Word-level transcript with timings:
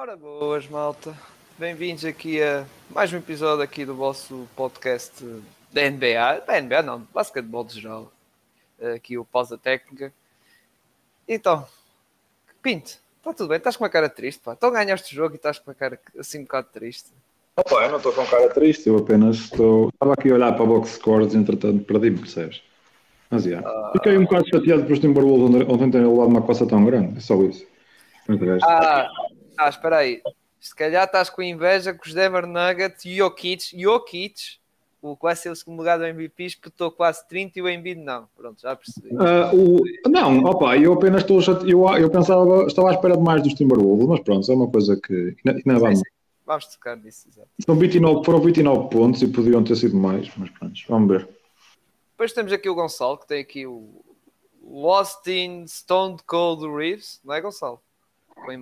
Ora 0.00 0.16
boas, 0.16 0.68
malta. 0.68 1.12
Bem-vindos 1.58 2.04
aqui 2.04 2.40
a 2.40 2.64
mais 2.88 3.12
um 3.12 3.16
episódio 3.16 3.64
aqui 3.64 3.84
do 3.84 3.96
vosso 3.96 4.46
podcast 4.54 5.12
da 5.72 5.90
NBA. 5.90 6.44
Da 6.46 6.60
NBA 6.60 6.82
não, 6.82 7.04
basquetebol 7.12 7.64
de 7.64 7.80
geral. 7.80 8.12
Aqui 8.94 9.18
o 9.18 9.24
Pausa 9.24 9.58
Técnica. 9.58 10.12
Então, 11.26 11.66
Pinto, 12.62 12.96
está 13.16 13.34
tudo 13.34 13.48
bem? 13.48 13.56
Estás 13.56 13.76
com 13.76 13.82
uma 13.82 13.90
cara 13.90 14.08
triste, 14.08 14.40
pá. 14.40 14.52
Então 14.52 14.70
ganhaste 14.70 15.12
o 15.12 15.16
jogo 15.16 15.34
e 15.34 15.36
estás 15.36 15.58
com 15.58 15.68
uma 15.68 15.74
cara 15.74 15.98
assim 16.16 16.38
um 16.38 16.42
bocado 16.42 16.68
triste. 16.72 17.10
Opa, 17.56 17.82
eu 17.82 17.90
não 17.90 17.96
estou 17.96 18.12
com 18.12 18.24
cara 18.24 18.50
triste, 18.50 18.88
eu 18.88 18.98
apenas 18.98 19.34
estou. 19.34 19.88
Estava 19.88 20.12
aqui 20.12 20.30
a 20.30 20.34
olhar 20.34 20.52
para 20.52 20.62
a 20.62 20.66
box 20.68 20.90
scores 20.90 21.34
e 21.34 21.36
entretanto 21.36 21.82
perdi-me, 21.84 22.20
percebes? 22.20 22.62
Mas 23.28 23.42
já. 23.42 23.50
Yeah. 23.50 23.90
Fiquei 23.94 24.16
um 24.16 24.22
bocado 24.22 24.48
chateado 24.48 24.84
por 24.84 24.92
os 24.92 25.00
Timberwolves 25.00 25.68
ontem 25.68 25.90
terem 25.90 26.06
levado 26.06 26.28
uma 26.28 26.42
coça 26.42 26.64
tão 26.68 26.84
grande, 26.84 27.18
é 27.18 27.20
só 27.20 27.34
isso. 27.42 27.66
Ah, 28.62 29.08
ah, 29.58 29.68
espera 29.68 29.98
aí. 29.98 30.22
Se 30.60 30.74
calhar 30.74 31.04
estás 31.04 31.30
com 31.30 31.42
inveja 31.42 31.94
com 31.94 32.06
os 32.06 32.14
Denver 32.14 32.46
Nuggets 32.46 33.04
e 33.04 33.16
Jokic. 33.16 33.80
Jokic, 33.80 34.58
o 35.00 35.16
que 35.16 35.22
vai 35.22 35.36
ser 35.36 35.50
o 35.50 35.56
segundo 35.56 35.78
lugar 35.78 35.98
do 35.98 36.04
MVP, 36.04 36.44
espetou 36.44 36.90
quase 36.90 37.26
30 37.28 37.58
e 37.58 37.62
o 37.62 37.68
Embiid 37.68 38.00
não. 38.00 38.28
Pronto, 38.36 38.60
já 38.60 38.74
percebi. 38.74 39.08
Uh, 39.08 39.80
o... 40.04 40.08
Não, 40.08 40.44
opa, 40.44 40.76
eu 40.76 40.92
apenas 40.92 41.22
estou 41.22 41.40
eu, 41.66 41.88
eu 41.96 42.10
pensava, 42.10 42.64
estava 42.66 42.90
à 42.90 42.94
espera 42.94 43.16
de 43.16 43.22
mais 43.22 43.42
dos 43.42 43.54
Timberwolves, 43.54 44.06
mas 44.06 44.20
pronto, 44.20 44.50
é 44.50 44.54
uma 44.54 44.70
coisa 44.70 44.96
que 45.00 45.36
ainda 45.46 45.78
vamos. 45.78 46.02
Vamos 46.44 46.66
tocar 46.66 46.96
nisso, 46.96 47.28
exato. 47.28 47.48
São 47.64 47.76
29, 47.76 48.24
foram 48.24 48.40
29 48.40 48.88
pontos 48.88 49.20
e 49.20 49.28
podiam 49.28 49.62
ter 49.62 49.76
sido 49.76 49.96
mais, 49.96 50.30
mas 50.36 50.48
pronto, 50.50 50.80
vamos 50.88 51.08
ver. 51.08 51.28
Depois 52.12 52.32
temos 52.32 52.52
aqui 52.52 52.68
o 52.68 52.74
Gonçalo, 52.74 53.18
que 53.18 53.28
tem 53.28 53.40
aqui 53.40 53.66
o 53.66 54.02
Lost 54.62 55.26
in 55.26 55.66
Stone 55.66 56.16
Cold 56.26 56.66
Reeves, 56.66 57.20
não 57.22 57.34
é 57.34 57.40
Gonçalo? 57.40 57.80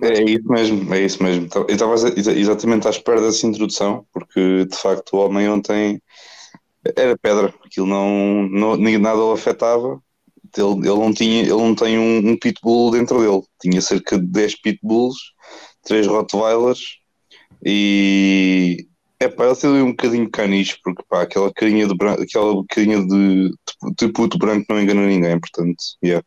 É 0.01 0.23
isso 0.23 0.47
mesmo, 0.47 0.93
é 0.93 1.01
isso 1.01 1.23
mesmo. 1.23 1.47
Eu 1.53 1.65
estava 1.67 1.95
exatamente 1.95 2.87
à 2.87 2.89
espera 2.89 3.21
dessa 3.21 3.47
introdução, 3.47 4.05
porque 4.11 4.65
de 4.65 4.75
facto 4.75 5.13
o 5.13 5.25
homem 5.25 5.47
ontem 5.49 6.01
era 6.95 7.17
pedra, 7.17 7.53
aquilo 7.65 7.87
não, 7.87 8.47
não 8.49 8.77
nada 8.99 9.19
o 9.19 9.31
afetava. 9.31 10.01
Ele, 10.55 10.87
ele, 10.87 10.99
não 10.99 11.13
tinha, 11.13 11.41
ele 11.41 11.51
não 11.51 11.75
tem 11.75 11.99
um, 11.99 12.31
um, 12.31 12.37
pitbull 12.37 12.91
dentro 12.91 13.19
dele, 13.19 13.43
tinha 13.61 13.81
cerca 13.81 14.17
de 14.17 14.25
10 14.25 14.61
pitbulls, 14.61 15.17
3 15.83 16.07
rottweilers 16.07 16.79
e 17.63 18.87
é 19.19 19.27
pá, 19.27 19.45
ele 19.45 19.55
tem 19.55 19.69
um 19.69 19.91
bocadinho 19.91 20.29
caniche, 20.29 20.77
porque 20.83 21.03
pá, 21.09 21.23
aquela 21.23 21.51
carinha 21.53 21.87
de 21.87 21.95
branco, 21.95 22.21
aquela 22.21 22.63
carinha 22.69 23.01
de, 23.01 23.49
de, 23.49 23.55
de 23.97 24.11
puto 24.13 24.37
branco 24.37 24.65
não 24.69 24.81
engana 24.81 25.07
ninguém, 25.07 25.39
portanto, 25.39 25.83
yeah. 26.03 26.25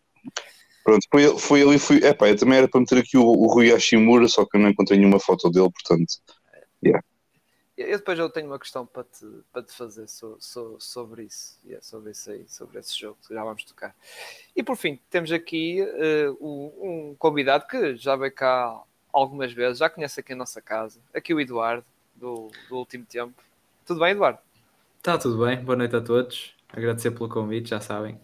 Pronto, 0.84 1.06
foi, 1.10 1.38
foi 1.38 1.60
ele 1.60 1.74
e 1.74 1.78
fui. 1.78 1.98
Epá, 1.98 2.28
eu 2.28 2.36
também 2.36 2.58
era 2.58 2.68
para 2.68 2.80
meter 2.80 2.98
aqui 2.98 3.16
o, 3.16 3.24
o 3.24 3.46
Rui 3.46 3.70
Hashimura, 3.70 4.26
só 4.28 4.44
que 4.44 4.56
eu 4.56 4.60
não 4.60 4.70
encontrei 4.70 4.98
nenhuma 4.98 5.20
foto 5.20 5.50
dele, 5.50 5.70
portanto. 5.70 6.14
Yeah. 6.84 7.04
Eu 7.76 7.96
depois 7.96 8.18
eu 8.18 8.28
tenho 8.28 8.46
uma 8.46 8.58
questão 8.58 8.84
para 8.84 9.04
te, 9.04 9.26
para 9.52 9.62
te 9.62 9.72
fazer 9.72 10.06
so, 10.06 10.36
so, 10.38 10.76
sobre 10.78 11.24
isso, 11.24 11.58
yeah, 11.64 11.82
sobre 11.82 12.10
isso 12.10 12.30
aí, 12.30 12.44
sobre 12.46 12.78
esse 12.78 12.98
jogo, 12.98 13.16
que 13.26 13.32
já 13.32 13.42
vamos 13.42 13.64
tocar. 13.64 13.96
E 14.54 14.62
por 14.62 14.76
fim, 14.76 14.98
temos 15.08 15.32
aqui 15.32 15.80
uh, 15.82 16.36
um, 16.46 16.72
um, 16.82 17.16
convidado 17.18 17.66
que 17.66 17.96
já 17.96 18.16
veio 18.16 18.34
cá 18.34 18.82
algumas 19.10 19.52
vezes, 19.54 19.78
já 19.78 19.88
conhece 19.88 20.20
aqui 20.20 20.34
a 20.34 20.36
nossa 20.36 20.60
casa, 20.60 21.00
aqui 21.14 21.32
o 21.32 21.40
Eduardo, 21.40 21.84
do, 22.14 22.50
do 22.68 22.76
último 22.76 23.06
tempo. 23.06 23.42
Tudo 23.86 24.00
bem, 24.00 24.10
Eduardo? 24.10 24.38
Está 24.98 25.16
tudo 25.16 25.42
bem, 25.42 25.64
boa 25.64 25.76
noite 25.76 25.96
a 25.96 26.02
todos. 26.02 26.54
Agradecer 26.68 27.12
pelo 27.12 27.30
convite, 27.30 27.70
já 27.70 27.80
sabem 27.80 28.20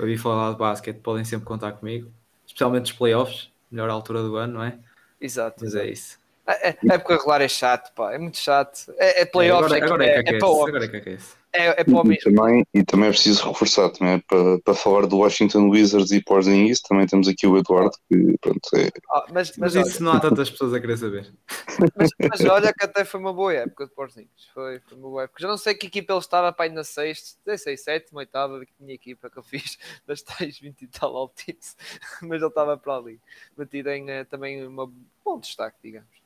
para 0.00 0.06
vir 0.06 0.16
falar 0.16 0.52
de 0.52 0.56
basquete, 0.56 0.96
podem 0.96 1.26
sempre 1.26 1.44
contar 1.44 1.72
comigo, 1.72 2.10
especialmente 2.46 2.90
os 2.90 2.96
playoffs, 2.96 3.50
melhor 3.70 3.90
altura 3.90 4.22
do 4.22 4.34
ano, 4.36 4.54
não 4.54 4.64
é? 4.64 4.78
Exato. 5.20 5.62
Mas 5.62 5.74
é 5.74 5.90
isso. 5.90 6.18
É, 6.46 6.68
é, 6.68 6.98
porque 6.98 7.12
regular 7.12 7.42
é 7.42 7.48
chato, 7.48 7.92
pá, 7.92 8.14
é 8.14 8.18
muito 8.18 8.38
chato. 8.38 8.94
É, 8.96 9.20
é 9.20 9.26
playoffs, 9.26 9.70
agora, 9.70 9.84
agora 9.84 10.04
é, 10.06 10.08
é, 10.08 10.12
é, 10.12 10.14
é, 10.16 10.36
agora 10.38 10.84
é 10.86 10.88
que 10.88 10.96
é, 10.96 11.12
é, 11.12 11.12
é 11.12 11.18
para 11.50 12.08
o 12.08 12.12
e 12.12 12.18
também, 12.18 12.66
e 12.72 12.84
também 12.84 13.08
é 13.08 13.12
preciso 13.12 13.48
reforçar 13.48 13.90
também 13.90 14.20
para, 14.20 14.58
para 14.60 14.74
falar 14.74 15.06
do 15.06 15.18
Washington 15.18 15.68
Wizards 15.68 16.12
e 16.12 16.22
Porzingis, 16.22 16.80
também 16.80 17.06
temos 17.06 17.26
aqui 17.26 17.46
o 17.46 17.56
Eduardo 17.56 17.96
que 18.08 18.36
pronto 18.40 18.76
é... 18.76 18.88
Ah, 19.12 19.26
mas, 19.32 19.56
mas, 19.56 19.74
mas 19.74 19.88
isso 19.88 20.02
não 20.02 20.12
há 20.12 20.20
tantas 20.20 20.48
pessoas 20.48 20.72
a 20.74 20.80
querer 20.80 20.96
saber. 20.96 21.32
Mas, 21.96 22.10
mas, 22.30 22.44
olha 22.44 22.72
que 22.72 22.84
até 22.84 23.04
foi 23.04 23.18
uma 23.18 23.32
boa 23.32 23.52
época 23.52 23.86
de 23.86 23.92
Porzingis, 23.92 24.46
foi, 24.54 24.80
foi 24.80 24.96
uma 24.96 25.08
boa 25.08 25.24
época. 25.24 25.42
Já 25.42 25.48
não 25.48 25.58
sei 25.58 25.74
que 25.74 25.86
equipa 25.86 26.12
ele 26.12 26.20
estava 26.20 26.52
para 26.52 26.66
ir 26.66 26.72
na 26.72 26.84
sexta, 26.84 27.38
não 27.44 27.58
sei, 27.58 27.76
sétima, 27.76 28.20
oitava, 28.20 28.64
que 28.64 28.72
minha 28.78 28.94
equipa 28.94 29.28
que 29.28 29.38
eu 29.38 29.42
fiz 29.42 29.78
das 30.06 30.22
tais 30.22 30.58
20 30.58 30.82
e 30.82 30.86
tal 30.86 31.16
altice, 31.16 31.74
mas 32.22 32.40
ele 32.40 32.46
estava 32.46 32.76
para 32.76 32.96
ali, 32.96 33.20
metido 33.56 33.90
em 33.90 34.04
uh, 34.04 34.24
também 34.24 34.66
um 34.66 34.92
bom 35.24 35.40
destaque, 35.40 35.76
digamos. 35.82 36.20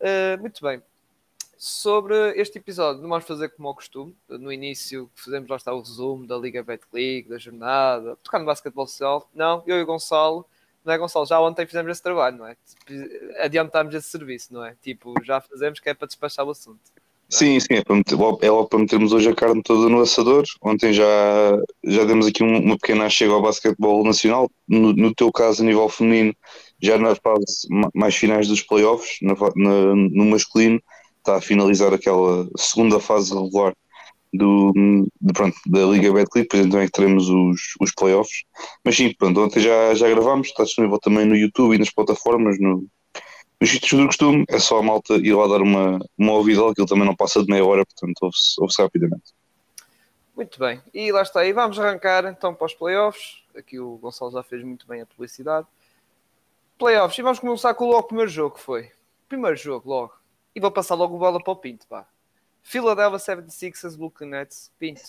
Uh, 0.00 0.40
muito 0.40 0.62
bem, 0.62 0.80
sobre 1.58 2.14
este 2.40 2.58
episódio, 2.58 3.02
não 3.02 3.08
vamos 3.08 3.26
fazer 3.26 3.48
como 3.50 3.68
ao 3.68 3.74
costume. 3.74 4.16
No 4.28 4.52
início 4.52 5.10
fizemos 5.14 5.48
lá 5.48 5.56
está 5.56 5.74
o 5.74 5.80
resumo 5.80 6.26
da 6.26 6.38
Liga 6.38 6.62
Betclic, 6.62 7.28
da 7.28 7.36
jornada, 7.36 8.16
tocar 8.22 8.38
no 8.38 8.46
basquetebol 8.46 8.86
social. 8.86 9.28
Não, 9.34 9.62
eu 9.66 9.76
e 9.76 9.82
o 9.82 9.86
Gonçalo, 9.86 10.46
não 10.84 10.94
é 10.94 10.98
Gonçalo, 10.98 11.26
já 11.26 11.40
ontem 11.40 11.66
fizemos 11.66 11.90
esse 11.90 12.02
trabalho, 12.02 12.38
não 12.38 12.46
é? 12.46 12.56
Adiantámos 13.40 13.92
esse 13.94 14.08
serviço, 14.08 14.54
não 14.54 14.64
é? 14.64 14.76
Tipo, 14.80 15.12
já 15.24 15.40
fazemos 15.40 15.80
que 15.80 15.88
é 15.88 15.94
para 15.94 16.06
despachar 16.06 16.46
o 16.46 16.50
assunto. 16.50 16.80
Sim, 17.30 17.60
sim, 17.60 17.74
é, 17.74 17.84
para 17.84 17.94
meter, 17.94 18.14
é 18.40 18.50
logo 18.50 18.68
para 18.68 18.78
metermos 18.78 19.12
hoje 19.12 19.28
a 19.28 19.34
carne 19.34 19.62
toda 19.62 19.90
no 19.90 20.00
assador. 20.00 20.44
Ontem 20.62 20.94
já, 20.94 21.04
já 21.84 22.04
demos 22.04 22.26
aqui 22.26 22.42
uma 22.42 22.78
pequena 22.78 23.10
chega 23.10 23.34
ao 23.34 23.42
basquetebol 23.42 24.02
nacional. 24.02 24.50
No, 24.66 24.94
no 24.94 25.14
teu 25.14 25.30
caso, 25.30 25.62
a 25.62 25.66
nível 25.66 25.88
feminino, 25.90 26.34
já 26.80 26.96
na 26.96 27.14
fase 27.14 27.68
mais 27.94 28.14
finais 28.14 28.48
dos 28.48 28.62
playoffs, 28.62 29.18
no 29.20 30.24
masculino, 30.24 30.80
está 31.18 31.36
a 31.36 31.40
finalizar 31.40 31.92
aquela 31.92 32.48
segunda 32.56 32.98
fase 33.00 33.34
regular 33.34 33.74
do, 34.32 34.72
de, 35.20 35.32
pronto, 35.32 35.56
da 35.66 35.84
Liga 35.84 36.12
Betclic, 36.12 36.48
depois 36.48 36.66
então 36.66 36.80
é 36.80 36.86
que 36.86 36.92
teremos 36.92 37.28
os, 37.28 37.60
os 37.80 37.92
playoffs. 37.94 38.44
Mas 38.84 38.96
sim, 38.96 39.14
pronto, 39.18 39.40
ontem 39.42 39.60
já, 39.60 39.94
já 39.94 40.08
gravámos, 40.08 40.48
está 40.48 40.64
disponível 40.64 40.98
também 40.98 41.24
no 41.24 41.36
YouTube 41.36 41.74
e 41.74 41.78
nas 41.78 41.90
plataformas, 41.90 42.58
no, 42.60 42.86
nos 43.60 43.70
sítios 43.70 44.00
do 44.00 44.06
costume, 44.06 44.44
é 44.48 44.58
só 44.58 44.78
a 44.78 44.82
malta 44.82 45.14
ir 45.14 45.34
lá 45.34 45.46
dar 45.46 45.62
uma, 45.62 45.98
uma 46.16 46.32
ouvida, 46.32 46.68
aquilo 46.68 46.86
também 46.86 47.06
não 47.06 47.16
passa 47.16 47.42
de 47.42 47.50
meia 47.50 47.64
hora, 47.64 47.84
portanto 47.84 48.22
ouve-se 48.22 48.60
ouve 48.60 48.74
rapidamente. 48.78 49.34
Muito 50.36 50.58
bem, 50.60 50.80
e 50.94 51.10
lá 51.10 51.22
está, 51.22 51.44
e 51.44 51.52
vamos 51.52 51.78
arrancar 51.80 52.24
então 52.26 52.54
para 52.54 52.66
os 52.66 52.74
playoffs. 52.74 53.42
Aqui 53.56 53.80
o 53.80 53.96
Gonçalo 53.96 54.30
já 54.30 54.42
fez 54.42 54.62
muito 54.62 54.86
bem 54.86 55.00
a 55.00 55.06
publicidade. 55.06 55.66
Playoffs, 56.78 57.18
e 57.18 57.22
vamos 57.22 57.40
começar 57.40 57.74
com 57.74 57.86
logo 57.86 57.98
o 57.98 58.02
primeiro 58.04 58.30
jogo 58.30 58.54
que 58.54 58.62
foi. 58.62 58.88
Primeiro 59.28 59.56
jogo, 59.56 59.90
logo. 59.90 60.17
E 60.58 60.60
vou 60.60 60.72
passar 60.72 60.96
logo 60.96 61.16
bola 61.16 61.40
para 61.40 61.52
o 61.52 61.56
Pinto, 61.56 61.86
pá. 61.86 62.04
Philadelphia 62.64 63.36
76ers, 63.36 63.96
Brooklyn 63.96 64.30
Nets, 64.30 64.72
Pinto. 64.76 65.02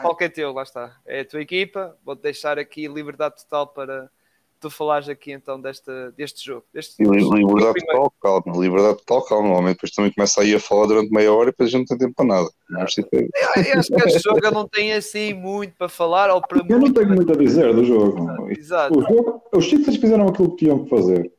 Qual 0.00 0.16
que 0.16 0.24
é 0.24 0.28
teu? 0.30 0.50
Lá 0.50 0.62
está. 0.62 0.96
É 1.04 1.20
a 1.20 1.24
tua 1.26 1.42
equipa. 1.42 1.94
Vou-te 2.02 2.22
deixar 2.22 2.58
aqui 2.58 2.88
liberdade 2.88 3.34
total 3.44 3.66
para 3.66 4.10
tu 4.58 4.70
falares 4.70 5.10
aqui 5.10 5.30
então 5.30 5.60
desta, 5.60 6.10
deste 6.12 6.42
jogo. 6.42 6.64
Deste, 6.72 7.02
liberdade 7.02 7.84
total, 7.84 8.10
calma. 8.18 8.58
Liberdade 8.58 8.96
total, 9.04 9.22
calma. 9.26 9.48
Normalmente 9.48 9.74
depois 9.74 9.92
também 9.92 10.10
começa 10.10 10.40
aí 10.40 10.54
a 10.54 10.58
falar 10.58 10.86
durante 10.86 11.12
meia 11.12 11.34
hora 11.34 11.50
e 11.50 11.52
depois 11.52 11.68
a 11.68 11.76
gente 11.76 11.90
não 11.90 11.98
tem 11.98 12.06
tempo 12.06 12.14
para 12.16 12.24
nada. 12.24 12.48
Não, 12.70 12.80
eu, 12.80 12.86
acho 12.86 13.02
que 13.02 14.06
este 14.06 14.18
jogo 14.20 14.40
eu 14.42 14.52
não 14.52 14.66
tenho 14.66 14.96
assim 14.96 15.34
muito 15.34 15.76
para 15.76 15.90
falar. 15.90 16.30
Ou 16.30 16.40
para 16.40 16.64
eu 16.66 16.78
não 16.78 16.90
tenho 16.90 17.10
muito 17.10 17.30
a 17.30 17.36
dizer 17.36 17.74
do 17.74 17.84
jogo. 17.84 18.50
Exato. 18.50 18.98
O 18.98 19.02
jogo 19.02 19.42
os 19.52 19.68
Sixers 19.68 19.98
fizeram 19.98 20.26
aquilo 20.26 20.48
que 20.56 20.64
tinham 20.64 20.82
que 20.82 20.88
fazer. 20.88 21.30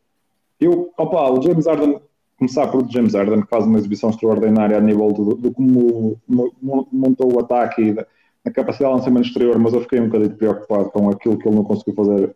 Eu, 0.60 0.94
opa, 0.96 1.32
o 1.32 1.42
James 1.42 1.66
Harden 1.66 2.00
começar 2.38 2.68
por 2.68 2.88
James 2.90 3.14
Harden, 3.14 3.42
que 3.42 3.50
faz 3.50 3.66
uma 3.66 3.78
exibição 3.78 4.10
extraordinária 4.10 4.78
a 4.78 4.82
nível 4.82 5.12
de, 5.12 5.42
de 5.42 5.52
como 5.52 6.20
montou 6.92 7.34
o 7.34 7.40
ataque 7.40 7.82
e 7.82 7.94
da, 7.94 8.06
capacidade 8.54 8.94
de 8.94 9.00
lançamento 9.00 9.28
exterior, 9.28 9.60
mas 9.60 9.74
eu 9.74 9.82
fiquei 9.82 10.00
um 10.00 10.06
bocadinho 10.06 10.38
preocupado 10.38 10.90
com 10.92 11.10
aquilo 11.10 11.38
que 11.38 11.48
ele 11.48 11.56
não 11.56 11.64
conseguiu 11.64 11.96
fazer 11.96 12.36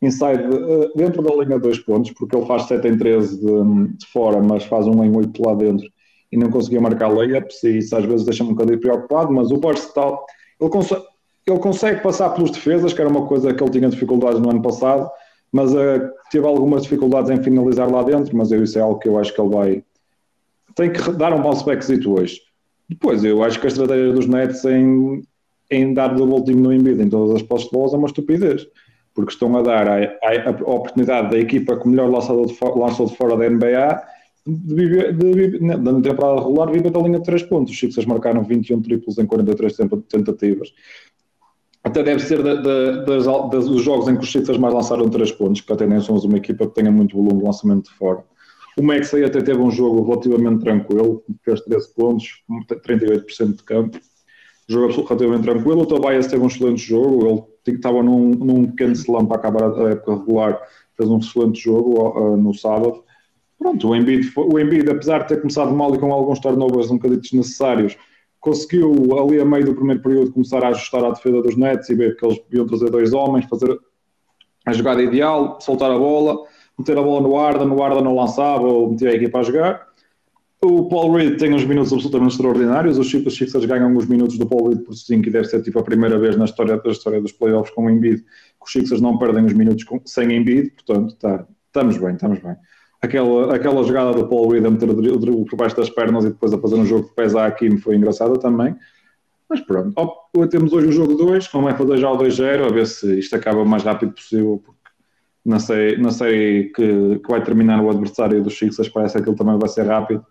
inside, 0.00 0.42
uh, 0.44 0.96
dentro 0.96 1.22
da 1.22 1.34
linha 1.34 1.56
de 1.56 1.62
dois 1.62 1.78
pontos, 1.78 2.12
porque 2.12 2.34
ele 2.34 2.46
faz 2.46 2.62
7 2.62 2.88
em 2.88 2.96
13 2.96 3.40
de, 3.40 3.96
de, 3.98 4.06
fora, 4.06 4.40
mas 4.40 4.64
faz 4.64 4.86
um 4.86 5.04
em 5.04 5.14
8 5.14 5.42
lá 5.42 5.54
dentro 5.54 5.86
e 6.32 6.36
não 6.36 6.50
conseguia 6.50 6.80
marcar 6.80 7.08
layups 7.08 7.62
e 7.64 7.78
isso 7.78 7.94
às 7.94 8.04
vezes 8.04 8.24
deixa-me 8.24 8.50
um 8.50 8.54
bocadinho 8.54 8.80
preocupado, 8.80 9.32
mas 9.32 9.50
o 9.50 9.58
burst 9.58 9.92
tal, 9.92 10.24
ele 10.58 10.70
consegue, 10.70 11.04
ele 11.46 11.58
consegue 11.58 12.02
passar 12.02 12.30
pelos 12.30 12.52
defesas, 12.52 12.92
que 12.94 13.00
era 13.00 13.10
uma 13.10 13.26
coisa 13.26 13.52
que 13.52 13.62
ele 13.62 13.70
tinha 13.70 13.88
dificuldades 13.88 14.40
no 14.40 14.48
ano 14.48 14.62
passado, 14.62 15.10
mas 15.52 15.72
uh, 15.72 16.10
teve 16.30 16.46
algumas 16.46 16.82
dificuldades 16.82 17.30
em 17.30 17.42
finalizar 17.42 17.90
lá 17.90 18.02
dentro, 18.02 18.36
mas 18.36 18.52
eu, 18.52 18.62
isso 18.62 18.78
é 18.78 18.82
algo 18.82 18.98
que 18.98 19.08
eu 19.08 19.18
acho 19.18 19.34
que 19.34 19.40
ele 19.40 19.50
vai 19.50 19.84
tem 20.74 20.92
que 20.92 21.12
dar 21.12 21.34
um 21.34 21.42
bom 21.42 21.54
spec 21.54 21.84
hoje. 22.06 22.40
Depois, 22.88 23.24
eu 23.24 23.42
acho 23.42 23.60
que 23.60 23.66
a 23.66 23.68
estratégia 23.68 24.12
dos 24.12 24.26
Nets 24.26 24.64
em, 24.64 25.22
em 25.70 25.94
dar 25.94 26.08
double 26.08 26.44
team 26.44 26.58
no 26.58 26.72
Embiid 26.72 27.00
em 27.02 27.08
todas 27.08 27.36
as 27.36 27.42
postas 27.42 27.70
de 27.70 27.76
bolas 27.76 27.94
é 27.94 27.96
uma 27.96 28.06
estupidez, 28.06 28.66
porque 29.14 29.32
estão 29.32 29.56
a 29.56 29.62
dar 29.62 29.88
a, 29.88 29.98
a, 29.98 30.48
a 30.48 30.74
oportunidade 30.74 31.30
da 31.30 31.38
equipa 31.38 31.76
que 31.76 31.88
melhor 31.88 32.10
lançador 32.10 32.46
de, 32.46 32.56
lançou 32.76 33.06
de 33.06 33.16
fora 33.16 33.36
da 33.36 33.48
NBA 33.48 34.02
de 34.46 34.74
viver, 34.74 35.14
de 35.14 35.32
viver, 35.32 35.60
na 35.60 36.00
temporada 36.00 36.40
regular 36.40 36.72
viver 36.72 36.90
da 36.90 37.00
linha 37.00 37.18
de 37.18 37.24
3 37.24 37.42
pontos. 37.44 37.72
Os 37.72 37.78
Sixers 37.78 38.06
marcaram 38.06 38.42
21 38.42 38.80
triplos 38.82 39.18
em 39.18 39.26
43 39.26 39.76
tentativas. 40.08 40.72
Até 41.90 42.04
deve 42.04 42.20
ser 42.20 42.40
da, 42.40 42.54
da, 42.54 42.90
das, 43.02 43.24
das, 43.26 43.68
dos 43.68 43.82
jogos 43.82 44.06
em 44.06 44.16
que 44.16 44.22
os 44.22 44.30
Sixers 44.30 44.58
mais 44.58 44.72
lançaram 44.72 45.08
3 45.08 45.32
pontos, 45.32 45.60
que 45.60 45.72
até 45.72 45.86
nem 45.86 46.00
somos 46.00 46.24
uma 46.24 46.38
equipa 46.38 46.66
que 46.66 46.74
tenha 46.74 46.90
muito 46.90 47.16
volume 47.16 47.40
de 47.40 47.44
lançamento 47.44 47.90
de 47.90 47.96
fora. 47.96 48.24
O 48.78 48.82
Maxey 48.82 49.24
até 49.24 49.42
teve 49.42 49.58
um 49.58 49.70
jogo 49.70 50.04
relativamente 50.04 50.62
tranquilo, 50.62 51.24
fez 51.44 51.60
13 51.62 51.94
pontos, 51.94 52.42
38% 52.86 53.56
de 53.56 53.64
campo. 53.64 53.98
Jogo 54.68 55.02
relativamente 55.02 55.42
tranquilo. 55.42 55.82
O 55.82 55.86
Tobias 55.86 56.28
teve 56.28 56.44
um 56.44 56.46
excelente 56.46 56.80
jogo, 56.80 57.50
ele 57.66 57.76
estava 57.76 58.04
num, 58.04 58.30
num 58.30 58.66
pequeno 58.66 58.92
slam 58.92 59.26
para 59.26 59.38
acabar 59.38 59.64
a 59.64 59.90
época 59.90 60.14
regular, 60.14 60.62
fez 60.96 61.10
um 61.10 61.18
excelente 61.18 61.60
jogo 61.60 62.08
uh, 62.08 62.36
no 62.36 62.54
sábado. 62.54 63.02
Pronto, 63.58 63.88
o 63.88 63.96
Embiid, 63.96 64.32
o 64.36 64.58
Embiid, 64.60 64.88
apesar 64.88 65.22
de 65.22 65.28
ter 65.28 65.40
começado 65.40 65.72
mal 65.72 65.92
e 65.92 65.98
com 65.98 66.12
alguns 66.12 66.38
turnovers 66.38 66.88
um 66.90 66.94
bocadinho 66.94 67.20
desnecessários, 67.20 67.96
conseguiu 68.40 68.92
ali 69.18 69.38
a 69.38 69.44
meio 69.44 69.66
do 69.66 69.74
primeiro 69.74 70.02
período 70.02 70.32
começar 70.32 70.64
a 70.64 70.68
ajustar 70.68 71.04
a 71.04 71.10
defesa 71.10 71.42
dos 71.42 71.56
Nets 71.56 71.88
e 71.90 71.94
ver 71.94 72.16
que 72.16 72.24
eles 72.24 72.40
iam 72.50 72.66
trazer 72.66 72.90
dois 72.90 73.12
homens, 73.12 73.46
fazer 73.46 73.78
a 74.66 74.72
jogada 74.72 75.02
ideal, 75.02 75.58
soltar 75.60 75.90
a 75.90 75.98
bola, 75.98 76.36
meter 76.78 76.96
a 76.96 77.02
bola 77.02 77.20
no 77.20 77.38
Arda, 77.38 77.64
no 77.64 77.82
Arda 77.82 78.00
não 78.00 78.14
lançava 78.14 78.66
ou 78.66 78.90
metia 78.90 79.10
a 79.10 79.14
equipa 79.14 79.38
a 79.38 79.42
jogar. 79.42 79.90
O 80.62 80.88
Paul 80.88 81.14
Reed 81.14 81.38
tem 81.38 81.54
uns 81.54 81.64
minutos 81.64 81.92
absolutamente 81.92 82.32
extraordinários. 82.32 82.98
Os 82.98 83.10
Sixers 83.10 83.64
ganham 83.64 83.96
os 83.96 84.06
minutos 84.06 84.36
do 84.36 84.46
Paul 84.46 84.68
Reed 84.68 84.82
por 84.82 84.94
5 84.94 85.26
e 85.26 85.30
deve 85.30 85.46
ser 85.46 85.62
tipo 85.62 85.78
a 85.78 85.82
primeira 85.82 86.18
vez 86.18 86.36
na 86.36 86.44
história, 86.44 86.76
da 86.76 86.90
história 86.90 87.20
dos 87.20 87.32
playoffs 87.32 87.74
com 87.74 87.86
o 87.86 87.90
Embiid 87.90 88.22
que 88.22 88.66
os 88.66 88.70
Sixers 88.70 89.00
não 89.00 89.16
perdem 89.16 89.46
os 89.46 89.54
minutos 89.54 89.84
com, 89.84 90.00
sem 90.04 90.36
Embiid. 90.36 90.70
Portanto, 90.72 91.16
tá, 91.16 91.46
estamos 91.66 91.96
bem, 91.96 92.14
estamos 92.14 92.38
bem 92.40 92.56
aquela, 93.00 93.54
aquela 93.54 93.82
jogada 93.82 94.12
do 94.12 94.28
Paul 94.28 94.50
Reed 94.50 94.64
a 94.64 94.70
meter 94.70 94.88
o 94.90 94.94
drible 94.94 95.44
por 95.44 95.56
baixo 95.56 95.76
das 95.76 95.90
pernas 95.90 96.24
e 96.24 96.30
depois 96.30 96.52
a 96.52 96.58
fazer 96.58 96.76
um 96.76 96.86
jogo 96.86 97.08
de 97.08 97.14
pés 97.14 97.34
à 97.34 97.46
Hakim 97.46 97.76
foi 97.78 97.96
engraçada 97.96 98.38
também. 98.38 98.76
Mas 99.48 99.60
pronto, 99.60 99.92
temos 100.48 100.72
hoje 100.72 100.88
o 100.88 100.92
jogo 100.92 101.14
2, 101.14 101.48
como 101.48 101.68
é 101.68 101.74
fazer 101.74 101.96
já 101.96 102.10
o 102.10 102.16
2-0, 102.16 102.66
a 102.66 102.72
ver 102.72 102.86
se 102.86 103.18
isto 103.18 103.34
acaba 103.34 103.60
o 103.60 103.66
mais 103.66 103.82
rápido 103.82 104.12
possível, 104.12 104.62
porque 104.64 104.78
não 105.44 105.58
sei, 105.58 105.96
não 105.96 106.10
sei 106.12 106.68
que, 106.68 107.18
que 107.18 107.28
vai 107.28 107.42
terminar 107.42 107.82
o 107.82 107.90
adversário 107.90 108.42
dos 108.44 108.56
Sixers, 108.56 108.88
parece 108.88 109.20
que 109.20 109.28
ele 109.28 109.36
também 109.36 109.58
vai 109.58 109.68
ser 109.68 109.86
rápido. 109.86 110.24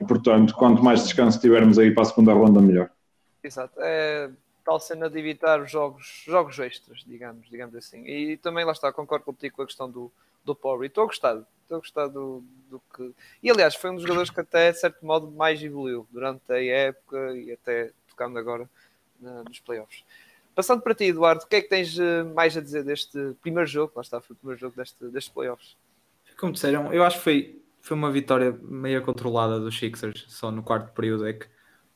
E 0.00 0.04
portanto, 0.06 0.54
quanto 0.54 0.82
mais 0.82 1.02
descanso 1.02 1.38
tivermos 1.38 1.78
aí 1.78 1.90
para 1.90 2.02
a 2.02 2.06
segunda 2.06 2.32
ronda, 2.32 2.62
melhor. 2.62 2.88
Exato. 3.44 3.74
É 3.78 4.30
tal 4.64 4.80
cena 4.80 5.10
de 5.10 5.18
evitar 5.18 5.60
os 5.60 5.70
jogos, 5.70 6.22
jogos 6.26 6.58
extras, 6.58 7.04
digamos, 7.06 7.48
digamos 7.50 7.74
assim. 7.74 8.04
E 8.06 8.36
também 8.36 8.64
lá 8.64 8.72
está, 8.72 8.92
concordo 8.92 9.24
contigo 9.24 9.56
com 9.56 9.62
a 9.62 9.66
questão 9.66 9.90
do, 9.90 10.10
do 10.44 10.54
Power. 10.54 10.84
E 10.84 10.86
estou 10.86 11.04
a 11.04 11.06
gostar, 11.06 11.42
estou 11.72 11.76
a 11.76 11.80
gostar 11.80 12.06
do, 12.08 12.44
do 12.70 12.80
que. 12.94 13.12
E 13.42 13.50
aliás, 13.50 13.74
foi 13.74 13.90
um 13.90 13.94
dos 13.94 14.02
jogadores 14.02 14.30
que 14.30 14.40
até, 14.40 14.72
de 14.72 14.78
certo 14.78 15.04
modo, 15.04 15.30
mais 15.30 15.62
evoluiu 15.62 16.06
durante 16.10 16.52
a 16.52 16.62
época 16.62 17.36
e 17.36 17.52
até 17.52 17.90
tocando 18.08 18.38
agora 18.38 18.68
na, 19.20 19.42
nos 19.44 19.60
playoffs. 19.60 20.04
Passando 20.54 20.82
para 20.82 20.94
ti, 20.94 21.04
Eduardo, 21.04 21.44
o 21.44 21.46
que 21.46 21.56
é 21.56 21.62
que 21.62 21.68
tens 21.68 21.98
eh, 21.98 22.22
mais 22.24 22.54
a 22.56 22.60
dizer 22.60 22.84
deste 22.84 23.34
primeiro 23.40 23.66
jogo? 23.66 23.92
Lá 23.96 24.02
está, 24.02 24.20
foi 24.20 24.34
o 24.34 24.36
primeiro 24.36 24.60
jogo 24.60 24.76
deste, 24.76 25.02
destes 25.06 25.32
playoffs. 25.32 25.76
Como 26.38 26.52
disseram, 26.52 26.92
eu 26.92 27.02
acho 27.04 27.18
que 27.18 27.24
foi, 27.24 27.62
foi 27.80 27.96
uma 27.96 28.10
vitória 28.10 28.52
meio 28.62 29.00
controlada 29.02 29.58
dos 29.58 29.78
Sixers, 29.78 30.26
só 30.28 30.50
no 30.50 30.62
quarto 30.62 30.92
período 30.92 31.26
é 31.26 31.32
que 31.32 31.46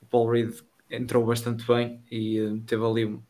o 0.01 0.07
Paul 0.07 0.31
Reed 0.31 0.55
entrou 0.91 1.27
bastante 1.27 1.67
bem 1.67 2.03
e 2.11 2.41
uh, 2.41 2.59
teve 2.61 2.83
ali 2.83 3.05
um, 3.05 3.23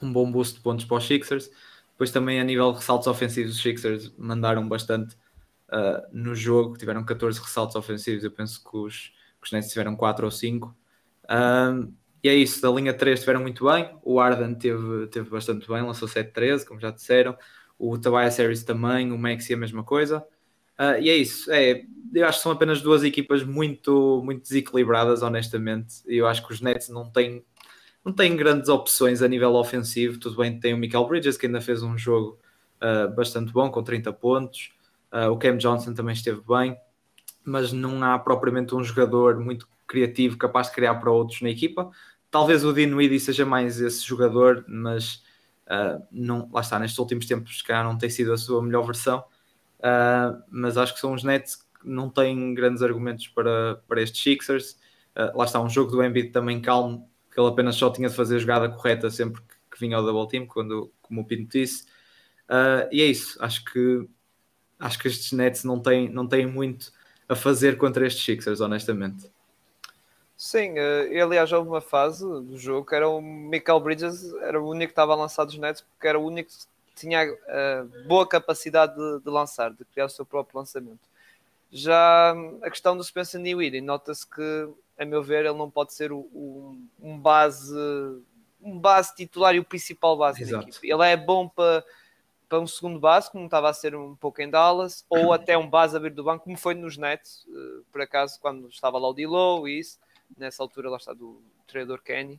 um 0.00 0.12
bom 0.12 0.30
boost 0.30 0.56
de 0.56 0.60
pontos 0.60 0.84
para 0.84 0.98
os 0.98 1.06
Sixers. 1.06 1.50
Depois 1.92 2.12
também 2.12 2.40
a 2.40 2.44
nível 2.44 2.70
de 2.70 2.78
ressaltos 2.78 3.08
ofensivos, 3.08 3.56
os 3.56 3.62
Sixers 3.62 4.12
mandaram 4.16 4.68
bastante 4.68 5.16
uh, 5.72 6.06
no 6.12 6.34
jogo, 6.34 6.76
tiveram 6.76 7.04
14 7.04 7.40
ressaltos 7.40 7.74
ofensivos, 7.74 8.22
eu 8.22 8.30
penso 8.30 8.62
que 8.62 8.76
os, 8.76 9.12
que 9.40 9.46
os 9.46 9.52
Nets 9.52 9.70
tiveram 9.70 9.96
4 9.96 10.24
ou 10.24 10.30
5. 10.30 10.76
Uh, 11.24 11.92
e 12.22 12.28
é 12.28 12.34
isso, 12.34 12.60
da 12.62 12.70
linha 12.70 12.94
3 12.94 13.18
estiveram 13.18 13.40
muito 13.40 13.64
bem, 13.64 13.90
o 14.04 14.20
Arden 14.20 14.54
teve, 14.54 15.08
teve 15.08 15.28
bastante 15.28 15.66
bem, 15.66 15.82
lançou 15.82 16.06
7-13, 16.06 16.64
como 16.64 16.78
já 16.78 16.90
disseram, 16.90 17.36
o 17.78 17.98
Tobias 17.98 18.36
Harris 18.36 18.62
também, 18.62 19.10
o 19.10 19.18
Maxi 19.18 19.54
a 19.54 19.56
mesma 19.56 19.82
coisa. 19.82 20.24
Uh, 20.78 21.00
e 21.00 21.10
é 21.10 21.16
isso, 21.16 21.50
é, 21.50 21.84
eu 22.14 22.26
acho 22.26 22.38
que 22.38 22.42
são 22.42 22.52
apenas 22.52 22.80
duas 22.80 23.02
equipas 23.02 23.42
muito, 23.42 24.20
muito 24.24 24.42
desequilibradas, 24.42 25.22
honestamente. 25.22 25.96
Eu 26.06 26.26
acho 26.26 26.46
que 26.46 26.52
os 26.52 26.60
Nets 26.60 26.88
não 26.88 27.10
têm 27.10 27.44
não 28.04 28.12
tem 28.12 28.36
grandes 28.36 28.68
opções 28.68 29.22
a 29.22 29.28
nível 29.28 29.54
ofensivo. 29.54 30.18
Tudo 30.18 30.36
bem, 30.36 30.58
tem 30.58 30.74
o 30.74 30.76
Michael 30.76 31.06
Bridges 31.06 31.36
que 31.36 31.46
ainda 31.46 31.60
fez 31.60 31.84
um 31.84 31.96
jogo 31.96 32.36
uh, 32.82 33.14
bastante 33.14 33.52
bom, 33.52 33.70
com 33.70 33.82
30 33.82 34.12
pontos. 34.12 34.72
Uh, 35.12 35.30
o 35.30 35.36
Cam 35.36 35.56
Johnson 35.56 35.92
também 35.92 36.14
esteve 36.14 36.40
bem, 36.48 36.76
mas 37.44 37.72
não 37.72 38.02
há 38.02 38.18
propriamente 38.18 38.74
um 38.74 38.82
jogador 38.82 39.38
muito 39.38 39.68
criativo 39.86 40.38
capaz 40.38 40.68
de 40.68 40.74
criar 40.74 40.94
para 40.94 41.10
outros 41.10 41.42
na 41.42 41.50
equipa. 41.50 41.90
Talvez 42.30 42.64
o 42.64 42.72
Dinwiddie 42.72 43.20
seja 43.20 43.44
mais 43.44 43.80
esse 43.80 44.02
jogador, 44.02 44.64
mas 44.66 45.22
uh, 45.66 46.02
não, 46.10 46.48
lá 46.50 46.62
está, 46.62 46.78
nestes 46.78 46.98
últimos 46.98 47.26
tempos, 47.26 47.60
calhar 47.60 47.84
não 47.84 47.98
tem 47.98 48.08
sido 48.08 48.32
a 48.32 48.38
sua 48.38 48.62
melhor 48.62 48.84
versão. 48.84 49.22
mas 50.50 50.78
acho 50.78 50.94
que 50.94 51.00
são 51.00 51.12
os 51.12 51.22
Nets 51.22 51.56
que 51.56 51.66
não 51.84 52.08
têm 52.08 52.54
grandes 52.54 52.82
argumentos 52.82 53.28
para, 53.28 53.82
para 53.86 54.00
estes 54.00 54.22
Sixers. 54.22 54.78
lá 55.34 55.44
está, 55.44 55.60
um 55.60 55.68
jogo 55.68 55.90
do 55.90 56.02
Embiid 56.02 56.30
também 56.30 56.62
calmo, 56.62 57.06
que 57.30 57.38
ele 57.38 57.48
apenas 57.48 57.76
só 57.76 57.90
tinha 57.90 58.08
de 58.08 58.14
fazer 58.14 58.36
a 58.36 58.38
jogada 58.38 58.68
correta 58.70 59.10
sempre 59.10 59.42
que, 59.42 59.54
que 59.72 59.80
vinha 59.80 59.96
ao 59.96 60.04
double 60.04 60.28
team, 60.28 60.46
quando, 60.46 60.90
como 61.02 61.20
o 61.20 61.24
Pinto 61.24 61.50
disse. 61.50 61.84
Uh, 62.48 62.88
e 62.90 63.00
é 63.00 63.06
isso, 63.06 63.36
acho 63.42 63.64
que 63.64 64.06
acho 64.82 64.98
que 64.98 65.08
estes 65.08 65.32
Nets 65.32 65.64
não 65.64 65.78
têm, 65.80 66.08
não 66.08 66.26
têm 66.26 66.44
muito 66.44 66.92
a 67.28 67.36
fazer 67.36 67.78
contra 67.78 68.06
estes 68.06 68.24
Sixers, 68.24 68.60
honestamente. 68.60 69.30
Sim, 70.36 70.72
uh, 70.72 71.12
e 71.12 71.20
aliás 71.20 71.52
houve 71.52 71.68
uma 71.68 71.80
fase 71.80 72.24
do 72.24 72.58
jogo 72.58 72.84
que 72.86 72.94
era 72.94 73.08
o 73.08 73.22
Michael 73.22 73.78
Bridges, 73.78 74.34
era 74.42 74.60
o 74.60 74.68
único 74.68 74.88
que 74.88 74.92
estava 74.92 75.12
a 75.12 75.16
lançar 75.16 75.44
dos 75.44 75.56
Nets, 75.56 75.82
porque 75.82 76.08
era 76.08 76.18
o 76.18 76.26
único 76.26 76.50
que 76.50 76.94
tinha 76.96 77.32
uh, 77.32 78.08
boa 78.08 78.26
capacidade 78.26 78.96
de, 78.96 79.20
de, 79.20 79.30
lançar, 79.30 79.70
de 79.70 79.84
criar 79.84 80.06
o 80.06 80.10
seu 80.10 80.26
próprio 80.26 80.58
lançamento. 80.58 81.08
Já 81.70 82.34
a 82.62 82.68
questão 82.68 82.96
do 82.96 83.04
Spencer 83.04 83.40
Dinwiddie, 83.40 83.80
nota-se 83.80 84.26
que 84.26 84.68
a 84.98 85.04
meu 85.04 85.22
ver, 85.22 85.44
ele 85.44 85.56
não 85.56 85.70
pode 85.70 85.94
ser 85.94 86.12
o, 86.12 86.18
o, 86.18 86.76
um 87.00 87.18
base 87.18 87.74
um 88.60 88.78
base 88.78 89.14
titular 89.14 89.54
e 89.54 89.58
o 89.58 89.64
principal 89.64 90.16
base 90.16 90.42
Exato. 90.42 90.64
da 90.64 90.70
equipe. 90.70 90.88
Ele 90.88 91.04
é 91.04 91.16
bom 91.16 91.48
para, 91.48 91.84
para 92.52 92.60
um 92.60 92.66
segundo 92.66 93.00
base, 93.00 93.30
como 93.30 93.46
estava 93.46 93.70
a 93.70 93.72
ser 93.72 93.94
um 93.96 94.14
pouco 94.14 94.42
em 94.42 94.50
Dallas, 94.50 95.06
ou 95.08 95.32
até 95.32 95.56
um 95.56 95.66
base 95.66 95.96
a 95.96 95.98
vir 95.98 96.12
do 96.12 96.22
banco, 96.22 96.44
como 96.44 96.58
foi 96.58 96.74
nos 96.74 96.98
Nets, 96.98 97.46
uh, 97.46 97.82
por 97.90 98.02
acaso, 98.02 98.38
quando 98.38 98.68
estava 98.68 98.98
lá 98.98 99.08
o 99.08 99.14
D-Low 99.14 99.66
e 99.66 99.78
isso, 99.78 99.98
nessa 100.36 100.62
altura 100.62 100.90
lá 100.90 100.98
está 100.98 101.14
do 101.14 101.42
treinador 101.66 102.02
Kenny. 102.02 102.38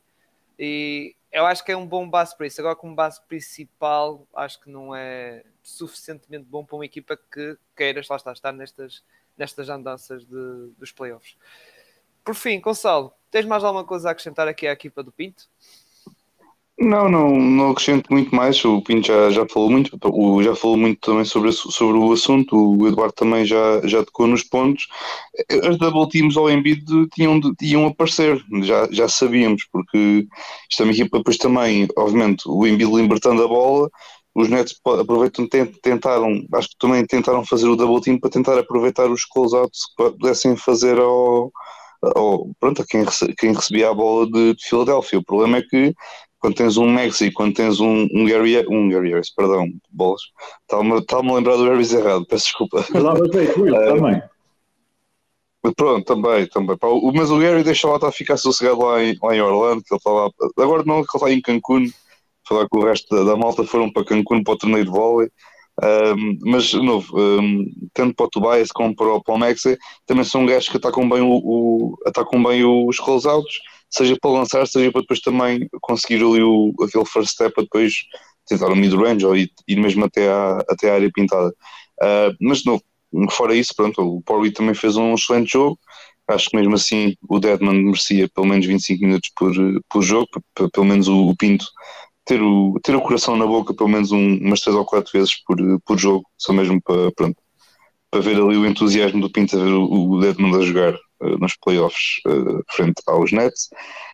E 0.59 1.15
eu 1.31 1.47
acho 1.47 1.65
que 1.65 1.71
é 1.71 1.75
um 1.75 1.87
bom 1.87 2.07
base 2.07 2.37
para 2.37 2.45
isso. 2.45 2.61
Agora, 2.61 2.75
como 2.75 2.93
base 2.93 3.19
principal, 3.27 4.27
acho 4.35 4.61
que 4.61 4.69
não 4.69 4.95
é 4.95 5.43
suficientemente 5.63 6.45
bom 6.45 6.63
para 6.63 6.75
uma 6.75 6.85
equipa 6.85 7.17
que 7.17 7.57
queiras, 7.75 8.07
lá 8.07 8.15
está, 8.15 8.33
estar 8.33 8.51
nestas, 8.51 9.03
nestas 9.35 9.67
andanças 9.67 10.23
de, 10.23 10.69
dos 10.77 10.91
playoffs. 10.91 11.35
Por 12.23 12.35
fim, 12.35 12.61
Gonçalo, 12.61 13.11
tens 13.31 13.47
mais 13.47 13.63
alguma 13.63 13.83
coisa 13.83 14.09
a 14.09 14.11
acrescentar 14.11 14.47
aqui 14.47 14.67
à 14.67 14.73
equipa 14.73 15.01
do 15.01 15.11
Pinto? 15.11 15.49
Não, 16.79 17.07
não, 17.07 17.29
não 17.39 17.69
acrescento 17.71 18.11
muito 18.11 18.35
mais. 18.35 18.63
O 18.65 18.81
Pinto 18.81 19.07
já, 19.07 19.29
já 19.29 19.47
falou 19.47 19.69
muito, 19.69 19.95
o, 20.05 20.41
já 20.41 20.55
falou 20.55 20.75
muito 20.75 20.99
também 20.99 21.23
sobre, 21.23 21.51
sobre 21.51 21.97
o 21.97 22.11
assunto. 22.11 22.55
O 22.55 22.87
Eduardo 22.87 23.13
também 23.13 23.45
já, 23.45 23.79
já 23.85 24.03
tocou 24.03 24.25
nos 24.27 24.43
pontos. 24.43 24.87
As 25.69 25.77
double 25.77 26.09
teams 26.09 26.35
ao 26.35 26.49
Embiid 26.49 26.83
tinham, 27.13 27.39
tinham 27.55 27.85
aparecer, 27.85 28.43
já, 28.63 28.87
já 28.91 29.07
sabíamos, 29.07 29.65
porque 29.71 30.27
isto 30.69 30.81
é 30.81 30.85
uma 30.85 30.93
equipa, 30.93 31.17
depois 31.19 31.37
também, 31.37 31.87
obviamente, 31.95 32.43
o 32.47 32.65
Embiid 32.65 32.91
libertando 32.91 33.43
a 33.43 33.47
bola, 33.47 33.89
os 34.35 34.49
Nets 34.49 34.75
aproveitam, 34.99 35.47
tentaram, 35.81 36.43
acho 36.55 36.69
que 36.69 36.77
também 36.79 37.05
tentaram 37.05 37.45
fazer 37.45 37.67
o 37.67 37.75
double 37.75 38.01
team 38.01 38.19
para 38.19 38.31
tentar 38.31 38.57
aproveitar 38.57 39.09
os 39.11 39.25
closeouts 39.25 39.81
que 39.95 40.11
pudessem 40.11 40.55
fazer 40.57 40.97
ao 40.99 41.51
pronto, 42.59 42.81
a 42.81 42.85
quem, 42.85 43.05
quem 43.37 43.53
recebia 43.53 43.89
a 43.89 43.93
bola 43.93 44.25
de, 44.29 44.55
de 44.55 44.67
Filadélfia. 44.67 45.19
O 45.19 45.23
problema 45.23 45.57
é 45.57 45.61
que 45.61 45.93
quando 46.43 46.55
tens 46.55 46.75
um 46.75 46.85
Maxi, 46.85 47.31
quando 47.31 47.53
tens 47.53 47.79
um, 47.79 48.05
um 48.13 48.25
Gary, 48.25 48.67
um 48.67 48.89
Gary 48.89 49.11
Harris, 49.11 49.33
perdão, 49.33 49.65
bolas, 49.89 50.19
estava-me 50.61 51.31
a 51.31 51.35
lembrar 51.35 51.55
do 51.55 51.63
Harris 51.63 51.93
errado, 51.93 52.25
peço 52.25 52.47
desculpa. 52.47 52.83
também. 52.91 54.21
Pronto, 55.73 56.03
também, 56.03 56.45
também. 56.47 56.77
Mas 57.15 57.31
o 57.31 57.39
Gary 57.39 57.63
deixa 57.63 57.87
lá 57.87 57.95
estar 57.95 58.09
a 58.09 58.11
ficar 58.11 58.35
sossegado 58.35 58.81
lá 58.81 59.01
em, 59.01 59.17
lá 59.23 59.33
em 59.33 59.39
Orlando, 59.39 59.83
que 59.83 59.93
ele 59.93 59.97
está 59.97 60.11
lá. 60.11 60.29
Agora 60.57 60.83
não, 60.85 61.01
que 61.05 61.15
ele 61.15 61.23
está 61.23 61.31
em 61.31 61.41
Cancún, 61.41 61.89
falar 62.45 62.67
que 62.67 62.77
o 62.77 62.83
resto 62.83 63.15
da, 63.15 63.23
da 63.23 63.37
malta 63.37 63.63
foram 63.63 63.89
para 63.89 64.03
Cancún 64.03 64.43
para 64.43 64.53
o 64.53 64.57
torneio 64.57 64.83
de 64.83 64.91
vôlei. 64.91 65.29
Um, 65.81 66.39
mas, 66.41 66.65
de 66.65 66.83
novo, 66.83 67.17
um, 67.17 67.71
tanto 67.93 68.15
para 68.15 68.25
o 68.25 68.29
Tobias 68.29 68.69
como 68.69 68.93
para 68.93 69.13
o, 69.13 69.23
para 69.23 69.33
o 69.33 69.39
Maxi, 69.39 69.77
também 70.05 70.25
são 70.25 70.45
gajos 70.45 70.67
que 70.67 70.75
atacam 70.75 71.07
bem, 71.07 71.21
o, 71.21 71.37
o, 71.37 71.97
atacam 72.05 72.43
bem 72.43 72.65
os 72.65 72.99
closeouts, 72.99 73.61
seja 73.93 74.17
para 74.19 74.31
lançar, 74.31 74.67
seja 74.67 74.91
para 74.91 75.01
depois 75.01 75.19
também 75.21 75.67
conseguir 75.81 76.23
ali 76.23 76.41
o, 76.41 76.73
aquele 76.81 77.05
first 77.05 77.31
step 77.31 77.53
para 77.53 77.63
depois 77.63 77.93
tentar 78.47 78.71
o 78.71 78.75
mid-range 78.75 79.25
ou 79.25 79.35
ir, 79.35 79.51
mesmo 79.69 80.05
até 80.05 80.29
à, 80.29 80.57
até 80.69 80.89
à 80.89 80.95
área 80.95 81.11
pintada. 81.13 81.49
Uh, 82.01 82.35
mas, 82.41 82.59
de 82.59 82.65
novo, 82.67 82.83
fora 83.31 83.55
isso, 83.55 83.73
pronto, 83.75 84.01
o 84.01 84.21
Pauli 84.21 84.51
também 84.51 84.73
fez 84.73 84.97
um 84.97 85.13
excelente 85.13 85.51
jogo. 85.51 85.77
Acho 86.27 86.49
que 86.49 86.55
mesmo 86.55 86.73
assim 86.75 87.15
o 87.29 87.39
Deadman 87.39 87.83
merecia 87.83 88.29
pelo 88.29 88.47
menos 88.47 88.65
25 88.65 89.05
minutos 89.05 89.29
por, 89.35 89.53
por 89.89 90.01
jogo, 90.01 90.27
pelo 90.73 90.85
menos 90.85 91.07
o, 91.07 91.27
o 91.27 91.35
Pinto 91.35 91.65
ter 92.25 92.41
o, 92.41 92.79
ter 92.81 92.95
o 92.95 93.01
coração 93.01 93.35
na 93.35 93.45
boca 93.45 93.73
pelo 93.73 93.89
menos 93.89 94.11
um, 94.11 94.37
umas 94.37 94.61
três 94.61 94.75
ou 94.75 94.85
quatro 94.85 95.11
vezes 95.11 95.35
por, 95.45 95.57
por 95.85 95.97
jogo, 95.99 96.25
só 96.37 96.53
mesmo 96.53 96.81
para, 96.81 97.11
pronto, 97.11 97.35
para 98.09 98.21
ver 98.21 98.37
ali 98.37 98.55
o 98.55 98.65
entusiasmo 98.65 99.19
do 99.21 99.29
Pinto 99.29 99.59
a 99.59 99.63
ver 99.63 99.73
o, 99.73 100.11
o 100.11 100.25
Edmund 100.25 100.57
a 100.57 100.61
jogar 100.61 100.97
nos 101.39 101.55
playoffs 101.55 102.19
uh, 102.27 102.63
frente 102.71 103.01
aos 103.07 103.31
Nets. 103.31 103.69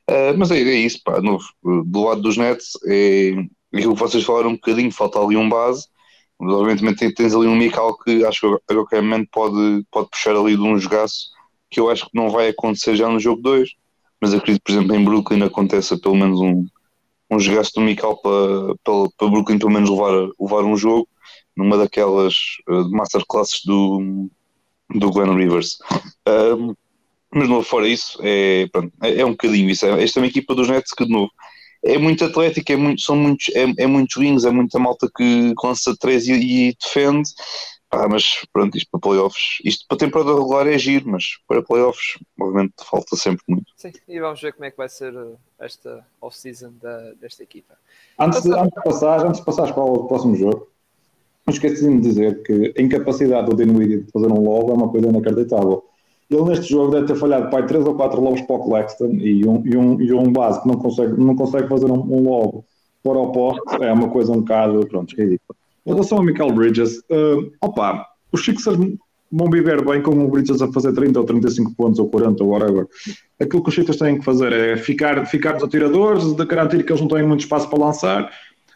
Uh, 0.10 0.38
mas 0.38 0.52
é, 0.52 0.60
é, 0.60 0.76
isso, 0.76 1.02
pá, 1.04 1.22
novo. 1.22 1.46
Do 1.64 2.04
lado 2.04 2.22
dos 2.22 2.38
Nets, 2.38 2.72
é 2.88 3.34
aquilo 3.74 3.94
que 3.94 4.00
vocês 4.00 4.24
falaram 4.24 4.50
um 4.50 4.56
bocadinho, 4.56 4.92
falta 4.92 5.20
ali 5.20 5.38
um 5.38 5.50
base. 5.50 5.88
Mas 6.40 6.54
obviamente 6.54 7.14
tens 7.14 7.36
ali 7.36 7.48
um 7.48 7.56
Mikal 7.56 7.98
que 7.98 8.24
acho 8.24 8.42
que 8.42 8.74
a 8.74 8.76
qualquer 8.76 9.02
momento 9.02 9.30
pode, 9.32 9.86
pode 9.92 10.10
puxar 10.10 10.36
ali 10.36 10.56
de 10.56 10.62
um 10.62 10.78
jogaço 10.78 11.30
que 11.70 11.80
eu 11.80 11.90
acho 11.90 12.06
que 12.06 12.16
não 12.16 12.30
vai 12.30 12.48
acontecer 12.48 12.96
já 12.96 13.10
no 13.10 13.20
jogo 13.20 13.42
2. 13.42 13.70
Mas 14.22 14.34
acredito, 14.34 14.64
por 14.64 14.72
exemplo, 14.72 14.96
em 14.96 15.04
Brooklyn 15.04 15.44
aconteça 15.44 15.98
pelo 15.98 16.16
menos 16.16 16.40
um, 16.40 16.66
um 17.30 17.40
jogaço 17.40 17.74
do 17.76 17.82
Mikal 17.82 18.18
para, 18.22 18.76
para, 18.84 19.10
para 19.18 19.28
Brooklyn 19.28 19.60
pelo 19.60 19.72
menos 19.72 19.90
levar, 19.90 20.30
levar 20.40 20.64
um 20.64 20.78
jogo 20.78 21.08
numa 21.56 21.78
daquelas 21.78 22.36
uh, 22.70 22.90
masterclasses 22.90 23.62
do, 23.66 24.30
do 24.96 25.12
Glenn 25.12 25.36
Rivers. 25.36 25.78
Um, 26.28 26.74
mas 27.32 27.44
de 27.44 27.50
novo, 27.50 27.64
fora 27.64 27.88
isso, 27.88 28.20
é, 28.24 28.68
pronto, 28.72 28.92
é, 29.04 29.22
é, 29.22 29.26
um 29.26 29.32
bocadinho 29.32 29.70
isso. 29.70 29.86
É, 29.86 30.04
esta 30.04 30.20
é 30.20 30.22
uma 30.22 30.28
equipa 30.28 30.56
dos 30.56 30.68
Nets 30.68 30.94
que, 30.94 31.06
de 31.06 31.12
novo, 31.12 31.32
é 31.84 31.98
muito 31.98 32.26
atlética, 32.26 32.74
é 32.74 32.76
muito, 32.76 33.02
são 33.02 33.16
muitos, 33.16 33.50
é, 33.56 33.66
é 33.78 33.88
muitos 33.88 34.18
wings, 34.18 34.46
é 34.46 34.52
muita 34.52 34.80
malta 34.80 35.10
que 35.16 35.54
lança 35.64 35.96
três 36.00 36.28
e, 36.28 36.34
e 36.34 36.76
defende. 36.82 37.30
Ah, 37.92 38.08
mas 38.08 38.46
pronto, 38.54 38.78
isto 38.78 38.88
para 38.92 39.00
playoffs, 39.00 39.58
isto 39.66 39.84
para 39.88 39.98
temporada 39.98 40.32
regular 40.32 40.68
é 40.68 40.78
giro, 40.78 41.10
mas 41.10 41.24
para 41.48 41.64
playoffs, 41.64 42.20
obviamente, 42.40 42.74
falta 42.84 43.16
sempre 43.16 43.44
muito. 43.48 43.66
Sim, 43.76 43.92
e 44.08 44.20
vamos 44.20 44.40
ver 44.40 44.54
como 44.54 44.66
é 44.66 44.72
que 44.72 44.78
vai 44.78 44.88
ser 44.88 45.16
uh, 45.16 45.36
esta 45.60 46.06
off-season 46.22 46.74
da, 46.80 47.14
desta 47.14 47.42
equipa. 47.42 47.76
Antes 48.20 48.44
de, 48.44 48.54
antes 48.54 48.76
de 48.76 48.84
passar, 48.84 49.26
antes 49.26 49.40
de 49.40 49.46
passar 49.46 49.74
para 49.74 49.84
o 49.84 50.08
próximo 50.08 50.36
jogo, 50.36 50.68
esqueci-me 51.50 52.00
de 52.00 52.10
dizer 52.10 52.44
que 52.44 52.74
a 52.78 52.82
incapacidade 52.82 53.50
do 53.50 53.56
Dinwiddie 53.56 54.04
de 54.04 54.12
fazer 54.12 54.32
um 54.32 54.44
logo 54.44 54.70
é 54.70 54.74
uma 54.76 54.90
coisa 54.90 55.08
inacreditável. 55.08 55.84
Ele 56.30 56.44
neste 56.44 56.70
jogo 56.70 56.92
deve 56.92 57.08
ter 57.08 57.16
falhado 57.16 57.50
pai, 57.50 57.66
3 57.66 57.86
ou 57.86 57.96
4 57.96 58.22
lobos 58.22 58.42
para 58.42 58.56
o 58.56 58.64
Claxton 58.64 59.12
e 59.14 59.46
um, 59.46 59.66
e 59.66 59.76
um, 59.76 60.02
e 60.02 60.14
um 60.14 60.32
base 60.32 60.62
que 60.62 60.68
não 60.68 60.76
consegue, 60.76 61.20
não 61.20 61.36
consegue 61.36 61.68
fazer 61.68 61.88
um, 61.88 62.00
um 62.00 62.30
logo 62.30 62.66
para 63.04 63.18
o 63.18 63.32
poste 63.32 63.84
é 63.84 63.92
uma 63.92 64.10
coisa 64.10 64.32
um 64.32 64.42
bocado, 64.42 64.86
pronto, 64.88 65.16
ridícula. 65.16 65.58
Em 65.86 65.92
relação 65.92 66.20
a 66.20 66.24
Michael 66.24 66.52
Bridges, 66.52 66.98
uh, 67.10 67.52
opa, 67.62 68.06
os 68.32 68.44
Sixers 68.44 68.78
vão 69.32 69.50
viver 69.50 69.84
bem 69.86 70.02
com 70.02 70.12
o 70.12 70.28
Bridges 70.28 70.62
a 70.62 70.72
fazer 70.72 70.94
30 70.94 71.20
ou 71.20 71.26
35 71.26 71.74
pontos 71.76 72.00
ou 72.00 72.10
40 72.10 72.44
ou 72.44 72.50
whatever. 72.50 72.88
Aquilo 73.40 73.64
que 73.64 73.70
os 73.70 73.76
Sixers 73.76 73.98
têm 73.98 74.20
que 74.20 74.26
fazer 74.26 74.52
é 74.52 74.78
ficar, 74.78 75.26
ficar 75.26 75.54
nos 75.54 75.64
atiradores, 75.64 76.34
de 76.34 76.46
garantir 76.46 76.84
que 76.84 76.92
eles 76.92 77.02
não 77.02 77.08
têm 77.08 77.26
muito 77.26 77.42
espaço 77.42 77.70
para 77.70 77.80
lançar 77.80 78.30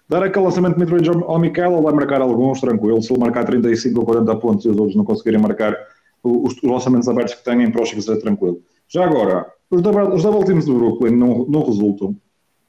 dar 0.07 0.23
aquele 0.23 0.45
lançamento 0.45 0.79
mid-range 0.79 1.09
ao 1.09 1.39
Michael, 1.39 1.73
ele 1.73 1.81
vai 1.81 1.93
marcar 1.93 2.21
alguns, 2.21 2.59
tranquilo. 2.59 3.01
Se 3.01 3.11
ele 3.11 3.19
marcar 3.19 3.45
35 3.45 3.99
ou 3.99 4.05
40 4.05 4.35
pontos 4.35 4.65
e 4.65 4.69
os 4.69 4.77
outros 4.77 4.95
não 4.95 5.03
conseguirem 5.03 5.39
marcar 5.39 5.75
os, 6.23 6.55
os 6.55 6.63
lançamentos 6.63 7.07
abertos 7.07 7.35
que 7.35 7.43
têm, 7.43 7.65
os 7.65 7.89
Chiefs 7.89 8.07
é 8.07 8.15
tranquilo. 8.15 8.61
Já 8.87 9.05
agora, 9.05 9.45
os 9.69 9.81
double, 9.81 10.15
os 10.15 10.23
double 10.23 10.45
teams 10.45 10.65
do 10.65 10.75
Brooklyn 10.75 11.15
não, 11.15 11.45
não 11.45 11.63
resultam 11.63 12.15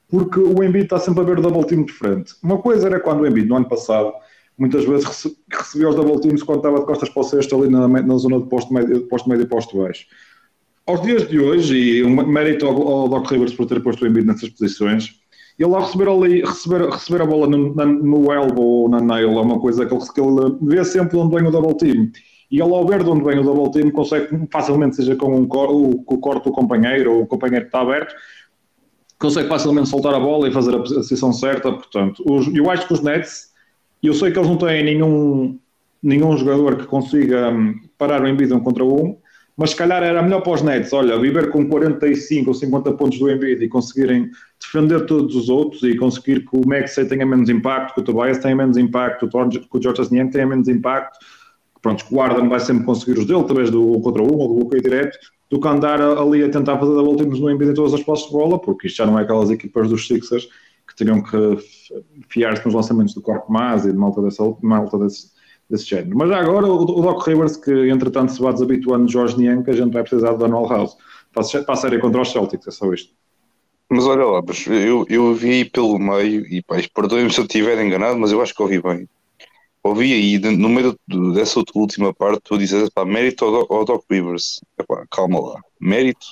porque 0.08 0.38
o 0.38 0.62
Embiid 0.62 0.84
está 0.84 0.98
sempre 0.98 1.22
a 1.22 1.24
ver 1.24 1.38
o 1.38 1.42
double 1.42 1.66
team 1.66 1.84
de 1.84 1.92
frente. 1.92 2.34
Uma 2.42 2.58
coisa 2.58 2.86
era 2.86 3.00
quando 3.00 3.22
o 3.22 3.26
Embiid, 3.26 3.48
no 3.48 3.56
ano 3.56 3.68
passado, 3.68 4.12
muitas 4.56 4.84
vezes 4.84 5.26
recebia 5.50 5.88
os 5.88 5.96
double 5.96 6.20
teams 6.20 6.42
quando 6.42 6.58
estava 6.58 6.78
de 6.78 6.86
costas 6.86 7.08
para 7.08 7.20
o 7.20 7.24
sexto 7.24 7.56
ali 7.56 7.68
na, 7.68 7.88
na 7.88 8.16
zona 8.16 8.38
de 8.38 8.48
posto 8.48 8.72
médio, 8.72 9.08
posto 9.08 9.28
médio 9.28 9.44
e 9.44 9.48
posto 9.48 9.76
baixo. 9.76 10.06
Aos 10.86 11.00
dias 11.02 11.28
de 11.28 11.40
hoje, 11.40 11.76
e 11.76 12.04
um 12.04 12.10
mérito 12.26 12.66
ao, 12.66 12.88
ao 12.88 13.08
Doc 13.08 13.28
Rivers 13.30 13.54
por 13.54 13.66
ter 13.66 13.82
posto 13.82 14.04
o 14.04 14.06
Embiid 14.06 14.26
nessas 14.26 14.50
posições, 14.50 15.20
ele 15.58 15.74
ao 15.74 15.80
receber, 15.82 16.08
ali, 16.08 16.40
receber, 16.42 16.88
receber 16.88 17.22
a 17.22 17.26
bola 17.26 17.46
no, 17.46 17.74
na, 17.74 17.86
no 17.86 18.32
elbow 18.32 18.82
ou 18.82 18.88
na 18.88 19.00
nail 19.00 19.30
é 19.30 19.40
uma 19.40 19.58
coisa 19.60 19.86
que 19.86 19.94
ele, 19.94 20.04
que 20.12 20.20
ele 20.20 20.56
vê 20.62 20.84
sempre 20.84 21.16
onde 21.16 21.34
vem 21.34 21.46
o 21.46 21.50
double 21.50 21.76
team. 21.76 22.10
E 22.50 22.60
ele 22.60 22.72
ao 22.72 22.86
ver 22.86 23.02
de 23.02 23.10
onde 23.10 23.24
vem 23.24 23.38
o 23.38 23.42
double 23.42 23.70
team 23.70 23.90
consegue 23.90 24.28
facilmente, 24.50 24.96
seja 24.96 25.16
com 25.16 25.34
um 25.34 25.42
o 25.44 26.18
corte 26.18 26.44
do 26.44 26.52
companheiro 26.52 27.14
ou 27.14 27.22
o 27.22 27.26
companheiro 27.26 27.64
que 27.64 27.68
está 27.68 27.80
aberto, 27.80 28.14
consegue 29.18 29.48
facilmente 29.48 29.88
soltar 29.88 30.14
a 30.14 30.20
bola 30.20 30.48
e 30.48 30.52
fazer 30.52 30.74
a 30.74 30.78
posição 30.78 31.32
certa. 31.32 31.72
Portanto, 31.72 32.22
os, 32.28 32.46
eu 32.54 32.70
acho 32.70 32.86
que 32.86 32.92
os 32.92 33.02
Nets, 33.02 33.52
eu 34.02 34.14
sei 34.14 34.30
que 34.30 34.38
eles 34.38 34.48
não 34.48 34.58
têm 34.58 34.84
nenhum, 34.84 35.58
nenhum 36.02 36.36
jogador 36.36 36.76
que 36.76 36.86
consiga 36.86 37.50
hum, 37.50 37.74
parar 37.96 38.22
o 38.22 38.28
Embiid 38.28 38.52
um 38.52 38.60
contra 38.60 38.84
um, 38.84 39.16
mas 39.56 39.70
se 39.70 39.76
calhar 39.76 40.02
era 40.02 40.20
melhor 40.20 40.42
para 40.42 40.52
os 40.52 40.62
Nets, 40.62 40.92
olha, 40.92 41.18
viver 41.18 41.50
com 41.50 41.66
45 41.66 42.50
ou 42.50 42.54
50 42.54 42.92
pontos 42.94 43.18
do 43.18 43.30
Embiid 43.30 43.64
e 43.64 43.68
conseguirem 43.68 44.30
defender 44.60 45.06
todos 45.06 45.36
os 45.36 45.48
outros 45.48 45.82
e 45.84 45.96
conseguir 45.96 46.40
que 46.40 46.56
o 46.56 46.66
Maxey 46.66 47.06
tenha 47.06 47.24
menos 47.24 47.48
impacto, 47.48 47.94
que 47.94 48.00
o 48.00 48.04
Tobias 48.04 48.38
tenha 48.38 48.56
menos 48.56 48.76
impacto, 48.76 49.28
que 49.28 49.78
o 49.78 49.82
George 49.82 50.12
Niang 50.12 50.30
tenha 50.30 50.46
menos 50.46 50.66
impacto, 50.66 51.18
pronto, 51.84 52.06
o 52.10 52.20
Arden 52.22 52.48
vai 52.48 52.58
sempre 52.60 52.82
conseguir 52.82 53.18
os 53.18 53.26
dele, 53.26 53.40
através 53.40 53.70
do 53.70 53.92
um 53.92 54.00
contra 54.00 54.22
um 54.22 54.38
ou 54.38 54.48
do 54.48 54.54
bloqueio 54.54 54.82
direto, 54.82 55.18
do 55.50 55.60
que 55.60 55.68
andar 55.68 56.00
ali 56.00 56.42
a 56.42 56.48
tentar 56.48 56.78
fazer 56.78 56.94
double 56.94 57.16
teams 57.16 57.38
no 57.38 57.50
Embiid 57.50 57.72
em 57.72 57.74
todas 57.74 57.92
as 57.92 58.02
postas 58.02 58.30
de 58.30 58.36
bola, 58.36 58.58
porque 58.58 58.86
isto 58.86 58.96
já 58.96 59.06
não 59.06 59.18
é 59.18 59.22
aquelas 59.22 59.50
equipas 59.50 59.90
dos 59.90 60.08
Sixers 60.08 60.48
que 60.88 60.96
teriam 60.96 61.22
que 61.22 61.58
fiar-se 62.30 62.64
nos 62.64 62.74
lançamentos 62.74 63.12
do 63.14 63.20
corpo 63.20 63.52
mais 63.52 63.84
e 63.84 63.92
de 63.92 63.98
malta, 63.98 64.22
dessa, 64.22 64.42
malta 64.62 64.98
desse, 64.98 65.30
desse 65.68 65.84
género. 65.84 66.16
Mas 66.16 66.30
já 66.30 66.40
agora 66.40 66.66
o, 66.66 67.02
Doc 67.02 67.26
Rivers, 67.26 67.58
que 67.58 67.90
entretanto 67.90 68.32
se 68.32 68.40
vai 68.40 68.54
desabituando 68.54 69.04
de 69.04 69.12
Jorge 69.12 69.36
Niang, 69.36 69.62
que 69.62 69.70
a 69.70 69.76
gente 69.76 69.92
vai 69.92 70.02
precisar 70.02 70.32
do 70.32 70.38
Daniel 70.38 70.66
House 70.66 70.96
para, 71.34 71.42
a 71.42 71.76
série 71.76 71.98
contra 71.98 72.22
os 72.22 72.32
Celtics, 72.32 72.66
é 72.66 72.70
só 72.70 72.90
isto. 72.94 73.12
Mas 73.90 74.06
olha 74.06 74.24
lá, 74.24 74.42
eu, 74.70 75.04
eu 75.10 75.34
vi 75.34 75.66
pelo 75.66 75.98
meio, 75.98 76.46
e 76.46 76.64
perdoem-me 76.94 77.30
se 77.30 77.40
eu 77.40 77.44
estiver 77.44 77.78
enganado, 77.84 78.18
mas 78.18 78.32
eu 78.32 78.40
acho 78.40 78.54
que 78.54 78.62
ouvi 78.62 78.80
bem. 78.80 79.06
Ouvi 79.84 80.14
aí, 80.14 80.38
no 80.38 80.68
meio 80.70 80.96
dessa 81.34 81.62
última 81.74 82.14
parte, 82.14 82.40
tu 82.42 82.56
dizes, 82.56 82.88
pá, 82.88 83.04
mérito 83.04 83.44
ao, 83.44 83.70
ao 83.70 83.84
Doc 83.84 84.02
Rivers. 84.10 84.60
Epá, 84.78 85.04
calma 85.10 85.38
lá, 85.38 85.60
mérito, 85.78 86.26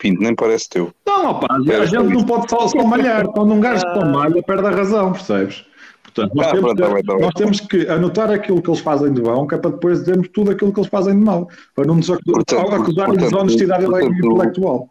Pinto, 0.00 0.22
nem 0.22 0.34
parece 0.34 0.68
teu. 0.68 0.92
Não, 1.06 1.30
opá, 1.30 1.46
a 1.50 1.84
gente 1.86 2.14
não 2.14 2.24
pode 2.24 2.50
só, 2.50 2.66
só 2.66 2.82
malhar. 2.84 3.26
Quando 3.28 3.52
um 3.52 3.60
gajo 3.60 3.80
só 3.80 4.04
malha, 4.04 4.42
perde 4.42 4.66
a 4.66 4.70
razão, 4.70 5.12
percebes? 5.12 5.64
Portanto, 6.02 6.34
nós, 6.34 6.46
ah, 6.46 6.50
temos, 6.50 6.74
pronto, 6.74 6.96
que, 6.96 7.02
tá 7.06 7.14
nós 7.14 7.26
tá 7.26 7.32
temos, 7.38 7.60
que 7.60 7.88
anotar 7.88 8.30
aquilo 8.30 8.62
que 8.62 8.70
eles 8.70 8.80
fazem 8.80 9.12
de 9.12 9.20
bom, 9.20 9.46
que 9.46 9.54
é 9.54 9.58
para 9.58 9.70
depois 9.70 10.00
dizermos 10.00 10.28
tudo 10.28 10.50
aquilo 10.50 10.72
que 10.72 10.80
eles 10.80 10.90
fazem 10.90 11.18
de 11.18 11.24
mal, 11.24 11.48
para 11.74 11.86
não 11.86 11.96
nos 11.96 12.10
acusarem 12.10 13.16
de 13.16 13.18
desonestidade 13.18 13.84
intelectual. 13.84 14.88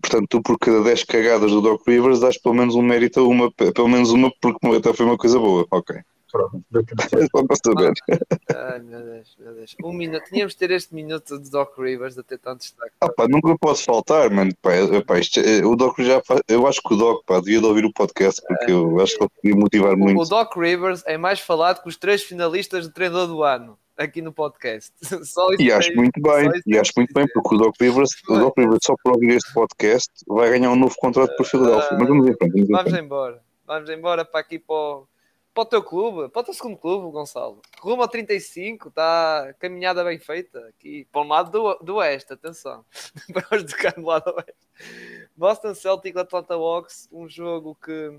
Portanto, 0.00 0.26
tu 0.28 0.42
por 0.42 0.58
cada 0.58 0.82
10 0.82 1.04
cagadas 1.04 1.50
do 1.50 1.60
Doc 1.60 1.86
Rivers 1.86 2.20
dás 2.20 2.36
pelo 2.36 2.54
menos 2.54 2.74
um 2.74 2.82
mérito 2.82 3.20
a 3.20 3.22
uma, 3.22 3.52
pelo 3.52 3.88
menos 3.88 4.10
uma, 4.10 4.32
porque 4.40 4.66
até 4.76 4.92
foi 4.92 5.06
uma 5.06 5.16
coisa 5.16 5.38
boa. 5.38 5.66
Ok. 5.70 5.96
Pronto. 6.34 6.60
Só 7.30 7.46
para 7.46 7.56
saber. 7.64 7.92
Ai 8.52 8.80
meu 8.80 9.00
Deus, 9.00 9.36
meu 9.38 9.54
Deus. 9.54 9.76
Um 9.84 9.92
minuto. 9.92 10.24
Tínhamos 10.24 10.52
de 10.54 10.58
ter 10.58 10.72
este 10.72 10.92
minuto 10.92 11.38
de 11.38 11.48
Doc 11.48 11.78
Rivers 11.78 12.18
a 12.18 12.24
ter 12.24 12.38
tanto 12.38 12.62
destaque. 12.62 12.90
Ah, 13.00 13.08
pá, 13.08 13.28
nunca 13.28 13.56
posso 13.56 13.84
faltar, 13.84 14.28
mano. 14.30 14.50
Pá, 14.60 14.70
pá, 15.06 15.20
isto, 15.20 15.38
é, 15.38 15.64
o 15.64 15.76
Doc 15.76 15.96
já 16.00 16.20
faz, 16.22 16.40
Eu 16.48 16.66
acho 16.66 16.82
que 16.82 16.92
o 16.92 16.96
Doc 16.96 17.24
pá, 17.24 17.38
devia 17.38 17.60
de 17.60 17.66
ouvir 17.66 17.84
o 17.84 17.92
podcast 17.92 18.42
porque 18.48 18.72
eu 18.72 19.00
acho 19.00 19.16
que 19.16 19.22
ele 19.22 19.30
podia 19.30 19.56
motivar 19.56 19.96
muito. 19.96 20.20
O 20.20 20.24
Doc 20.24 20.56
Rivers 20.56 21.04
é 21.06 21.16
mais 21.16 21.38
falado 21.38 21.80
que 21.80 21.88
os 21.88 21.96
três 21.96 22.24
finalistas 22.24 22.88
de 22.88 22.92
treinador 22.92 23.28
do 23.28 23.44
ano 23.44 23.78
aqui 23.96 24.20
no 24.20 24.32
podcast. 24.32 24.92
e 25.60 25.70
acho 25.70 25.92
é, 25.92 25.94
muito 25.94 26.20
bem, 26.20 26.50
e 26.66 26.76
acho 26.76 26.90
muito 26.96 27.14
bem, 27.14 27.26
porque 27.32 27.54
o 27.54 27.58
Doc 27.58 27.76
Rivers, 27.80 28.10
o 28.28 28.38
Doc 28.38 28.58
Rivers 28.58 28.80
só 28.82 28.96
por 29.04 29.12
ouvir 29.12 29.36
este 29.36 29.54
podcast 29.54 30.10
vai 30.26 30.50
ganhar 30.50 30.72
um 30.72 30.76
novo 30.76 30.96
contrato 30.98 31.36
para 31.36 31.46
Filadélfia. 31.46 31.96
Mas 31.96 32.08
vamos 32.08 32.26
em 32.26 32.34
frente. 32.34 32.64
Vamos, 32.64 32.82
vamos 32.82 32.98
embora. 32.98 33.40
Vamos 33.64 33.88
embora 33.88 34.24
para 34.24 34.40
aqui 34.40 34.58
para 34.58 34.74
o, 34.74 35.06
para 35.54 35.62
o 35.62 35.66
teu 35.66 35.82
clube, 35.84 36.28
para 36.28 36.42
o 36.42 36.44
teu 36.44 36.52
segundo 36.52 36.76
clube, 36.76 37.12
Gonçalo. 37.12 37.62
Rumo 37.78 38.02
ao 38.02 38.08
35, 38.08 38.88
está 38.88 39.54
caminhada 39.60 40.02
bem 40.02 40.18
feita 40.18 40.58
aqui 40.66 41.06
para 41.12 41.20
o 41.20 41.28
lado 41.28 41.50
do, 41.52 41.74
do 41.84 41.94
Oeste, 41.96 42.32
atenção. 42.32 42.84
para 43.32 43.56
os 43.56 43.72
cá 43.72 43.90
do 43.90 44.04
lado 44.04 44.34
Oeste. 44.34 45.28
Boston 45.36 45.74
Celtic, 45.74 46.16
Atlanta 46.16 46.54
Hawks, 46.54 47.08
um 47.12 47.28
jogo 47.28 47.76
que 47.76 48.18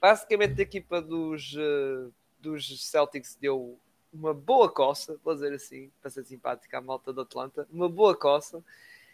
basicamente 0.00 0.60
a 0.60 0.62
equipa 0.62 1.02
dos, 1.02 1.52
uh, 1.54 2.12
dos 2.38 2.88
Celtics 2.88 3.36
deu 3.40 3.76
uma 4.12 4.32
boa 4.32 4.70
coça, 4.70 5.18
vou 5.24 5.34
dizer 5.34 5.52
assim, 5.52 5.90
para 6.00 6.10
ser 6.10 6.24
simpática 6.24 6.78
à 6.78 6.80
malta 6.80 7.12
do 7.12 7.22
Atlanta, 7.22 7.66
uma 7.72 7.88
boa 7.88 8.16
coça. 8.16 8.62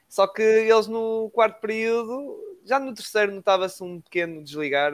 Só 0.07 0.27
que 0.27 0.43
eles 0.43 0.87
no 0.87 1.31
quarto 1.31 1.61
período, 1.63 2.39
já 2.63 2.79
no 2.79 2.93
terceiro 2.93 3.33
notava-se 3.33 3.83
um 3.83 4.03
pequeno 4.03 4.45
desligar, 4.45 4.93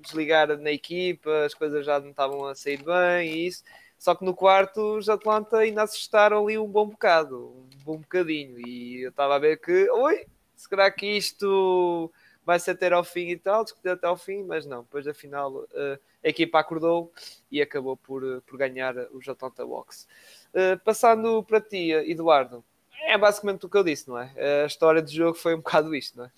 desligar 0.00 0.56
na 0.58 0.70
equipa, 0.70 1.44
as 1.44 1.54
coisas 1.54 1.84
já 1.84 1.98
não 2.00 2.10
estavam 2.10 2.44
a 2.46 2.54
sair 2.54 2.82
bem 2.82 3.30
e 3.30 3.46
isso. 3.46 3.62
Só 3.98 4.14
que 4.14 4.24
no 4.24 4.34
quarto 4.34 4.96
os 4.96 5.08
Atlanta 5.08 5.58
ainda 5.58 5.82
assustaram 5.82 6.44
ali 6.44 6.56
um 6.56 6.68
bom 6.68 6.88
bocado, 6.88 7.48
um 7.48 7.84
bom 7.84 7.98
bocadinho. 7.98 8.58
E 8.66 9.02
eu 9.02 9.10
estava 9.10 9.34
a 9.34 9.38
ver 9.38 9.60
que, 9.60 9.90
oi, 9.90 10.24
será 10.54 10.90
que 10.90 11.06
isto 11.06 12.10
vai 12.48 12.58
ser 12.58 12.70
até 12.70 12.90
ao 12.90 13.04
fim 13.04 13.28
e 13.28 13.36
tal, 13.36 13.62
discutir 13.62 13.90
até 13.90 14.06
ao 14.06 14.16
fim, 14.16 14.42
mas 14.42 14.64
não, 14.64 14.82
depois 14.82 15.06
afinal 15.06 15.54
uh, 15.54 15.98
a 16.24 16.28
equipa 16.28 16.58
acordou 16.58 17.12
e 17.50 17.60
acabou 17.60 17.94
por, 17.94 18.24
uh, 18.24 18.40
por 18.40 18.56
ganhar 18.56 18.96
os 19.12 19.28
Atlanta 19.28 19.66
Walks. 19.66 20.08
Uh, 20.54 20.78
passando 20.82 21.44
para 21.44 21.60
ti, 21.60 21.90
Eduardo, 21.90 22.64
é 23.02 23.18
basicamente 23.18 23.66
o 23.66 23.68
que 23.68 23.76
eu 23.76 23.84
disse, 23.84 24.08
não 24.08 24.18
é? 24.18 24.32
A 24.62 24.66
história 24.66 25.02
do 25.02 25.10
jogo 25.10 25.36
foi 25.36 25.54
um 25.54 25.58
bocado 25.64 25.94
isto, 25.94 26.16
não 26.16 26.24
é? 26.24 26.30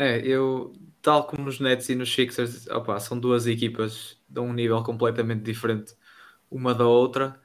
É, 0.00 0.18
eu, 0.26 0.72
tal 1.02 1.26
como 1.26 1.44
nos 1.44 1.60
Nets 1.60 1.90
e 1.90 1.94
nos 1.94 2.10
Sixers, 2.14 2.66
opa, 2.68 2.98
são 2.98 3.20
duas 3.20 3.46
equipas 3.46 4.18
de 4.26 4.40
um 4.40 4.50
nível 4.50 4.82
completamente 4.82 5.42
diferente 5.42 5.94
uma 6.50 6.74
da 6.74 6.86
outra. 6.86 7.38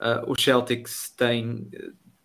Uh, 0.00 0.32
os 0.32 0.42
Celtics 0.42 1.10
têm, 1.16 1.70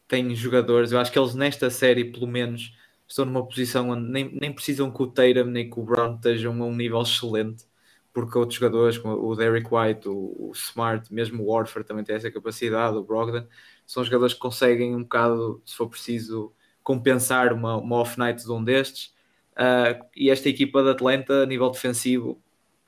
têm 0.08 0.36
jogadores, 0.36 0.92
eu 0.92 1.00
acho 1.00 1.12
que 1.12 1.20
eles 1.20 1.36
nesta 1.36 1.70
série, 1.70 2.06
pelo 2.06 2.26
menos, 2.28 2.76
estão 3.08 3.26
numa 3.26 3.48
posição 3.48 3.92
onde 3.92 4.10
nem, 4.12 4.32
nem 4.34 4.52
precisam 4.54 4.92
que 4.92 5.04
o 5.04 5.08
Tatum 5.08 5.46
nem 5.52 5.70
que 5.70 5.80
o 5.80 5.84
Brown 5.84 6.16
estejam 6.16 6.64
a 6.64 6.66
um 6.66 6.76
nível 6.76 7.02
excelente, 7.04 7.66
porque 8.12 8.38
outros 8.40 8.60
jogadores, 8.60 8.98
como 8.98 9.16
o 9.16 9.36
Derek 9.36 9.68
White, 9.72 10.10
o, 10.10 10.50
o 10.50 10.52
Smart, 10.56 11.14
mesmo 11.14 11.44
o 11.44 11.54
Warford 11.54 11.88
também 11.88 12.04
tem 12.04 12.16
essa 12.16 12.32
capacidade, 12.32 12.98
o 12.98 13.04
Brogdon, 13.04 13.48
são 13.86 14.04
jogadores 14.04 14.34
que 14.34 14.40
conseguem 14.40 14.96
um 14.96 15.04
bocado, 15.04 15.62
se 15.64 15.76
for 15.76 15.90
preciso, 15.90 16.52
compensar 16.84 17.54
uma, 17.54 17.78
uma 17.78 17.98
off-night 17.98 18.44
de 18.44 18.52
um 18.52 18.64
destes. 18.64 19.15
Uh, 19.56 20.06
e 20.16 20.30
esta 20.30 20.50
equipa 20.50 20.84
de 20.84 20.90
Atlanta, 20.90 21.44
a 21.44 21.46
nível 21.46 21.70
defensivo, 21.70 22.42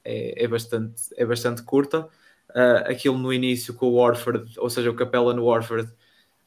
é, 0.04 0.44
é 0.44 0.48
bastante, 0.48 1.04
é 1.16 1.26
bastante 1.26 1.64
curta. 1.64 2.08
Uh, 2.50 2.90
aquilo 2.90 3.18
no 3.18 3.34
início 3.34 3.74
com 3.74 3.88
o 3.88 3.96
Warford, 3.96 4.58
ou 4.58 4.70
seja, 4.70 4.90
o 4.90 4.96
Capela 4.96 5.34
no 5.34 5.46
Warford, 5.46 5.92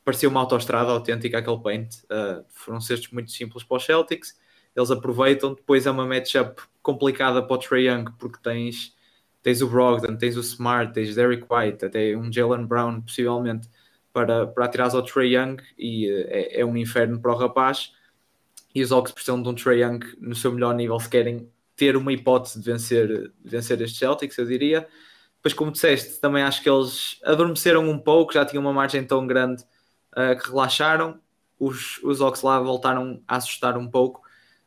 parecia 0.05 0.29
uma 0.29 0.41
autoestrada 0.41 0.91
autêntica 0.91 1.39
aquele 1.39 1.59
paint. 1.59 1.97
Uh, 2.05 2.45
foram 2.51 2.81
cestos 2.81 3.11
muito 3.13 3.31
simples 3.31 3.63
para 3.63 3.77
os 3.77 3.85
Celtics. 3.85 4.39
Eles 4.75 4.91
aproveitam. 4.91 5.55
Depois 5.55 5.87
é 5.87 5.91
uma 5.91 6.07
matchup 6.07 6.63
complicada 6.83 7.43
para 7.43 7.55
o 7.55 7.59
Trey 7.59 7.89
Young, 7.89 8.07
porque 8.19 8.39
tens, 8.43 8.97
tens 9.43 9.61
o 9.61 9.69
Brogdon, 9.69 10.17
tens 10.17 10.37
o 10.37 10.41
Smart, 10.41 10.93
tens 10.93 11.15
Derek 11.15 11.47
White, 11.51 11.85
até 11.85 12.17
um 12.17 12.33
Jalen 12.33 12.67
Brown, 12.67 13.01
possivelmente, 13.03 13.69
para, 14.13 14.47
para 14.47 14.65
atirar 14.65 14.95
ao 14.95 15.03
Trey 15.03 15.37
Young. 15.37 15.57
E 15.79 16.11
uh, 16.11 16.27
é, 16.29 16.61
é, 16.61 16.65
um 16.65 16.77
inferno 16.77 17.21
para 17.21 17.33
o 17.33 17.37
rapaz. 17.37 17.93
E 18.75 18.83
os 18.83 18.93
Hawks 18.93 19.13
precisam 19.13 19.43
de 19.43 19.49
um 19.49 19.55
Trey 19.55 19.83
Young 19.83 20.01
no 20.21 20.35
seu 20.35 20.53
melhor 20.53 20.75
nível 20.75 20.99
se 21.01 21.09
querem 21.09 21.51
ter 21.77 21.97
uma 21.97 22.13
hipótese 22.13 22.61
de 22.61 22.65
vencer, 22.71 23.09
de 23.09 23.51
vencer 23.51 23.81
estes 23.81 23.99
Celtics, 23.99 24.37
eu 24.39 24.45
diria. 24.45 24.87
Depois, 25.37 25.55
como 25.55 25.73
disseste, 25.73 26.21
também 26.21 26.43
acho 26.43 26.63
que 26.63 26.69
eles 26.69 27.19
adormeceram 27.25 27.89
um 27.89 27.99
pouco, 27.99 28.35
já 28.35 28.45
tinham 28.45 28.63
uma 28.63 28.73
margem 28.73 29.03
tão 29.03 29.27
grande 29.27 29.63
uh, 30.13 30.39
que 30.39 30.51
relaxaram. 30.51 31.19
Os, 31.59 31.99
os 32.03 32.21
Ox 32.21 32.43
lá 32.43 32.61
voltaram 32.61 33.23
a 33.27 33.37
assustar 33.37 33.79
um 33.79 33.89
pouco, 33.89 34.21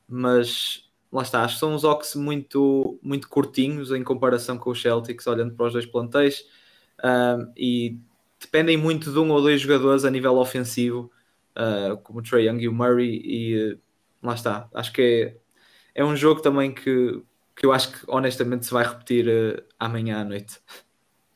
mas 0.07 0.89
lá 1.11 1.21
está, 1.21 1.43
acho 1.43 1.53
que 1.53 1.59
são 1.59 1.75
uns 1.75 1.83
Ox 1.83 2.15
muito, 2.15 2.99
muito 3.03 3.29
curtinhos 3.29 3.91
em 3.91 4.03
comparação 4.03 4.57
com 4.57 4.71
os 4.71 4.81
Celtics, 4.81 5.27
olhando 5.27 5.53
para 5.53 5.67
os 5.67 5.73
dois 5.73 5.85
plantéis, 5.85 6.39
uh, 6.99 7.51
e 7.55 7.99
dependem 8.39 8.75
muito 8.75 9.11
de 9.11 9.19
um 9.19 9.31
ou 9.31 9.41
dois 9.41 9.61
jogadores 9.61 10.03
a 10.03 10.09
nível 10.09 10.37
ofensivo, 10.37 11.11
uh, 11.55 11.95
como 11.97 12.19
o 12.19 12.23
Trey 12.23 12.47
Young 12.47 12.63
e 12.63 12.67
o 12.67 12.73
Murray, 12.73 13.21
e 13.23 13.77
lá 14.23 14.33
está, 14.33 14.69
acho 14.73 14.91
que 14.93 15.35
é, 15.95 16.01
é 16.01 16.05
um 16.05 16.15
jogo 16.15 16.41
também 16.41 16.73
que 16.73 17.21
que 17.55 17.65
eu 17.65 17.71
acho 17.71 17.91
que 17.91 17.99
honestamente 18.07 18.65
se 18.65 18.73
vai 18.73 18.83
repetir 18.83 19.27
uh, 19.27 19.63
amanhã 19.79 20.21
à 20.21 20.23
noite. 20.23 20.59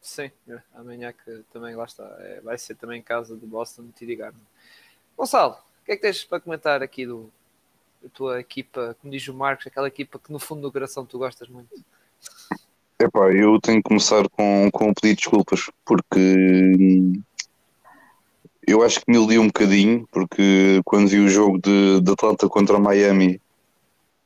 Sim, 0.01 0.31
é, 0.47 0.61
amanhã 0.73 1.13
que 1.13 1.43
também 1.51 1.75
lá 1.75 1.85
está. 1.85 2.03
É, 2.19 2.41
vai 2.41 2.57
ser 2.57 2.75
também 2.75 2.99
em 2.99 3.03
casa 3.03 3.35
do 3.35 3.45
Boston 3.45 3.89
TD 3.95 4.15
Garden. 4.15 4.41
Gonçalo, 5.17 5.53
o 5.53 5.85
que 5.85 5.91
é 5.91 5.95
que 5.95 6.01
tens 6.01 6.23
para 6.23 6.39
comentar 6.39 6.81
aqui 6.81 7.05
do, 7.05 7.31
da 8.01 8.09
tua 8.09 8.39
equipa, 8.39 8.95
como 9.01 9.11
diz 9.11 9.27
o 9.27 9.33
Marcos, 9.33 9.67
aquela 9.67 9.87
equipa 9.87 10.17
que 10.19 10.31
no 10.31 10.39
fundo 10.39 10.61
do 10.61 10.71
coração 10.71 11.05
tu 11.05 11.17
gostas 11.17 11.49
muito? 11.49 11.69
Epá, 12.99 13.31
eu 13.31 13.59
tenho 13.61 13.77
que 13.77 13.89
começar 13.89 14.27
com, 14.29 14.69
com 14.71 14.89
um 14.89 14.93
pedido 14.93 15.17
de 15.17 15.21
desculpas, 15.23 15.69
porque 15.85 16.19
hum, 16.19 17.21
eu 18.67 18.83
acho 18.83 18.99
que 18.99 19.09
me 19.09 19.25
li 19.25 19.39
um 19.39 19.47
bocadinho, 19.47 20.05
porque 20.11 20.81
quando 20.83 21.07
vi 21.07 21.19
o 21.19 21.29
jogo 21.29 21.57
de, 21.57 22.01
de 22.01 22.11
Atlanta 22.11 22.49
contra 22.49 22.77
Miami, 22.77 23.39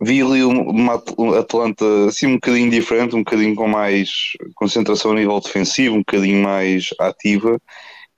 vi 0.01 0.19
ali 0.21 0.43
uma 0.43 0.95
Atlanta 1.39 1.85
assim 2.07 2.25
um 2.25 2.33
bocadinho 2.35 2.71
diferente, 2.71 3.15
um 3.15 3.23
bocadinho 3.23 3.53
com 3.55 3.67
mais 3.67 4.33
concentração 4.55 5.11
a 5.11 5.15
nível 5.15 5.39
defensivo, 5.39 5.95
um 5.95 5.99
bocadinho 5.99 6.41
mais 6.41 6.89
ativa. 6.99 7.61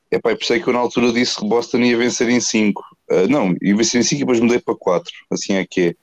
Epá, 0.10 0.32
e 0.32 0.36
pensei 0.38 0.62
que 0.62 0.70
eu 0.70 0.74
na 0.74 0.80
altura 0.80 1.12
disse 1.12 1.38
que 1.38 1.46
Boston 1.46 1.80
ia 1.80 1.98
vencer 1.98 2.30
em 2.30 2.40
5. 2.40 2.82
Uh, 2.82 3.14
ah, 3.16 3.28
não, 3.28 3.56
ia 3.62 3.76
vencer 3.76 4.00
em 4.00 4.04
5 4.04 4.16
e 4.16 4.20
depois 4.20 4.40
mudei 4.40 4.60
para 4.60 4.76
4. 4.76 5.12
Assim 5.32 5.56
é 5.56 5.66
que 5.66 5.82
é. 5.90 5.96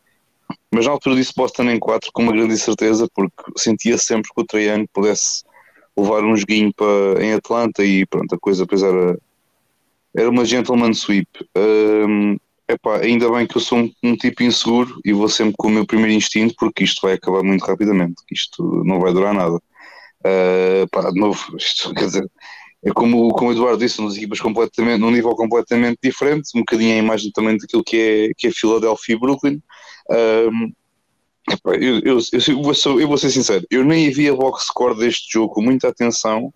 Mas 0.71 0.85
na 0.85 0.93
altura 0.93 1.17
disse 1.17 1.33
Boston 1.35 1.71
em 1.71 1.79
4 1.79 2.11
com 2.13 2.23
uma 2.23 2.33
grande 2.33 2.59
certeza, 2.59 3.09
porque 3.15 3.33
sentia 3.57 3.97
sempre 3.97 4.31
que 4.35 4.41
o 4.41 4.45
Trae 4.45 4.87
pudesse 4.93 5.45
levar 5.97 6.25
um 6.25 6.37
joguinho 6.37 6.73
para, 6.75 7.25
em 7.25 7.33
Atlanta 7.33 7.85
e 7.85 8.05
pronto, 8.05 8.35
a 8.35 8.39
coisa 8.39 8.65
depois 8.65 8.83
era, 8.83 9.19
era 10.17 10.29
uma 10.29 10.45
gentleman 10.45 10.93
sweep. 10.93 11.29
Um, 11.57 12.37
Epá, 12.71 12.99
ainda 12.99 13.29
bem 13.33 13.49
que 13.49 13.57
eu 13.57 13.61
sou 13.61 13.79
um, 13.79 13.93
um, 14.01 14.15
tipo 14.15 14.45
inseguro 14.45 15.01
e 15.05 15.13
vou 15.13 15.29
sempre 15.29 15.55
com 15.59 15.67
o 15.67 15.71
meu 15.71 15.85
primeiro 15.85 16.13
instinto 16.13 16.55
porque 16.57 16.85
isto 16.85 17.01
vai 17.03 17.15
acabar 17.15 17.43
muito 17.43 17.65
rapidamente, 17.65 18.23
isto 18.31 18.63
não 18.85 19.01
vai 19.01 19.13
durar 19.13 19.35
nada. 19.35 19.57
Uh, 19.57 20.87
pá, 20.93 21.11
de 21.11 21.19
novo, 21.19 21.41
isto 21.59 21.93
quer 21.93 22.05
dizer, 22.05 22.31
é 22.85 22.93
como, 22.93 23.29
como 23.31 23.51
o 23.51 23.53
Eduardo 23.53 23.79
disse, 23.79 23.97
são 23.97 24.09
equipas 24.09 24.41
completamente, 24.41 25.01
num 25.01 25.11
nível 25.11 25.35
completamente 25.35 25.99
diferente, 26.01 26.51
um 26.55 26.61
bocadinho 26.61 26.95
a 26.95 26.99
imagem 26.99 27.33
também 27.33 27.59
daquilo 27.59 27.83
que 27.83 27.97
é, 27.97 28.33
que 28.37 28.47
é 28.47 28.53
Philadelphia 28.53 29.17
e 29.17 29.19
Brooklyn. 29.19 29.61
Epá, 31.51 31.75
eu, 31.75 31.99
eu, 32.05 32.19
eu, 32.19 32.63
vou, 32.63 33.01
eu 33.01 33.09
vou 33.09 33.19
ser 33.19 33.31
sincero, 33.31 33.67
eu 33.69 33.83
nem 33.85 34.11
vi 34.11 34.29
a 34.29 34.35
box 34.35 34.67
score 34.67 34.97
deste 34.97 35.33
jogo 35.33 35.55
com 35.55 35.63
muita 35.63 35.89
atenção 35.89 36.55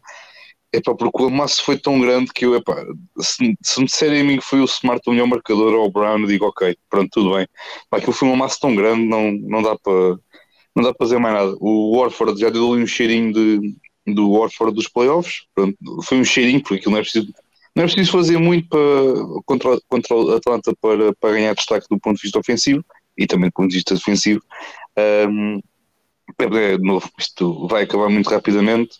Epá, 0.75 0.93
porque 0.93 1.23
o 1.23 1.27
amasso 1.27 1.65
foi 1.65 1.79
tão 1.79 2.01
grande 2.01 2.33
que 2.33 2.45
eu, 2.45 2.57
epá, 2.57 2.85
se, 3.21 3.57
se 3.63 3.81
me 3.81 3.87
disserem 3.87 4.23
a 4.23 4.25
mim 4.25 4.37
que 4.39 4.45
foi 4.45 4.61
o 4.61 4.65
Smart 4.65 5.01
o 5.07 5.13
melhor 5.13 5.29
marcador 5.29 5.73
ou 5.73 5.87
o 5.87 5.91
Brown, 5.91 6.27
digo 6.27 6.47
ok, 6.47 6.77
pronto, 6.91 7.11
tudo 7.13 7.37
bem. 7.37 7.47
Mas 7.91 8.01
aquilo 8.01 8.13
foi 8.13 8.29
um 8.29 8.35
amasso 8.35 8.59
tão 8.59 8.75
grande, 8.75 9.07
não, 9.07 9.31
não 9.31 9.63
dá 9.63 9.77
para 9.79 10.19
não 10.75 10.83
dá 10.83 10.93
para 10.93 11.07
fazer 11.07 11.19
mais 11.19 11.35
nada. 11.35 11.57
O 11.61 11.97
Warford 11.97 12.41
já 12.41 12.51
deu 12.51 12.73
ali 12.73 12.83
um 12.83 12.87
cheirinho 12.87 13.33
de, 13.33 13.77
do 14.13 14.33
Warford 14.33 14.75
dos 14.75 14.89
playoffs, 14.89 15.45
pronto, 15.55 15.77
foi 16.03 16.19
um 16.19 16.25
cheirinho, 16.25 16.61
porque 16.61 16.75
aquilo 16.77 16.93
não 16.93 16.99
é 16.99 17.03
preciso, 17.03 17.33
não 17.77 17.85
é 17.85 17.87
preciso 17.87 18.11
fazer 18.11 18.39
muito 18.39 18.69
para, 18.69 18.81
contra, 19.47 19.81
contra 19.89 20.17
o 20.17 20.33
Atlanta 20.33 20.75
para, 20.81 21.15
para 21.15 21.35
ganhar 21.35 21.55
destaque 21.55 21.87
do 21.89 22.01
ponto 22.01 22.17
de 22.17 22.23
vista 22.23 22.39
ofensivo 22.41 22.85
e 23.17 23.29
também 23.29 23.49
do 23.49 23.53
ponto 23.53 23.71
de 23.71 23.77
vista 23.77 23.95
defensivo. 23.95 24.43
Um, 24.99 25.61
é, 26.39 26.77
de 26.77 26.83
novo, 26.83 27.09
isto 27.19 27.69
vai 27.69 27.85
acabar 27.85 28.09
muito 28.09 28.29
rapidamente. 28.29 28.97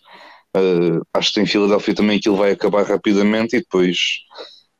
Uh, 0.57 1.05
acho 1.13 1.33
que 1.33 1.41
em 1.41 1.47
Filadélfia 1.47 1.95
também 1.95 2.19
aquilo 2.19 2.37
vai 2.37 2.53
acabar 2.53 2.85
rapidamente 2.85 3.57
e 3.57 3.61
depois 3.61 3.99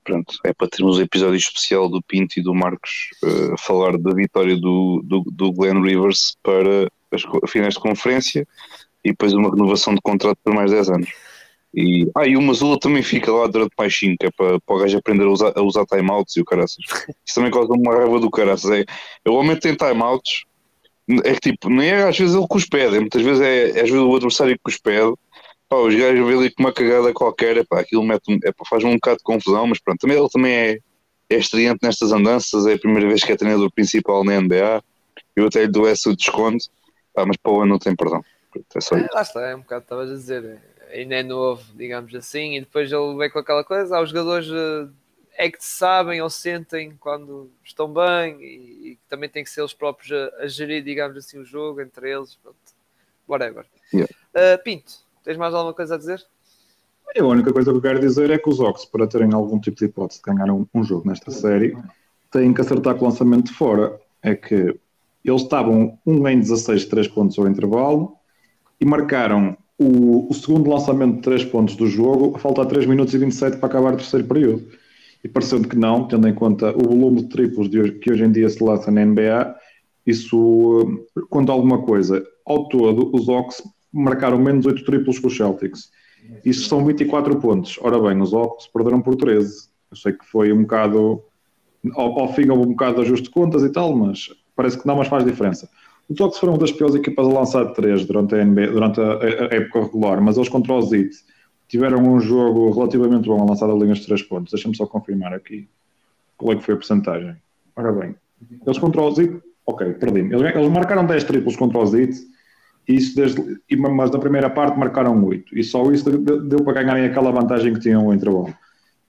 pronto, 0.05 0.35
é 0.45 0.53
para 0.53 0.69
termos 0.69 0.99
um 0.99 1.03
episódio 1.03 1.37
especial 1.37 1.89
do 1.89 2.03
Pinto 2.03 2.39
e 2.39 2.43
do 2.43 2.55
Marcos 2.55 3.11
uh, 3.25 3.59
falar 3.59 3.99
da 3.99 4.13
vitória 4.13 4.57
do, 4.57 5.03
do, 5.05 5.25
do 5.33 5.53
Glenn 5.53 5.83
Rivers 5.83 6.37
para 6.43 6.87
as 7.11 7.51
finais 7.51 7.75
de 7.75 7.81
conferência 7.81 8.47
e 9.05 9.11
depois 9.11 9.33
uma 9.33 9.51
renovação 9.51 9.95
de 9.95 10.01
contrato 10.01 10.39
por 10.45 10.55
mais 10.55 10.71
10 10.71 10.91
anos. 10.91 11.09
E, 11.75 12.09
ah, 12.15 12.27
e 12.27 12.37
o 12.37 12.43
Mazula 12.43 12.79
também 12.79 13.03
fica 13.03 13.33
lá 13.33 13.49
durante 13.49 13.73
mais 13.77 13.99
5, 13.99 14.17
é 14.25 14.31
para, 14.31 14.61
para 14.61 14.77
o 14.77 14.79
gajo 14.79 14.97
aprender 14.97 15.25
a 15.25 15.31
usar, 15.31 15.53
a 15.57 15.63
usar 15.63 15.85
timeouts 15.87 16.37
e 16.37 16.41
o 16.41 16.45
caraças. 16.45 16.79
Isso 17.27 17.35
também 17.35 17.51
causa 17.51 17.73
uma 17.73 17.97
raiva 17.97 18.21
do 18.21 18.31
caraças. 18.31 18.71
É, 18.71 18.85
eu 19.25 19.33
o 19.33 19.37
homem 19.37 19.59
tem 19.59 19.75
timeouts, 19.75 20.45
é 21.25 21.35
que 21.35 21.51
tipo, 21.51 21.69
nem 21.69 21.91
é 21.91 22.05
às 22.05 22.17
vezes 22.17 22.35
ele 22.35 22.47
que 22.49 22.57
os 22.57 22.67
pede, 22.67 23.01
muitas 23.01 23.23
vezes 23.23 23.43
é, 23.43 23.71
é 23.71 23.83
às 23.83 23.91
vezes 23.91 24.05
o 24.05 24.15
adversário 24.15 24.55
que 24.55 24.71
os 24.71 24.79
pede 24.79 25.15
Pá, 25.69 25.77
os 25.77 25.95
gajos 25.95 26.27
vêem 26.27 26.39
ali 26.39 26.51
com 26.51 26.63
uma 26.63 26.73
cagada 26.73 27.13
qualquer, 27.13 27.67
pá, 27.67 27.81
aquilo 27.81 28.03
mete, 28.05 28.39
é, 28.45 28.53
faz 28.69 28.85
um 28.85 28.95
bocado 28.95 29.19
de 29.19 29.25
confusão, 29.25 29.67
mas 29.67 29.81
pronto, 29.81 30.01
também 30.01 30.19
ele 30.19 30.29
também 30.29 30.53
é, 30.53 30.79
é 31.31 31.37
estreante 31.37 31.81
nestas 31.83 32.13
andanças, 32.13 32.67
é 32.67 32.75
a 32.75 32.79
primeira 32.79 33.09
vez 33.09 33.25
que 33.25 33.33
é 33.33 33.37
treinador 33.37 33.71
principal 33.73 34.25
na 34.25 34.41
NBA, 34.41 34.83
eu 35.35 35.47
até 35.47 35.63
lhe 35.63 35.71
dou 35.71 35.89
esse 35.89 36.15
desconto, 36.15 36.67
pá, 37.13 37.25
mas 37.27 37.37
para 37.37 37.53
o 37.53 37.61
ano 37.61 37.73
não 37.73 37.79
tem 37.79 37.97
perdão. 37.97 38.23
É 38.75 38.81
só 38.81 38.97
isso. 38.97 39.07
É, 39.07 39.15
lá 39.15 39.23
está, 39.23 39.41
é 39.49 39.57
um 39.57 39.61
bocado, 39.61 39.83
estavas 39.83 40.11
a 40.11 40.15
dizer, 40.15 40.61
ainda 40.93 41.15
é 41.17 41.23
novo, 41.23 41.65
digamos 41.75 42.15
assim, 42.15 42.57
e 42.57 42.61
depois 42.61 42.91
ele 42.93 43.17
vem 43.17 43.31
com 43.31 43.39
aquela 43.39 43.65
coisa, 43.65 43.97
há 43.97 44.01
os 44.01 44.11
jogadores 44.11 44.49
eh, 44.49 44.89
é 45.37 45.51
que 45.51 45.65
sabem 45.65 46.21
ou 46.23 46.31
sentem 46.31 46.97
quando 46.99 47.51
estão 47.65 47.93
bem 47.93 48.41
e, 48.41 48.93
e 48.93 48.99
também 49.09 49.29
tem 49.29 49.43
que 49.43 49.51
ser 49.51 49.61
eles 49.61 49.75
próprios 49.75 50.13
a, 50.13 50.43
a, 50.43 50.47
gerir, 50.47 50.83
digamos 50.83 51.17
assim, 51.17 51.39
o 51.39 51.45
jogo 51.45 51.81
entre 51.81 52.11
eles, 52.11 52.37
pronto. 52.37 52.57
whatever. 53.27 53.67
Yeah. 53.93 54.13
Uh, 54.35 54.63
Pinto, 54.63 55.04
Tens 55.25 55.39
mais 55.39 55.55
alguma 55.55 55.73
coisa 55.73 55.95
a 55.95 55.99
dizer? 55.99 56.21
a 57.17 57.25
única 57.25 57.53
coisa 57.53 57.71
que 57.71 57.77
eu 57.77 57.83
quero 57.83 58.01
dizer 58.01 58.31
é 58.31 58.39
que 58.39 58.49
os 58.49 58.61
Ox, 58.61 58.85
para 58.85 59.07
terem 59.07 59.33
algum 59.33 59.59
tipo 59.59 59.77
de 59.77 59.85
hipótese 59.85 60.21
de 60.21 60.33
ganhar 60.33 60.53
um, 60.53 60.67
um 60.75 60.83
jogo 60.83 61.09
nesta 61.09 61.31
série, 61.31 61.77
têm 62.31 62.53
que 62.53 62.61
acertar 62.61 62.97
com 62.97 63.05
o 63.05 63.09
lançamento 63.09 63.47
de 63.47 63.53
fora. 63.53 63.99
É 64.23 64.35
que 64.35 64.79
eles 65.25 65.43
estavam 65.43 65.99
1 66.05 66.29
em 66.29 66.41
16, 66.41 66.87
3 66.87 67.09
pontos 67.09 67.39
ao 67.39 67.47
intervalo 67.47 68.17
e 68.81 68.85
marcaram 68.85 69.57
o, 69.79 70.29
o, 70.29 70.35
segundo 70.35 70.69
lançamento 70.69 71.17
de 71.17 71.23
3 71.23 71.45
pontos 71.47 71.77
do 71.77 71.87
jogo 71.87 72.37
a 72.37 72.39
faltar 72.39 72.67
3 72.67 72.87
minutos 72.87 73.15
e 73.15 73.19
27 73.19 73.57
para 73.59 73.69
acabar 73.69 73.95
o 73.95 73.97
terceiro 73.97 74.27
período. 74.27 74.67
E 75.23 75.29
parecendo 75.29 75.69
que 75.69 75.77
não, 75.77 76.07
tendo 76.07 76.29
em 76.29 76.35
conta 76.35 76.71
o 76.77 76.89
volume 76.89 77.23
de 77.23 77.29
triplos 77.29 77.71
de 77.71 77.81
hoje, 77.81 77.93
que 77.93 78.13
hoje 78.13 78.25
em 78.25 78.33
dia 78.33 78.49
se 78.49 78.63
lança 78.63 78.91
na 78.91 79.05
NBA, 79.05 79.55
isso 80.07 81.07
conta 81.31 81.53
alguma 81.53 81.83
coisa. 81.83 82.23
Ao 82.45 82.69
todo, 82.69 83.11
os 83.15 83.29
Ox 83.29 83.63
marcaram 83.95 84.39
menos 84.39 84.67
8 84.67 84.85
triplos 84.85 85.19
com 85.19 85.29
os 85.29 85.37
Celtics. 85.37 85.91
Isso 86.45 86.69
são 86.69 86.85
24 86.85 87.37
pontos. 87.41 87.79
Ora 87.81 87.99
bem, 88.01 88.21
os 88.21 88.33
Hawks 88.33 88.67
perderam 88.67 89.01
por 89.01 89.15
13. 89.17 89.69
Eu 89.91 89.97
sei 89.97 90.13
que 90.13 90.25
foi 90.25 90.53
um 90.53 90.63
bocado. 90.63 91.23
Ao, 91.93 92.21
ao 92.21 92.33
fim 92.33 92.49
houve 92.49 92.65
um 92.67 92.71
bocado 92.71 92.97
de 92.97 93.03
ajuste 93.03 93.25
de 93.25 93.31
contas 93.31 93.63
e 93.63 93.71
tal, 93.71 93.95
mas 93.95 94.31
parece 94.57 94.79
que 94.79 94.87
não, 94.87 94.97
mas 94.97 95.09
faz 95.09 95.25
diferença. 95.25 95.69
Os 96.09 96.21
Hawks 96.21 96.39
foram 96.39 96.55
uma 96.55 96.59
das 96.59 96.73
piores 96.73 96.95
equipas 96.95 97.27
a 97.27 97.31
lançar 97.31 97.67
3 97.73 98.05
durante 98.05 98.35
a, 98.35 98.45
NBA, 98.45 98.69
durante 98.69 99.01
a, 99.01 99.05
a, 99.05 99.55
época 99.55 99.85
regular, 99.85 100.21
mas 100.21 100.37
eles 100.37 100.49
contra 100.49 100.75
os 100.75 100.93
Heat 100.93 101.11
tiveram 101.69 102.03
um 102.03 102.21
jogo 102.21 102.71
relativamente 102.71 103.27
bom 103.27 103.41
a 103.41 103.45
lançar 103.45 103.71
a 103.71 103.75
linhas 103.75 103.99
de 103.99 104.07
3 104.07 104.23
pontos. 104.23 104.53
Deixa-me 104.53 104.77
só 104.77 104.87
confirmar 104.87 105.33
aqui 105.33 105.69
qual 106.37 106.53
é 106.53 106.57
que 106.57 106.65
foi 106.65 106.75
a 106.75 106.77
porcentagem. 106.77 107.37
Ora 107.77 107.93
bem, 107.93 108.15
eles 108.67 108.79
contra 108.79 109.03
o 109.03 109.11
Zit, 109.11 109.41
ok, 109.67 109.95
perdi 109.95 110.21
eles, 110.21 110.55
eles, 110.55 110.71
marcaram 110.71 111.07
10 111.07 111.25
triplos 111.25 111.57
contra 111.57 111.79
o 111.79 111.87
Zit, 111.87 112.15
isso 112.87 113.17
desde, 113.17 113.43
mas 113.79 114.11
na 114.11 114.19
primeira 114.19 114.51
parte 114.51 114.79
marcaram 114.79 115.25
8, 115.25 115.59
e 115.59 115.65
só 115.65 115.91
isso 115.91 116.11
deu 116.11 116.63
para 116.63 116.83
ganharem 116.83 117.07
aquela 117.07 117.31
vantagem 117.31 117.73
que 117.73 117.81
tinham 117.81 118.13
entre 118.13 118.29
o 118.29 118.49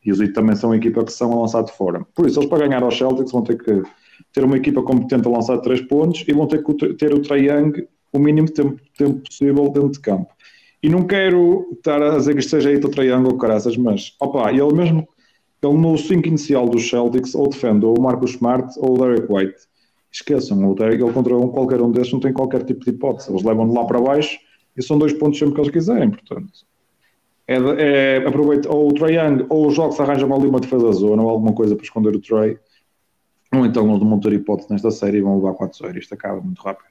E 0.05 0.11
os 0.11 0.19
Zit 0.19 0.33
também 0.33 0.55
são 0.55 0.69
uma 0.69 0.77
equipa 0.77 1.03
que 1.03 1.11
são 1.11 1.33
a 1.33 1.41
lançar 1.41 1.63
de 1.63 1.71
fora. 1.71 2.05
Por 2.13 2.27
isso, 2.27 2.39
eles 2.39 2.49
para 2.49 2.67
ganhar 2.67 2.83
aos 2.83 2.97
Celtics 2.97 3.31
vão 3.31 3.41
ter 3.41 3.57
que 3.57 3.81
ter 4.31 4.43
uma 4.43 4.55
equipa 4.55 4.81
competente 4.83 5.27
a 5.27 5.31
lançar 5.31 5.57
3 5.57 5.81
pontos 5.81 6.23
e 6.27 6.31
vão 6.31 6.47
ter 6.47 6.63
que 6.63 6.93
ter 6.93 7.13
o 7.13 7.21
Trae 7.21 7.49
o 8.13 8.19
mínimo 8.19 8.49
tempo, 8.49 8.79
tempo 8.97 9.19
possível 9.19 9.69
dentro 9.69 9.91
de 9.91 9.99
campo. 9.99 10.27
E 10.81 10.87
não 10.87 11.03
quero 11.03 11.67
estar 11.73 12.01
a 12.01 12.17
dizer 12.17 12.33
que 12.33 12.39
isto 12.39 12.51
seja 12.51 12.69
aí 12.69 12.77
o 12.77 12.89
triângulo, 12.89 13.37
caraças, 13.37 13.75
mas, 13.75 14.15
opa, 14.21 14.51
ele 14.51 14.73
mesmo, 14.73 15.07
ele 15.61 15.73
no 15.73 15.97
5 15.97 16.27
inicial 16.27 16.69
dos 16.69 16.87
Celtics, 16.87 17.33
ou 17.33 17.49
defende 17.49 17.85
ou 17.85 17.97
o 17.97 18.01
Marcus 18.01 18.31
Smart 18.31 18.71
ou 18.77 18.93
o 18.93 18.97
Derek 18.97 19.25
White. 19.29 19.55
Esqueçam, 20.15 20.71
o 20.71 20.73
Derek, 20.73 21.03
ele 21.03 21.11
contra 21.11 21.35
um, 21.35 21.49
qualquer 21.49 21.81
um 21.81 21.91
desses 21.91 22.13
não 22.13 22.21
tem 22.21 22.31
qualquer 22.31 22.63
tipo 22.63 22.85
de 22.85 22.91
hipótese. 22.91 23.29
Eles 23.29 23.43
levam 23.43 23.69
lá 23.73 23.83
para 23.83 23.99
baixo 23.99 24.39
e 24.75 24.81
são 24.81 24.97
dois 24.97 25.11
pontos 25.11 25.37
sempre 25.37 25.55
que 25.55 25.59
eles 25.59 25.71
quiserem, 25.71 26.09
portanto. 26.09 26.65
É, 27.45 27.55
é, 27.57 28.17
aproveita, 28.25 28.71
ou 28.71 28.87
o 28.87 28.93
Trae 28.93 29.17
Young, 29.17 29.45
ou 29.49 29.67
os 29.67 29.75
jogos 29.75 29.99
arranjam 29.99 30.33
ali 30.33 30.47
uma 30.47 30.61
defesa 30.61 30.89
zona 30.93 31.21
ou 31.21 31.29
alguma 31.29 31.53
coisa 31.53 31.75
para 31.75 31.83
esconder 31.83 32.15
o 32.15 32.21
Trey, 32.21 32.57
ou 33.53 33.65
então 33.65 33.89
eles 33.89 34.01
não 34.07 34.17
ter 34.17 34.31
hipótese 34.31 34.71
nesta 34.71 34.89
série 34.89 35.17
e 35.17 35.21
vão 35.21 35.35
levar 35.35 35.53
4-0. 35.53 35.97
Isto 35.97 36.13
acaba 36.13 36.39
muito 36.39 36.61
rápido. 36.61 36.87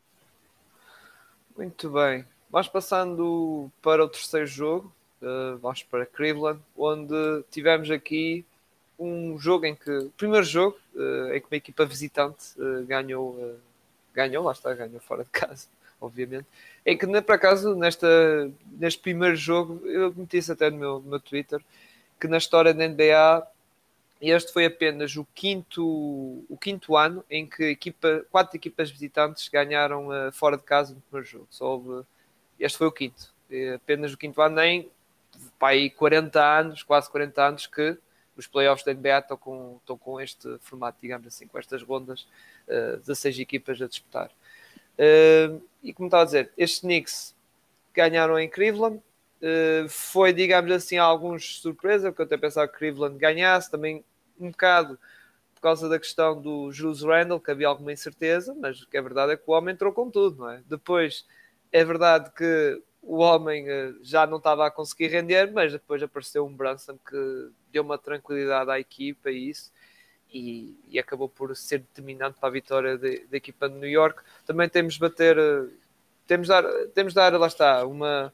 Muito 1.57 1.89
bem. 1.89 2.27
Vamos 2.51 2.69
passando 2.69 3.71
para 3.81 4.05
o 4.05 4.09
terceiro 4.09 4.47
jogo, 4.47 4.93
uh, 5.23 5.57
vamos 5.63 5.83
para 5.83 6.05
Cleveland, 6.05 6.61
onde 6.77 7.43
tivemos 7.51 7.91
aqui 7.91 8.45
um 8.99 9.39
jogo 9.39 9.67
em 9.67 9.75
que, 9.75 9.91
o 9.91 10.11
primeiro 10.11 10.45
jogo, 10.45 10.79
uh, 10.95 11.33
em 11.33 11.41
que 11.41 11.47
uma 11.51 11.57
equipa 11.57 11.85
visitante 11.85 12.59
uh, 12.59 12.85
ganhou, 12.87 13.59
ganhou, 14.13 14.45
lá 14.45 14.53
está, 14.53 14.73
ganhou 14.75 15.01
fora 15.01 15.25
de 15.25 15.31
casa, 15.31 15.67
obviamente, 16.01 16.47
em 16.85 16.97
que, 16.97 17.07
por 17.23 17.35
acaso, 17.35 17.75
nesta, 17.75 18.51
neste 18.67 19.01
primeiro 19.01 19.37
jogo, 19.37 19.87
eu 19.87 20.13
meti 20.17 20.39
isso 20.39 20.53
até 20.53 20.71
no 20.71 20.79
meu, 20.79 21.01
no 21.01 21.11
meu 21.11 21.21
Twitter, 21.21 21.61
que 22.21 22.29
na 22.29 22.39
história 22.39 22.73
da 22.73 22.89
NBA 22.89 23.47
este 24.21 24.53
foi 24.53 24.65
apenas 24.65 25.17
o 25.17 25.27
quinto, 25.35 25.85
o 26.49 26.57
quinto 26.59 26.97
ano 26.97 27.23
em 27.29 27.47
que 27.47 27.65
equipa, 27.65 28.25
quatro 28.31 28.57
equipas 28.57 28.91
visitantes 28.91 29.49
ganharam 29.49 30.09
uh, 30.09 30.33
fora 30.33 30.57
de 30.57 30.63
casa 30.63 30.95
no 30.95 31.01
primeiro 31.03 31.29
jogo. 31.29 31.47
Só 31.51 31.73
houve 31.73 32.07
este 32.59 32.79
foi 32.79 32.87
o 32.87 32.93
quinto. 32.93 33.33
apenas 33.75 34.13
o 34.13 34.17
quinto 34.17 34.41
ano, 34.41 34.57
para 35.59 35.69
aí 35.69 35.91
40 35.91 36.43
anos, 36.43 36.83
quase 36.83 37.11
40 37.11 37.43
anos, 37.43 37.67
que 37.67 37.99
os 38.37 38.47
playoffs 38.47 38.85
da 38.85 38.93
NBA 38.93 39.19
estão 39.19 39.37
com, 39.37 39.77
estão 39.81 39.97
com 39.97 40.21
este 40.21 40.59
formato, 40.61 40.99
digamos 41.01 41.27
assim, 41.27 41.47
com 41.47 41.59
estas 41.59 41.83
rondas, 41.83 42.23
uh, 42.69 42.95
eh, 42.95 42.97
16 42.97 43.39
equipas 43.39 43.81
a 43.81 43.87
disputar. 43.87 44.31
Uh, 44.99 45.63
e 45.83 45.93
como 45.93 46.07
estava 46.07 46.23
a 46.23 46.27
dizer, 46.27 46.53
estes 46.57 46.81
Knicks 46.81 47.35
ganharam 47.93 48.39
em 48.39 48.49
Cleveland. 48.49 49.01
Uh, 49.41 49.89
foi, 49.89 50.33
digamos 50.33 50.73
assim, 50.73 50.97
alguns 50.97 51.61
surpresa, 51.61 52.11
porque 52.11 52.23
eu 52.23 52.27
até 52.27 52.37
pensava 52.37 52.67
que 52.67 52.79
Cleveland 52.79 53.19
ganhasse, 53.19 53.71
também 53.71 54.05
um 54.39 54.51
bocado 54.51 54.99
por 55.55 55.61
causa 55.61 55.89
da 55.89 55.99
questão 55.99 56.41
do 56.41 56.73
Jules 56.73 57.03
Randle, 57.03 57.41
que 57.41 57.51
havia 57.51 57.69
alguma 57.69 57.93
incerteza, 57.93 58.55
mas 58.55 58.83
o 58.83 58.89
que 58.89 58.97
é 58.97 59.03
verdade 59.03 59.33
é 59.33 59.37
que 59.37 59.45
o 59.47 59.53
homem 59.53 59.75
entrou 59.75 59.93
com 59.93 60.11
tudo, 60.11 60.43
não 60.43 60.51
é? 60.51 60.63
Depois 60.67 61.27
é 61.73 61.85
verdade 61.85 62.31
que 62.37 62.83
o 63.03 63.19
homem 63.19 63.67
já 64.03 64.27
não 64.27 64.39
estava 64.39 64.67
a 64.67 64.71
conseguir 64.71 65.09
render, 65.09 65.51
mas 65.53 65.73
depois 65.73 66.03
apareceu 66.03 66.45
um 66.47 66.55
Branson 66.55 66.99
que 66.99 67.51
deu 67.75 67.83
uma 67.83 67.99
tranquilidade 67.99 68.71
à 68.71 68.81
equipa 68.81 69.31
e 69.31 69.51
isso, 69.51 69.73
e, 70.33 70.75
e 70.89 70.99
acabou 70.99 71.29
por 71.29 71.55
ser 71.55 71.79
determinante 71.79 72.39
para 72.39 72.49
a 72.49 72.53
vitória 72.53 72.97
da 72.97 73.37
equipa 73.37 73.69
de 73.69 73.75
New 73.77 73.89
York. 73.89 74.23
Também 74.47 74.69
temos 74.69 74.97
bater, 74.97 75.37
eh, 75.39 75.67
temos 76.27 76.47
de 76.47 76.53
dar, 76.53 76.65
temos 76.95 77.13
de 77.13 77.17
dar 77.17 77.39
lá 77.39 77.47
está, 77.47 77.85
uma, 77.87 78.33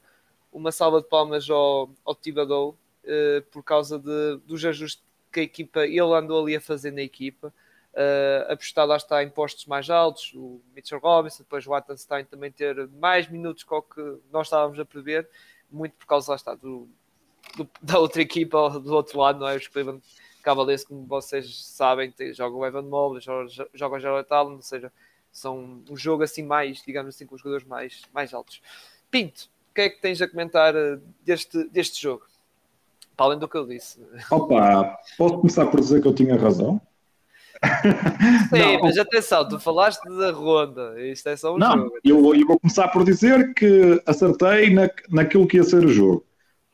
uma 0.52 0.70
salva 0.70 1.00
de 1.00 1.08
palmas 1.08 1.48
ao, 1.50 1.90
ao 2.04 2.14
Thibodeau 2.14 2.70
uh, 3.04 3.42
por 3.50 3.62
causa 3.62 3.98
de, 3.98 4.36
dos 4.46 4.64
ajustes 4.64 5.02
que 5.32 5.40
a 5.40 5.42
equipa, 5.42 5.86
ele 5.86 6.00
andou 6.00 6.42
ali 6.42 6.56
a 6.56 6.60
fazer 6.60 6.90
na 6.90 7.02
equipa 7.02 7.52
uh, 7.94 8.52
apostar 8.52 8.86
lá 8.86 8.96
está 8.96 9.22
em 9.22 9.30
postos 9.30 9.66
mais 9.66 9.90
altos, 9.90 10.32
o 10.34 10.60
Mitchell 10.74 10.98
Robinson, 10.98 11.42
depois 11.42 11.66
o 11.66 11.74
Attenstein 11.74 12.24
também 12.24 12.50
ter 12.50 12.88
mais 12.88 13.28
minutos 13.28 13.62
que 13.62 13.74
o 13.74 13.82
que 13.82 14.18
nós 14.30 14.46
estávamos 14.46 14.78
a 14.78 14.84
prever, 14.84 15.28
muito 15.70 15.94
por 15.96 16.06
causa 16.06 16.32
lá 16.32 16.36
está 16.36 16.54
do, 16.54 16.88
do 17.56 17.68
da 17.82 17.98
outra 17.98 18.22
equipa 18.22 18.70
do 18.70 18.94
outro 18.94 19.18
lado, 19.18 19.40
não 19.40 19.48
é? 19.48 19.56
Os 19.56 19.68
Cleveland 19.68 20.02
Cavaliers, 20.42 20.84
como 20.84 21.04
vocês 21.06 21.64
sabem, 21.66 22.10
tem, 22.10 22.32
jogam 22.32 22.60
o 22.60 22.66
Evan 22.66 22.82
Mobley, 22.82 23.20
jogam, 23.22 23.46
o 23.98 24.00
Jared 24.00 24.26
Allen, 24.30 24.54
ou 24.54 24.62
seja, 24.62 24.92
são 25.32 25.82
um 25.88 25.96
jogo 25.96 26.22
assim 26.22 26.42
mais, 26.42 26.82
digamos 26.82 27.14
assim, 27.14 27.26
com 27.26 27.34
os 27.34 27.40
jogadores 27.40 27.66
mais, 27.66 28.02
mais 28.12 28.34
altos. 28.34 28.60
Pinto, 29.10 29.48
o 29.70 29.74
que 29.74 29.82
é 29.82 29.90
que 29.90 30.00
tens 30.00 30.20
a 30.20 30.28
comentar 30.28 30.74
eh, 30.74 30.98
deste, 31.24 31.64
deste 31.68 32.02
jogo? 32.02 32.24
Para 33.16 33.26
além 33.26 33.38
do 33.38 33.48
que 33.48 33.56
eu 33.56 33.66
disse. 33.66 34.00
Opa, 34.30 34.98
posso 35.16 35.38
começar 35.38 35.66
por 35.66 35.80
dizer 35.80 36.00
que 36.00 36.08
eu 36.08 36.14
tinha 36.14 36.36
razão? 36.36 36.80
Sim, 38.48 38.76
não. 38.76 38.80
mas 38.80 38.96
atenção, 38.96 39.46
tu 39.46 39.60
falaste 39.60 40.02
da 40.16 40.30
ronda, 40.30 40.98
isto 40.98 41.28
é 41.28 41.36
só 41.36 41.54
um 41.54 41.58
não, 41.58 41.76
jogo. 41.76 41.98
Eu, 42.02 42.34
eu 42.34 42.46
vou 42.46 42.58
começar 42.58 42.88
por 42.88 43.04
dizer 43.04 43.52
que 43.52 44.02
acertei 44.06 44.72
na, 44.72 44.88
naquilo 45.10 45.46
que 45.46 45.58
ia 45.58 45.62
ser 45.62 45.84
o 45.84 45.88
jogo. 45.88 46.24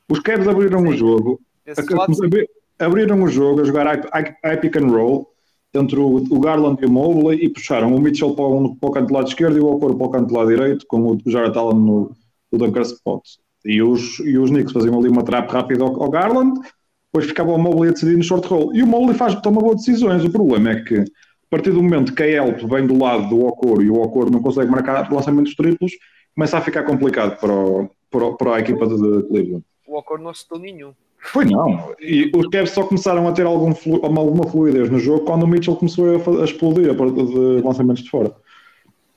Os 0.09 0.21
Cavs 0.21 0.47
abriram 0.47 0.81
sim. 0.81 0.88
o 0.88 0.92
jogo, 0.92 1.40
a, 1.69 2.85
abriram 2.85 3.23
o 3.23 3.29
jogo 3.29 3.61
a 3.61 3.64
jogar 3.64 3.87
high 3.87 4.61
pick 4.61 4.77
and 4.77 4.88
roll 4.88 5.29
entre 5.75 5.99
o, 5.99 6.16
o, 6.16 6.40
Garland 6.40 6.83
e 6.83 6.87
o 6.87 6.90
Mobley 6.90 7.45
e 7.45 7.49
puxaram 7.49 7.95
o 7.95 8.01
Mitchell 8.01 8.35
para 8.35 8.45
o, 8.45 8.77
para 8.77 8.88
o 8.88 8.92
canto 8.92 9.09
do 9.09 9.14
lado 9.14 9.29
esquerdo 9.29 9.57
e 9.59 9.61
o 9.61 9.66
Okoro 9.66 9.97
para 9.97 10.07
o 10.07 10.11
canto 10.11 10.29
do 10.29 10.35
lado 10.35 10.49
direito, 10.49 10.87
com 10.87 11.01
o 11.03 11.19
Jared 11.27 11.57
Allen 11.57 11.79
no, 11.79 12.16
no 12.51 12.59
dunker 12.59 12.83
spot. 12.83 13.23
E 13.64 13.83
os, 13.83 14.19
e 14.21 14.38
os 14.38 14.51
Knicks 14.51 14.73
faziam 14.73 14.99
ali 14.99 15.09
uma 15.09 15.25
trap 15.25 15.51
rápida 15.51 15.85
ao, 15.85 16.03
ao 16.03 16.11
Garland, 16.11 16.59
depois 17.07 17.27
ficava 17.27 17.53
o 17.53 17.59
Mobley 17.59 17.90
a 17.90 17.92
decidir 17.92 18.16
no 18.16 18.23
short 18.23 18.47
roll. 18.47 18.75
E 18.75 18.83
o 18.83 18.87
Mobley 18.87 19.16
faz, 19.16 19.35
toma 19.40 19.61
boas 19.61 19.77
decisões. 19.77 20.25
O 20.25 20.31
problema 20.31 20.71
é 20.71 20.83
que, 20.83 21.01
a 21.01 21.05
partir 21.51 21.71
do 21.71 21.83
momento 21.83 22.14
que 22.14 22.23
a 22.23 22.29
Help 22.29 22.61
vem 22.71 22.87
do 22.87 22.99
lado 22.99 23.29
do 23.29 23.45
Okoro 23.47 23.83
e 23.83 23.90
o 23.90 24.01
Okoro 24.01 24.31
não 24.31 24.40
consegue 24.40 24.71
marcar 24.71 25.11
lançamentos 25.11 25.55
triplos, 25.55 25.92
começa 26.35 26.59
a 26.59 26.61
ficar 26.61 26.85
complicado 26.85 27.38
para, 27.40 27.53
o, 27.53 27.90
para, 28.11 28.33
para 28.33 28.57
a 28.57 28.61
equipa 28.61 28.87
de, 28.87 29.23
Cleveland. 29.29 29.64
O 29.87 29.99
Okoro 29.99 30.22
não 30.22 30.31
acertou 30.31 30.59
nenhum. 30.59 30.92
Foi 31.18 31.44
não. 31.44 31.94
E 32.01 32.31
os 32.35 32.46
Cavs 32.49 32.70
só 32.70 32.85
começaram 32.85 33.27
a 33.27 33.33
ter 33.33 33.46
algum 33.46 33.75
flu, 33.75 34.01
alguma 34.05 34.46
fluidez 34.46 34.90
no 34.90 34.99
jogo 34.99 35.25
quando 35.25 35.42
o 35.42 35.46
Mitchell 35.46 35.77
começou 35.77 36.07
a, 36.16 36.40
a 36.40 36.44
explodir 36.44 36.90
a 36.90 36.94
de 36.94 37.62
lançamentos 37.62 38.03
de 38.03 38.11
fora. 38.11 38.33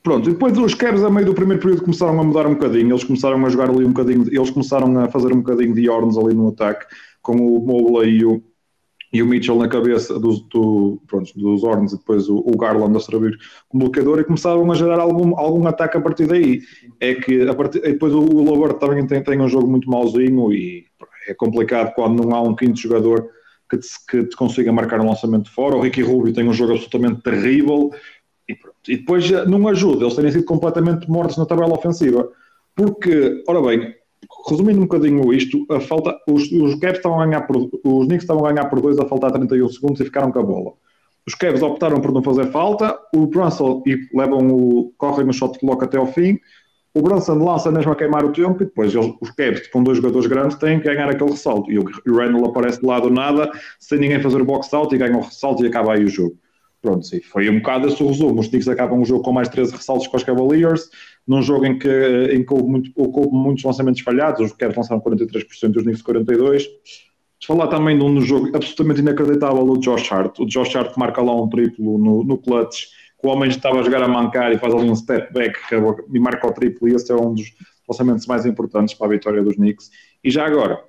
Pronto, 0.02 0.30
e 0.30 0.32
depois 0.32 0.56
os 0.56 0.74
Cavs 0.74 1.04
a 1.04 1.10
meio 1.10 1.26
do 1.26 1.34
primeiro 1.34 1.62
período 1.62 1.82
começaram 1.82 2.18
a 2.18 2.24
mudar 2.24 2.46
um 2.46 2.54
bocadinho, 2.54 2.90
eles 2.90 3.04
começaram 3.04 3.44
a 3.44 3.48
jogar 3.50 3.68
ali 3.68 3.84
um 3.84 3.92
bocadinho, 3.92 4.26
eles 4.28 4.50
começaram 4.50 4.98
a 4.98 5.08
fazer 5.08 5.32
um 5.32 5.42
bocadinho 5.42 5.74
de 5.74 5.88
Horns 5.88 6.16
ali 6.16 6.34
no 6.34 6.48
ataque 6.48 6.86
com 7.20 7.36
o 7.36 7.60
Mobley 7.60 8.18
e 8.18 8.24
o, 8.24 8.42
e 9.12 9.22
o 9.22 9.26
Mitchell 9.26 9.56
na 9.56 9.68
cabeça 9.68 10.18
dos, 10.18 10.40
do, 10.42 11.00
pronto, 11.06 11.32
dos 11.36 11.64
Horns 11.64 11.92
e 11.92 11.98
depois 11.98 12.28
o, 12.28 12.38
o, 12.38 12.56
Garland 12.56 12.96
a 12.96 13.00
servir 13.00 13.36
como 13.68 13.84
bloqueador 13.84 14.20
e 14.20 14.24
começaram 14.24 14.70
a 14.70 14.74
gerar 14.74 15.00
algum, 15.00 15.36
algum 15.38 15.66
ataque 15.66 15.96
a 15.96 16.00
partir 16.00 16.26
daí. 16.26 16.60
É 17.00 17.14
que 17.14 17.48
a 17.48 17.54
partir, 17.54 17.80
depois 17.80 18.14
o, 18.14 18.20
o 18.20 18.42
Lobert 18.42 18.78
também 18.78 19.04
tem, 19.06 19.22
tem 19.22 19.40
um 19.40 19.48
jogo 19.48 19.68
muito 19.68 19.90
mauzinho 19.90 20.52
e 20.52 20.86
é 21.26 21.34
complicado 21.34 21.92
quando 21.94 22.22
não 22.22 22.34
há 22.36 22.40
um 22.40 22.54
quinto 22.54 22.78
jogador 22.78 23.28
que 23.68 23.78
te, 23.78 23.88
que 24.08 24.24
te 24.24 24.36
consiga 24.36 24.72
marcar 24.72 25.00
um 25.00 25.08
lançamento 25.08 25.52
fora. 25.52 25.76
O 25.76 25.80
Ricky 25.80 26.02
Rubio 26.02 26.32
tem 26.32 26.48
um 26.48 26.52
jogo 26.52 26.72
absolutamente 26.72 27.20
terrível 27.22 27.90
e, 28.48 28.56
e 28.88 28.96
depois 28.96 29.28
não 29.48 29.66
ajuda 29.66 30.04
eles 30.04 30.14
terem 30.14 30.30
sido 30.30 30.44
completamente 30.44 31.10
mortos 31.10 31.36
na 31.36 31.46
tabela 31.46 31.74
ofensiva. 31.74 32.30
Porque, 32.76 33.42
ora 33.48 33.60
bem, 33.60 33.94
resumindo 34.48 34.78
um 34.78 34.82
bocadinho 34.82 35.32
isto, 35.32 35.64
a 35.70 35.80
falta, 35.80 36.16
os, 36.28 36.50
os 36.52 36.74
Cavs 36.76 36.98
estavam 36.98 37.20
a 37.20 37.26
ganhar 37.26 37.42
por, 37.42 37.56
os 37.56 38.06
Knicks 38.06 38.24
estavam 38.24 38.44
a 38.46 38.52
ganhar 38.52 38.68
por 38.68 38.80
2 38.80 38.98
a 38.98 39.06
faltar 39.06 39.32
31 39.32 39.68
segundos 39.68 40.00
e 40.00 40.04
ficaram 40.04 40.30
com 40.30 40.38
a 40.38 40.42
bola. 40.42 40.72
Os 41.26 41.34
Cavs 41.34 41.62
optaram 41.62 42.00
por 42.00 42.12
não 42.12 42.22
fazer 42.22 42.46
falta, 42.50 42.98
o 43.14 43.26
Brunson 43.26 43.82
e 43.86 43.98
levam 44.14 44.48
o, 44.48 44.92
correm 44.96 45.26
no 45.26 45.32
shot 45.32 45.58
clock 45.58 45.84
até 45.84 45.98
ao 45.98 46.06
fim, 46.06 46.38
o 46.92 47.02
Brunson 47.02 47.34
lança 47.34 47.70
mesmo 47.70 47.92
a 47.92 47.96
queimar 47.96 48.24
o 48.24 48.32
tempo 48.32 48.62
e 48.62 48.66
depois 48.66 48.94
eles, 48.94 49.14
os 49.20 49.30
Cavs 49.30 49.68
com 49.68 49.82
dois 49.82 49.98
jogadores 49.98 50.26
grandes 50.26 50.56
têm 50.58 50.80
que 50.80 50.86
ganhar 50.86 51.08
aquele 51.08 51.30
ressalto 51.30 51.70
e 51.70 51.78
o, 51.78 51.84
o 51.84 52.16
Randall 52.16 52.46
aparece 52.46 52.80
de 52.80 52.86
lado 52.86 53.08
nada 53.10 53.50
sem 53.78 53.98
ninguém 53.98 54.20
fazer 54.20 54.40
o 54.40 54.44
box 54.44 54.74
out 54.74 54.92
e 54.94 54.98
ganha 54.98 55.16
o 55.16 55.20
ressalto 55.20 55.64
e 55.64 55.68
acaba 55.68 55.94
aí 55.94 56.04
o 56.04 56.08
jogo. 56.08 56.36
Pronto, 56.82 57.06
sim, 57.06 57.20
foi 57.20 57.48
um 57.50 57.58
bocado 57.58 57.88
esse 57.88 58.02
o 58.02 58.08
resumo. 58.08 58.40
Os 58.40 58.48
Knicks 58.48 58.66
acabam 58.66 59.00
o 59.00 59.04
jogo 59.04 59.22
com 59.22 59.32
mais 59.32 59.48
13 59.48 59.72
ressaltos 59.72 60.06
com 60.06 60.16
os 60.16 60.24
Cavaliers, 60.24 60.88
num 61.26 61.42
jogo 61.42 61.66
em 61.66 61.78
que, 61.78 61.88
em 62.32 62.44
que 62.44 62.52
houve, 62.52 62.68
muito, 62.68 62.90
houve 62.96 63.30
muitos 63.32 63.64
lançamentos 63.64 64.00
falhados, 64.00 64.40
os 64.40 64.52
Cavs 64.52 64.76
lançaram 64.76 65.00
43% 65.00 65.74
e 65.74 65.78
os 65.78 65.82
Knicks 65.82 66.02
42%. 66.02 66.66
De 67.38 67.46
falar 67.46 67.68
também 67.68 67.96
de 67.96 68.04
um 68.04 68.20
jogo 68.20 68.48
absolutamente 68.54 69.00
inacreditável 69.00 69.64
do 69.64 69.78
Josh 69.78 70.12
Hart. 70.12 70.40
O 70.40 70.46
Josh 70.46 70.76
Hart 70.76 70.94
marca 70.98 71.22
lá 71.22 71.34
um 71.34 71.48
triplo 71.48 71.96
no, 71.98 72.22
no 72.22 72.36
clutch, 72.36 72.84
que 73.18 73.26
o 73.26 73.30
homem 73.30 73.48
estava 73.48 73.80
a 73.80 73.82
jogar 73.82 74.02
a 74.02 74.08
mancar 74.08 74.52
e 74.52 74.58
faz 74.58 74.74
ali 74.74 74.90
um 74.90 74.94
step 74.94 75.32
back 75.32 75.58
e 76.12 76.18
marca 76.18 76.46
o 76.46 76.52
triplo, 76.52 76.88
e 76.88 76.94
esse 76.94 77.10
é 77.10 77.14
um 77.14 77.32
dos 77.32 77.50
lançamentos 77.88 78.26
mais 78.26 78.44
importantes 78.44 78.94
para 78.94 79.06
a 79.06 79.10
vitória 79.10 79.42
dos 79.42 79.56
Knicks. 79.56 79.90
E 80.22 80.30
já 80.30 80.46
agora, 80.46 80.82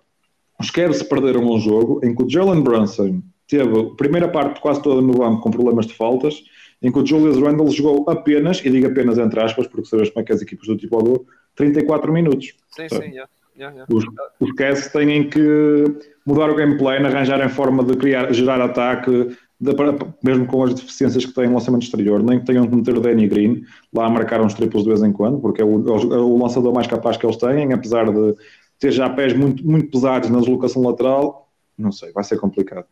os 0.60 0.70
Cavs 0.70 1.02
perderam 1.04 1.42
um 1.42 1.60
jogo 1.60 2.02
em 2.04 2.14
que 2.14 2.24
o 2.24 2.30
Jalen 2.30 2.62
Brunson 2.62 3.22
teve 3.48 3.80
a 3.80 3.96
primeira 3.96 4.28
parte 4.30 4.62
quase 4.62 4.82
toda 4.82 5.02
no 5.02 5.14
banco 5.14 5.42
com 5.42 5.52
problemas 5.52 5.88
de 5.88 5.94
faltas, 5.94 6.44
em 6.82 6.92
que 6.92 7.00
o 7.00 7.06
Julius 7.06 7.38
Randle 7.38 7.70
jogou 7.70 8.10
apenas, 8.10 8.64
e 8.64 8.70
digo 8.70 8.88
apenas 8.88 9.18
entre 9.18 9.40
aspas, 9.40 9.68
porque 9.68 9.88
sabes 9.88 10.10
como 10.10 10.22
é 10.22 10.26
que 10.26 10.34
as 10.34 10.42
equipas 10.42 10.68
do 10.68 10.78
tipo 10.78 11.02
do 11.02 11.26
34 11.56 12.12
minutos. 12.12 12.56
Sim, 12.70 12.90
sim, 12.90 13.10
yeah. 13.10 13.30
Yeah, 13.58 13.76
yeah. 13.76 13.94
Os, 13.94 14.06
os 14.40 14.52
Cavs 14.54 14.88
têm 14.88 15.30
que 15.30 15.84
mudar 16.26 16.50
o 16.50 16.56
gameplay, 16.56 16.98
arranjarem 16.98 17.50
forma 17.50 17.84
de 17.84 17.96
criar, 17.98 18.34
gerar 18.34 18.62
ataque, 18.62 19.38
de, 19.60 19.76
mesmo 20.24 20.48
com 20.48 20.64
as 20.64 20.74
deficiências 20.74 21.26
que 21.26 21.34
têm 21.34 21.48
no 21.48 21.54
lançamento 21.54 21.84
exterior, 21.84 22.24
nem 22.24 22.40
que 22.40 22.46
tenham 22.46 22.68
que 22.68 22.76
meter 22.76 22.98
o 22.98 23.02
Danny 23.02 23.28
Green 23.28 23.64
lá 23.94 24.06
a 24.06 24.10
marcar 24.10 24.42
uns 24.42 24.54
triplos 24.54 24.84
de 24.84 24.90
vez 24.90 25.04
em 25.04 25.12
quando, 25.12 25.40
porque 25.40 25.62
é 25.62 25.66
o, 25.66 25.88
é 25.88 26.18
o 26.18 26.38
lançador 26.38 26.74
mais 26.74 26.88
capaz 26.88 27.18
que 27.18 27.26
eles 27.26 27.38
têm, 27.38 27.72
apesar 27.74 28.12
de 28.12 28.36
ter 28.80 28.92
já 28.92 29.10
pés 29.10 29.34
muito, 29.34 29.66
muito 29.66 29.92
pesados 29.92 30.30
na 30.30 30.40
deslocação 30.40 30.82
lateral, 30.82 31.48
não 31.78 31.92
sei, 31.92 32.12
vai 32.12 32.24
ser 32.24 32.40
complicado. 32.40 32.86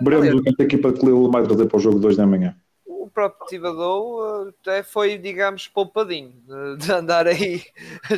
Veremos 0.00 0.40
o 0.40 0.42
que 0.42 0.62
a 0.62 0.64
equipa 0.64 0.92
de 0.92 1.00
Cleveland 1.00 1.32
vai 1.32 1.42
trazer 1.42 1.66
para 1.66 1.76
o 1.76 1.80
jogo 1.80 1.98
2 1.98 2.16
da 2.16 2.26
manhã. 2.26 2.54
O 3.06 3.10
próprio 3.10 3.46
Tivadou 3.46 4.48
até 4.48 4.82
foi, 4.82 5.16
digamos, 5.16 5.68
poupadinho 5.68 6.32
de 6.76 6.90
andar 6.90 7.28
aí. 7.28 7.62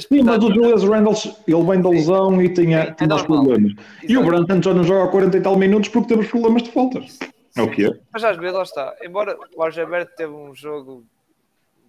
Sim, 0.00 0.22
mas 0.22 0.42
o 0.42 0.50
Julius 0.50 0.82
Randle, 0.82 1.14
ele 1.46 1.62
vem 1.62 1.82
da 1.82 1.90
lesão 1.90 2.40
e 2.40 2.48
tinha, 2.48 2.86
Sim, 2.86 2.94
tinha 2.94 3.10
é 3.10 3.14
os 3.14 3.22
problemas. 3.22 3.72
Exato. 3.72 4.12
E 4.12 4.16
o 4.16 4.24
Brandon 4.24 4.62
já 4.62 4.72
não 4.72 4.82
joga 4.82 5.10
40 5.10 5.36
e 5.36 5.40
tal 5.42 5.58
minutos 5.58 5.90
porque 5.90 6.08
teve 6.08 6.22
os 6.22 6.30
problemas 6.30 6.62
de 6.62 6.70
faltas. 6.70 7.18
É 7.54 7.60
o 7.60 7.70
que 7.70 7.84
é. 7.84 7.90
Mas 8.10 8.24
às 8.24 8.38
vezes 8.38 8.54
lá 8.54 8.62
está. 8.62 8.96
Embora 9.02 9.36
o 9.54 9.62
Argebert 9.62 10.08
teve 10.16 10.32
um 10.32 10.54
jogo 10.54 11.04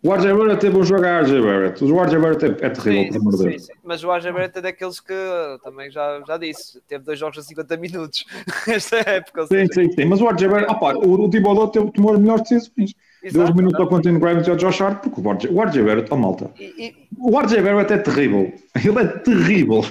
o 0.02 0.14
RJ 0.14 0.34
Barrett 0.34 0.62
teve 0.62 0.78
um 0.78 0.84
jogo 0.84 1.06
a 1.06 1.22
RJ 1.22 1.42
Barrett. 1.42 1.84
O 1.84 2.02
RJ 2.02 2.20
Barrett 2.20 2.46
é, 2.46 2.66
é 2.66 2.70
terrível, 2.70 3.22
sim, 3.22 3.32
sim, 3.32 3.44
Deus. 3.50 3.66
Sim. 3.66 3.74
Mas 3.84 4.04
o 4.04 4.12
RJ 4.12 4.32
Barrett 4.32 4.58
é 4.58 4.62
daqueles 4.62 5.00
que 5.02 5.14
também 5.62 5.92
já, 5.92 6.22
já 6.26 6.38
disse, 6.38 6.82
teve 6.88 7.04
dois 7.04 7.20
jogos 7.20 7.38
a 7.38 7.42
50 7.42 7.78
minutos 7.78 8.26
esta 8.68 8.98
época. 8.98 9.48
Sim, 9.48 9.66
sim, 9.74 9.92
sim. 9.92 10.06
Mas 10.06 10.22
o 10.22 10.30
RJ 10.30 10.48
Barrett, 10.48 10.72
opa, 10.72 10.94
o, 10.96 11.26
o 11.26 11.30
Thibodeau 11.30 11.68
tomou 11.68 12.14
as 12.14 12.20
melhores 12.20 12.44
decisões. 12.44 12.96
Deu 13.22 13.44
os 13.44 13.54
minutos 13.54 13.78
ao 13.78 13.90
Quentin 13.90 14.18
Grimes 14.18 14.48
e 14.48 14.50
ao 14.50 14.56
Josh 14.56 14.80
Hart, 14.80 15.02
porque 15.02 15.20
o 15.20 15.32
RJ, 15.32 15.50
o 15.52 15.62
RJ 15.62 15.84
Barrett, 15.84 16.08
oh 16.14 16.16
malta, 16.16 16.50
e, 16.58 16.64
e, 16.64 16.96
o 17.18 17.38
RJ 17.38 17.62
Barrett 17.62 17.92
é 17.92 17.98
terrível. 17.98 18.54
Ele 18.82 19.00
é 19.00 19.06
terrível. 19.06 19.84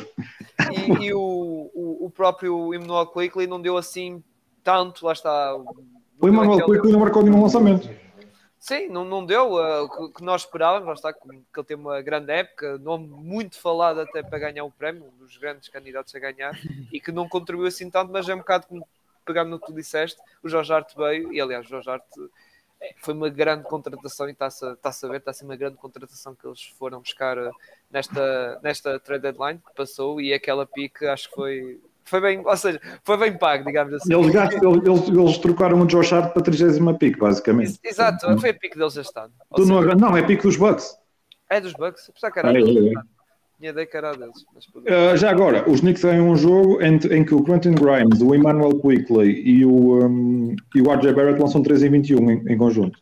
E, 0.73 1.05
e 1.05 1.12
o, 1.12 1.71
o, 1.75 2.07
o 2.07 2.11
próprio 2.11 2.73
Emmanuel 2.73 3.07
Quickly 3.09 3.47
não 3.47 3.61
deu 3.61 3.77
assim 3.77 4.23
tanto, 4.64 5.05
lá 5.05 5.12
está. 5.12 5.55
O 6.21 6.27
Emmanuel 6.27 6.64
Quickly 6.64 6.92
não 6.92 7.01
marcou 7.01 7.23
nenhum 7.23 7.42
lançamento. 7.42 7.88
Sim, 8.59 8.88
não, 8.88 9.05
não 9.05 9.25
deu 9.25 9.53
uh, 9.53 9.85
o 9.85 10.12
que 10.12 10.23
nós 10.23 10.42
esperávamos, 10.42 10.99
está, 10.99 11.12
que 11.12 11.21
ele 11.57 11.66
tem 11.66 11.77
uma 11.77 12.03
grande 12.03 12.33
época, 12.33 12.77
nome 12.79 13.07
muito 13.07 13.59
falado 13.59 14.01
até 14.01 14.21
para 14.23 14.38
ganhar 14.38 14.64
o 14.64 14.71
prémio, 14.71 15.05
um 15.05 15.18
dos 15.25 15.37
grandes 15.37 15.68
candidatos 15.68 16.14
a 16.14 16.18
ganhar, 16.18 16.53
e 16.92 17.01
que 17.01 17.12
não 17.12 17.29
contribuiu 17.29 17.68
assim 17.68 17.88
tanto, 17.88 18.12
mas 18.12 18.29
é 18.29 18.35
um 18.35 18.38
bocado 18.38 18.66
como 18.66 18.87
pegando 19.25 19.51
no 19.51 19.61
que 19.61 19.66
tu 19.66 19.75
disseste, 19.75 20.21
o 20.42 20.49
Jorge 20.49 20.73
Arte 20.73 20.97
veio, 20.97 21.33
e 21.33 21.40
aliás, 21.40 21.66
o 21.66 21.68
Jorge 21.68 21.90
Arte 21.90 22.31
é, 22.81 22.94
foi 22.97 23.14
uma 23.14 23.29
grande 23.29 23.64
contratação 23.64 24.29
e 24.29 24.33
está-se 24.33 24.64
está 24.73 24.88
a 24.88 25.11
ver, 25.11 25.18
está 25.18 25.31
a 25.31 25.35
ser 25.35 25.44
uma 25.44 25.57
grande 25.57 25.77
contratação 25.77 26.35
que 26.35 26.47
eles 26.47 26.64
foram 26.79 27.01
buscar 27.01 27.38
uh, 27.38 27.51
nesta, 27.90 28.59
nesta 28.62 28.99
trade 28.99 29.23
deadline 29.23 29.61
que 29.61 29.75
passou, 29.75 30.21
e 30.21 30.33
aquela 30.33 30.66
pique 30.66 31.07
acho 31.07 31.29
que 31.29 31.35
foi 31.35 31.81
foi 32.09 32.21
bem, 32.21 32.42
ou 32.44 32.57
seja, 32.57 32.81
foi 33.05 33.16
bem 33.16 33.37
pago, 33.37 33.64
digamos 33.64 33.92
assim. 33.94 34.12
Eles, 34.12 34.31
gastam, 34.33 34.75
eles, 34.75 35.09
eles 35.09 35.38
trocaram 35.38 35.81
o 35.81 35.87
Josh 35.87 36.12
Hart 36.12 36.33
para 36.33 36.40
a 36.40 36.44
30 36.44 36.94
pick, 36.99 37.18
basicamente. 37.18 37.79
Exato, 37.85 38.38
foi 38.40 38.51
a 38.51 38.55
pick 38.55 38.77
deles 38.77 38.97
este 38.97 39.18
ano. 39.18 39.33
Não, 39.59 39.83
não, 39.94 40.16
é 40.16 40.23
pick 40.23 40.42
dos 40.42 40.57
Bucks. 40.57 40.97
É 41.51 41.61
dos 41.61 41.73
Bucks? 41.73 42.09
Apesar 42.09 42.31
que 42.31 42.38
era 42.38 42.53
é. 42.53 42.61
É, 42.61 42.88
é. 42.88 43.18
Tinha 43.59 43.87
que 43.87 43.97
era 43.97 44.12
deles. 44.12 44.44
Uh, 44.77 45.16
já 45.16 45.31
agora, 45.31 45.68
os 45.68 45.81
Knicks 45.81 46.03
têm 46.03 46.21
um 46.21 46.37
jogo 46.37 46.81
em, 46.81 46.94
em, 46.94 47.25
que 47.25 47.35
o 47.35 47.42
Quentin 47.42 47.75
Grimes, 47.75 48.21
o 48.21 48.33
Emmanuel 48.33 48.79
Quickley 48.81 49.42
e 49.44 49.64
o, 49.64 50.07
um, 50.07 50.55
e 50.75 50.81
o 50.81 50.92
RJ 50.92 51.12
Barrett 51.12 51.40
lançam 51.40 51.61
3 51.61 51.83
em 51.83 51.90
21 51.90 52.31
em, 52.31 52.53
em 52.53 52.57
conjunto. 52.57 52.97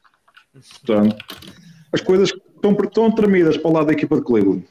Portanto, 0.86 1.16
as 1.92 2.00
coisas 2.00 2.30
estão, 2.30 2.72
estão 2.72 3.10
tremidas 3.10 3.58
para 3.58 3.70
o 3.70 3.74
lado 3.74 3.86
da 3.86 3.92
equipa 3.92 4.16
de 4.16 4.22
Cleveland. 4.22 4.66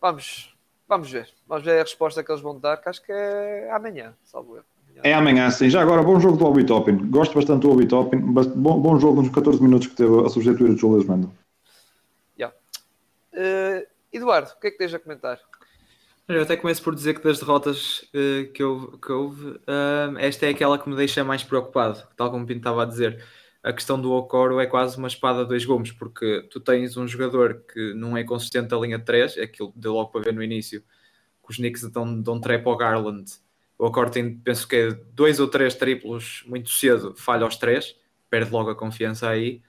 Vamos, 0.00 0.51
Vamos 0.92 1.10
ver. 1.10 1.26
Vamos 1.48 1.64
ver 1.64 1.78
a 1.78 1.82
resposta 1.84 2.22
que 2.22 2.30
eles 2.30 2.42
vão 2.42 2.60
dar, 2.60 2.76
que 2.76 2.86
acho 2.86 3.02
que 3.02 3.10
é 3.10 3.70
amanhã, 3.72 4.12
salvo 4.24 4.58
eu. 4.58 4.62
É 5.02 5.14
amanhã, 5.14 5.50
sim. 5.50 5.70
Já 5.70 5.80
agora, 5.80 6.02
bom 6.02 6.20
jogo 6.20 6.36
do 6.36 6.44
Obi 6.44 6.66
Toppin. 6.66 7.08
Gosto 7.08 7.34
bastante 7.34 7.62
do 7.62 7.70
Obi 7.70 7.86
Toppin. 7.86 8.18
Bom, 8.18 8.78
bom 8.78 9.00
jogo 9.00 9.22
nos 9.22 9.30
14 9.30 9.62
minutos 9.62 9.86
que 9.86 9.94
teve 9.94 10.20
a 10.20 10.28
substituir 10.28 10.68
o 10.68 10.76
Julius 10.76 11.08
Randle. 11.08 11.32
Yeah. 12.38 12.54
Uh, 13.32 13.86
Eduardo, 14.12 14.50
o 14.50 14.60
que 14.60 14.66
é 14.66 14.70
que 14.70 14.76
tens 14.76 14.92
a 14.92 14.98
comentar? 14.98 15.40
Eu 16.28 16.42
até 16.42 16.58
começo 16.58 16.82
por 16.82 16.94
dizer 16.94 17.14
que 17.14 17.24
das 17.24 17.38
derrotas 17.38 18.02
uh, 18.14 18.52
que, 18.52 18.62
houve, 18.62 18.98
que 18.98 19.12
houve 19.12 19.48
uh, 19.48 20.18
esta 20.18 20.44
é 20.44 20.50
aquela 20.50 20.78
que 20.78 20.90
me 20.90 20.94
deixa 20.94 21.24
mais 21.24 21.42
preocupado, 21.42 22.06
tal 22.18 22.30
como 22.30 22.44
o 22.44 22.46
Pinto 22.46 22.58
estava 22.58 22.82
a 22.82 22.86
dizer. 22.86 23.24
A 23.62 23.72
questão 23.72 24.00
do 24.00 24.12
Okoro 24.12 24.58
é 24.58 24.66
quase 24.66 24.98
uma 24.98 25.06
espada 25.06 25.42
a 25.42 25.44
dois 25.44 25.64
gumes, 25.64 25.92
porque 25.92 26.48
tu 26.50 26.58
tens 26.58 26.96
um 26.96 27.06
jogador 27.06 27.62
que 27.72 27.94
não 27.94 28.16
é 28.16 28.24
consistente 28.24 28.68
da 28.68 28.76
linha 28.76 28.98
3, 28.98 29.36
é 29.36 29.42
aquilo 29.44 29.72
deu 29.76 29.92
logo 29.94 30.10
para 30.10 30.22
ver 30.22 30.34
no 30.34 30.42
início, 30.42 30.80
que 30.80 31.50
os 31.50 31.56
Knicks 31.56 31.88
dão, 31.90 32.20
dão 32.20 32.40
trap 32.40 32.66
ao 32.66 32.76
Garland. 32.76 33.30
O 33.78 33.86
Okoro 33.86 34.10
tem, 34.10 34.36
penso 34.36 34.66
que 34.66 34.76
é 34.76 34.90
dois 35.12 35.38
ou 35.38 35.46
três 35.46 35.74
triplos 35.76 36.42
muito 36.46 36.70
cedo, 36.70 37.14
falha 37.16 37.44
aos 37.44 37.56
três, 37.56 37.96
perde 38.28 38.50
logo 38.50 38.70
a 38.70 38.74
confiança 38.74 39.28
aí. 39.28 39.62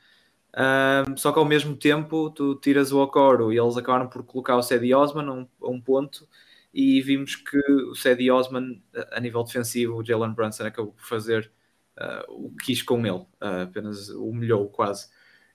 Um, 0.55 1.17
só 1.17 1.31
que 1.31 1.39
ao 1.39 1.45
mesmo 1.45 1.75
tempo 1.75 2.29
tu 2.29 2.55
tiras 2.55 2.91
o 2.91 2.99
Okoro 3.01 3.51
e 3.51 3.57
eles 3.59 3.75
acabaram 3.75 4.07
por 4.07 4.23
colocar 4.23 4.55
o 4.55 4.61
Cedi 4.61 4.93
Osman 4.93 5.27
a 5.27 5.33
um, 5.33 5.47
a 5.61 5.69
um 5.69 5.81
ponto 5.81 6.27
e 6.73 7.01
vimos 7.01 7.35
que 7.35 7.57
o 7.57 7.95
Cedi 7.95 8.29
Osman 8.31 8.81
a 9.11 9.19
nível 9.19 9.43
defensivo 9.43 9.95
o 9.95 10.03
Jalen 10.03 10.33
Brunson 10.33 10.65
acabou 10.65 10.93
por 10.93 11.03
fazer 11.03 11.51
uh, 11.99 12.45
o 12.45 12.49
que 12.51 12.67
quis 12.67 12.81
com 12.81 12.99
ele, 13.05 13.17
uh, 13.17 13.63
apenas 13.63 14.09
humilhou 14.09 14.67
quase. 14.67 15.07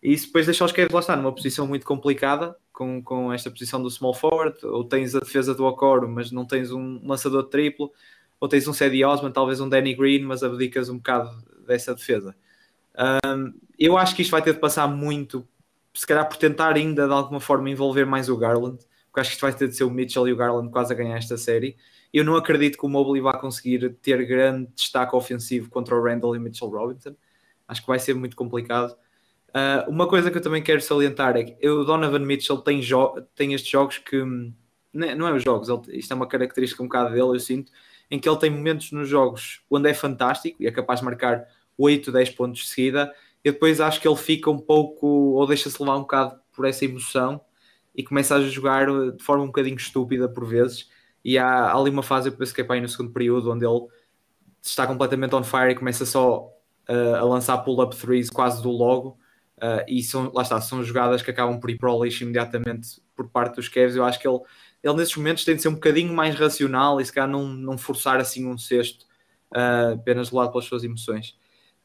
E 0.03 0.13
isso 0.13 0.27
depois 0.27 0.47
deixa 0.47 0.65
os 0.65 0.73
Cavs 0.73 0.93
lá 0.93 1.01
estar 1.01 1.17
numa 1.17 1.35
posição 1.35 1.67
muito 1.67 1.85
complicada, 1.85 2.57
com, 2.73 3.03
com 3.03 3.33
esta 3.33 3.51
posição 3.51 3.83
do 3.83 3.91
small 3.91 4.15
forward, 4.15 4.57
ou 4.65 4.85
tens 4.85 5.15
a 5.15 5.21
defesa 5.21 5.55
do 5.55 5.65
Okoro, 5.65 6.09
mas 6.09 6.31
não 6.31 6.45
tens 6.45 6.71
um 6.71 7.01
lançador 7.05 7.45
triplo, 7.45 7.93
ou 8.39 8.49
tens 8.49 8.69
um 8.69 8.73
Cedi 8.73 9.05
Osman, 9.05 9.33
talvez 9.33 9.61
um 9.61 9.69
Danny 9.69 9.95
Green, 9.95 10.23
mas 10.23 10.45
abdicas 10.45 10.89
um 10.89 10.99
bocado 10.99 11.31
dessa 11.67 11.95
defesa. 11.95 12.37
Um, 13.27 13.53
eu 13.79 13.97
acho 13.97 14.15
que 14.15 14.23
isto 14.23 14.31
vai 14.31 14.43
ter 14.43 14.55
de 14.55 14.61
passar 14.61 14.87
muito, 14.87 15.47
se 15.93 16.07
calhar 16.07 16.29
por 16.29 16.37
tentar 16.37 16.77
ainda 16.77 17.07
de 17.07 17.13
alguma 17.13 17.41
forma 17.41 17.69
envolver 17.69 18.05
mais 18.05 18.29
o 18.29 18.37
Garland, 18.37 18.79
porque 19.07 19.21
acho 19.21 19.31
que 19.31 19.35
isto 19.35 19.43
vai 19.43 19.53
ter 19.53 19.69
de 19.69 19.77
ser 19.77 19.85
o 19.85 19.91
Mitchell 19.91 20.29
e 20.29 20.33
o 20.33 20.37
Garland 20.37 20.71
quase 20.71 20.93
a 20.93 20.97
ganhar 20.97 21.17
esta 21.17 21.37
série. 21.37 21.77
Eu 22.13 22.25
não 22.25 22.37
acredito 22.37 22.79
que 22.79 22.87
o 22.87 22.89
Mobley 22.89 23.21
vá 23.21 23.37
conseguir 23.37 23.95
ter 24.03 24.25
grande 24.27 24.71
destaque 24.75 25.15
ofensivo 25.15 25.69
contra 25.69 25.95
o 25.95 26.03
Randall 26.03 26.35
e 26.35 26.39
Mitchell 26.39 26.69
Robinson. 26.69 27.15
Acho 27.67 27.83
que 27.83 27.87
vai 27.87 27.99
ser 27.99 28.15
muito 28.15 28.35
complicado. 28.35 28.97
Uh, 29.51 29.91
uma 29.91 30.07
coisa 30.07 30.31
que 30.31 30.39
eu 30.39 30.43
também 30.43 30.63
quero 30.63 30.81
salientar 30.81 31.37
é 31.37 31.45
que 31.45 31.69
o 31.69 31.85
Donovan 31.85 32.21
Mitchell 32.21 32.59
tem, 32.59 32.81
tem 33.35 33.55
estes 33.55 33.71
jogos 33.71 33.99
que 33.99 34.21
hum, 34.23 34.53
é, 34.95 35.15
não 35.15 35.27
é 35.29 35.33
os 35.33 35.43
jogos, 35.43 35.69
isto 35.89 36.13
é 36.13 36.17
uma 36.17 36.27
característica 36.27 36.83
um 36.83 36.87
bocado 36.87 37.11
dele, 37.11 37.29
eu 37.29 37.41
sinto, 37.41 37.71
em 38.11 38.19
que 38.19 38.29
ele 38.29 38.39
tem 38.39 38.51
momentos 38.51 38.93
nos 38.93 39.09
jogos 39.09 39.63
onde 39.71 39.89
é 39.89 39.95
fantástico 39.95 40.63
e 40.63 40.67
é 40.67 40.71
capaz 40.71 41.01
de 41.01 41.07
marcar 41.07 41.47
8, 41.77 42.11
10 42.11 42.31
pontos 42.31 42.61
de 42.61 42.69
seguida, 42.69 43.15
e 43.45 43.53
depois 43.53 43.81
acho 43.81 44.01
que 44.01 44.09
ele 44.09 44.17
fica 44.17 44.51
um 44.51 44.59
pouco, 44.59 45.07
ou 45.07 45.47
deixa-se 45.47 45.81
levar 45.81 45.97
um 45.97 46.01
bocado 46.01 46.39
por 46.53 46.67
essa 46.67 46.85
emoção 46.85 47.41
e 47.95 48.03
começa 48.03 48.35
a 48.35 48.41
jogar 48.41 48.87
de 49.13 49.23
forma 49.23 49.45
um 49.45 49.49
bocadinho 49.49 49.77
estúpida 49.77 50.29
por 50.29 50.45
vezes 50.45 50.89
e 51.29 51.37
há, 51.37 51.47
há 51.47 51.77
ali 51.77 51.91
uma 51.91 52.03
fase, 52.03 52.31
eu 52.31 52.33
penso 52.33 52.55
que 52.55 52.63
é 52.63 52.65
para 52.65 52.77
aí 52.77 52.81
no 52.81 52.89
segundo 52.89 53.13
período, 53.13 53.53
onde 53.53 53.63
ele 53.63 53.87
está 54.63 54.87
completamente 54.87 55.35
on 55.35 55.45
fire 55.45 55.73
e 55.73 55.75
começa 55.75 56.07
só 56.07 56.47
uh, 56.89 57.17
a 57.17 57.23
lançar 57.23 57.59
pull-up 57.59 57.95
threes 57.95 58.31
quase 58.31 58.63
do 58.63 58.71
logo. 58.71 59.19
Uh, 59.59 59.85
e 59.87 60.03
são, 60.03 60.33
lá 60.33 60.41
está, 60.41 60.59
são 60.59 60.83
jogadas 60.83 61.21
que 61.21 61.31
acabam 61.31 61.61
por 61.61 61.69
ir 61.69 61.77
para 61.77 61.93
o 61.93 62.03
lixo 62.03 62.25
imediatamente 62.25 63.03
por 63.15 63.29
parte 63.29 63.57
dos 63.57 63.69
Cavs. 63.69 63.95
Eu 63.95 64.07
acho 64.07 64.19
que 64.19 64.27
ele, 64.27 64.39
ele 64.83 64.95
nesses 64.95 65.15
momentos 65.15 65.45
tem 65.45 65.55
de 65.55 65.61
ser 65.61 65.69
um 65.69 65.75
bocadinho 65.75 66.15
mais 66.15 66.35
racional 66.35 66.99
e 66.99 67.05
se 67.05 67.13
calhar 67.13 67.29
não, 67.29 67.47
não 67.47 67.77
forçar 67.77 68.19
assim 68.19 68.47
um 68.47 68.57
cesto 68.57 69.05
uh, 69.55 69.97
apenas 69.97 70.31
do 70.31 70.37
lado 70.37 70.51
pelas 70.51 70.65
suas 70.65 70.83
emoções. 70.83 71.37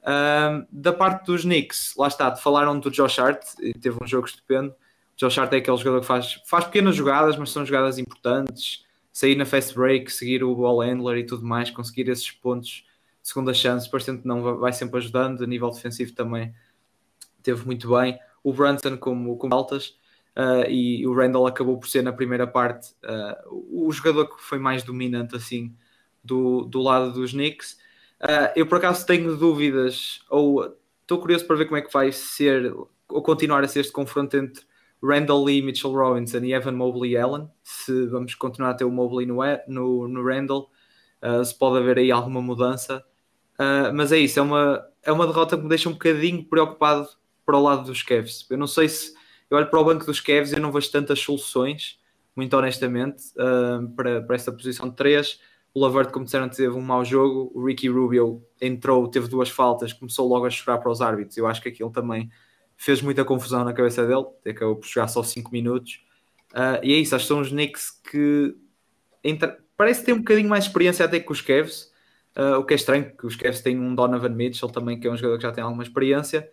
Uh, 0.03 0.65
da 0.71 0.93
parte 0.93 1.25
dos 1.25 1.41
Knicks, 1.41 1.95
lá 1.97 2.07
está, 2.07 2.33
falaram 2.33 2.79
do 2.79 2.89
Josh 2.89 3.19
Hart, 3.19 3.43
teve 3.81 3.97
um 4.01 4.07
jogo 4.07 4.25
estupendo. 4.25 4.73
Josh 5.17 5.37
Hart 5.37 5.51
é 5.51 5.57
aquele 5.57 5.75
jogador 5.75 5.99
que 5.99 6.07
faz, 6.07 6.41
faz 6.45 6.63
pequenas 6.63 6.95
jogadas, 6.95 7.35
mas 7.35 7.49
são 7.49 7.65
jogadas 7.65 7.97
importantes 7.97 8.83
sair 9.13 9.35
na 9.35 9.45
fast 9.45 9.75
break, 9.75 10.11
seguir 10.11 10.43
o 10.43 10.55
ball 10.55 10.81
handler 10.81 11.19
e 11.19 11.25
tudo 11.25 11.45
mais, 11.45 11.69
conseguir 11.69 12.09
esses 12.09 12.31
pontos, 12.31 12.83
segunda 13.21 13.53
chance, 13.53 13.89
parecendo 13.89 14.23
que 14.23 14.27
não 14.27 14.57
vai 14.57 14.73
sempre 14.73 14.97
ajudando, 14.97 15.43
a 15.43 15.47
nível 15.47 15.69
defensivo 15.69 16.13
também 16.13 16.53
teve 17.43 17.63
muito 17.63 17.95
bem. 17.95 18.19
O 18.43 18.51
Brunson 18.51 18.97
como, 18.97 19.37
como 19.37 19.53
altas 19.53 19.89
uh, 20.35 20.67
e 20.67 21.05
o 21.05 21.13
Randall 21.13 21.45
acabou 21.45 21.77
por 21.77 21.87
ser 21.87 22.01
na 22.01 22.11
primeira 22.11 22.47
parte 22.47 22.89
uh, 23.03 23.87
o 23.87 23.91
jogador 23.91 24.35
que 24.35 24.41
foi 24.41 24.57
mais 24.57 24.81
dominante 24.81 25.35
assim 25.35 25.75
do, 26.23 26.63
do 26.63 26.81
lado 26.81 27.13
dos 27.13 27.31
Knicks. 27.31 27.77
Uh, 28.19 28.49
eu 28.55 28.65
por 28.65 28.79
acaso 28.79 29.05
tenho 29.05 29.37
dúvidas, 29.37 30.21
ou 30.27 30.75
estou 31.01 31.19
curioso 31.19 31.45
para 31.45 31.55
ver 31.55 31.65
como 31.65 31.77
é 31.77 31.81
que 31.81 31.93
vai 31.93 32.11
ser, 32.11 32.73
ou 33.07 33.21
continuar 33.21 33.63
a 33.63 33.67
ser 33.67 33.81
este 33.81 33.93
confronto 33.93 34.35
entre 34.35 34.63
Randall 35.03 35.43
Lee, 35.43 35.61
Mitchell 35.61 35.91
Robinson 35.91 36.39
e 36.39 36.53
Evan 36.53 36.71
Mobley 36.71 37.17
Allen, 37.17 37.49
se 37.61 38.07
vamos 38.07 38.33
continuar 38.35 38.71
a 38.71 38.73
ter 38.73 38.85
o 38.85 38.91
Mobley 38.91 39.25
no, 39.25 39.39
no, 39.67 40.07
no 40.07 40.25
Randall. 40.25 40.69
uh, 41.21 41.43
se 41.43 41.57
pode 41.57 41.77
haver 41.77 41.97
aí 41.97 42.09
alguma 42.09 42.41
mudança. 42.41 43.03
Uh, 43.59 43.93
mas 43.93 44.11
é 44.11 44.17
isso, 44.17 44.39
é 44.39 44.41
uma, 44.41 44.83
é 45.03 45.11
uma 45.11 45.27
derrota 45.27 45.57
que 45.57 45.63
me 45.63 45.69
deixa 45.69 45.89
um 45.89 45.93
bocadinho 45.93 46.43
preocupado 46.45 47.07
para 47.45 47.57
o 47.57 47.61
lado 47.61 47.83
dos 47.83 48.01
Cavs. 48.01 48.47
Eu 48.49 48.57
não 48.57 48.67
sei 48.67 48.87
se 48.87 49.13
eu 49.49 49.57
olho 49.57 49.69
para 49.69 49.79
o 49.79 49.83
banco 49.83 50.05
dos 50.05 50.21
Cavs 50.21 50.53
e 50.53 50.59
não 50.59 50.71
vejo 50.71 50.89
tantas 50.89 51.19
soluções, 51.19 51.99
muito 52.35 52.55
honestamente, 52.55 53.23
uh, 53.35 53.87
para, 53.95 54.21
para 54.21 54.35
esta 54.35 54.51
posição 54.51 54.89
de 54.89 54.95
3. 54.95 55.39
O 55.73 55.81
Lavert, 55.81 56.11
como 56.11 56.23
disseram, 56.23 56.47
teve 56.47 56.69
um 56.69 56.81
mau 56.81 57.03
jogo. 57.03 57.51
O 57.53 57.65
Ricky 57.65 57.89
Rubio 57.89 58.41
entrou, 58.61 59.07
teve 59.09 59.27
duas 59.27 59.49
faltas, 59.49 59.91
começou 59.91 60.27
logo 60.29 60.45
a 60.45 60.49
chorar 60.49 60.77
para 60.77 60.91
os 60.91 61.01
árbitros. 61.01 61.35
Eu 61.35 61.45
acho 61.45 61.61
que 61.61 61.69
aquilo 61.69 61.91
também 61.91 62.29
fez 62.77 63.01
muita 63.01 63.23
confusão 63.23 63.63
na 63.63 63.73
cabeça 63.73 64.05
dele. 64.05 64.25
Acabou 64.47 64.75
por 64.75 64.87
jogar 64.87 65.07
só 65.07 65.23
5 65.23 65.51
minutos. 65.51 66.01
Uh, 66.53 66.83
e 66.83 66.93
é 66.93 66.97
isso, 66.97 67.15
acho 67.15 67.25
que 67.25 67.27
são 67.27 67.39
os 67.39 67.49
Knicks 67.49 67.89
que 68.09 68.55
entra... 69.23 69.57
parece 69.75 70.03
ter 70.05 70.13
um 70.13 70.19
bocadinho 70.19 70.49
mais 70.49 70.65
experiência 70.65 71.05
até 71.05 71.19
que 71.19 71.31
os 71.31 71.41
Cavs. 71.41 71.91
Uh, 72.35 72.57
o 72.57 72.65
que 72.65 72.73
é 72.73 72.75
estranho, 72.75 73.15
que 73.15 73.25
os 73.25 73.35
Cavs 73.35 73.61
têm 73.61 73.79
um 73.79 73.93
Donovan 73.93 74.29
Mitchell 74.29 74.69
também, 74.69 74.99
que 74.99 75.07
é 75.07 75.11
um 75.11 75.17
jogador 75.17 75.37
que 75.37 75.43
já 75.43 75.51
tem 75.51 75.63
alguma 75.63 75.83
experiência. 75.83 76.49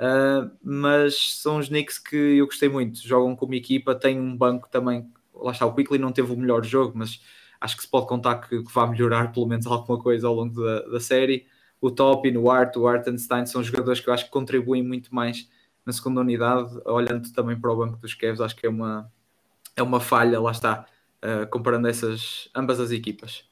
Uh, 0.00 0.50
mas 0.62 1.40
são 1.40 1.58
os 1.58 1.68
Knicks 1.68 1.98
que 1.98 2.16
eu 2.16 2.46
gostei 2.46 2.68
muito. 2.68 3.06
Jogam 3.06 3.36
como 3.36 3.54
equipa, 3.54 3.94
têm 3.94 4.18
um 4.18 4.36
banco 4.36 4.68
também. 4.70 5.10
Lá 5.34 5.52
está, 5.52 5.66
o 5.66 5.74
Quickly 5.74 5.98
não 5.98 6.12
teve 6.12 6.32
o 6.32 6.36
melhor 6.36 6.64
jogo, 6.64 6.96
mas 6.96 7.20
acho 7.60 7.76
que 7.76 7.82
se 7.82 7.88
pode 7.88 8.06
contar 8.06 8.36
que, 8.36 8.62
que 8.62 8.74
vai 8.74 8.88
melhorar 8.88 9.32
pelo 9.32 9.46
menos 9.46 9.66
alguma 9.68 9.98
coisa 9.98 10.26
ao 10.26 10.34
longo 10.34 10.62
da, 10.62 10.80
da 10.82 11.00
série. 11.00 11.46
O 11.80 11.90
Topin, 11.90 12.36
o 12.36 12.50
Art, 12.50 12.76
o 12.76 12.86
Artenstein 12.86 13.46
são 13.46 13.62
jogadores 13.62 14.00
que 14.00 14.08
eu 14.08 14.14
acho 14.14 14.24
que 14.24 14.30
contribuem 14.30 14.82
muito 14.82 15.14
mais 15.14 15.48
na 15.90 15.92
segunda 15.92 16.20
unidade, 16.20 16.80
olhando 16.84 17.32
também 17.32 17.58
para 17.58 17.72
o 17.72 17.76
banco 17.76 17.96
dos 17.96 18.14
Cavs, 18.14 18.40
acho 18.40 18.54
que 18.54 18.64
é 18.64 18.70
uma, 18.70 19.12
é 19.74 19.82
uma 19.82 20.00
falha, 20.00 20.40
lá 20.40 20.52
está, 20.52 20.86
uh, 21.16 21.46
comparando 21.50 21.88
essas 21.88 22.48
ambas 22.54 22.78
as 22.78 22.92
equipas. 22.92 23.44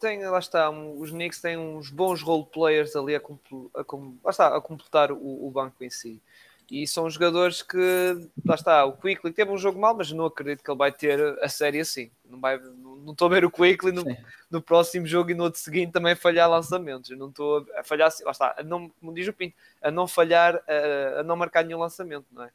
Tem, 0.00 0.24
lá 0.26 0.38
está, 0.38 0.68
um, 0.70 1.00
os 1.00 1.10
Knicks 1.10 1.40
têm 1.40 1.56
uns 1.56 1.90
bons 1.90 2.20
role 2.20 2.46
players 2.52 2.96
ali 2.96 3.14
a, 3.14 3.18
a, 3.18 3.84
lá 4.24 4.30
está, 4.30 4.56
a 4.56 4.60
completar 4.60 5.12
o, 5.12 5.46
o 5.46 5.50
banco 5.50 5.82
em 5.82 5.90
si. 5.90 6.20
E 6.70 6.86
são 6.86 7.08
jogadores 7.08 7.62
que, 7.62 8.28
lá 8.44 8.54
está, 8.54 8.84
o 8.84 8.92
Quickly 8.92 9.32
teve 9.32 9.50
um 9.50 9.56
jogo 9.56 9.80
mal, 9.80 9.96
mas 9.96 10.12
não 10.12 10.26
acredito 10.26 10.62
que 10.62 10.70
ele 10.70 10.76
vai 10.76 10.92
ter 10.92 11.18
a 11.42 11.48
série 11.48 11.80
assim. 11.80 12.10
Não, 12.28 12.38
vai, 12.38 12.58
não, 12.58 13.12
estou 13.12 13.26
a 13.26 13.30
ver 13.30 13.44
o 13.44 13.50
Quickly 13.50 13.90
no, 13.90 14.04
no, 14.50 14.60
próximo 14.60 15.06
jogo 15.06 15.30
e 15.30 15.34
no 15.34 15.44
outro 15.44 15.58
seguinte 15.58 15.92
também 15.92 16.14
falhar 16.14 16.48
lançamentos. 16.48 17.10
Eu 17.10 17.16
não 17.16 17.30
estou 17.30 17.66
a 17.74 17.82
falhar, 17.82 18.08
assim, 18.08 18.22
lá 18.22 18.32
está, 18.32 18.54
a 18.58 18.62
não, 18.62 18.90
como 18.90 19.14
diz 19.14 19.26
o 19.26 19.32
Pinto, 19.32 19.56
a 19.80 19.90
não 19.90 20.06
falhar, 20.06 20.62
a, 20.68 21.20
a 21.20 21.22
não 21.22 21.36
marcar 21.36 21.64
nenhum 21.64 21.78
lançamento, 21.78 22.26
não 22.30 22.44
é? 22.44 22.50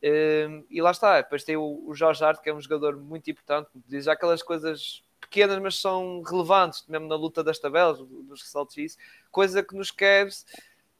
Um, 0.00 0.64
e 0.70 0.80
lá 0.80 0.92
está, 0.92 1.20
depois 1.20 1.44
tem 1.44 1.56
o, 1.56 1.82
o 1.86 1.94
Jorge 1.94 2.24
Arte, 2.24 2.40
que 2.40 2.48
é 2.48 2.54
um 2.54 2.60
jogador 2.60 2.96
muito 2.96 3.30
importante, 3.30 3.68
diz 3.86 4.08
aquelas 4.08 4.42
coisas 4.42 5.02
pequenas, 5.20 5.58
mas 5.58 5.76
são 5.76 6.22
relevantes, 6.22 6.84
mesmo 6.88 7.08
na 7.08 7.16
luta 7.16 7.42
das 7.42 7.58
tabelas, 7.58 7.98
dos 7.98 8.42
ressaltos 8.42 8.76
e 8.76 8.84
isso, 8.84 8.96
coisa 9.30 9.62
que 9.62 9.74
nos 9.74 9.90
Cavs 9.90 10.46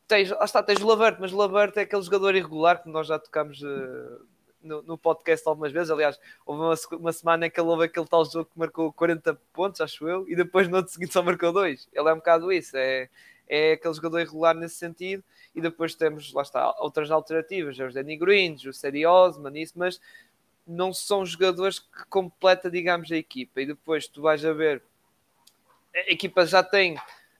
tens, 0.09 0.31
lá 0.31 0.45
está, 0.45 0.63
tens 0.63 0.81
o 0.81 0.87
Lavert, 0.87 1.19
mas 1.21 1.33
o 1.33 1.37
Lavert 1.37 1.77
é 1.77 1.83
aquele 1.83 2.03
jogador 2.03 2.35
irregular 2.35 2.83
que 2.83 2.89
nós 2.89 3.07
já 3.07 3.19
tocamos 3.19 3.61
uh, 3.63 4.27
no, 4.63 4.83
no, 4.83 4.99
podcast 4.99 5.47
algumas 5.47 5.71
vezes. 5.71 5.91
Aliás, 5.91 6.19
houve 6.47 6.63
uma, 6.63 6.99
uma, 6.99 7.13
semana 7.13 7.47
em 7.47 7.51
que 7.51 7.61
ele 7.61 7.69
houve 7.69 7.85
aquele 7.85 8.07
tal 8.07 8.25
jogo 8.25 8.47
que 8.47 8.59
marcou 8.59 8.93
40 8.93 9.35
pontos, 9.53 9.81
acho 9.83 10.09
eu, 10.09 10.27
e 10.27 10.35
depois 10.35 10.67
no 10.67 10.79
outro 10.79 10.93
seguinte 10.93 11.13
só 11.13 11.23
marcou 11.23 11.53
dois. 11.53 11.89
Ele 11.93 12.09
é 12.09 12.13
um 12.13 12.17
bocado 12.17 12.51
isso, 12.51 12.77
é, 12.77 13.09
é 13.47 13.73
aquele 13.73 13.95
jogador 13.95 14.21
irregular 14.21 14.55
nesse 14.55 14.77
sentido. 14.77 15.23
E 15.55 15.61
depois 15.61 15.95
temos, 15.95 16.33
lá 16.33 16.43
está, 16.43 16.75
outras 16.79 17.11
alternativas, 17.11 17.79
os 17.79 17.95
Danny 17.95 18.17
Greens, 18.17 18.65
o 18.65 18.73
Seri 18.73 19.05
Osman, 19.05 19.59
isso, 19.59 19.75
mas 19.77 20.01
não 20.67 20.93
são 20.93 21.25
jogadores 21.25 21.79
que 21.79 22.05
completa, 22.09 22.71
digamos, 22.71 23.11
a 23.13 23.17
equipa. 23.17 23.61
E 23.61 23.67
depois 23.67 24.07
tu 24.07 24.23
vais 24.23 24.45
a 24.45 24.53
ver, 24.53 24.83
a 25.95 26.13
equipa 26.13 26.47
já 26.47 26.63
tem 26.63 26.97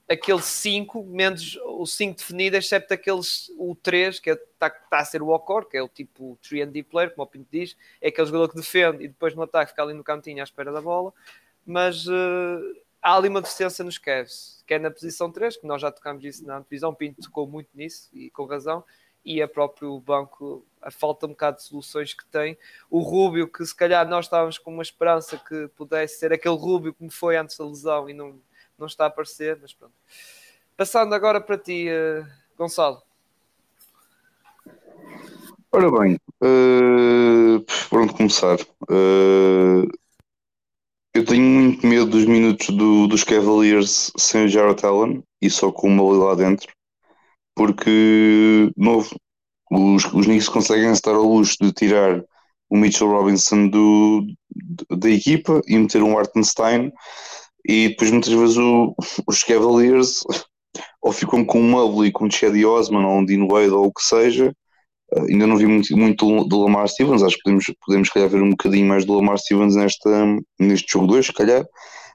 aquele 0.09 0.41
5, 0.41 1.05
menos 1.05 1.57
o 1.65 1.85
5 1.85 2.17
definido, 2.17 2.57
excepto 2.57 2.95
aqueles, 2.95 3.51
o 3.59 3.77
3, 3.77 4.19
que 4.19 4.31
está 4.31 4.67
é, 4.67 4.71
tá 4.71 4.99
a 4.99 5.05
ser 5.05 5.21
o 5.21 5.29
Ocor, 5.29 5.67
que 5.67 5.77
é 5.77 5.83
o 5.83 5.89
tipo 5.89 6.39
3D 6.43 6.85
player, 6.85 7.15
como 7.15 7.25
o 7.25 7.27
Pinto 7.27 7.49
diz, 7.53 7.77
é 8.01 8.09
aquele 8.09 8.27
jogador 8.27 8.49
que 8.49 8.57
defende 8.57 9.05
e 9.05 9.09
depois 9.09 9.35
no 9.35 9.43
ataque 9.43 9.73
fica 9.73 9.83
ali 9.83 9.93
no 9.93 10.03
cantinho 10.03 10.41
à 10.41 10.45
espera 10.45 10.73
da 10.73 10.81
bola, 10.81 11.13
mas 11.67 12.07
uh, 12.07 12.77
há 13.03 13.17
ali 13.17 13.29
uma 13.29 13.43
deficiência 13.43 13.85
nos 13.85 13.99
Cavs, 13.99 14.65
que 14.67 14.75
é 14.75 14.79
na 14.79 14.91
posição 14.91 15.31
3, 15.31 15.59
que 15.59 15.67
nós 15.67 15.83
já 15.83 15.93
tocamos 15.93 16.25
isso 16.25 16.47
na 16.47 16.61
divisão, 16.61 16.95
Pinto 16.95 17.21
tocou 17.21 17.47
muito 17.47 17.69
nisso, 17.75 18.09
e 18.15 18.31
com 18.31 18.47
razão, 18.47 18.83
e 19.23 19.43
a 19.43 19.49
próprio 19.49 20.01
banco, 20.01 20.67
a 20.81 20.91
falta 20.91 21.27
um 21.27 21.31
bocado 21.31 21.59
de 21.59 21.65
soluções 21.65 22.15
que 22.15 22.25
tem. 22.27 22.57
O 22.89 23.01
Rúbio, 23.01 23.47
que 23.47 23.67
se 23.67 23.77
calhar 23.77 24.09
nós 24.09 24.25
estávamos 24.25 24.57
com 24.57 24.73
uma 24.73 24.83
esperança 24.83 25.37
que 25.37 25.69
pudesse 25.77 26.19
ser 26.19 26.33
aquele 26.33 26.57
Rúbio 26.57 26.95
como 26.95 27.11
foi 27.11 27.37
antes 27.37 27.59
da 27.59 27.67
lesão 27.67 28.09
e 28.09 28.15
não 28.15 28.41
não 28.79 28.87
está 28.87 29.05
a 29.05 29.07
aparecer, 29.09 29.59
mas 29.61 29.73
pronto. 29.73 29.95
Passando 30.77 31.15
agora 31.15 31.41
para 31.41 31.59
ti, 31.59 31.89
uh, 31.89 32.27
Gonçalo. 32.57 33.03
Ora 35.71 35.91
bem, 35.91 36.19
uh, 36.43 37.65
por 37.91 38.01
onde 38.01 38.15
começar? 38.15 38.59
Uh, 38.89 39.87
eu 41.13 41.25
tenho 41.25 41.43
muito 41.43 41.87
medo 41.87 42.07
dos 42.07 42.25
minutos 42.25 42.69
do, 42.69 43.07
dos 43.07 43.25
Cavaliers 43.25 44.13
sem 44.17 44.45
o 44.45 44.49
Jarrett 44.49 44.87
Allen 44.87 45.23
e 45.43 45.51
só 45.51 45.71
com 45.73 45.89
uma 45.89 46.03
ali 46.09 46.19
lá 46.19 46.35
dentro, 46.35 46.73
porque, 47.55 48.71
novo, 48.77 49.15
os, 49.71 50.05
os 50.07 50.27
Knicks 50.27 50.49
conseguem 50.49 50.93
estar 50.93 51.15
ao 51.15 51.25
luxo 51.25 51.57
de 51.61 51.73
tirar 51.73 52.25
o 52.71 52.77
Mitchell 52.77 53.09
Robinson 53.09 53.69
do, 53.69 54.27
da 54.91 55.11
equipa 55.11 55.61
e 55.67 55.77
meter 55.77 56.03
um 56.03 56.19
Artenstein 56.19 56.93
e 57.69 57.91
depois 57.91 58.11
muitas 58.11 58.33
vezes 58.33 58.57
o, 58.57 58.95
os 59.29 59.45
Cavaliers 59.45 60.25
ou 61.03 61.13
ficam 61.13 61.45
com 61.45 61.61
um 61.61 61.71
Mobley, 61.71 62.11
com 62.11 62.25
um 62.25 62.31
Chad 62.31 62.57
Osman 62.65 63.07
ou 63.07 63.19
um 63.19 63.25
Dean 63.25 63.47
Wade 63.47 63.71
ou 63.71 63.87
o 63.87 63.93
que 63.93 64.03
seja. 64.03 64.53
Uh, 65.15 65.25
ainda 65.25 65.47
não 65.47 65.57
vi 65.57 65.67
muito, 65.67 65.97
muito 65.97 66.45
do 66.45 66.65
Lamar 66.65 66.89
Stevens, 66.89 67.23
acho 67.23 67.37
que 67.37 67.43
podemos, 67.43 67.65
podemos 67.85 68.09
calhar 68.11 68.29
ver 68.29 68.43
um 68.43 68.51
bocadinho 68.51 68.87
mais 68.87 69.05
do 69.05 69.15
Lamar 69.15 69.39
Stevens 69.39 69.77
nesta, 69.77 70.11
neste 70.59 70.93
jogo 70.93 71.07
2, 71.07 71.27
se 71.27 71.33
calhar. 71.33 71.65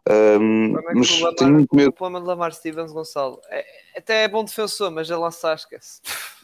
Um, 0.09 0.77
é 0.77 0.93
mas 0.93 1.19
Lamar, 1.19 1.35
tenho 1.35 1.53
muito 1.53 1.75
medo. 1.75 1.89
O 1.89 1.93
problema 1.93 2.19
de 2.19 2.27
Lamar 2.27 2.53
Stevens, 2.53 2.91
Gonçalo, 2.91 3.39
é, 3.49 3.65
até 3.95 4.23
é 4.23 4.27
bom 4.27 4.43
defensor, 4.43 4.91
mas 4.91 5.09
a 5.09 5.17
lançar 5.17 5.55
esquece. 5.55 6.01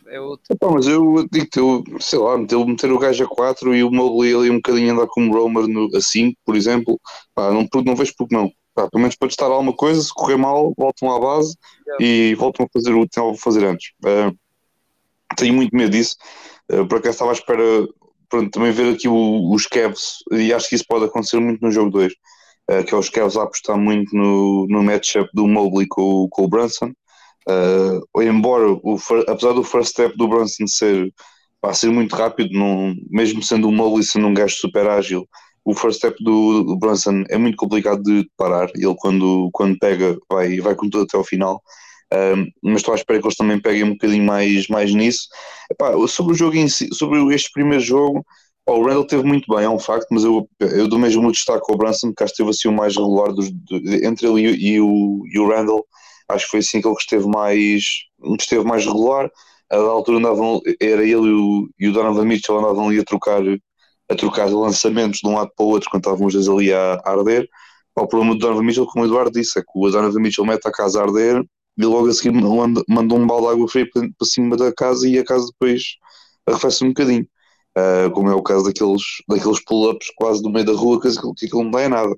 É 0.07 0.19
outro. 0.19 0.45
Epá, 0.49 0.71
mas 0.71 0.87
eu 0.87 1.27
digo 1.31 1.47
eu, 1.57 1.83
sei 1.99 2.17
lá, 2.17 2.37
meter, 2.37 2.57
meter 2.65 2.91
o 2.91 2.97
gajo 2.97 3.23
a 3.25 3.27
4 3.27 3.75
e 3.75 3.83
o 3.83 3.91
Mobley 3.91 4.33
ali 4.33 4.49
um 4.49 4.55
bocadinho 4.55 4.93
andar 4.93 5.07
como 5.07 5.33
Romer 5.33 5.67
no, 5.67 5.89
a 5.95 6.01
5, 6.01 6.35
por 6.45 6.55
exemplo, 6.55 6.99
pá, 7.35 7.51
não, 7.51 7.67
não 7.85 7.95
vejo 7.95 8.13
porque 8.17 8.35
não. 8.35 8.51
Pá, 8.73 8.87
pelo 8.89 9.01
menos 9.01 9.15
pode 9.15 9.33
estar 9.33 9.45
alguma 9.45 9.73
coisa, 9.73 10.01
se 10.01 10.13
correr 10.13 10.37
mal, 10.37 10.73
voltam 10.77 11.11
à 11.11 11.19
base 11.19 11.55
yeah. 11.87 12.05
e 12.05 12.35
voltam 12.35 12.65
a 12.65 12.69
fazer 12.71 12.93
o 12.93 13.03
que 13.03 13.09
tinham 13.09 13.29
a 13.31 13.35
fazer 13.35 13.65
antes. 13.65 13.91
Uh, 14.03 14.37
tenho 15.35 15.53
muito 15.53 15.75
medo 15.75 15.91
disso. 15.91 16.15
Uh, 16.71 16.87
por 16.87 16.99
acaso 16.99 17.15
estava 17.15 17.31
à 17.31 17.33
espera 17.33 17.87
pronto, 18.29 18.51
também 18.51 18.71
ver 18.71 18.93
aqui 18.93 19.07
o, 19.07 19.51
os 19.51 19.65
Cavs, 19.65 20.19
e 20.31 20.53
acho 20.53 20.69
que 20.69 20.75
isso 20.75 20.85
pode 20.87 21.05
acontecer 21.05 21.39
muito 21.39 21.61
no 21.61 21.71
jogo 21.71 21.89
2, 21.89 22.11
uh, 22.11 22.15
ah, 22.69 22.83
que 22.83 22.93
é 22.93 22.97
os 22.97 23.09
Cavs 23.09 23.35
a 23.35 23.43
apostar 23.43 23.77
muito 23.77 24.15
no, 24.15 24.67
no 24.69 24.83
matchup 24.83 25.29
do 25.33 25.47
Mobley 25.47 25.87
com, 25.87 26.27
com 26.29 26.43
o 26.43 26.47
Brunson. 26.47 26.91
Uh, 27.49 28.21
embora, 28.21 28.71
o, 28.71 28.99
apesar 29.27 29.53
do 29.53 29.63
first 29.63 29.91
step 29.91 30.15
do 30.15 30.27
Brunson 30.27 30.67
ser, 30.67 31.11
pá, 31.59 31.73
ser 31.73 31.89
muito 31.89 32.15
rápido, 32.15 32.53
não, 32.53 32.93
mesmo 33.09 33.41
sendo 33.41 33.67
o 33.67 33.71
Mobley 33.71 34.03
sendo 34.03 34.27
um 34.27 34.33
gajo 34.33 34.55
super 34.55 34.87
ágil, 34.87 35.27
o 35.69 35.75
first 35.75 35.99
step 35.99 36.15
do, 36.23 36.63
do 36.63 36.75
Brunson 36.77 37.23
é 37.29 37.37
muito 37.37 37.55
complicado 37.55 38.01
de 38.01 38.27
parar. 38.35 38.69
Ele, 38.75 38.95
quando, 38.97 39.49
quando 39.53 39.77
pega, 39.77 40.17
vai, 40.27 40.59
vai 40.59 40.73
com 40.73 40.89
tudo 40.89 41.03
até 41.03 41.15
ao 41.15 41.23
final. 41.23 41.61
Um, 42.11 42.47
mas 42.63 42.77
estou 42.77 42.93
à 42.93 42.95
espera 42.95 43.19
que 43.19 43.27
eles 43.27 43.37
também 43.37 43.61
peguem 43.61 43.83
um 43.83 43.91
bocadinho 43.91 44.25
mais, 44.25 44.67
mais 44.67 44.91
nisso. 44.91 45.27
Epá, 45.71 45.91
sobre 46.07 46.33
o 46.33 46.35
jogo 46.35 46.55
em 46.55 46.67
si, 46.67 46.89
sobre 46.91 47.19
este 47.35 47.51
primeiro 47.51 47.83
jogo, 47.83 48.25
o 48.65 48.81
Randall 48.83 49.05
teve 49.05 49.23
muito 49.23 49.53
bem, 49.53 49.65
é 49.65 49.69
um 49.69 49.77
facto, 49.77 50.07
mas 50.09 50.23
eu, 50.23 50.49
eu 50.59 50.87
dou 50.87 50.97
mesmo 50.97 51.21
muito 51.21 51.35
destaque 51.35 51.65
ao 51.69 51.77
Brunson, 51.77 52.13
que 52.15 52.23
acho 52.23 52.33
que 52.33 52.41
esteve 52.41 52.49
assim 52.49 52.67
o 52.67 52.71
mais 52.71 52.95
regular 52.95 53.31
dos, 53.31 53.51
de, 53.51 54.05
entre 54.05 54.27
ele 54.27 54.47
e, 54.47 54.73
e, 54.73 54.81
o, 54.81 55.23
e 55.31 55.39
o 55.39 55.47
Randall. 55.47 55.85
Acho 56.29 56.45
que 56.45 56.51
foi 56.51 56.59
assim 56.61 56.81
que 56.81 56.87
ele 56.87 56.95
esteve 56.97 57.27
mais, 57.27 57.83
esteve 58.39 58.63
mais 58.63 58.85
regular. 58.85 59.29
A 59.71 59.77
altura 59.77 60.17
andavam, 60.17 60.61
era 60.81 61.03
ele 61.03 61.13
e 61.13 61.15
o, 61.15 61.69
e 61.79 61.87
o 61.89 61.93
Donovan 61.93 62.25
Mitchell 62.25 62.57
andavam 62.57 62.89
ali 62.89 62.99
a 62.99 63.03
trocar 63.03 63.43
a 64.09 64.15
trocar 64.15 64.49
lançamentos 64.49 65.19
de 65.19 65.27
um 65.27 65.35
lado 65.35 65.51
para 65.55 65.65
o 65.65 65.69
outro 65.69 65.89
quando 65.89 66.03
estavam 66.03 66.27
os 66.27 66.33
dois 66.33 66.47
ali 66.49 66.73
a, 66.73 67.01
arder. 67.05 67.47
O 67.95 68.07
problema 68.07 68.33
do 68.33 68.39
Donovan 68.39 68.63
Mitchell, 68.63 68.85
como 68.85 69.03
o 69.03 69.07
Eduardo 69.07 69.31
disse, 69.31 69.59
é 69.59 69.61
que 69.61 69.71
o 69.75 69.89
Donovan 69.89 70.19
Mitchell 70.21 70.45
mete 70.45 70.67
a 70.67 70.71
casa 70.71 70.99
a 70.99 71.03
arder 71.03 71.43
e 71.77 71.85
logo 71.85 72.07
a 72.07 72.13
seguir 72.13 72.31
mandou 72.31 73.17
um 73.17 73.27
balde 73.27 73.47
de 73.47 73.53
água 73.53 73.67
fria 73.67 73.87
para, 73.91 74.27
cima 74.27 74.57
da 74.57 74.73
casa 74.73 75.07
e 75.07 75.17
a 75.17 75.23
casa 75.23 75.45
depois 75.47 75.83
arrefece 76.47 76.83
um 76.83 76.89
bocadinho. 76.89 77.27
Uh, 77.77 78.11
como 78.11 78.29
é 78.29 78.35
o 78.35 78.41
caso 78.41 78.65
daqueles, 78.65 79.03
daqueles 79.27 79.63
pull-ups 79.63 80.07
quase 80.15 80.41
no 80.41 80.49
meio 80.49 80.65
da 80.65 80.73
rua, 80.73 80.99
que, 80.99 81.09
que 81.09 81.45
aquilo 81.45 81.63
não 81.63 81.71
dá 81.71 81.85
em 81.85 81.89
nada. 81.89 82.15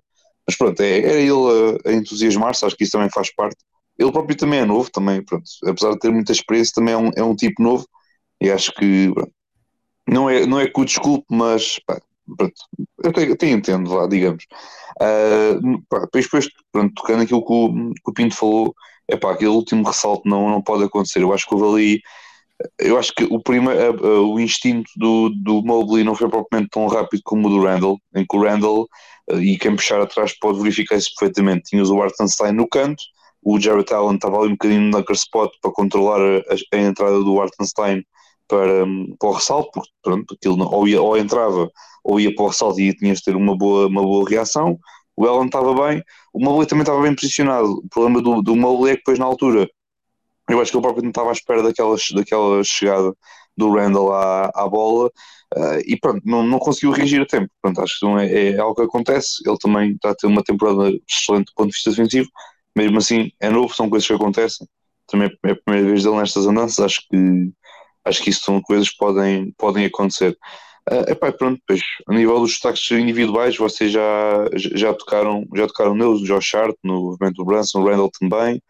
Mas 0.47 0.55
pronto, 0.57 0.81
é, 0.81 0.99
era 0.99 1.19
ele 1.19 1.79
a, 1.85 1.89
a 1.89 1.93
entusiasmar-se, 1.93 2.65
acho 2.65 2.75
que 2.75 2.83
isso 2.83 2.93
também 2.93 3.09
faz 3.09 3.33
parte. 3.35 3.57
Ele 3.97 4.11
próprio 4.11 4.35
também 4.35 4.59
é 4.61 4.65
novo, 4.65 4.89
também, 4.91 5.23
pronto, 5.23 5.43
apesar 5.65 5.91
de 5.91 5.99
ter 5.99 6.11
muita 6.11 6.31
experiência, 6.31 6.73
também 6.73 6.93
é 6.93 6.97
um, 6.97 7.11
é 7.15 7.23
um 7.23 7.35
tipo 7.35 7.61
novo 7.61 7.85
e 8.41 8.49
acho 8.49 8.73
que 8.73 9.11
pronto, 9.13 9.31
não 10.11 10.29
é, 10.29 10.45
não 10.45 10.59
é 10.59 10.67
que 10.67 10.79
o 10.79 10.85
desculpe, 10.85 11.25
mas 11.29 11.79
pá, 11.87 12.01
pronto, 12.37 12.53
eu 13.03 13.09
até, 13.09 13.23
até 13.31 13.49
entendo 13.49 13.93
lá, 13.93 14.07
digamos. 14.07 14.45
Uh, 15.01 15.81
pá, 15.89 16.07
depois, 16.13 16.49
pronto, 16.71 16.93
tocando 16.93 17.23
aquilo 17.23 17.45
que 17.45 17.53
o, 17.53 17.93
que 17.93 18.11
o 18.11 18.13
Pinto 18.13 18.35
falou, 18.35 18.75
é 19.07 19.15
pá, 19.15 19.31
aquele 19.31 19.51
último 19.51 19.87
ressalto 19.87 20.27
não, 20.27 20.49
não 20.49 20.61
pode 20.61 20.83
acontecer. 20.83 21.21
Eu 21.21 21.33
acho 21.33 21.47
que 21.47 21.55
houve 21.55 21.81
ali. 21.81 22.01
Eu 22.77 22.99
acho 22.99 23.13
que 23.15 23.23
o, 23.23 23.37
uh, 23.37 24.33
o 24.33 24.39
instinto 24.39 24.91
do, 24.97 25.29
do 25.29 25.63
Mobley 25.63 26.03
não 26.03 26.13
foi 26.13 26.29
propriamente 26.29 26.69
tão 26.71 26.85
rápido 26.87 27.21
como 27.23 27.47
o 27.47 27.49
do 27.49 27.63
Randall, 27.63 27.97
em 28.13 28.25
que 28.25 28.37
o 28.37 28.43
Randall, 28.43 28.87
uh, 29.31 29.41
e 29.41 29.57
quem 29.57 29.75
puxar 29.75 30.01
atrás 30.01 30.37
pode 30.39 30.59
verificar 30.59 30.97
isso 30.97 31.11
perfeitamente, 31.17 31.69
tinha 31.69 31.83
o 31.83 32.01
Artenstein 32.03 32.51
no 32.51 32.67
canto, 32.67 33.01
o 33.43 33.59
Jarrett 33.59 33.91
Allen 33.93 34.15
estava 34.15 34.37
ali 34.37 34.49
um 34.49 34.51
bocadinho 34.51 34.81
no 34.81 34.91
dunker 34.91 35.15
spot 35.15 35.51
para 35.59 35.71
controlar 35.71 36.21
a, 36.21 36.75
a 36.75 36.77
entrada 36.77 37.17
do 37.23 37.41
Artenstein 37.41 38.03
para, 38.51 38.85
para 39.17 39.29
o 39.29 39.31
ressalto, 39.31 39.71
porque 39.71 39.89
pronto, 40.03 40.35
aquilo 40.35 40.57
não, 40.57 40.67
ou, 40.67 40.85
ia, 40.85 41.01
ou 41.01 41.17
entrava 41.17 41.71
ou 42.03 42.19
ia 42.19 42.35
para 42.35 42.43
o 42.43 42.47
ressalto 42.49 42.81
e 42.81 42.93
tinhas 42.93 43.19
de 43.19 43.23
ter 43.23 43.35
uma 43.35 43.57
boa, 43.57 43.87
uma 43.87 44.01
boa 44.01 44.29
reação. 44.29 44.77
O 45.15 45.25
Allen 45.25 45.45
estava 45.45 45.73
bem, 45.87 46.03
o 46.33 46.43
Mobley 46.43 46.67
também 46.67 46.81
estava 46.81 47.01
bem 47.01 47.15
posicionado. 47.15 47.79
O 47.79 47.89
problema 47.89 48.21
do, 48.21 48.41
do 48.41 48.55
Mobley 48.55 48.93
é 48.93 48.95
que 48.95 49.01
depois 49.01 49.19
na 49.19 49.25
altura 49.25 49.69
eu 50.49 50.59
acho 50.59 50.71
que 50.71 50.77
ele 50.77 50.83
próprio 50.83 51.03
não 51.03 51.11
estava 51.11 51.29
à 51.29 51.31
espera 51.31 51.63
daquela, 51.63 51.95
daquela 52.15 52.63
chegada 52.63 53.13
do 53.55 53.71
Randall 53.73 54.13
à, 54.13 54.51
à 54.53 54.67
bola 54.67 55.07
uh, 55.55 55.79
e 55.85 55.97
pronto, 55.97 56.21
não, 56.25 56.43
não 56.43 56.59
conseguiu 56.59 56.91
reagir 56.91 57.21
a 57.21 57.25
tempo. 57.25 57.49
Pronto, 57.61 57.81
acho 57.81 57.99
que 57.99 58.05
não 58.05 58.19
é, 58.19 58.49
é, 58.49 58.57
algo 58.57 58.75
que 58.75 58.81
acontece. 58.81 59.41
Ele 59.45 59.57
também 59.57 59.91
está 59.91 60.11
a 60.11 60.15
ter 60.15 60.27
uma 60.27 60.43
temporada 60.43 60.91
excelente 61.07 61.47
do 61.47 61.53
ponto 61.55 61.69
de 61.69 61.75
vista 61.75 61.91
defensivo, 61.91 62.29
mesmo 62.75 62.97
assim 62.97 63.31
é 63.39 63.49
novo, 63.49 63.73
são 63.73 63.89
coisas 63.89 64.07
que 64.07 64.13
acontecem. 64.13 64.67
Também 65.07 65.29
é 65.45 65.51
a 65.51 65.55
primeira 65.55 65.87
vez 65.87 66.03
dele 66.03 66.17
nestas 66.17 66.47
andanças, 66.47 66.79
acho 66.79 67.07
que 67.09 67.51
acho 68.05 68.21
que 68.21 68.29
isso 68.29 68.43
são 68.43 68.61
coisas 68.61 68.89
que 68.89 68.97
podem, 68.97 69.51
podem 69.57 69.85
acontecer. 69.85 70.37
Uh, 70.89 71.11
epá, 71.11 71.31
pronto, 71.31 71.61
pois, 71.67 71.81
a 72.07 72.13
nível 72.13 72.39
dos 72.39 72.51
destaques 72.51 72.89
individuais, 72.91 73.55
vocês 73.55 73.91
já, 73.91 74.49
já 74.55 74.93
tocaram, 74.93 75.45
já 75.55 75.67
tocaram 75.67 75.93
neles, 75.93 76.21
o 76.21 76.25
Josh 76.25 76.55
Hart, 76.55 76.75
no 76.83 77.01
movimento 77.03 77.35
do 77.35 77.45
Branson, 77.45 77.81
o 77.81 77.85
Randall 77.87 78.09
também, 78.19 78.61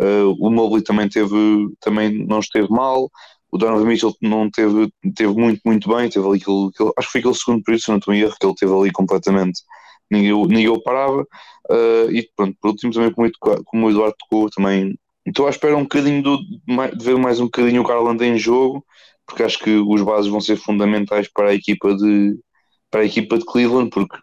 uh, 0.00 0.34
o 0.40 0.50
Mobley 0.50 0.82
também 0.82 1.08
teve, 1.08 1.68
também 1.80 2.26
não 2.26 2.40
esteve 2.40 2.68
mal, 2.70 3.08
o 3.52 3.58
Donovan 3.58 3.84
Mitchell 3.84 4.14
não 4.20 4.50
teve, 4.50 4.92
teve 5.14 5.32
muito, 5.32 5.60
muito 5.64 5.88
bem, 5.88 6.08
teve 6.08 6.26
ali 6.26 6.40
aquele, 6.40 6.68
aquele 6.74 6.92
acho 6.96 7.06
que 7.06 7.12
foi 7.12 7.20
aquele 7.20 7.34
segundo 7.34 7.62
período, 7.62 7.82
se 7.82 7.88
não 7.90 7.98
estou 7.98 8.14
em 8.14 8.20
erro, 8.20 8.36
que 8.38 8.46
ele 8.46 8.54
teve 8.54 8.72
ali 8.72 8.90
completamente, 8.90 9.62
ninguém, 10.10 10.32
ninguém 10.48 10.68
o 10.68 10.82
parava, 10.82 11.22
uh, 11.22 12.10
e 12.10 12.28
pronto, 12.34 12.56
por 12.60 12.70
último 12.70 12.92
também 12.92 13.12
como, 13.12 13.30
como 13.64 13.86
o 13.86 13.90
Eduardo 13.90 14.16
tocou, 14.18 14.50
também 14.50 14.96
estou 15.30 15.46
à 15.46 15.50
espera 15.50 15.76
um 15.76 15.82
bocadinho 15.82 16.22
do, 16.22 16.38
de 16.38 17.04
ver 17.04 17.16
mais 17.16 17.40
um 17.40 17.44
bocadinho 17.44 17.82
o 17.82 17.84
Garland 17.86 18.22
em 18.24 18.38
jogo, 18.38 18.84
porque 19.26 19.42
acho 19.42 19.58
que 19.58 19.70
os 19.70 20.02
bases 20.02 20.30
vão 20.30 20.40
ser 20.40 20.56
fundamentais 20.56 21.28
para 21.32 21.50
a 21.50 21.54
equipa 21.54 21.94
de, 21.94 22.38
para 22.90 23.00
a 23.02 23.04
equipa 23.04 23.38
de 23.38 23.44
Cleveland, 23.44 23.90
porque 23.90 24.16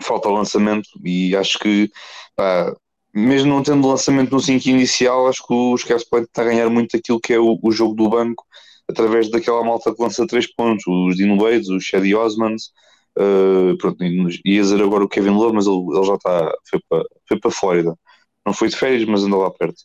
falta 0.00 0.28
lançamento 0.28 0.88
e 1.04 1.34
acho 1.34 1.58
que 1.58 1.90
pá, 2.36 2.74
mesmo 3.14 3.50
não 3.50 3.62
tendo 3.62 3.88
lançamento 3.88 4.30
no 4.30 4.40
5 4.40 4.68
inicial, 4.68 5.28
acho 5.28 5.46
que 5.46 5.54
os 5.54 5.82
Cavs 5.84 6.04
podem 6.08 6.24
estar 6.24 6.42
a 6.42 6.46
ganhar 6.46 6.68
muito 6.70 6.96
aquilo 6.96 7.20
que 7.20 7.32
é 7.32 7.38
o, 7.38 7.58
o, 7.62 7.72
jogo 7.72 7.94
do 7.94 8.08
banco 8.08 8.44
através 8.88 9.30
daquela 9.30 9.64
malta 9.64 9.94
que 9.94 10.02
lança 10.02 10.26
3 10.26 10.54
pontos, 10.54 10.84
os 10.86 11.16
Dino 11.16 11.38
Wades, 11.38 11.68
os 11.68 11.84
Shady 11.84 12.14
Osmonds, 12.14 12.70
uh, 13.18 13.76
pronto, 13.78 14.02
ia 14.04 14.62
dizer 14.62 14.82
agora 14.82 15.04
o 15.04 15.08
Kevin 15.08 15.30
Love, 15.30 15.54
mas 15.54 15.66
ele, 15.66 15.84
ele 15.94 16.06
já 16.06 16.14
está, 16.14 16.52
foi 16.70 16.80
para, 16.88 17.04
foi 17.28 17.40
para 17.40 17.48
a 17.48 17.52
Flórida 17.52 17.98
não 18.44 18.52
foi 18.52 18.68
de 18.68 18.76
férias, 18.76 19.04
mas 19.06 19.22
andou 19.22 19.42
lá 19.42 19.50
perto. 19.50 19.82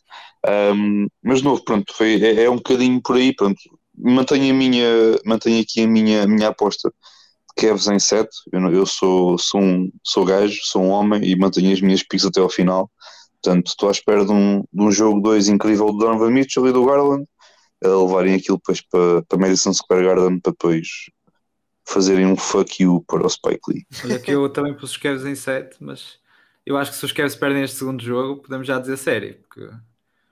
Um, 0.74 1.06
mas 1.22 1.42
novo, 1.42 1.64
pronto, 1.64 1.92
foi, 1.94 2.22
é, 2.22 2.44
é, 2.44 2.50
um 2.50 2.56
bocadinho 2.56 3.00
por 3.02 3.16
aí, 3.16 3.34
pronto. 3.34 3.60
Mantenho, 3.96 4.52
a 4.52 4.56
minha, 4.56 4.86
mantenho 5.24 5.62
aqui 5.62 5.82
a 5.82 5.86
minha, 5.86 6.24
a 6.24 6.26
minha 6.26 6.48
aposta 6.48 6.88
de 6.88 7.54
Kevs 7.56 7.86
em 7.86 7.98
7. 7.98 8.28
Eu, 8.52 8.60
eu 8.72 8.86
sou, 8.86 9.38
sou, 9.38 9.60
um, 9.60 9.90
sou 10.02 10.24
gajo, 10.24 10.58
sou 10.62 10.82
um 10.82 10.90
homem 10.90 11.24
e 11.24 11.36
mantenho 11.36 11.72
as 11.72 11.80
minhas 11.80 12.02
picks 12.02 12.26
até 12.26 12.40
ao 12.40 12.48
final. 12.48 12.90
Portanto, 13.42 13.68
estou 13.68 13.88
à 13.88 13.92
espera 13.92 14.24
de 14.24 14.32
um, 14.32 14.64
de 14.72 14.82
um 14.82 14.90
jogo 14.90 15.20
2 15.20 15.48
incrível 15.48 15.86
do 15.86 15.98
Donovan 15.98 16.30
Mitchell 16.30 16.66
e 16.66 16.72
do 16.72 16.84
Garland, 16.84 17.26
a 17.84 17.88
levarem 17.88 18.34
aquilo 18.34 18.56
depois 18.56 18.80
para, 18.80 19.22
para 19.22 19.38
Madison 19.38 19.72
Square 19.72 20.04
Garden 20.04 20.40
para 20.40 20.52
depois 20.52 20.88
fazerem 21.86 22.26
um 22.26 22.36
fuck 22.36 22.82
you 22.82 23.04
para 23.06 23.26
o 23.26 23.28
Spike 23.28 23.60
Lee. 23.68 23.86
Olha 24.02 24.18
que 24.18 24.30
eu 24.30 24.48
também 24.48 24.74
pus 24.74 24.92
os 24.92 24.96
Cavs 24.96 25.24
em 25.24 25.34
7, 25.34 25.76
mas 25.80 26.18
eu 26.66 26.76
acho 26.76 26.90
que 26.92 26.96
se 26.96 27.04
os 27.04 27.12
Cavs 27.12 27.34
perdem 27.34 27.62
este 27.62 27.76
segundo 27.76 28.02
jogo, 28.02 28.42
podemos 28.42 28.66
já 28.66 28.78
dizer 28.78 28.96
sério, 28.96 29.36
porque 29.48 29.70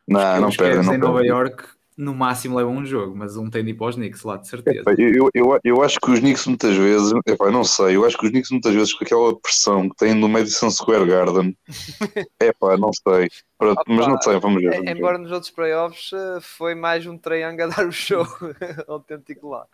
não, 0.07 0.41
não 0.41 0.49
os 0.49 0.57
perdem, 0.57 0.85
não 0.85 0.95
em 0.95 0.99
Nova 0.99 1.25
York 1.25 1.65
no 1.97 2.15
máximo 2.15 2.57
levam 2.57 2.77
um 2.77 2.87
jogo, 2.87 3.15
mas 3.17 3.37
um 3.37 3.51
tem 3.51 3.65
de 3.65 3.71
ir 3.71 3.75
para 3.75 3.89
os 3.89 3.97
Knicks 3.97 4.23
lá, 4.23 4.37
de 4.37 4.49
certeza. 4.49 4.83
eu, 4.99 5.29
eu, 5.35 5.61
eu 5.63 5.83
acho 5.83 5.99
que 6.01 6.11
os 6.11 6.21
Knicks 6.21 6.47
muitas 6.47 6.77
vezes, 6.77 7.13
epá, 7.27 7.51
não 7.51 7.65
sei, 7.65 7.97
eu 7.97 8.05
acho 8.05 8.17
que 8.17 8.27
os 8.27 8.31
Knicks 8.31 8.51
muitas 8.51 8.75
vezes 8.75 8.95
com 8.95 9.05
aquela 9.05 9.39
pressão 9.39 9.89
que 9.89 9.97
têm 9.97 10.15
no 10.15 10.29
Madison 10.29 10.71
Square 10.71 11.07
Garden, 11.07 11.57
epá, 12.41 12.77
não 12.77 12.91
sei, 12.93 13.29
Pronto, 13.63 13.81
Opa, 13.81 13.93
mas 13.95 14.09
não 14.09 14.21
sei, 14.21 14.41
vamos 14.41 14.61
ver. 14.61 14.75
Vamos 14.75 14.91
embora 14.91 15.17
ver. 15.17 15.23
nos 15.23 15.31
outros 15.31 15.53
playoffs 15.53 16.11
eh, 16.13 16.41
foi 16.41 16.75
mais 16.75 17.07
um 17.07 17.17
triângulo 17.17 17.63
a 17.63 17.77
dar 17.77 17.87
o 17.87 17.93
show 17.93 18.27
autêntico 18.89 19.51
lá, 19.51 19.65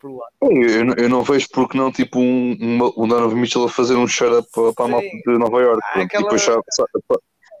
por 0.00 0.10
lá. 0.10 0.26
Eu, 0.42 0.94
eu, 0.96 1.08
não 1.08 1.22
vejo 1.22 1.46
porque 1.52 1.78
não, 1.78 1.92
tipo, 1.92 2.18
um, 2.18 2.56
um 2.96 3.06
Donovan 3.06 3.36
Mitchell 3.36 3.62
a 3.62 3.68
fazer 3.68 3.94
um 3.94 4.08
shut-up 4.08 4.48
para, 4.52 4.72
para 4.72 4.84
a 4.86 4.88
malta 4.88 5.06
de 5.06 5.38
Nova 5.38 5.60
York. 5.62 5.80
Ah, 5.94 6.00
aquela... 6.00 6.22
E 6.22 6.24
depois 6.24 6.42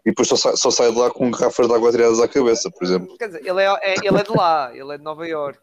e 0.06 0.10
depois 0.10 0.28
só 0.28 0.36
só 0.36 0.70
sai 0.70 0.92
de 0.92 0.96
lá 0.96 1.10
com 1.10 1.28
garrafas 1.32 1.66
de 1.66 1.74
água 1.74 1.90
tiradas 1.90 2.20
à 2.20 2.28
cabeça, 2.28 2.70
por 2.70 2.84
exemplo. 2.84 3.18
Quer 3.18 3.26
dizer, 3.26 3.44
ele 3.44 3.60
é, 3.60 3.66
é, 3.82 3.94
ele 4.04 4.16
é 4.16 4.22
de 4.22 4.30
lá, 4.30 4.70
ele 4.72 4.94
é 4.94 4.98
de 4.98 5.02
Nova 5.02 5.26
York. 5.26 5.60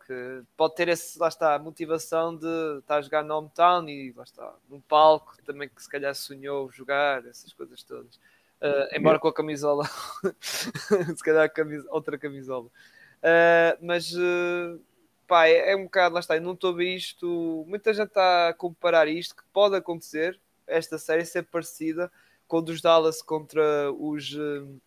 Pode 0.57 0.75
ter 0.75 0.89
esse, 0.89 1.17
lá 1.17 1.29
está, 1.29 1.55
a 1.55 1.59
motivação 1.59 2.35
de 2.35 2.79
estar 2.79 2.97
a 2.97 3.01
jogar 3.01 3.23
no 3.23 3.37
hometown 3.37 3.87
e 3.87 4.11
lá 4.11 4.23
está, 4.23 4.53
num 4.69 4.81
palco 4.81 5.33
também 5.45 5.69
que 5.69 5.81
se 5.81 5.89
calhar 5.89 6.13
sonhou 6.13 6.69
jogar, 6.69 7.25
essas 7.25 7.53
coisas 7.53 7.83
todas. 7.83 8.17
Uh, 8.17 8.93
embora 8.93 9.17
com 9.17 9.29
a 9.29 9.33
camisola, 9.33 9.89
se 10.41 11.23
calhar 11.23 11.49
outra 11.89 12.17
camisola. 12.17 12.65
Uh, 12.65 13.79
mas 13.81 14.11
uh, 14.11 14.77
pá, 15.25 15.47
é, 15.47 15.71
é, 15.71 15.75
um 15.77 15.85
bocado, 15.85 16.15
lá 16.15 16.19
está, 16.19 16.35
eu 16.35 16.41
não 16.41 16.51
estou 16.51 16.71
a 16.71 16.75
ver 16.75 16.93
isto. 16.93 17.63
Muita 17.65 17.93
gente 17.93 18.09
está 18.09 18.49
a 18.49 18.53
comparar 18.53 19.07
isto, 19.07 19.37
que 19.37 19.43
pode 19.53 19.77
acontecer, 19.77 20.37
esta 20.67 20.97
série 20.97 21.23
ser 21.23 21.43
parecida 21.43 22.11
com 22.53 22.61
dos 22.61 22.81
Dallas 22.81 23.19
contra 23.19 23.91
os, 23.93 24.31
uh, 24.35 24.79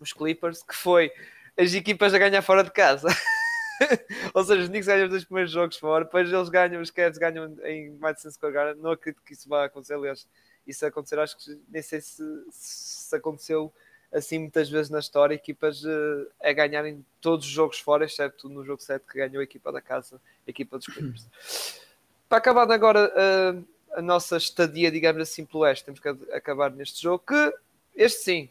os 0.00 0.14
Clippers, 0.14 0.62
que 0.62 0.74
foi 0.74 1.12
as 1.58 1.74
equipas 1.74 2.14
a 2.14 2.18
ganhar 2.18 2.40
fora 2.40 2.64
de 2.64 2.70
casa. 2.70 3.06
Ou 4.32 4.42
seja, 4.42 4.62
os 4.62 4.68
Knicks 4.70 4.86
ganham 4.86 5.04
os 5.04 5.10
dois 5.10 5.24
primeiros 5.24 5.52
jogos 5.52 5.76
fora, 5.76 6.06
depois 6.06 6.32
eles 6.32 6.48
ganham, 6.48 6.80
os 6.80 6.90
Cavs 6.90 7.18
ganham 7.18 7.54
em 7.64 7.90
Madison 7.98 8.30
Square 8.30 8.54
Garden. 8.54 8.82
Não 8.82 8.92
acredito 8.92 9.22
que 9.22 9.34
isso 9.34 9.46
vá 9.46 9.66
acontecer, 9.66 9.92
aliás, 9.92 10.26
isso 10.66 10.86
acontecer, 10.86 11.18
acho 11.18 11.36
que 11.36 11.60
nem 11.68 11.82
sei 11.82 12.00
se, 12.00 12.24
se 12.50 13.14
aconteceu 13.14 13.70
assim 14.10 14.38
muitas 14.38 14.70
vezes 14.70 14.88
na 14.88 14.98
história, 14.98 15.34
equipas 15.34 15.84
uh, 15.84 16.26
a 16.42 16.50
ganharem 16.54 17.04
todos 17.20 17.44
os 17.44 17.52
jogos 17.52 17.78
fora, 17.78 18.06
exceto 18.06 18.48
no 18.48 18.64
jogo 18.64 18.82
7 18.82 19.04
que 19.06 19.18
ganhou 19.18 19.40
a 19.40 19.44
equipa 19.44 19.70
da 19.70 19.82
casa, 19.82 20.16
a 20.16 20.50
equipa 20.50 20.78
dos 20.78 20.86
Clippers. 20.86 21.28
Para 22.26 22.38
acabar 22.38 22.70
agora 22.72 23.12
uh, 23.12 23.64
a 23.94 24.02
nossa 24.02 24.36
estadia, 24.36 24.90
digamos 24.90 25.22
assim, 25.22 25.44
pelo 25.44 25.64
Oeste. 25.64 25.84
Temos 25.84 26.00
que 26.00 26.08
acabar 26.32 26.70
neste 26.70 27.02
jogo, 27.02 27.24
que 27.26 27.54
este 27.94 28.22
sim 28.22 28.50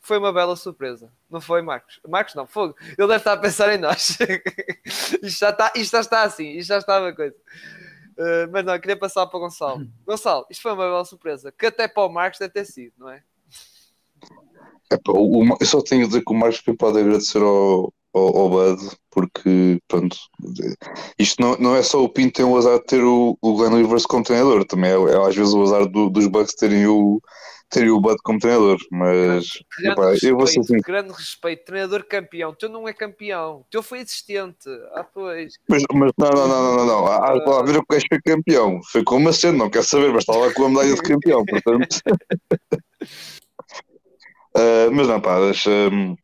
foi 0.00 0.18
uma 0.18 0.32
bela 0.32 0.56
surpresa. 0.56 1.10
Não 1.30 1.40
foi, 1.40 1.62
Marcos? 1.62 2.00
Marcos 2.06 2.34
não, 2.34 2.46
fogo. 2.46 2.74
Ele 2.82 2.96
deve 2.96 3.16
estar 3.16 3.32
a 3.32 3.36
pensar 3.36 3.72
em 3.72 3.78
nós. 3.78 4.18
isto, 5.22 5.38
já 5.38 5.50
está, 5.50 5.72
isto 5.76 5.92
já 5.92 6.00
está 6.00 6.22
assim, 6.22 6.50
isto 6.50 6.68
já 6.68 6.78
estava 6.78 7.08
a 7.08 7.14
coisa. 7.14 7.36
Uh, 8.12 8.50
mas 8.52 8.64
não, 8.64 8.78
queria 8.78 8.96
passar 8.96 9.26
para 9.26 9.36
o 9.38 9.40
Gonçalo. 9.40 9.86
Gonçalo, 10.04 10.44
isto 10.50 10.60
foi 10.60 10.72
uma 10.72 10.84
bela 10.84 11.04
surpresa, 11.04 11.52
que 11.52 11.66
até 11.66 11.88
para 11.88 12.04
o 12.04 12.08
Marcos 12.08 12.40
deve 12.40 12.52
ter 12.52 12.66
sido, 12.66 12.92
não 12.98 13.08
é? 13.08 13.22
é 14.90 14.96
o, 15.08 15.42
o, 15.42 15.56
eu 15.58 15.66
só 15.66 15.80
tenho 15.80 16.04
a 16.04 16.06
dizer 16.06 16.22
que 16.22 16.32
o 16.32 16.36
Marcos 16.36 16.60
pode 16.76 16.98
agradecer 16.98 17.40
ao, 17.40 17.92
ao, 18.12 18.36
ao 18.36 18.50
Bud, 18.50 18.90
porque 19.10 19.78
pronto, 19.88 20.16
isto 21.18 21.40
não, 21.40 21.56
não 21.56 21.76
é 21.76 21.82
só 21.82 22.02
o 22.02 22.08
Pinto 22.08 22.34
ter 22.34 22.44
o 22.44 22.56
azar 22.56 22.78
de 22.78 22.84
ter 22.86 23.02
o, 23.02 23.36
o 23.40 23.56
Glenn 23.56 23.76
Rivers 23.76 24.06
como 24.06 24.24
treinador, 24.24 24.64
também 24.64 24.90
é, 24.90 24.94
é 24.94 25.28
às 25.28 25.34
vezes 25.34 25.54
o 25.54 25.62
azar 25.62 25.86
do, 25.86 26.10
dos 26.10 26.26
Bucks 26.26 26.54
terem 26.54 26.86
o, 26.86 27.20
terem 27.70 27.90
o 27.90 28.00
Bud 28.00 28.16
como 28.22 28.38
treinador, 28.38 28.78
mas 28.90 29.46
grande, 29.78 30.00
epá, 30.00 30.10
respeito, 30.10 30.26
eu 30.26 30.36
vou 30.36 30.46
ser 30.46 30.60
assim. 30.60 30.76
grande 30.78 31.12
respeito, 31.12 31.64
treinador 31.64 32.04
campeão, 32.04 32.54
teu 32.54 32.68
não 32.68 32.86
é 32.86 32.92
campeão, 32.92 33.64
teu 33.70 33.82
foi 33.82 34.00
assistente, 34.00 34.68
ah 34.94 35.04
pois. 35.04 35.54
Mas, 35.68 35.82
mas 35.92 36.12
não, 36.18 36.30
não, 36.30 36.48
não, 36.48 36.76
não, 36.76 36.86
não, 36.86 37.06
há, 37.06 37.16
há 37.16 37.60
a 37.60 37.62
ver 37.62 37.78
o 37.78 37.86
que 37.86 37.94
és 37.94 38.04
foi 38.08 38.20
campeão, 38.20 38.80
foi 38.90 39.02
como 39.02 39.28
assistente, 39.28 39.56
não 39.56 39.70
quer 39.70 39.84
saber, 39.84 40.12
mas 40.12 40.24
está 40.24 40.36
lá 40.36 40.52
com 40.52 40.66
a 40.66 40.68
medalha 40.68 40.94
de 40.94 41.02
campeão, 41.02 41.44
portanto. 41.44 42.00
uh, 44.54 44.90
mas 44.92 45.08
não, 45.08 45.20
pá, 45.20 45.40
deixa. 45.40 45.70
Um, 45.70 46.16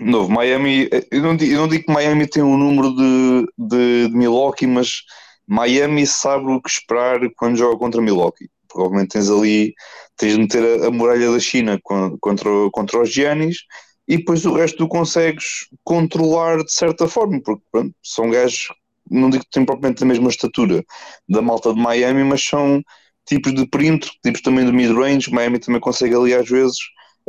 Novo, 0.00 0.30
Miami, 0.30 0.88
eu 1.10 1.22
não, 1.22 1.36
digo, 1.36 1.52
eu 1.52 1.58
não 1.60 1.68
digo 1.68 1.84
que 1.84 1.92
Miami 1.92 2.26
tem 2.26 2.42
um 2.42 2.56
número 2.56 2.90
de, 2.94 3.46
de, 3.56 4.08
de, 4.08 4.16
Milwaukee, 4.16 4.66
mas 4.66 5.02
Miami 5.46 6.06
sabe 6.06 6.46
o 6.46 6.60
que 6.60 6.68
esperar 6.68 7.20
quando 7.36 7.56
joga 7.56 7.78
contra 7.78 8.00
Milwaukee. 8.00 8.48
Provavelmente 8.68 9.10
tens 9.10 9.30
ali, 9.30 9.74
tens 10.16 10.32
de 10.32 10.40
meter 10.40 10.82
a, 10.82 10.88
a 10.88 10.90
muralha 10.90 11.30
da 11.30 11.38
China 11.38 11.78
contra, 11.82 12.50
contra 12.72 13.02
os 13.02 13.12
Giannis 13.12 13.58
e 14.06 14.18
depois 14.18 14.44
o 14.44 14.54
resto 14.54 14.78
tu 14.78 14.88
consegues 14.88 15.66
controlar 15.82 16.58
de 16.58 16.72
certa 16.72 17.08
forma, 17.08 17.40
porque 17.42 17.62
pronto, 17.72 17.94
são 18.02 18.30
gajos, 18.30 18.68
não 19.10 19.30
digo 19.30 19.44
que 19.44 19.50
têm 19.50 19.64
propriamente 19.64 20.02
a 20.02 20.06
mesma 20.06 20.28
estatura 20.28 20.84
da 21.28 21.40
malta 21.40 21.72
de 21.72 21.80
Miami, 21.80 22.24
mas 22.24 22.44
são 22.44 22.82
tipos 23.26 23.54
de 23.54 23.66
perímetro, 23.66 24.10
tipos 24.22 24.42
também 24.42 24.66
de 24.66 24.72
mid-range. 24.72 25.32
Miami 25.32 25.58
também 25.58 25.80
consegue 25.80 26.14
ali 26.14 26.34
às 26.34 26.48
vezes 26.48 26.76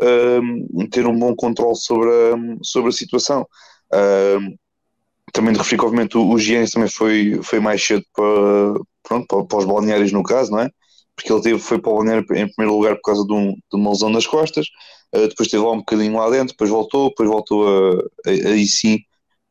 uh, 0.02 0.90
ter 0.90 1.06
um 1.08 1.18
bom 1.18 1.36
controle 1.36 1.76
sobre 1.76 2.10
a, 2.10 2.36
sobre 2.64 2.90
a 2.90 2.94
situação. 2.94 3.48
Uh, 3.94 4.56
também 5.34 5.54
de 5.54 5.60
refiro, 5.60 5.84
obviamente, 5.84 6.18
o, 6.18 6.38
Giannis 6.38 6.72
também 6.72 6.90
foi, 6.90 7.40
foi 7.44 7.60
mais 7.60 7.86
cedo 7.86 8.04
para, 8.14 8.24
pronto, 9.04 9.28
para, 9.28 9.46
para, 9.46 9.58
os 9.60 9.66
balneários, 9.66 10.12
no 10.12 10.24
caso, 10.24 10.52
não 10.52 10.60
é? 10.60 10.70
Porque 11.16 11.32
ele 11.32 11.42
teve, 11.42 11.60
foi 11.60 11.80
para 11.80 11.92
o 11.92 11.96
balneário 11.96 12.22
em 12.24 12.48
primeiro 12.48 12.76
lugar 12.76 12.96
por 12.96 13.02
causa 13.04 13.26
de, 13.26 13.34
um, 13.34 13.54
de 13.54 13.76
uma 13.76 13.92
lesão 13.92 14.10
nas 14.10 14.26
costas, 14.26 14.68
uh, 15.14 15.28
depois 15.28 15.48
esteve 15.48 15.64
lá 15.64 15.72
um 15.72 15.80
bocadinho 15.80 16.16
lá 16.16 16.30
dentro, 16.30 16.54
depois 16.54 16.70
voltou, 16.70 17.10
depois 17.10 17.30
voltou 17.30 17.68
a, 17.68 18.04
aí 18.28 18.66
sim, 18.68 19.00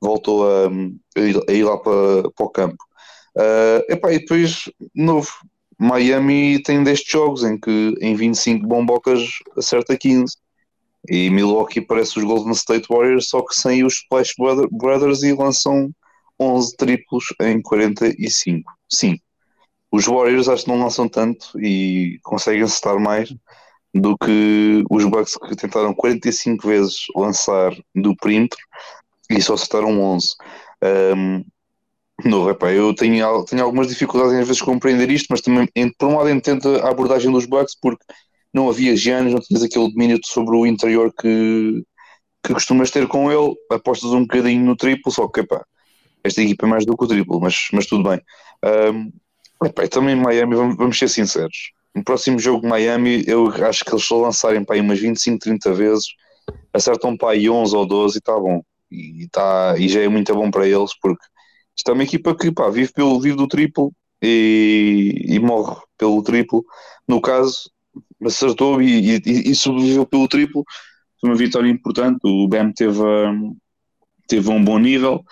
voltou 0.01 0.47
a, 0.49 0.69
a, 1.17 1.21
ir, 1.21 1.41
a 1.49 1.53
ir 1.53 1.65
lá 1.65 1.79
para, 1.79 2.31
para 2.31 2.47
o 2.47 2.51
campo. 2.51 2.85
Uh, 3.37 3.93
epá, 3.93 4.13
e 4.13 4.21
depois, 4.21 4.71
novo, 4.95 5.29
Miami 5.79 6.63
tem 6.63 6.83
destes 6.83 7.11
jogos 7.11 7.45
em 7.45 7.59
que 7.59 7.95
em 8.01 8.15
25 8.15 8.67
bombocas 8.67 9.21
acerta 9.57 9.97
15. 9.97 10.37
E 11.09 11.29
Milwaukee 11.31 11.81
parece 11.81 12.19
os 12.19 12.25
Golden 12.25 12.53
State 12.53 12.87
Warriors, 12.89 13.29
só 13.29 13.43
que 13.43 13.55
sem 13.55 13.85
os 13.85 13.95
Splash 13.95 14.35
Brothers 14.71 15.23
e 15.23 15.35
lançam 15.35 15.91
11 16.41 16.77
triplos 16.77 17.25
em 17.41 17.61
45. 17.61 18.73
Sim, 18.89 19.19
os 19.91 20.07
Warriors 20.07 20.49
acho 20.49 20.65
que 20.65 20.71
não 20.71 20.83
lançam 20.83 21.09
tanto 21.09 21.61
e 21.61 22.19
conseguem 22.23 22.63
acertar 22.63 22.99
mais 22.99 23.35
do 23.95 24.19
que 24.19 24.83
os 24.91 25.05
Bucks 25.05 25.37
que 25.37 25.55
tentaram 25.55 25.95
45 25.95 26.67
vezes 26.67 27.05
lançar 27.15 27.73
do 27.95 28.17
perímetro 28.17 28.59
e 29.31 29.41
só 29.41 29.55
acertaram 29.55 30.01
11. 30.01 30.35
Um, 31.17 31.45
não, 32.25 32.49
epá, 32.49 32.73
eu 32.73 32.95
tenho, 32.95 33.45
tenho 33.45 33.63
algumas 33.63 33.89
dificuldades 33.89 34.35
às 34.35 34.47
vezes 34.47 34.63
compreender 34.63 35.11
isto, 35.11 35.27
mas 35.31 35.41
também, 35.41 35.69
por 35.99 36.09
um 36.09 36.17
lado, 36.17 36.31
entendo 36.31 36.77
a 36.81 36.91
abordagem 36.91 37.31
dos 37.31 37.45
Bucks 37.45 37.77
porque 37.81 38.05
não 38.53 38.69
havia 38.69 38.97
Giannis, 38.97 39.33
não 39.33 39.41
tinhas 39.41 39.63
aquele 39.63 39.91
domínio 39.91 40.19
sobre 40.25 40.57
o 40.57 40.65
interior 40.65 41.13
que, 41.13 41.85
que 42.43 42.55
costumas 42.55 42.91
ter 42.91 43.07
com 43.09 43.31
ele, 43.31 43.55
apostas 43.71 44.11
um 44.13 44.23
bocadinho 44.23 44.65
no 44.65 44.77
triplo, 44.77 45.13
só 45.13 45.29
que 45.29 45.41
epá, 45.41 45.65
esta 46.23 46.41
equipa 46.41 46.67
é 46.67 46.69
mais 46.69 46.87
do 46.87 46.97
que 46.97 47.05
o 47.05 47.09
triplo, 47.09 47.41
mas, 47.41 47.69
mas 47.73 47.87
tudo 47.87 48.09
bem. 48.09 48.21
Um, 48.65 49.67
epá, 49.67 49.87
também 49.89 50.17
Miami, 50.17 50.55
vamos, 50.55 50.77
vamos, 50.77 50.99
ser 50.99 51.09
sinceros. 51.09 51.73
No 51.95 52.03
próximo 52.03 52.39
jogo 52.39 52.63
de 52.63 52.69
Miami, 52.69 53.25
eu 53.27 53.49
acho 53.67 53.85
que 53.85 53.93
eles 53.93 54.05
só 54.05 54.21
lançarem 54.21 54.65
para 54.65 54.77
aí 54.77 54.81
umas 54.81 54.99
25, 54.99 55.39
30 55.39 55.75
vezes, 55.75 56.07
acertam 56.73 57.17
para 57.17 57.31
aí 57.33 57.51
11 57.51 57.77
ou 57.77 57.87
12 57.87 58.17
e 58.17 58.19
está 58.19 58.39
bom. 58.39 58.63
E, 58.91 59.29
tá, 59.31 59.75
e 59.79 59.89
já 59.89 60.01
é 60.01 60.09
muito 60.09 60.33
bom 60.35 60.51
para 60.51 60.67
eles, 60.67 60.91
porque 61.01 61.25
isto 61.77 61.91
é 61.91 61.93
uma 61.93 62.05
equipa 62.05 62.35
que 62.37 62.53
pá, 62.53 62.69
vive, 62.71 62.93
pelo, 62.93 63.21
vive 63.21 63.37
do 63.37 63.49
triplo 63.49 63.93
e, 64.23 65.27
e 65.29 65.39
morre 65.39 65.77
pelo 65.99 66.23
triplo. 66.23 66.65
No 67.09 67.21
caso, 67.21 67.71
acertou 68.25 68.81
e, 68.81 69.17
e, 69.17 69.51
e, 69.51 69.55
sobreviveu 69.55 70.07
pelo 70.07 70.29
triplo. 70.29 70.65
Foi 71.21 71.31
uma 71.31 71.37
vitória 71.37 71.69
importante. 71.69 72.21
O 72.25 72.49
Bam 72.49 72.73
teve, 72.73 73.01
teve 74.29 74.49
um 74.51 74.63
bom 74.63 74.79
nível. 74.79 75.25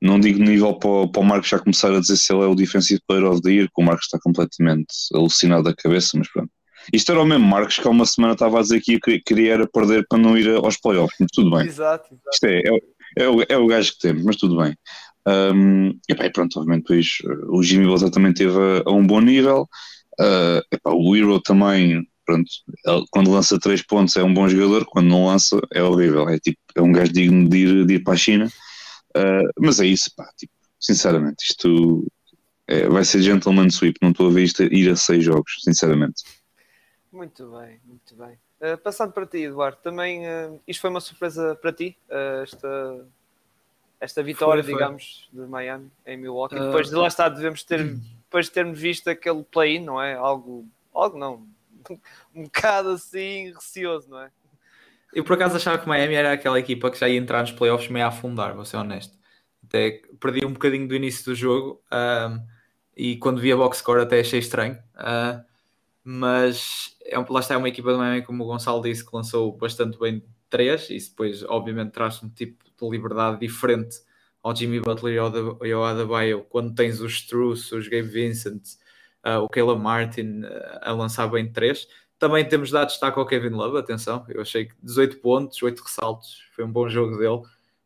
Não 0.00 0.20
digo 0.20 0.38
nível 0.38 0.74
para, 0.74 1.08
para 1.08 1.22
o 1.22 1.24
Marcos 1.24 1.48
já 1.48 1.58
começar 1.58 1.92
a 1.94 2.00
dizer 2.00 2.16
se 2.16 2.32
ele 2.32 2.42
é 2.42 2.46
o 2.46 2.54
Defensive 2.54 3.00
Player 3.06 3.24
of 3.24 3.40
the 3.40 3.50
Year, 3.50 3.68
que 3.74 3.82
o 3.82 3.84
Marcos 3.84 4.04
está 4.04 4.18
completamente 4.18 4.92
alucinado 5.14 5.64
da 5.64 5.74
cabeça, 5.74 6.18
mas 6.18 6.30
pronto. 6.30 6.50
Isto 6.92 7.12
era 7.12 7.22
o 7.22 7.24
mesmo 7.24 7.46
Marcos 7.46 7.78
que 7.78 7.88
há 7.88 7.90
uma 7.90 8.04
semana 8.04 8.34
estava 8.34 8.58
a 8.58 8.62
dizer 8.62 8.80
que 8.82 8.98
queria 9.20 9.54
era 9.54 9.66
perder 9.66 10.04
para 10.06 10.18
não 10.18 10.36
ir 10.36 10.48
aos 10.56 10.76
playoffs, 10.76 11.16
mas 11.18 11.30
tudo 11.32 11.50
bem. 11.56 11.66
Exato, 11.66 12.12
exato. 12.12 12.30
Isto 12.34 12.44
é, 12.46 12.58
é, 12.58 13.24
é, 13.24 13.28
o, 13.28 13.42
é 13.48 13.56
o 13.56 13.66
gajo 13.66 13.92
que 13.92 13.98
temos, 14.00 14.22
mas 14.24 14.36
tudo 14.36 14.58
bem. 14.58 14.76
Um, 15.26 15.98
e 16.08 16.14
bem, 16.14 16.30
pronto, 16.30 16.58
obviamente 16.58 16.82
depois 16.82 17.18
o 17.48 17.62
Jimmy 17.62 17.86
Butler 17.86 18.10
também 18.10 18.34
teve 18.34 18.56
a, 18.58 18.82
a 18.86 18.92
um 18.92 19.06
bom 19.06 19.20
nível. 19.20 19.68
Uh, 20.20 20.62
epá, 20.70 20.90
o 20.92 21.16
Hero 21.16 21.40
também, 21.40 22.06
pronto, 22.24 22.48
ele, 22.86 23.04
quando 23.10 23.30
lança 23.30 23.58
3 23.58 23.82
pontos 23.82 24.16
é 24.16 24.22
um 24.22 24.34
bom 24.34 24.48
jogador, 24.48 24.84
quando 24.84 25.08
não 25.08 25.26
lança 25.26 25.58
é 25.72 25.82
horrível. 25.82 26.28
É 26.28 26.38
tipo, 26.38 26.58
é 26.74 26.82
um 26.82 26.92
gajo 26.92 27.12
digno 27.12 27.48
de 27.48 27.58
ir, 27.58 27.86
de 27.86 27.94
ir 27.94 28.04
para 28.04 28.14
a 28.14 28.18
China. 28.18 28.46
Uh, 29.16 29.48
mas 29.58 29.80
é 29.80 29.86
isso, 29.86 30.10
pá, 30.14 30.28
tipo, 30.36 30.52
sinceramente, 30.78 31.44
isto 31.48 32.06
é, 32.66 32.88
vai 32.88 33.04
ser 33.04 33.22
gentleman 33.22 33.70
sweep, 33.70 33.98
não 34.02 34.10
estou 34.10 34.28
a 34.28 34.32
ver 34.32 34.42
isto 34.42 34.62
ir 34.64 34.90
a 34.90 34.96
6 34.96 35.24
jogos, 35.24 35.52
sinceramente. 35.62 36.22
Muito 37.12 37.50
bem, 37.50 37.80
muito 37.84 38.16
bem. 38.16 38.36
Uh, 38.60 38.76
passando 38.78 39.12
para 39.12 39.26
ti, 39.26 39.38
Eduardo, 39.38 39.78
também 39.82 40.22
isto 40.66 40.80
foi 40.80 40.90
uma 40.90 41.00
surpresa 41.00 41.54
para 41.54 41.72
ti, 41.72 41.96
esta 42.42 43.06
esta 44.04 44.22
vitória, 44.22 44.62
foi, 44.62 44.72
foi. 44.72 44.82
digamos, 44.82 45.28
de 45.32 45.40
Miami 45.46 45.90
em 46.06 46.16
Milwaukee. 46.16 46.56
Uh, 46.56 46.66
depois 46.66 46.88
de 46.88 46.94
lá 46.94 47.06
estar, 47.06 47.28
devemos 47.28 47.64
ter, 47.64 47.84
depois 47.84 48.46
de 48.46 48.52
termos 48.52 48.78
visto 48.78 49.08
aquele 49.08 49.42
play-in, 49.42 49.84
não 49.84 50.00
é? 50.00 50.14
Algo, 50.14 50.66
algo 50.94 51.18
não, 51.18 51.46
um 52.34 52.44
bocado 52.44 52.90
assim 52.90 53.52
receoso, 53.52 54.08
não 54.10 54.20
é? 54.20 54.30
Eu 55.12 55.22
por 55.22 55.34
acaso 55.34 55.56
achava 55.56 55.78
que 55.78 55.88
Miami 55.88 56.14
era 56.14 56.32
aquela 56.32 56.58
equipa 56.58 56.90
que 56.90 56.98
já 56.98 57.08
ia 57.08 57.18
entrar 57.18 57.40
nos 57.40 57.52
playoffs 57.52 57.88
meio 57.88 58.04
a 58.04 58.08
afundar, 58.08 58.54
vou 58.54 58.64
ser 58.64 58.76
honesto. 58.76 59.16
Até 59.64 60.02
perdi 60.20 60.44
um 60.44 60.52
bocadinho 60.52 60.88
do 60.88 60.94
início 60.94 61.24
do 61.24 61.34
jogo 61.34 61.80
e 62.96 63.16
quando 63.16 63.40
vi 63.40 63.52
a 63.52 63.56
box 63.56 63.78
score 63.78 64.02
até 64.02 64.20
achei 64.20 64.40
estranho. 64.40 64.76
Uh, 64.96 65.42
mas 66.02 66.96
é, 67.06 67.16
lá 67.18 67.40
está 67.40 67.54
é 67.54 67.56
uma 67.56 67.68
equipa 67.68 67.92
de 67.92 67.98
Miami, 67.98 68.22
como 68.22 68.44
o 68.44 68.46
Gonçalo 68.46 68.82
disse, 68.82 69.04
que 69.04 69.16
lançou 69.16 69.56
bastante 69.56 69.98
bem 69.98 70.22
3. 70.54 70.90
Isso 70.90 71.10
depois, 71.10 71.42
obviamente, 71.42 71.90
traz 71.90 72.22
um 72.22 72.28
tipo 72.28 72.64
de 72.64 72.88
liberdade 72.88 73.40
diferente 73.40 73.96
ao 74.40 74.54
Jimmy 74.54 74.78
Butler 74.78 75.14
e 75.64 75.72
ao 75.72 75.84
Adebayo 75.84 76.46
quando 76.48 76.72
tens 76.76 77.00
os 77.00 77.14
Struce, 77.14 77.74
os 77.74 77.88
Gabe 77.88 78.06
Vincent, 78.06 78.62
uh, 79.26 79.40
o 79.40 79.48
Caleb 79.48 79.82
Martin 79.82 80.42
uh, 80.42 80.78
a 80.80 80.92
lançar 80.92 81.26
bem 81.26 81.50
3. 81.50 81.88
Também 82.20 82.46
temos 82.46 82.70
dado 82.70 82.86
destaque 82.86 83.18
ao 83.18 83.26
Kevin 83.26 83.48
Love, 83.48 83.78
atenção, 83.78 84.24
eu 84.28 84.42
achei 84.42 84.66
que 84.66 84.74
18 84.80 85.16
pontos, 85.16 85.60
8 85.60 85.82
ressaltos, 85.82 86.44
foi 86.54 86.64
um 86.64 86.70
bom 86.70 86.88
jogo 86.88 87.16
dele. 87.18 87.42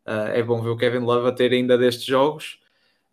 Uh, 0.07 0.29
é 0.35 0.43
bom 0.43 0.61
ver 0.61 0.69
o 0.69 0.77
Kevin 0.77 0.99
Love 0.99 1.29
a 1.29 1.33
ter 1.33 1.53
ainda 1.53 1.79
destes 1.79 2.05
jogos. 2.05 2.61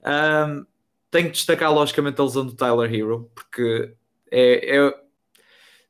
Um, 0.04 0.66
tenho 1.10 1.28
que 1.28 1.34
destacar, 1.36 1.74
logicamente, 1.74 2.20
a 2.20 2.26
lesão 2.26 2.46
do 2.46 2.54
Tyler 2.54 2.94
Hero, 2.94 3.32
porque 3.34 3.94
é, 4.30 4.78
é, 4.78 5.05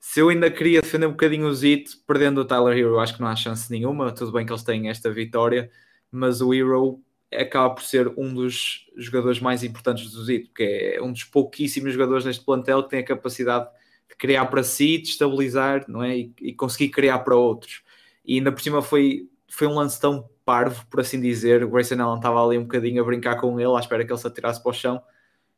se 0.07 0.19
eu 0.19 0.29
ainda 0.29 0.51
queria 0.51 0.81
defender 0.81 1.07
um 1.07 1.11
bocadinho 1.11 1.47
o 1.47 1.53
Zit, 1.53 1.97
perdendo 2.05 2.39
o 2.39 2.45
Tyler 2.45 2.77
Hero, 2.77 2.99
acho 2.99 3.15
que 3.15 3.21
não 3.21 3.27
há 3.27 3.35
chance 3.35 3.69
nenhuma. 3.71 4.13
Tudo 4.13 4.31
bem 4.31 4.45
que 4.45 4.51
eles 4.51 4.61
têm 4.61 4.87
esta 4.87 5.11
vitória, 5.11 5.69
mas 6.11 6.41
o 6.41 6.53
Hero 6.53 7.01
acaba 7.33 7.73
por 7.73 7.81
ser 7.81 8.13
um 8.15 8.31
dos 8.31 8.85
jogadores 8.95 9.39
mais 9.39 9.63
importantes 9.63 10.11
do 10.11 10.23
Zito, 10.23 10.49
porque 10.49 10.93
é 10.95 11.01
um 11.01 11.11
dos 11.11 11.23
pouquíssimos 11.23 11.91
jogadores 11.91 12.23
neste 12.23 12.45
plantel 12.45 12.83
que 12.83 12.91
tem 12.91 12.99
a 12.99 13.03
capacidade 13.03 13.67
de 14.07 14.15
criar 14.15 14.45
para 14.45 14.61
si, 14.61 14.99
de 14.99 15.09
estabilizar 15.09 15.83
não 15.87 16.03
é? 16.03 16.15
e, 16.15 16.33
e 16.39 16.53
conseguir 16.53 16.89
criar 16.89 17.19
para 17.19 17.35
outros. 17.35 17.81
E 18.23 18.37
ainda 18.37 18.51
por 18.51 18.61
cima 18.61 18.83
foi, 18.83 19.27
foi 19.49 19.65
um 19.65 19.73
lance 19.73 19.99
tão 19.99 20.29
parvo, 20.45 20.85
por 20.85 20.99
assim 20.99 21.19
dizer. 21.19 21.63
O 21.63 21.69
Grayson 21.69 21.99
Allen 21.99 22.17
estava 22.17 22.45
ali 22.45 22.59
um 22.59 22.63
bocadinho 22.63 23.01
a 23.01 23.05
brincar 23.05 23.41
com 23.41 23.59
ele, 23.59 23.75
à 23.75 23.79
espera 23.79 24.05
que 24.05 24.11
ele 24.11 24.19
se 24.19 24.27
atirasse 24.27 24.61
para 24.61 24.69
o 24.69 24.73
chão, 24.73 25.01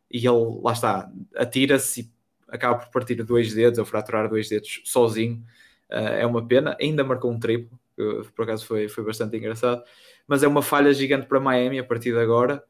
e 0.09 0.25
ele, 0.25 0.61
lá 0.63 0.71
está, 0.71 1.11
atira-se 1.35 2.15
acaba 2.49 2.79
por 2.79 2.89
partir 2.89 3.15
dois 3.15 3.53
dedos 3.53 3.79
ou 3.79 3.85
fraturar 3.85 4.29
dois 4.29 4.49
dedos 4.49 4.81
sozinho. 4.85 5.43
Uh, 5.89 6.19
é 6.19 6.25
uma 6.25 6.45
pena. 6.45 6.75
Ainda 6.79 7.03
marcou 7.03 7.31
um 7.31 7.39
triplo, 7.39 7.77
que 7.95 8.31
por 8.35 8.43
acaso 8.43 8.65
foi, 8.65 8.87
foi 8.87 9.03
bastante 9.03 9.37
engraçado. 9.37 9.83
Mas 10.27 10.43
é 10.43 10.47
uma 10.47 10.61
falha 10.61 10.93
gigante 10.93 11.27
para 11.27 11.39
Miami 11.39 11.79
a 11.79 11.83
partir 11.83 12.11
de 12.11 12.19
agora. 12.19 12.63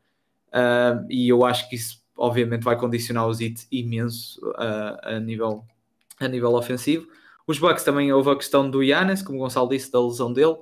Uh, 0.50 1.06
e 1.10 1.28
eu 1.30 1.46
acho 1.46 1.70
que 1.70 1.76
isso, 1.76 2.04
obviamente, 2.16 2.64
vai 2.64 2.78
condicionar 2.78 3.28
os 3.28 3.42
hits 3.42 3.68
imenso 3.72 4.40
uh, 4.52 4.98
a, 5.02 5.20
nível, 5.20 5.66
a 6.20 6.28
nível 6.28 6.54
ofensivo. 6.54 7.08
Os 7.46 7.60
Bucks 7.60 7.84
também 7.84 8.12
houve 8.12 8.30
a 8.30 8.36
questão 8.36 8.70
do 8.70 8.84
Yannis, 8.84 9.22
como 9.22 9.38
o 9.38 9.42
Gonçalo 9.42 9.70
disse, 9.70 9.92
da 9.92 10.02
lesão 10.02 10.34
dele. 10.34 10.58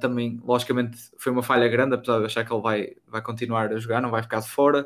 Também, 0.00 0.40
logicamente, 0.44 0.98
foi 1.16 1.30
uma 1.30 1.42
falha 1.42 1.68
grande, 1.68 1.94
apesar 1.94 2.18
de 2.18 2.24
achar 2.24 2.44
que 2.44 2.52
ele 2.52 2.60
vai, 2.60 2.96
vai 3.06 3.22
continuar 3.22 3.72
a 3.72 3.78
jogar, 3.78 4.00
não 4.00 4.10
vai 4.10 4.20
ficar 4.20 4.40
de 4.40 4.48
fora. 4.50 4.84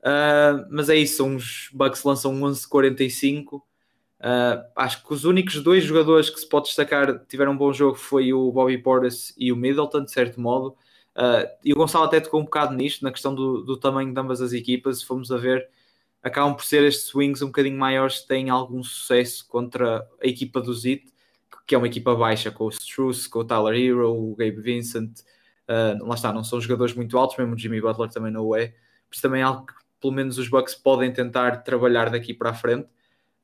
Uh, 0.00 0.66
mas 0.70 0.88
é 0.88 0.96
isso, 0.96 1.24
uns 1.24 1.68
Bucks 1.72 2.02
lançam 2.04 2.34
11:45. 2.34 3.62
Uh, 4.20 4.62
acho 4.76 5.02
que 5.06 5.12
os 5.14 5.24
únicos 5.24 5.62
dois 5.62 5.82
jogadores 5.84 6.28
que 6.28 6.38
se 6.38 6.48
pode 6.48 6.66
destacar 6.66 7.24
tiveram 7.26 7.52
um 7.52 7.56
bom 7.56 7.72
jogo 7.72 7.96
foi 7.96 8.32
o 8.32 8.52
Bobby 8.52 8.76
Portis 8.78 9.34
e 9.36 9.50
o 9.50 9.56
Middleton, 9.56 10.04
de 10.04 10.10
certo 10.10 10.40
modo. 10.40 10.76
Uh, 11.16 11.48
e 11.64 11.72
o 11.72 11.76
Gonçalo 11.76 12.04
até 12.04 12.20
tocou 12.20 12.40
um 12.40 12.44
bocado 12.44 12.74
nisto, 12.74 13.02
na 13.02 13.10
questão 13.10 13.34
do, 13.34 13.62
do, 13.62 13.76
tamanho 13.76 14.12
de 14.12 14.20
ambas 14.20 14.40
as 14.40 14.52
equipas. 14.52 15.00
Se 15.00 15.06
formos 15.06 15.30
a 15.32 15.36
ver, 15.36 15.68
acabam 16.22 16.54
por 16.54 16.64
ser 16.64 16.82
estes 16.84 17.06
swings 17.06 17.42
um 17.42 17.46
bocadinho 17.46 17.78
maiores 17.78 18.20
que 18.20 18.28
têm 18.28 18.50
algum 18.50 18.82
sucesso 18.82 19.46
contra 19.48 20.06
a 20.22 20.26
equipa 20.26 20.60
do 20.60 20.72
Zit, 20.74 21.12
que 21.66 21.74
é 21.74 21.78
uma 21.78 21.86
equipa 21.86 22.14
baixa, 22.14 22.50
com 22.50 22.64
o 22.64 22.68
Struce, 22.70 23.28
com 23.28 23.40
o 23.40 23.44
Tyler 23.44 23.74
Hero, 23.74 24.12
o 24.12 24.34
Gabe 24.36 24.60
Vincent. 24.60 25.20
Uh, 25.68 26.04
lá 26.06 26.14
está, 26.14 26.32
não 26.32 26.44
são 26.44 26.60
jogadores 26.60 26.94
muito 26.94 27.16
altos, 27.18 27.36
mesmo 27.36 27.54
o 27.54 27.58
Jimmy 27.58 27.80
Butler 27.80 28.10
também 28.10 28.32
não 28.32 28.54
é. 28.54 28.68
Por 28.68 29.14
isso 29.14 29.22
também 29.22 29.40
é 29.40 29.44
algo 29.44 29.66
que 29.66 29.79
pelo 30.00 30.12
menos 30.12 30.38
os 30.38 30.48
Bucks 30.48 30.74
podem 30.74 31.12
tentar 31.12 31.62
trabalhar 31.62 32.10
daqui 32.10 32.32
para 32.32 32.50
a 32.50 32.54
frente, 32.54 32.88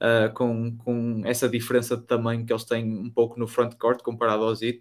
uh, 0.00 0.32
com, 0.34 0.76
com 0.78 1.22
essa 1.24 1.48
diferença 1.48 1.96
de 1.96 2.04
tamanho 2.04 2.44
que 2.44 2.52
eles 2.52 2.64
têm 2.64 2.84
um 2.84 3.10
pouco 3.10 3.38
no 3.38 3.46
front 3.46 3.74
court 3.74 4.02
comparado 4.02 4.44
ao 4.44 4.54
Zit. 4.54 4.78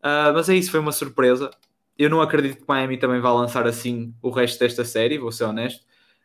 Uh, 0.00 0.32
mas 0.34 0.48
é 0.48 0.54
isso, 0.54 0.70
foi 0.70 0.80
uma 0.80 0.92
surpresa. 0.92 1.50
Eu 1.96 2.10
não 2.10 2.20
acredito 2.20 2.58
que 2.58 2.64
Miami 2.66 2.98
também 2.98 3.20
vá 3.20 3.32
lançar 3.32 3.66
assim 3.66 4.14
o 4.20 4.30
resto 4.30 4.58
desta 4.58 4.84
série, 4.84 5.18
vou 5.18 5.32
ser 5.32 5.44
honesto. 5.44 5.84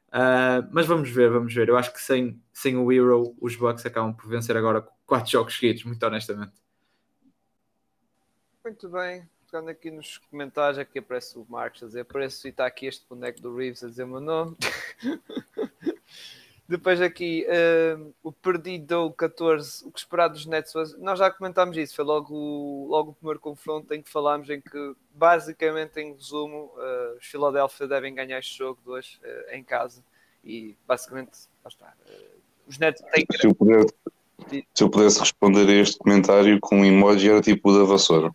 Uh, 0.10 0.68
mas 0.72 0.88
vamos 0.88 1.10
ver, 1.10 1.30
vamos 1.30 1.54
ver. 1.54 1.70
Eu 1.70 1.78
acho 1.78 1.94
que 1.94 2.02
sem, 2.02 2.42
sem 2.52 2.76
o 2.76 2.92
Hero, 2.92 3.36
os 3.40 3.56
Bucks 3.56 3.86
acabam 3.86 4.14
por 4.14 4.28
vencer 4.28 4.58
agora 4.58 4.86
quatro 5.06 5.32
jogos 5.32 5.56
seguidos, 5.56 5.84
muito 5.84 6.04
honestamente. 6.04 6.54
Muito 8.64 8.90
bem. 8.90 9.39
Ficando 9.50 9.72
aqui 9.72 9.90
nos 9.90 10.20
comentários, 10.30 10.78
aqui 10.78 11.00
aparece 11.00 11.36
o 11.36 11.44
Marcos 11.50 11.82
a 11.82 11.88
dizer: 11.88 12.06
Parece 12.06 12.44
que 12.44 12.50
está 12.50 12.68
aqui 12.68 12.86
este 12.86 13.04
boneco 13.10 13.42
do 13.42 13.56
Reeves 13.56 13.84
a 13.84 13.88
dizer 13.88 14.04
o 14.04 14.08
meu 14.08 14.20
nome. 14.20 14.56
Depois 16.70 17.02
aqui 17.02 17.48
uh, 17.48 18.14
o 18.22 18.32
perdido 18.32 19.12
14, 19.18 19.88
o 19.88 19.92
que 19.92 19.98
esperar 19.98 20.28
dos 20.28 20.46
Nets. 20.46 20.72
Nós 21.00 21.18
já 21.18 21.32
comentámos 21.32 21.76
isso, 21.78 21.96
foi 21.96 22.06
logo, 22.06 22.86
logo 22.88 23.10
o 23.10 23.14
primeiro 23.16 23.40
confronto 23.40 23.92
em 23.92 24.04
que 24.04 24.10
falámos 24.12 24.48
em 24.52 24.62
que 24.62 24.94
basicamente 25.16 26.00
em 26.00 26.14
resumo 26.14 26.72
uh, 26.76 27.18
os 27.18 27.26
Philadelphia 27.26 27.88
devem 27.88 28.14
ganhar 28.14 28.38
este 28.38 28.56
jogo 28.56 28.80
de 28.84 28.90
hoje 28.92 29.20
uh, 29.24 29.56
em 29.56 29.64
casa 29.64 30.04
e 30.44 30.78
basicamente 30.88 31.32
está. 31.68 31.92
os 32.68 32.78
Nets 32.78 33.02
têm 33.12 33.26
que. 33.26 33.36
Se 33.36 33.48
eu, 33.48 33.56
puder, 33.56 33.84
se 34.76 34.84
eu 34.84 34.92
pudesse 34.92 35.20
responder 35.20 35.68
a 35.68 35.82
este 35.82 35.98
comentário 35.98 36.60
com 36.62 36.82
um 36.82 36.86
emoji 36.86 37.32
era 37.32 37.42
tipo 37.42 37.72
o 37.72 37.80
da 37.80 37.84
vassoura. 37.84 38.32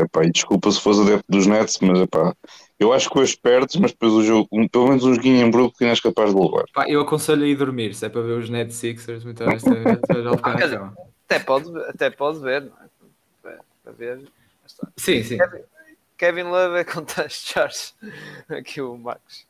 Epá, 0.00 0.24
e 0.24 0.30
desculpa 0.30 0.70
se 0.70 0.80
fosse 0.80 1.00
adepto 1.00 1.24
dos 1.28 1.46
Nets, 1.46 1.78
mas 1.80 2.00
epá, 2.00 2.34
eu 2.78 2.92
acho 2.92 3.08
que 3.08 3.18
hoje 3.18 3.36
perdes, 3.36 3.76
mas 3.76 3.92
depois 3.92 4.12
o 4.12 4.22
jogo, 4.22 4.48
um, 4.52 4.68
pelo 4.68 4.88
menos 4.88 5.04
uns 5.04 5.18
guinhos 5.18 5.42
em 5.42 5.50
Brooklyn 5.50 5.88
és 5.88 6.00
capaz 6.00 6.34
de 6.34 6.40
levar. 6.40 6.64
Pá, 6.74 6.88
eu 6.88 7.00
aconselho 7.00 7.44
a 7.44 7.46
ir 7.46 7.56
dormir, 7.56 7.94
se 7.94 8.04
é 8.04 8.08
para 8.08 8.20
ver 8.20 8.38
os 8.38 8.50
Nets 8.50 8.76
Sixers, 8.76 9.24
muito 9.24 9.42
honestamente, 9.42 10.02
já 10.08 10.92
até 11.28 11.38
pode, 11.40 11.78
até 11.88 12.10
pode 12.10 12.38
ver, 12.40 12.62
não 12.62 12.72
é? 12.72 12.88
Para, 13.42 13.60
para 13.82 13.92
ver. 13.92 14.32
Sim, 14.96 15.22
sim. 15.22 15.38
Kevin, 15.38 15.62
Kevin 16.16 16.42
Love 16.44 16.78
é 16.78 16.84
contra 16.84 17.28
Charles. 17.28 17.94
Aqui 18.48 18.80
o 18.80 18.96
Marcos. 18.96 19.46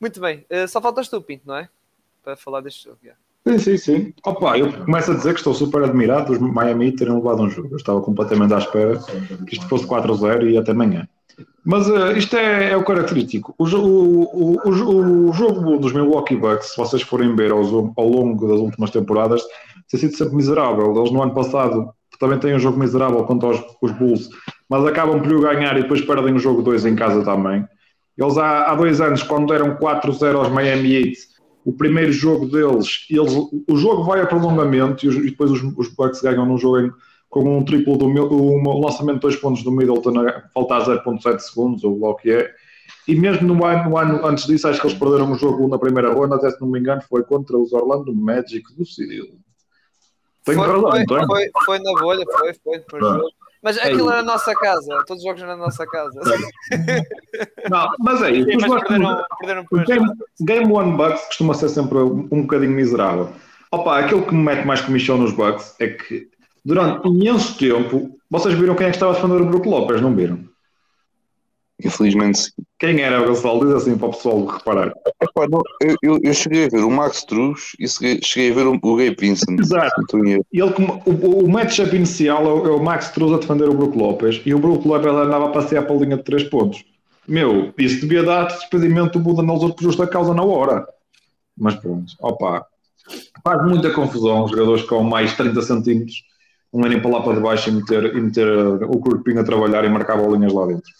Muito 0.00 0.20
bem, 0.20 0.44
uh, 0.50 0.66
só 0.66 0.80
faltas 0.80 1.08
tu, 1.08 1.20
Pinto, 1.22 1.46
não 1.46 1.56
é? 1.56 1.68
Para 2.24 2.36
falar 2.36 2.60
deste 2.60 2.84
jogo. 2.84 2.98
Yeah. 3.02 3.20
Sim, 3.46 3.58
sim, 3.58 3.76
sim. 3.76 4.14
Opa, 4.24 4.58
eu 4.58 4.72
começo 4.72 5.12
a 5.12 5.14
dizer 5.14 5.32
que 5.32 5.38
estou 5.38 5.54
super 5.54 5.84
admirado 5.84 6.32
dos 6.32 6.40
Miami 6.40 6.90
terem 6.90 7.14
levado 7.14 7.42
um 7.42 7.48
jogo. 7.48 7.68
Eu 7.70 7.76
estava 7.76 8.00
completamente 8.00 8.52
à 8.52 8.58
espera 8.58 8.98
que 9.46 9.54
isto 9.54 9.68
fosse 9.68 9.86
4-0 9.86 10.50
e 10.50 10.58
até 10.58 10.72
amanhã. 10.72 11.06
Mas 11.64 11.88
uh, 11.88 12.10
isto 12.16 12.36
é, 12.36 12.70
é, 12.70 12.76
o 12.76 12.84
característico. 12.84 13.54
O, 13.56 13.64
o, 13.64 14.22
o, 14.24 14.68
o, 14.68 15.32
jogo 15.32 15.78
dos 15.78 15.92
Milwaukee 15.92 16.34
Bucks, 16.34 16.70
se 16.70 16.76
vocês 16.76 17.02
forem 17.02 17.36
ver 17.36 17.52
ao, 17.52 17.60
ao, 17.96 18.08
longo 18.08 18.48
das 18.48 18.58
últimas 18.58 18.90
temporadas, 18.90 19.42
tem 19.88 20.00
sido 20.00 20.16
sempre 20.16 20.34
miserável. 20.34 20.96
Eles 20.96 21.12
no 21.12 21.22
ano 21.22 21.34
passado 21.34 21.90
também 22.18 22.38
têm 22.40 22.56
um 22.56 22.58
jogo 22.58 22.78
miserável 22.78 23.22
contra 23.24 23.50
os, 23.50 23.62
os 23.80 23.92
Bulls, 23.92 24.28
mas 24.68 24.84
acabam 24.86 25.20
por 25.20 25.32
o 25.32 25.40
ganhar 25.40 25.76
e 25.76 25.82
depois 25.82 26.00
perdem 26.00 26.34
o 26.34 26.38
jogo 26.38 26.62
2 26.62 26.86
em 26.86 26.96
casa 26.96 27.22
também. 27.22 27.64
Eles 28.18 28.38
há, 28.38 28.72
há 28.72 28.74
dois 28.74 29.00
anos, 29.00 29.22
quando 29.22 29.52
deram 29.52 29.76
4-0 29.76 30.36
aos 30.36 30.48
Miami 30.48 30.94
Heat, 30.94 31.35
o 31.66 31.72
primeiro 31.72 32.12
jogo 32.12 32.46
deles, 32.46 33.06
eles, 33.10 33.32
o 33.68 33.76
jogo 33.76 34.04
vai 34.04 34.20
a 34.20 34.26
prolongamento 34.26 35.04
e, 35.04 35.08
os, 35.08 35.16
e 35.16 35.30
depois 35.30 35.50
os, 35.50 35.60
os, 35.76 35.88
Bucks 35.88 36.22
ganham 36.22 36.46
num 36.46 36.56
jogo 36.56 36.78
em, 36.78 36.92
com 37.28 37.58
um 37.58 37.64
triplo 37.64 37.98
do 37.98 38.06
um 38.06 38.80
lançamento 38.80 39.16
de 39.16 39.22
dois 39.22 39.34
pontos 39.34 39.64
do 39.64 39.72
Middleton, 39.72 40.12
faltar 40.54 40.86
0.7 40.86 41.40
segundos, 41.40 41.82
ou 41.82 42.00
o 42.00 42.14
que 42.14 42.30
é. 42.30 42.54
E 43.08 43.16
mesmo 43.16 43.52
no 43.52 43.64
ano, 43.64 43.90
no 43.90 43.98
ano, 43.98 44.24
antes 44.24 44.46
disso, 44.46 44.68
acho 44.68 44.80
que 44.80 44.86
eles 44.86 44.96
perderam 44.96 45.32
o 45.32 45.34
jogo 45.34 45.66
na 45.66 45.76
primeira 45.76 46.14
ronda, 46.14 46.36
até 46.36 46.50
se 46.50 46.60
não 46.60 46.68
me 46.68 46.78
engano, 46.78 47.02
foi 47.02 47.24
contra 47.24 47.58
os 47.58 47.72
Orlando 47.72 48.14
Magic 48.14 48.62
do 48.76 48.86
Cyril. 48.86 49.36
Tenho 50.44 50.58
foi, 50.58 50.68
razão, 50.68 50.82
foi, 50.82 51.26
foi, 51.26 51.50
foi, 51.64 51.78
na 51.80 52.00
bolha, 52.00 52.24
foi, 52.30 52.54
foi, 52.62 52.84
foi 52.88 53.00
jogo. 53.00 53.24
Mas 53.62 53.78
aquilo 53.78 54.10
era 54.10 54.20
a 54.20 54.24
nossa 54.24 54.54
casa, 54.54 55.04
todos 55.06 55.22
os 55.22 55.28
jogos 55.28 55.42
eram 55.42 55.54
a 55.54 55.56
nossa 55.56 55.86
casa. 55.86 56.20
Não, 57.70 57.90
mas 57.98 58.22
é 58.22 58.30
isso. 58.30 58.50
Sim, 58.50 58.58
perderam, 58.58 59.24
perderam 59.38 59.66
game, 59.86 60.06
game 60.40 60.72
One 60.72 60.96
Bucks 60.96 61.24
costuma 61.26 61.54
ser 61.54 61.68
sempre 61.68 61.98
um, 61.98 62.28
um 62.30 62.42
bocadinho 62.42 62.72
miserável. 62.72 63.32
Opa, 63.72 63.98
aquilo 63.98 64.22
que 64.22 64.34
me 64.34 64.44
mete 64.44 64.64
mais 64.64 64.80
comissão 64.80 65.18
nos 65.18 65.32
Bucks 65.32 65.74
é 65.80 65.88
que 65.88 66.28
durante 66.64 67.08
imenso 67.08 67.56
tempo 67.58 68.16
vocês 68.30 68.54
viram 68.54 68.74
quem 68.74 68.86
é 68.86 68.90
que 68.90 68.96
estava 68.96 69.12
a 69.12 69.14
defender 69.14 69.40
o 69.40 69.46
Brook 69.46 69.68
Lopes, 69.68 70.00
não 70.00 70.14
viram? 70.14 70.40
Infelizmente 71.84 72.38
sim. 72.38 72.52
Quem 72.78 73.00
era 73.00 73.22
o 73.22 73.26
Gonçalo? 73.26 73.66
Diz 73.66 73.74
assim 73.74 73.98
para 73.98 74.08
o 74.08 74.12
pessoal 74.12 74.46
reparar. 74.46 74.92
Epá, 75.20 75.46
não, 75.48 75.60
eu, 75.80 75.96
eu, 76.02 76.18
eu, 76.22 76.34
cheguei 76.34 76.66
a 76.66 76.68
ver 76.68 76.82
o 76.82 76.90
Max 76.90 77.24
Truz 77.24 77.72
e 77.78 77.86
cheguei, 77.86 78.20
cheguei 78.22 78.50
a 78.50 78.54
ver 78.54 78.66
o, 78.66 78.78
o 78.80 78.96
Gay 78.96 79.14
Vincent. 79.18 79.60
Exato. 79.60 80.18
Ele, 80.18 80.42
o, 80.52 81.44
o 81.44 81.48
matchup 81.48 81.94
inicial 81.94 82.44
é 82.44 82.52
o, 82.52 82.66
é 82.66 82.70
o 82.70 82.82
Max 82.82 83.10
Truz 83.10 83.32
a 83.32 83.38
defender 83.38 83.68
o 83.68 83.74
Brook 83.74 83.96
Lopes 83.96 84.40
e 84.44 84.54
o 84.54 84.58
Brook 84.58 84.86
Lopes 84.86 85.06
andava 85.06 85.46
a 85.46 85.50
passear 85.50 85.86
para 85.86 85.94
a 85.94 85.98
linha 85.98 86.16
de 86.16 86.24
3 86.24 86.44
pontos. 86.44 86.84
Meu, 87.28 87.74
isso 87.76 88.00
devia 88.00 88.22
dar 88.22 88.44
despedimento 88.44 89.18
do 89.18 89.24
Budenholzer 89.24 89.74
por 89.74 89.82
justa 89.82 90.06
causa 90.06 90.32
na 90.32 90.42
hora. 90.42 90.86
Mas 91.56 91.74
pronto, 91.74 92.12
opa, 92.20 92.66
faz 93.42 93.64
muita 93.64 93.90
confusão 93.90 94.44
os 94.44 94.50
jogadores 94.50 94.82
com 94.82 95.02
mais 95.02 95.34
30 95.36 95.60
centímetros 95.62 96.22
um 96.72 96.84
irem 96.84 97.00
para 97.00 97.10
lá 97.10 97.22
para 97.22 97.34
debaixo 97.34 97.70
e 97.70 97.72
meter, 97.72 98.16
e 98.16 98.20
meter 98.20 98.46
o 98.84 98.98
corpinho 98.98 99.40
a 99.40 99.44
trabalhar 99.44 99.84
e 99.84 99.88
marcar 99.88 100.16
bolinhas 100.16 100.52
lá 100.52 100.66
dentro. 100.66 100.90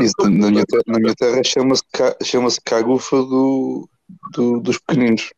Isso, 0.00 0.14
na, 0.22 0.50
minha 0.50 0.64
terra, 0.64 0.82
na 0.86 0.98
minha 0.98 1.14
terra 1.14 1.42
chama-se 1.44 1.82
chama 2.22 2.48
cagufa 2.64 3.16
do, 3.16 3.88
do, 4.32 4.60
dos 4.60 4.78
pequeninos. 4.78 5.30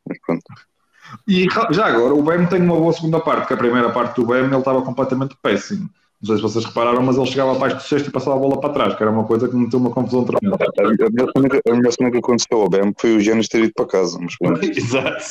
E 1.26 1.46
já 1.70 1.86
agora, 1.86 2.14
o 2.14 2.22
BEM 2.22 2.46
tem 2.46 2.62
uma 2.62 2.76
boa 2.76 2.92
segunda 2.92 3.20
parte, 3.20 3.48
que 3.48 3.54
a 3.54 3.56
primeira 3.56 3.90
parte 3.90 4.16
do 4.16 4.26
BEM 4.26 4.46
ele 4.46 4.56
estava 4.56 4.82
completamente 4.82 5.36
péssimo. 5.42 5.88
Não 6.20 6.26
sei 6.28 6.36
se 6.36 6.42
vocês 6.42 6.64
repararam, 6.64 7.02
mas 7.02 7.16
ele 7.16 7.26
chegava 7.26 7.52
abaixo 7.52 7.76
do 7.76 7.82
sexto 7.82 8.08
e 8.08 8.10
passava 8.10 8.36
a 8.36 8.38
bola 8.38 8.58
para 8.58 8.72
trás, 8.72 8.94
que 8.94 9.02
era 9.02 9.12
uma 9.12 9.24
coisa 9.24 9.48
que 9.48 9.54
me 9.54 9.64
meteu 9.64 9.78
uma 9.78 9.90
confusão 9.90 10.24
tremenda. 10.24 10.56
A 10.56 11.74
melhor 11.74 11.92
cena 11.92 12.10
que 12.10 12.18
aconteceu 12.18 12.62
ao 12.62 12.70
BEM 12.70 12.94
foi 12.96 13.16
o 13.16 13.20
Giannis 13.20 13.48
ter 13.48 13.64
ido 13.64 13.72
para 13.74 13.86
casa. 13.86 14.18
Mas 14.18 14.62
Exato. 14.76 15.24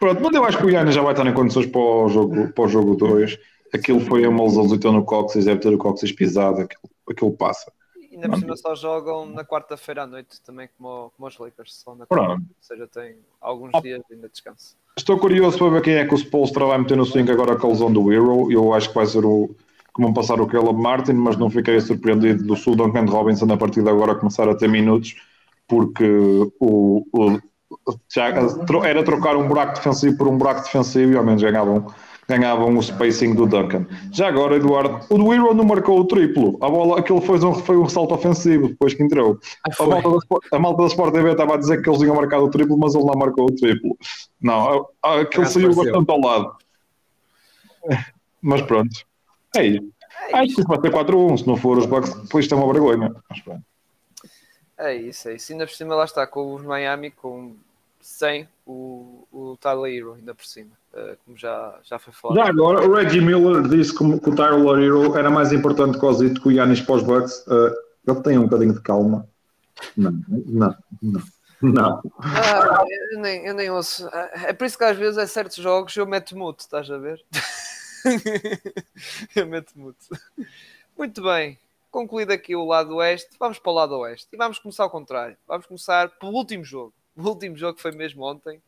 Pronto, 0.00 0.22
mas 0.22 0.34
eu 0.34 0.44
acho 0.44 0.58
que 0.58 0.66
o 0.66 0.70
Giannis 0.70 0.94
já 0.94 1.02
vai 1.02 1.12
estar 1.12 1.26
em 1.26 1.34
condições 1.34 1.66
para 1.66 1.80
o 1.80 2.08
jogo, 2.08 2.48
para 2.52 2.64
o 2.64 2.68
jogo 2.68 2.94
2. 2.94 3.38
Aquilo 3.74 4.00
foi 4.00 4.26
uma 4.26 4.44
lesão 4.44 4.66
no 4.92 5.04
cóccix, 5.04 5.44
deve 5.44 5.60
ter 5.60 5.74
o 5.74 5.78
cóccix 5.78 6.12
pisado, 6.12 6.62
aquilo, 6.62 6.80
aquilo 7.08 7.32
passa 7.32 7.70
ainda 8.14 8.28
por 8.28 8.38
cima 8.38 8.56
só 8.56 8.74
jogam 8.74 9.26
na 9.26 9.44
quarta-feira 9.44 10.02
à 10.02 10.06
noite 10.06 10.40
também, 10.42 10.68
como, 10.76 11.12
como 11.16 11.28
os 11.28 11.38
Lakers, 11.38 11.74
só 11.74 11.94
na 11.94 12.06
quarta, 12.06 12.34
ou 12.34 12.40
seja, 12.60 12.86
tem 12.86 13.16
alguns 13.40 13.72
dias 13.82 14.02
ainda 14.10 14.26
de 14.26 14.32
descanso. 14.32 14.76
Estou 14.96 15.18
curioso 15.18 15.58
para 15.58 15.70
ver 15.70 15.82
quem 15.82 15.94
é 15.94 16.06
que 16.06 16.14
o 16.14 16.18
Spolstra 16.18 16.66
vai 16.66 16.78
meter 16.78 16.96
no 16.96 17.04
swing 17.04 17.30
agora 17.30 17.56
com 17.56 17.66
a 17.66 17.70
lesão 17.70 17.92
do 17.92 18.12
Hero. 18.12 18.52
Eu 18.52 18.74
acho 18.74 18.88
que 18.90 18.94
vai 18.94 19.06
ser 19.06 19.24
o 19.24 19.48
que 19.94 20.02
vão 20.02 20.12
passar 20.12 20.40
o 20.40 20.46
Caleb 20.46 20.80
Martin, 20.80 21.12
mas 21.12 21.36
não 21.36 21.50
fiquei 21.50 21.80
surpreendido 21.80 22.44
do 22.44 22.56
Sul 22.56 22.74
Duncan 22.74 23.04
Robinson 23.04 23.50
a 23.52 23.56
partir 23.56 23.82
de 23.82 23.90
agora 23.90 24.14
começar 24.14 24.48
a 24.48 24.54
ter 24.54 24.68
minutos, 24.68 25.14
porque 25.68 26.04
o, 26.60 27.06
o 27.12 27.40
já 28.12 28.28
era 28.84 29.02
trocar 29.02 29.36
um 29.36 29.48
buraco 29.48 29.74
defensivo 29.74 30.16
por 30.16 30.28
um 30.28 30.36
buraco 30.36 30.62
defensivo 30.62 31.12
e 31.12 31.16
ao 31.16 31.24
menos 31.24 31.42
ganhavam 31.42 31.86
ganhavam 32.28 32.76
o 32.76 32.82
spacing 32.82 33.34
do 33.34 33.46
Duncan. 33.46 33.86
Já 34.12 34.28
agora, 34.28 34.56
Eduardo, 34.56 35.00
o 35.10 35.18
do 35.18 35.32
Hero 35.32 35.54
não 35.54 35.64
marcou 35.64 36.00
o 36.00 36.04
triplo. 36.04 36.56
A 36.60 36.68
bola, 36.68 37.00
aquilo 37.00 37.20
foi 37.20 37.38
um, 37.44 37.54
foi 37.54 37.76
um 37.76 37.82
ressalto 37.82 38.14
ofensivo 38.14 38.68
depois 38.68 38.94
que 38.94 39.02
entrou. 39.02 39.38
A 39.80 39.86
malta, 39.86 40.08
da, 40.08 40.56
a 40.56 40.58
malta 40.58 40.82
da 40.82 40.88
Sport 40.88 41.12
TV 41.12 41.32
estava 41.32 41.54
a 41.54 41.58
dizer 41.58 41.82
que 41.82 41.88
eles 41.88 42.00
tinham 42.00 42.14
marcado 42.14 42.44
o 42.44 42.50
triplo, 42.50 42.78
mas 42.78 42.94
ele 42.94 43.04
não 43.04 43.14
marcou 43.14 43.46
o 43.46 43.54
triplo. 43.54 43.96
Não, 44.40 44.88
aquilo 45.02 45.46
saiu 45.46 45.74
bastante 45.74 46.10
ao 46.10 46.20
lado. 46.20 46.56
Mas 48.40 48.62
pronto. 48.62 49.04
É 49.56 49.66
isso. 49.66 49.92
É 50.28 50.38
Acho 50.38 50.54
que 50.54 50.60
isso 50.60 50.68
vai 50.68 50.80
ser 50.80 50.90
4-1. 50.90 51.38
Se 51.38 51.46
não 51.46 51.56
for 51.56 51.78
os 51.78 51.86
Bucks, 51.86 52.14
depois 52.14 52.44
isto 52.44 52.54
é 52.54 52.58
uma 52.58 52.72
vergonha. 52.72 53.14
Mas 53.28 53.40
pronto. 53.40 53.62
É 54.78 54.94
isso, 54.94 55.28
é 55.28 55.34
isso. 55.34 55.52
Ainda 55.52 55.66
por 55.66 55.74
cima 55.74 55.94
lá 55.94 56.04
está 56.04 56.26
com 56.26 56.54
os 56.54 56.62
Miami, 56.62 57.10
com 57.10 57.54
sem 58.00 58.48
o, 58.66 59.26
o 59.32 59.56
Tyler 59.60 59.94
Hero, 59.94 60.14
ainda 60.14 60.34
por 60.34 60.44
cima. 60.44 60.81
Eh, 60.94 61.16
como 61.24 61.36
já, 61.36 61.78
já 61.82 61.98
foi 61.98 62.12
falado. 62.12 62.36
Já 62.36 62.48
agora, 62.48 62.86
o 62.86 62.94
Reggie 62.94 63.20
Miller 63.20 63.62
disse 63.62 63.92
que, 63.92 64.20
que 64.20 64.30
o 64.30 64.34
Tyler 64.34 64.78
Hero 64.78 65.16
era 65.16 65.30
mais 65.30 65.52
importante 65.52 65.98
que 65.98 66.04
o 66.04 66.12
Zito, 66.12 66.40
que 66.40 66.48
o 66.48 66.52
Yannis 66.52 66.82
para 66.82 66.96
os 66.96 67.02
Bucks. 67.02 67.46
Uh, 67.46 67.74
ele 68.06 68.22
tem 68.22 68.38
um 68.38 68.44
bocadinho 68.44 68.74
de 68.74 68.80
calma. 68.80 69.26
Não, 69.96 70.12
não, 70.28 70.76
não. 71.02 71.22
Não. 71.62 72.02
Ah, 72.18 72.84
eu, 73.12 73.20
nem, 73.20 73.46
eu 73.46 73.54
nem 73.54 73.70
ouço. 73.70 74.06
É, 74.08 74.50
é 74.50 74.52
por 74.52 74.66
isso 74.66 74.76
que 74.76 74.84
às 74.84 74.96
vezes, 74.96 75.16
é 75.16 75.26
certos 75.26 75.56
jogos, 75.56 75.96
eu 75.96 76.06
meto 76.06 76.36
mute, 76.36 76.60
estás 76.60 76.90
a 76.90 76.98
ver? 76.98 77.24
eu 79.36 79.46
meto 79.46 79.72
mute. 79.76 80.08
Muito 80.98 81.22
bem. 81.22 81.58
Concluído 81.90 82.32
aqui 82.32 82.56
o 82.56 82.66
lado 82.66 82.96
oeste, 82.96 83.30
vamos 83.38 83.60
para 83.60 83.70
o 83.70 83.74
lado 83.74 83.96
oeste. 83.98 84.28
E 84.32 84.36
vamos 84.36 84.58
começar 84.58 84.82
ao 84.82 84.90
contrário. 84.90 85.36
Vamos 85.46 85.66
começar 85.66 86.10
pelo 86.10 86.32
último 86.32 86.64
jogo. 86.64 86.92
O 87.16 87.28
último 87.28 87.56
jogo 87.56 87.78
foi 87.78 87.92
mesmo 87.92 88.24
ontem 88.24 88.60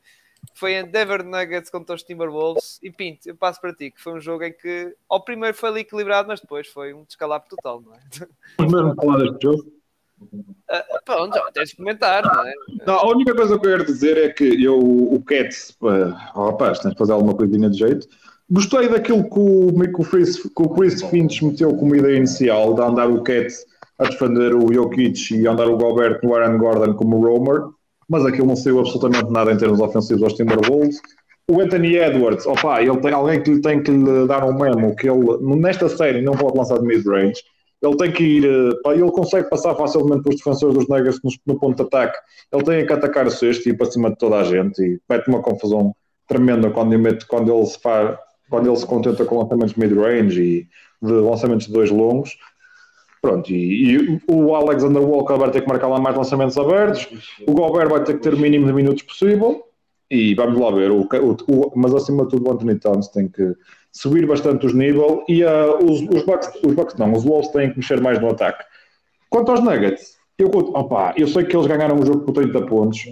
foi 0.55 0.75
em 0.75 0.87
Denver 0.87 1.25
Nuggets 1.25 1.71
contra 1.71 1.95
os 1.95 2.03
Timberwolves 2.03 2.79
e 2.83 2.91
Pinto, 2.91 3.29
eu 3.29 3.37
passo 3.37 3.61
para 3.61 3.73
ti, 3.73 3.91
que 3.91 4.01
foi 4.01 4.15
um 4.15 4.21
jogo 4.21 4.45
em 4.45 4.53
que 4.53 4.95
ao 5.09 5.25
primeiro 5.25 5.57
foi 5.57 5.71
ali 5.71 5.81
equilibrado, 5.81 6.29
mas 6.29 6.41
depois 6.41 6.69
foi 6.69 6.93
um 6.93 7.05
descalabro 7.05 7.49
total, 7.49 7.81
não 7.81 7.95
é? 7.95 7.99
Vamos 8.59 8.95
falar 8.97 9.19
deste 9.19 9.43
jogo? 9.43 9.65
Uh, 10.23 11.05
pronto, 11.05 11.35
já 11.35 11.53
tens 11.53 11.71
de 11.71 11.77
comentar, 11.77 12.23
não 12.25 12.47
é? 12.47 12.53
Não, 12.87 12.95
a 12.95 13.11
única 13.11 13.35
coisa 13.35 13.59
que 13.59 13.67
eu 13.67 13.71
quero 13.71 13.85
dizer 13.85 14.17
é 14.17 14.29
que 14.31 14.63
eu, 14.63 14.79
o 14.79 15.23
Cats, 15.25 15.71
uh, 15.83 16.15
oh, 16.35 16.51
rapaz, 16.51 16.79
tens 16.79 16.93
de 16.93 16.99
fazer 16.99 17.13
alguma 17.13 17.35
coisinha 17.35 17.69
de 17.69 17.79
jeito. 17.79 18.07
Gostei 18.51 18.89
daquilo 18.89 19.25
que 19.25 19.39
o, 19.39 19.73
que 19.73 20.03
o, 20.03 20.05
Chris, 20.05 20.43
que 20.43 20.63
o 20.63 20.69
Chris 20.69 21.03
Finch 21.03 21.45
meteu 21.45 21.77
como 21.77 21.97
ideia 21.97 22.17
inicial, 22.17 22.75
de 22.75 22.83
andar 22.83 23.09
o 23.09 23.23
Cats 23.23 23.67
a 23.99 24.05
defender 24.05 24.55
o 24.55 24.73
Jokic 24.73 25.35
e 25.35 25.47
andar 25.47 25.69
o 25.69 25.77
Gobert 25.77 26.21
no 26.23 26.35
Aaron 26.35 26.59
Gordon 26.59 26.95
como 26.95 27.21
roamer 27.21 27.69
mas 28.09 28.25
aquilo 28.25 28.47
não 28.47 28.57
saiu 28.57 28.81
absolutamente 28.81 29.31
nada 29.31 29.53
em 29.53 29.57
termos 29.57 29.81
ofensivos 29.81 30.23
aos 30.23 30.35
Timberwolves. 30.35 31.01
O 31.51 31.61
Anthony 31.61 31.97
Edwards, 31.97 32.47
opa, 32.47 32.81
ele 32.81 32.97
tem 32.99 33.13
alguém 33.13 33.43
que 33.43 33.51
lhe 33.51 33.61
tem 33.61 33.83
que 33.83 33.91
lhe 33.91 34.27
dar 34.27 34.45
um 34.45 34.59
memo 34.59 34.97
que 34.97 35.09
ele, 35.09 35.39
nesta 35.57 35.89
série, 35.89 36.23
não 36.23 36.33
pode 36.33 36.57
lançar 36.57 36.79
de 36.79 36.87
mid-range. 36.87 37.43
Ele 37.83 37.97
tem 37.97 38.13
que 38.13 38.25
ir, 38.25 38.45
eh, 38.47 38.93
ele 38.93 39.11
consegue 39.11 39.51
passar 39.51 39.75
facilmente 39.75 40.23
pelos 40.23 40.39
defensores 40.39 40.75
dos 40.75 40.89
Nuggets 40.89 41.21
no, 41.47 41.59
ponto 41.59 41.77
de 41.77 41.83
ataque. 41.83 42.19
Ele 42.51 42.65
tem 42.65 42.87
que 42.87 42.93
atacar 42.93 43.27
o 43.27 43.31
sexto 43.31 43.67
e 43.67 43.71
ir 43.73 43.77
para 43.77 43.91
cima 43.91 44.09
de 44.09 44.17
toda 44.17 44.37
a 44.37 44.45
gente 44.45 44.83
e 44.83 44.99
mete 45.09 45.29
uma 45.29 45.43
confusão 45.43 45.95
tremenda 46.27 46.71
quando, 46.71 46.99
mete, 46.99 47.27
quando, 47.27 47.53
ele 47.53 47.67
se 47.67 47.79
faz, 47.79 48.17
quando 48.49 48.69
ele 48.69 48.77
se 48.77 48.87
contenta 48.87 49.23
com 49.27 49.39
lançamentos 49.39 49.75
mid-range 49.75 50.43
e 50.43 50.69
de 51.07 51.13
lançamentos 51.13 51.67
de 51.67 51.73
dois 51.75 51.91
longos. 51.91 52.39
Pronto, 53.25 53.51
e, 53.51 53.95
e, 53.95 54.20
o 54.31 54.55
Alexander 54.55 55.03
Walker 55.03 55.39
vai 55.39 55.51
ter 55.51 55.62
que 55.62 55.68
marcar 55.68 55.89
lá 55.89 55.99
mais 55.99 56.14
lançamentos 56.14 56.59
abertos, 56.59 57.09
o 57.49 57.55
Gobert 57.55 57.89
vai 57.89 58.05
ter 58.05 58.16
que 58.16 58.20
ter 58.20 58.35
o 58.35 58.39
mínimo 58.39 58.66
de 58.66 58.72
minutos 58.75 59.03
possível 59.03 59.64
e 60.11 60.35
vamos 60.35 60.61
lá 60.61 60.70
ver. 60.70 60.91
O, 60.91 61.09
o, 61.49 61.72
mas 61.75 61.95
acima 61.95 62.25
de 62.25 62.29
tudo, 62.29 62.47
o 62.47 62.53
Anthony 62.53 62.79
Towns 62.79 63.09
tem 63.09 63.27
que 63.27 63.55
subir 63.91 64.27
bastante 64.27 64.66
os 64.66 64.75
níveis 64.75 65.20
e 65.27 65.43
uh, 65.43 65.79
os, 65.83 66.03
os, 66.03 66.22
Bucks, 66.27 66.51
os 66.62 66.75
Bucks 66.75 66.97
não, 66.97 67.14
os 67.14 67.25
Wolves 67.25 67.49
têm 67.49 67.70
que 67.70 67.79
mexer 67.79 67.99
mais 67.99 68.20
no 68.20 68.29
ataque. 68.29 68.62
Quanto 69.31 69.53
aos 69.53 69.61
Nuggets, 69.62 70.18
eu, 70.37 70.49
opa, 70.49 71.14
eu 71.16 71.27
sei 71.27 71.45
que 71.45 71.57
eles 71.57 71.66
ganharam 71.66 71.99
o 71.99 72.05
jogo 72.05 72.27
por 72.27 72.33
30 72.33 72.61
pontos, 72.66 73.07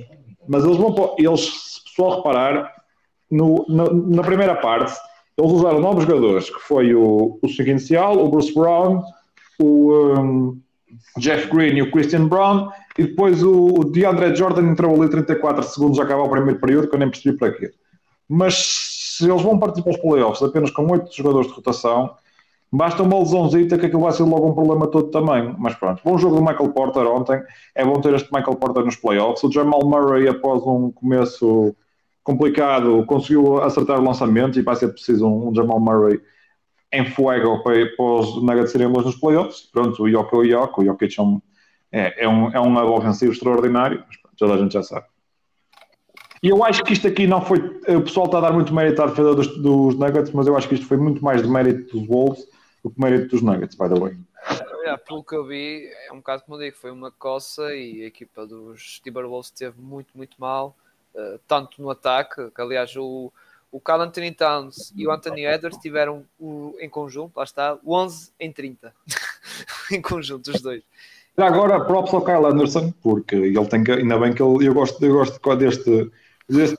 mas 0.46 0.62
eles 0.62 0.76
vão 0.76 0.94
eles, 1.16 1.40
se 1.40 1.80
só 1.96 2.16
reparar, 2.16 2.70
no, 3.30 3.64
na, 3.66 3.90
na, 3.90 4.22
primeira 4.22 4.56
parte, 4.56 4.92
eles 5.38 5.52
usaram 5.52 5.80
novos 5.80 6.04
jogadores, 6.04 6.50
que 6.50 6.60
foi 6.60 6.94
o, 6.94 7.38
o 7.42 7.62
inicial, 7.62 8.22
o 8.22 8.28
Bruce 8.28 8.52
Brown, 8.52 9.02
o 9.62 10.18
um, 10.18 10.60
Jeff 11.18 11.48
Green 11.48 11.76
e 11.76 11.82
o 11.82 11.90
Christian 11.90 12.26
Brown, 12.26 12.70
e 12.98 13.04
depois 13.04 13.42
o, 13.42 13.80
o 13.80 13.84
DeAndre 13.84 14.34
Jordan 14.34 14.70
entrou 14.70 14.94
ali 14.94 15.10
34 15.10 15.62
segundos 15.62 15.98
a 15.98 16.02
acabar 16.02 16.22
o 16.22 16.30
primeiro 16.30 16.60
período, 16.60 16.88
que 16.88 16.94
eu 16.94 16.98
nem 16.98 17.10
percebi 17.10 17.36
para 17.36 17.52
quê. 17.52 17.70
Mas 18.28 18.54
se 19.18 19.30
eles 19.30 19.42
vão 19.42 19.58
partir 19.58 19.82
para 19.82 19.92
os 19.92 19.98
playoffs 19.98 20.42
apenas 20.42 20.70
com 20.70 20.90
8 20.90 21.14
jogadores 21.14 21.48
de 21.48 21.54
rotação, 21.54 22.14
basta 22.72 23.02
uma 23.02 23.18
lesãozita 23.18 23.78
que 23.78 23.86
aquilo 23.86 24.02
vai 24.02 24.12
ser 24.12 24.22
logo 24.22 24.48
um 24.48 24.54
problema 24.54 24.86
todo 24.86 25.10
também. 25.10 25.54
Mas 25.58 25.74
pronto, 25.74 26.00
bom 26.04 26.16
jogo 26.16 26.36
do 26.36 26.42
Michael 26.42 26.72
Porter 26.72 27.06
ontem, 27.06 27.42
é 27.74 27.84
bom 27.84 28.00
ter 28.00 28.14
este 28.14 28.30
Michael 28.32 28.56
Porter 28.56 28.84
nos 28.84 28.96
playoffs. 28.96 29.44
O 29.44 29.52
Jamal 29.52 29.80
Murray, 29.84 30.28
após 30.28 30.62
um 30.62 30.90
começo 30.90 31.74
complicado, 32.24 33.04
conseguiu 33.06 33.62
acertar 33.62 34.00
o 34.00 34.04
lançamento 34.04 34.58
e 34.58 34.62
vai 34.62 34.76
ser 34.76 34.88
preciso 34.88 35.26
um, 35.26 35.48
um 35.48 35.54
Jamal 35.54 35.80
Murray 35.80 36.20
em 36.92 37.06
fuego 37.06 37.62
para, 37.62 37.86
para 37.96 38.04
os 38.04 38.42
Nuggets 38.42 38.70
serem 38.70 38.88
bons 38.88 39.04
nos 39.04 39.16
playoffs. 39.16 39.62
Pronto, 39.72 40.02
o 40.02 40.08
Yoko 40.08 40.38
o 40.38 40.44
Yoko, 40.44 40.82
o 40.82 40.84
Jokic 40.84 41.18
é 41.18 41.22
um, 41.22 41.40
é, 41.90 42.24
é 42.24 42.28
um, 42.28 42.50
é 42.50 42.60
um 42.60 42.92
ofensivo 42.92 43.32
extraordinário, 43.32 44.04
mas 44.06 44.16
pronto, 44.18 44.36
toda 44.36 44.54
a 44.54 44.58
gente 44.58 44.72
já 44.72 44.82
sabe. 44.82 45.06
E 46.42 46.48
eu 46.48 46.64
acho 46.64 46.82
que 46.82 46.92
isto 46.92 47.06
aqui 47.06 47.26
não 47.26 47.40
foi. 47.40 47.58
O 47.88 48.02
pessoal 48.02 48.26
está 48.26 48.38
a 48.38 48.40
dar 48.42 48.52
muito 48.52 48.74
mérito 48.74 49.00
à 49.00 49.06
defesa 49.06 49.34
dos, 49.34 49.46
dos 49.58 49.94
Nuggets, 49.96 50.32
mas 50.32 50.46
eu 50.46 50.56
acho 50.56 50.68
que 50.68 50.74
isto 50.74 50.86
foi 50.86 50.96
muito 50.96 51.24
mais 51.24 51.40
de 51.40 51.48
mérito 51.48 51.96
dos 51.96 52.06
Wolves 52.06 52.44
do 52.82 52.90
que 52.90 53.00
mérito 53.00 53.28
dos 53.28 53.42
Nuggets, 53.42 53.76
by 53.76 53.88
the 53.88 53.98
way. 53.98 54.16
É, 54.84 54.96
pelo 54.96 55.22
que 55.22 55.36
eu 55.36 55.46
vi, 55.46 55.88
é 56.08 56.12
um 56.12 56.16
bocado 56.16 56.42
como 56.42 56.56
eu 56.56 56.64
digo, 56.64 56.76
foi 56.76 56.90
uma 56.90 57.12
coça 57.12 57.74
e 57.76 58.02
a 58.02 58.06
equipa 58.06 58.44
dos 58.44 58.98
Timberwolves 58.98 59.46
esteve 59.46 59.80
muito, 59.80 60.08
muito 60.16 60.36
mal, 60.40 60.76
uh, 61.14 61.38
tanto 61.46 61.80
no 61.80 61.88
ataque, 61.88 62.50
que 62.50 62.60
aliás 62.60 62.96
o, 62.96 63.32
o 63.72 63.80
Carl 63.80 64.02
Anthony 64.02 64.30
Towns 64.30 64.92
e 64.94 65.06
o 65.06 65.10
Anthony 65.10 65.46
Edwards 65.46 65.80
tiveram 65.80 66.24
o, 66.38 66.76
em 66.78 66.90
conjunto, 66.90 67.32
lá 67.36 67.44
está, 67.44 67.78
11 67.84 68.30
em 68.38 68.52
30, 68.52 68.92
em 69.90 70.02
conjunto, 70.02 70.50
os 70.50 70.60
dois. 70.60 70.82
Já 71.36 71.46
agora, 71.46 71.82
props 71.82 72.12
ao 72.12 72.22
Kyle 72.22 72.44
Anderson, 72.44 72.92
porque 73.02 73.34
ele 73.34 73.66
tem 73.66 73.82
que, 73.82 73.92
ainda 73.92 74.18
bem 74.18 74.34
que 74.34 74.42
ele, 74.42 74.68
eu 74.68 74.74
gosto, 74.74 75.02
eu 75.02 75.14
gosto 75.14 75.56
deste, 75.56 76.10
deste, 76.46 76.76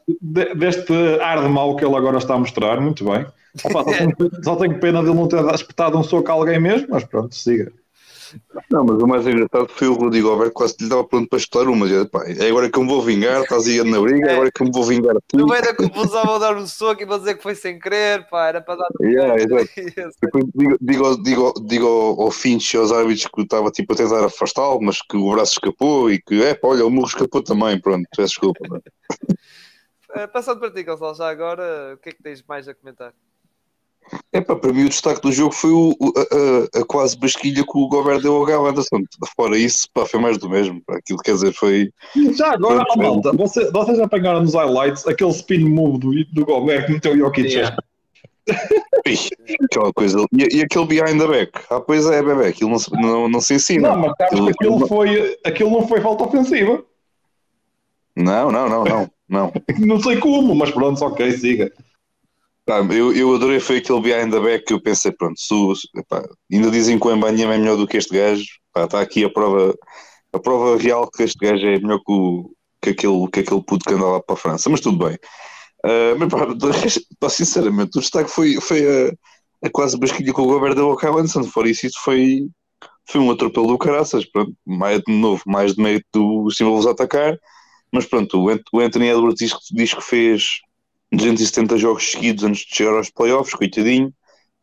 deste 0.55 0.93
ar 1.21 1.41
de 1.41 1.49
mal 1.49 1.75
que 1.75 1.83
ele 1.83 1.95
agora 1.95 2.19
está 2.19 2.35
a 2.35 2.39
mostrar, 2.39 2.79
muito 2.79 3.03
bem. 3.03 3.25
Opa, 3.63 3.83
só, 3.83 3.85
tenho, 3.97 4.15
só, 4.43 4.55
tenho, 4.55 4.79
pena 4.79 5.01
de 5.01 5.09
ele 5.09 5.15
não 5.15 5.27
ter 5.27 5.43
espetado 5.55 5.97
um 5.97 6.03
soco 6.03 6.29
a 6.29 6.33
alguém 6.35 6.59
mesmo, 6.59 6.87
mas 6.91 7.03
pronto, 7.03 7.33
siga. 7.33 7.73
Não, 8.69 8.83
mas 8.83 9.01
o 9.01 9.07
mais 9.07 9.25
engraçado 9.27 9.67
foi 9.69 9.87
o 9.87 9.93
Rodrigo 9.93 10.29
Alberto 10.29 10.53
quase 10.53 10.75
que 10.75 10.83
lhe 10.83 10.87
estava 10.87 11.03
pronto 11.03 11.29
para 11.29 11.37
estourar 11.37 11.71
uma. 11.71 11.85
Pá, 12.05 12.23
é 12.25 12.49
agora 12.49 12.69
que 12.69 12.77
eu 12.77 12.83
me 12.83 12.89
vou 12.89 13.01
vingar, 13.01 13.41
estás 13.41 13.67
aí 13.67 13.83
na 13.83 13.99
briga, 14.01 14.29
é 14.29 14.33
agora 14.33 14.51
que 14.51 14.61
eu 14.61 14.65
me 14.65 14.71
vou 14.71 14.83
vingar. 14.83 15.15
Não 15.33 15.53
era 15.53 15.75
confusão 15.75 16.23
vou 16.25 16.39
dar 16.39 16.55
um 16.57 16.65
soco 16.65 17.01
e 17.01 17.05
vou 17.05 17.19
dizer 17.19 17.35
que 17.35 17.43
foi 17.43 17.55
sem 17.55 17.77
querer, 17.79 18.27
pá, 18.29 18.47
era 18.47 18.61
para 18.61 18.75
dar. 18.75 18.89
Yeah, 19.01 19.35
digo, 19.43 20.77
digo, 20.81 21.23
digo, 21.23 21.53
digo 21.65 21.87
ao 22.19 22.31
Finch 22.31 22.73
e 22.73 22.77
aos 22.77 22.91
árbitros 22.91 23.27
que 23.27 23.41
estava 23.41 23.69
tipo 23.71 23.93
a 23.93 23.95
tentar 23.95 24.25
afastá-lo, 24.25 24.79
mas 24.81 25.01
que 25.01 25.17
o 25.17 25.31
braço 25.31 25.53
escapou 25.53 26.11
e 26.11 26.21
que, 26.21 26.41
é 26.43 26.53
pá, 26.53 26.69
olha, 26.69 26.85
o 26.85 26.89
murro 26.89 27.07
escapou 27.07 27.43
também, 27.43 27.79
pronto, 27.79 28.07
peço 28.15 28.33
desculpa. 28.33 28.81
É? 30.15 30.27
Passando 30.27 30.59
para 30.59 30.71
ti, 30.71 30.83
Gonçalo, 30.83 31.15
já 31.15 31.29
agora, 31.29 31.93
o 31.95 31.97
que 31.97 32.09
é 32.09 32.11
que 32.11 32.21
tens 32.21 32.43
mais 32.47 32.67
a 32.67 32.73
comentar? 32.73 33.13
É 34.31 34.41
para 34.41 34.73
mim 34.73 34.85
o 34.85 34.89
destaque 34.89 35.21
do 35.21 35.31
jogo 35.31 35.53
foi 35.53 35.71
o, 35.71 35.95
a, 36.15 36.79
a, 36.79 36.81
a, 36.81 36.85
quase 36.85 37.17
basquilha 37.17 37.63
que 37.63 37.77
o 37.77 37.87
Gobert 37.87 38.21
deu 38.21 38.35
ao 38.35 38.45
Gal 38.45 38.65
Anderson. 38.65 39.03
Fora 39.35 39.57
isso, 39.57 39.87
pá, 39.93 40.05
foi 40.05 40.19
mais 40.19 40.37
do 40.37 40.49
mesmo. 40.49 40.81
Aquilo 40.89 41.19
quer 41.19 41.33
dizer, 41.33 41.53
foi. 41.53 41.89
Já 42.37 42.53
agora, 42.53 42.83
foi, 42.93 43.03
malta, 43.03 43.31
você, 43.33 43.69
vocês 43.71 43.99
apanharam 43.99 44.41
nos 44.41 44.53
highlights 44.53 45.07
aquele 45.07 45.31
spin 45.31 45.65
move 45.65 45.99
do, 45.99 46.25
do 46.33 46.45
Gobert 46.45 46.85
que 46.85 46.93
meteu 46.93 47.13
o 47.13 47.17
Jokic. 47.17 47.53
Yeah. 47.53 47.77
aquela 49.63 49.93
coisa. 49.93 50.25
E, 50.33 50.57
e, 50.57 50.61
aquele 50.61 50.85
behind 50.85 51.19
the 51.19 51.27
back. 51.27 51.51
Ah, 51.69 51.79
pois 51.79 52.05
é, 52.05 52.21
bebê, 52.21 52.47
aquilo 52.47 52.71
não, 52.71 53.01
não, 53.01 53.29
não 53.29 53.41
se 53.41 53.55
ensina. 53.55 53.89
Não, 53.89 53.97
mas 53.99 54.13
sabes 54.17 54.33
aquilo, 54.33 54.45
que 54.45 54.51
aquilo, 54.51 54.87
foi, 54.87 55.37
aquilo 55.45 55.71
não 55.71 55.87
foi 55.87 56.01
falta 56.01 56.23
ofensiva. 56.23 56.83
Não, 58.15 58.51
não, 58.51 58.69
não, 58.69 58.83
não. 58.83 59.09
Não, 59.33 59.51
não 59.79 59.99
sei 59.99 60.17
como, 60.17 60.53
mas 60.53 60.69
pronto, 60.69 61.03
ok, 61.03 61.31
siga. 61.31 61.71
Eu, 62.65 63.13
eu 63.13 63.35
adorei 63.35 63.59
foi 63.59 63.77
aquele 63.77 63.99
behind 63.99 64.31
the 64.31 64.39
back 64.39 64.65
que 64.65 64.73
eu 64.73 64.81
pensei, 64.81 65.11
pronto, 65.11 65.37
se, 65.37 65.53
epá, 65.97 66.23
ainda 66.51 66.71
dizem 66.71 66.97
que 66.97 67.07
o 67.07 67.11
Embanyama 67.11 67.55
é 67.55 67.57
melhor 67.57 67.75
do 67.75 67.85
que 67.85 67.97
este 67.97 68.15
gajo, 68.15 68.45
está 68.75 69.01
aqui 69.01 69.25
a 69.25 69.29
prova, 69.29 69.75
a 70.31 70.39
prova 70.39 70.77
real 70.77 71.09
que 71.11 71.23
este 71.23 71.37
gajo 71.45 71.65
é 71.65 71.77
melhor 71.79 71.99
que, 71.99 72.11
o, 72.11 72.51
que, 72.81 72.89
aquele, 72.91 73.27
que 73.27 73.39
aquele 73.41 73.61
puto 73.63 73.83
que 73.85 73.93
anda 73.93 74.05
lá 74.05 74.21
para 74.21 74.35
a 74.35 74.37
França, 74.37 74.69
mas 74.69 74.79
tudo 74.79 75.05
bem. 75.05 75.17
Uh, 75.85 76.17
mas 76.17 76.29
pá, 76.29 76.47
pá, 77.19 77.29
sinceramente, 77.29 77.97
o 77.97 78.01
destaque 78.01 78.31
foi, 78.31 78.55
foi 78.61 79.09
a, 79.09 79.67
a 79.67 79.69
quase 79.69 79.97
basquilha 79.99 80.31
com 80.31 80.43
o 80.43 80.47
Gobert 80.47 80.75
da 80.75 80.83
Boca 80.83 81.09
Anderson, 81.09 81.43
fora 81.43 81.69
isso, 81.69 81.85
isso 81.85 81.99
foi, 82.01 82.47
foi 83.09 83.19
um 83.19 83.29
atropelo 83.29 83.67
do 83.67 83.77
caraças, 83.77 84.25
pronto, 84.25 84.55
mais 84.65 85.01
de 85.05 85.13
novo, 85.13 85.43
mais 85.45 85.75
de 85.75 85.81
mérito 85.81 86.43
dos 86.43 86.55
símbolos 86.55 86.87
a 86.87 86.91
atacar, 86.91 87.37
mas 87.91 88.05
pronto, 88.05 88.41
o 88.71 88.79
Anthony 88.79 89.09
Edwards 89.09 89.35
diz, 89.37 89.53
diz 89.73 89.93
que 89.93 90.01
fez 90.01 90.61
270 91.15 91.77
jogos 91.77 92.11
seguidos 92.11 92.43
antes 92.43 92.65
de 92.65 92.75
chegar 92.75 92.95
aos 92.95 93.09
playoffs, 93.09 93.53
coitadinho, 93.53 94.13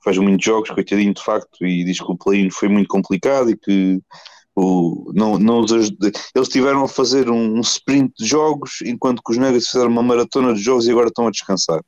faz 0.02 0.18
muitos 0.18 0.44
jogos, 0.44 0.70
coitadinho 0.70 1.14
de 1.14 1.22
facto, 1.22 1.64
e 1.64 1.84
diz 1.84 1.98
que 1.98 2.10
o 2.10 2.16
play-in 2.16 2.50
foi 2.50 2.68
muito 2.68 2.88
complicado 2.88 3.50
e 3.50 3.56
que 3.56 4.00
o, 4.54 5.12
não, 5.14 5.38
não 5.38 5.64
eles 6.34 6.48
tiveram 6.48 6.84
a 6.84 6.88
fazer 6.88 7.30
um, 7.30 7.58
um, 7.58 7.60
sprint 7.60 8.12
de 8.18 8.26
jogos 8.26 8.80
enquanto 8.84 9.22
que 9.22 9.32
os 9.32 9.38
Nuggets 9.38 9.68
fizeram 9.68 9.90
uma 9.90 10.02
maratona 10.02 10.52
de 10.52 10.60
jogos 10.60 10.86
e 10.86 10.90
agora 10.90 11.08
estão 11.08 11.26
a 11.26 11.30
descansar. 11.30 11.80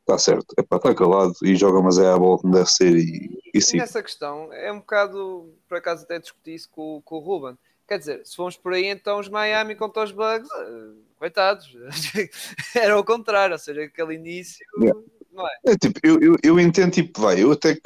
Está 0.00 0.18
certo, 0.18 0.54
é 0.58 0.62
para 0.62 0.78
estar 0.78 0.94
calado 0.94 1.34
e 1.44 1.54
joga, 1.54 1.82
mas 1.82 1.98
é 1.98 2.10
a 2.10 2.18
bola 2.18 2.38
como 2.38 2.54
deve 2.54 2.68
ser. 2.70 2.96
E, 2.96 3.38
e 3.52 3.60
sim. 3.60 3.76
Nessa 3.76 4.02
questão, 4.02 4.50
é 4.52 4.72
um 4.72 4.78
bocado, 4.78 5.52
por 5.68 5.76
acaso 5.76 6.04
até 6.04 6.18
discuti 6.18 6.54
isso 6.54 6.68
com, 6.70 7.02
com 7.04 7.16
o 7.16 7.20
Ruben. 7.20 7.58
Quer 7.86 7.98
dizer, 7.98 8.26
se 8.26 8.34
formos 8.34 8.56
por 8.56 8.72
aí, 8.72 8.86
então 8.86 9.20
os 9.20 9.28
Miami 9.28 9.74
contra 9.74 10.02
os 10.02 10.10
Bugs, 10.10 10.48
eh, 10.50 11.07
coitados, 11.18 11.68
era 12.74 12.98
o 12.98 13.04
contrário, 13.04 13.54
ou 13.54 13.58
seja, 13.58 13.82
aquele 13.82 14.14
início. 14.14 14.64
Yeah. 14.80 14.98
É? 15.64 15.72
é 15.72 15.76
tipo, 15.76 16.00
eu, 16.02 16.20
eu, 16.20 16.36
eu, 16.42 16.60
entendo, 16.60 16.92
tipo, 16.92 17.20
vai, 17.20 17.42
eu 17.42 17.52
até, 17.52 17.76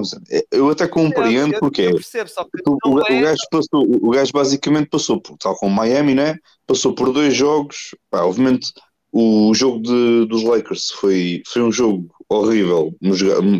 dizer, 0.00 0.46
eu 0.50 0.70
até 0.70 0.88
compreendo 0.88 1.54
eu, 1.54 1.60
porque 1.60 1.82
eu 1.82 1.94
percebo, 1.94 2.30
só 2.30 2.44
que 2.44 2.50
o, 2.66 2.78
o, 2.84 3.00
é... 3.00 3.18
o, 3.18 3.22
gajo 3.22 3.42
passou, 3.50 3.86
o 4.02 4.10
gajo 4.10 4.32
basicamente 4.32 4.88
passou, 4.88 5.20
por, 5.20 5.36
tal 5.38 5.54
como 5.56 5.74
Miami, 5.74 6.14
né? 6.14 6.36
Passou 6.66 6.94
por 6.94 7.12
dois 7.12 7.34
jogos, 7.34 7.94
pá, 8.10 8.22
obviamente 8.22 8.72
o 9.12 9.52
jogo 9.54 9.80
de, 9.82 10.26
dos 10.26 10.42
Lakers 10.42 10.90
foi, 10.90 11.42
foi 11.46 11.62
um 11.62 11.72
jogo 11.72 12.08
horrível, 12.28 12.94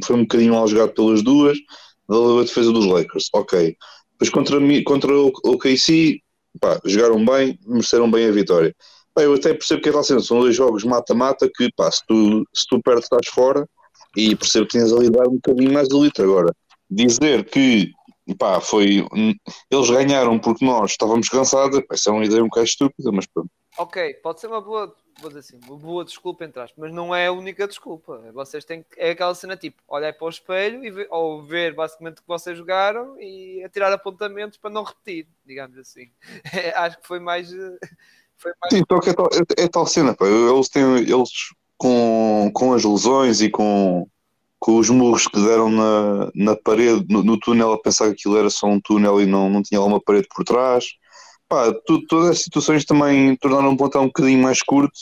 foi 0.04 0.16
um 0.16 0.22
bocadinho 0.22 0.54
mal 0.54 0.66
jogado 0.68 0.92
pelas 0.92 1.22
duas, 1.22 1.58
valeu 2.06 2.38
a 2.38 2.44
defesa 2.44 2.72
dos 2.72 2.86
Lakers, 2.86 3.28
ok. 3.32 3.76
Depois 4.12 4.30
contra, 4.30 4.58
contra 4.84 5.12
o, 5.12 5.32
o 5.44 5.58
KC, 5.58 6.20
pá, 6.60 6.80
jogaram 6.84 7.24
bem, 7.24 7.58
mereceram 7.66 8.10
bem 8.10 8.26
a 8.26 8.32
vitória. 8.32 8.74
Eu 9.16 9.34
até 9.34 9.52
percebo 9.52 9.82
que 9.82 9.88
é 9.88 9.98
assim, 9.98 10.20
são 10.20 10.40
dois 10.40 10.54
jogos 10.54 10.84
mata-mata 10.84 11.50
que, 11.54 11.70
pá, 11.76 11.90
se 11.90 12.06
tu, 12.06 12.44
se 12.54 12.66
tu 12.68 12.80
perdes 12.80 13.04
estás 13.04 13.26
fora 13.28 13.68
e 14.16 14.34
percebo 14.36 14.66
que 14.66 14.78
tens 14.78 14.92
ali 14.92 15.10
dar 15.10 15.28
um 15.28 15.34
bocadinho 15.34 15.72
mais 15.72 15.88
de 15.88 15.98
litro. 15.98 16.24
Agora, 16.24 16.54
dizer 16.88 17.44
que, 17.44 17.92
pá, 18.38 18.60
foi, 18.60 19.04
eles 19.70 19.90
ganharam 19.90 20.38
porque 20.38 20.64
nós 20.64 20.92
estávamos 20.92 21.28
cansados, 21.28 21.80
pá, 21.86 21.94
isso 21.94 22.08
é 22.08 22.12
uma 22.12 22.24
ideia 22.24 22.42
um 22.42 22.48
bocado 22.48 22.66
estúpida, 22.66 23.10
mas 23.12 23.26
pronto. 23.26 23.50
Ok, 23.78 24.14
pode 24.14 24.40
ser 24.40 24.48
uma 24.48 24.60
boa, 24.60 24.94
vou 25.20 25.28
dizer 25.28 25.40
assim, 25.40 25.60
uma 25.66 25.76
boa 25.76 26.04
desculpa 26.04 26.44
entre 26.44 26.60
aspas, 26.60 26.76
mas 26.76 26.92
não 26.92 27.14
é 27.14 27.28
a 27.28 27.32
única 27.32 27.66
desculpa. 27.66 28.18
Vocês 28.32 28.64
têm 28.64 28.82
que, 28.82 29.00
é 29.00 29.10
aquela 29.10 29.34
cena 29.34 29.56
tipo, 29.56 29.80
olhar 29.88 30.12
para 30.12 30.26
o 30.26 30.28
espelho 30.28 30.84
e 30.84 30.90
ver, 30.90 31.06
ou 31.10 31.42
ver 31.42 31.74
basicamente 31.74 32.18
o 32.18 32.22
que 32.22 32.28
vocês 32.28 32.58
jogaram 32.58 33.18
e 33.20 33.66
tirar 33.72 33.92
apontamentos 33.92 34.58
para 34.58 34.70
não 34.70 34.82
repetir, 34.82 35.26
digamos 35.46 35.78
assim. 35.78 36.10
É, 36.52 36.70
acho 36.76 37.00
que 37.00 37.06
foi 37.06 37.20
mais 37.20 37.50
Mais... 38.44 38.72
Sim, 38.72 38.82
só 38.90 39.00
que 39.00 39.10
é 39.10 39.12
tal, 39.12 39.26
é, 39.26 39.64
é 39.64 39.68
tal 39.68 39.86
cena, 39.86 40.14
pá. 40.14 40.26
Eles 40.26 40.68
têm, 40.68 40.84
eles 40.98 41.30
com, 41.76 42.50
com 42.52 42.72
as 42.74 42.84
lesões 42.84 43.40
e 43.40 43.48
com, 43.48 44.06
com 44.58 44.76
os 44.78 44.90
murros 44.90 45.26
que 45.26 45.40
deram 45.40 45.70
na, 45.70 46.30
na 46.34 46.56
parede, 46.56 47.06
no, 47.08 47.22
no, 47.22 47.38
túnel, 47.38 47.72
a 47.72 47.80
pensar 47.80 48.06
que 48.06 48.12
aquilo 48.12 48.36
era 48.36 48.50
só 48.50 48.66
um 48.66 48.80
túnel 48.80 49.20
e 49.20 49.26
não, 49.26 49.48
não 49.48 49.62
tinha 49.62 49.80
lá 49.80 49.86
uma 49.86 50.00
parede 50.00 50.28
por 50.34 50.44
trás. 50.44 50.84
Pá, 51.48 51.72
tu, 51.86 52.06
todas 52.06 52.30
as 52.30 52.42
situações 52.42 52.84
também 52.84 53.34
tornaram 53.36 53.72
o 53.72 53.76
plantão 53.76 54.02
um 54.02 54.06
bocadinho 54.06 54.42
mais 54.42 54.62
curto 54.62 54.92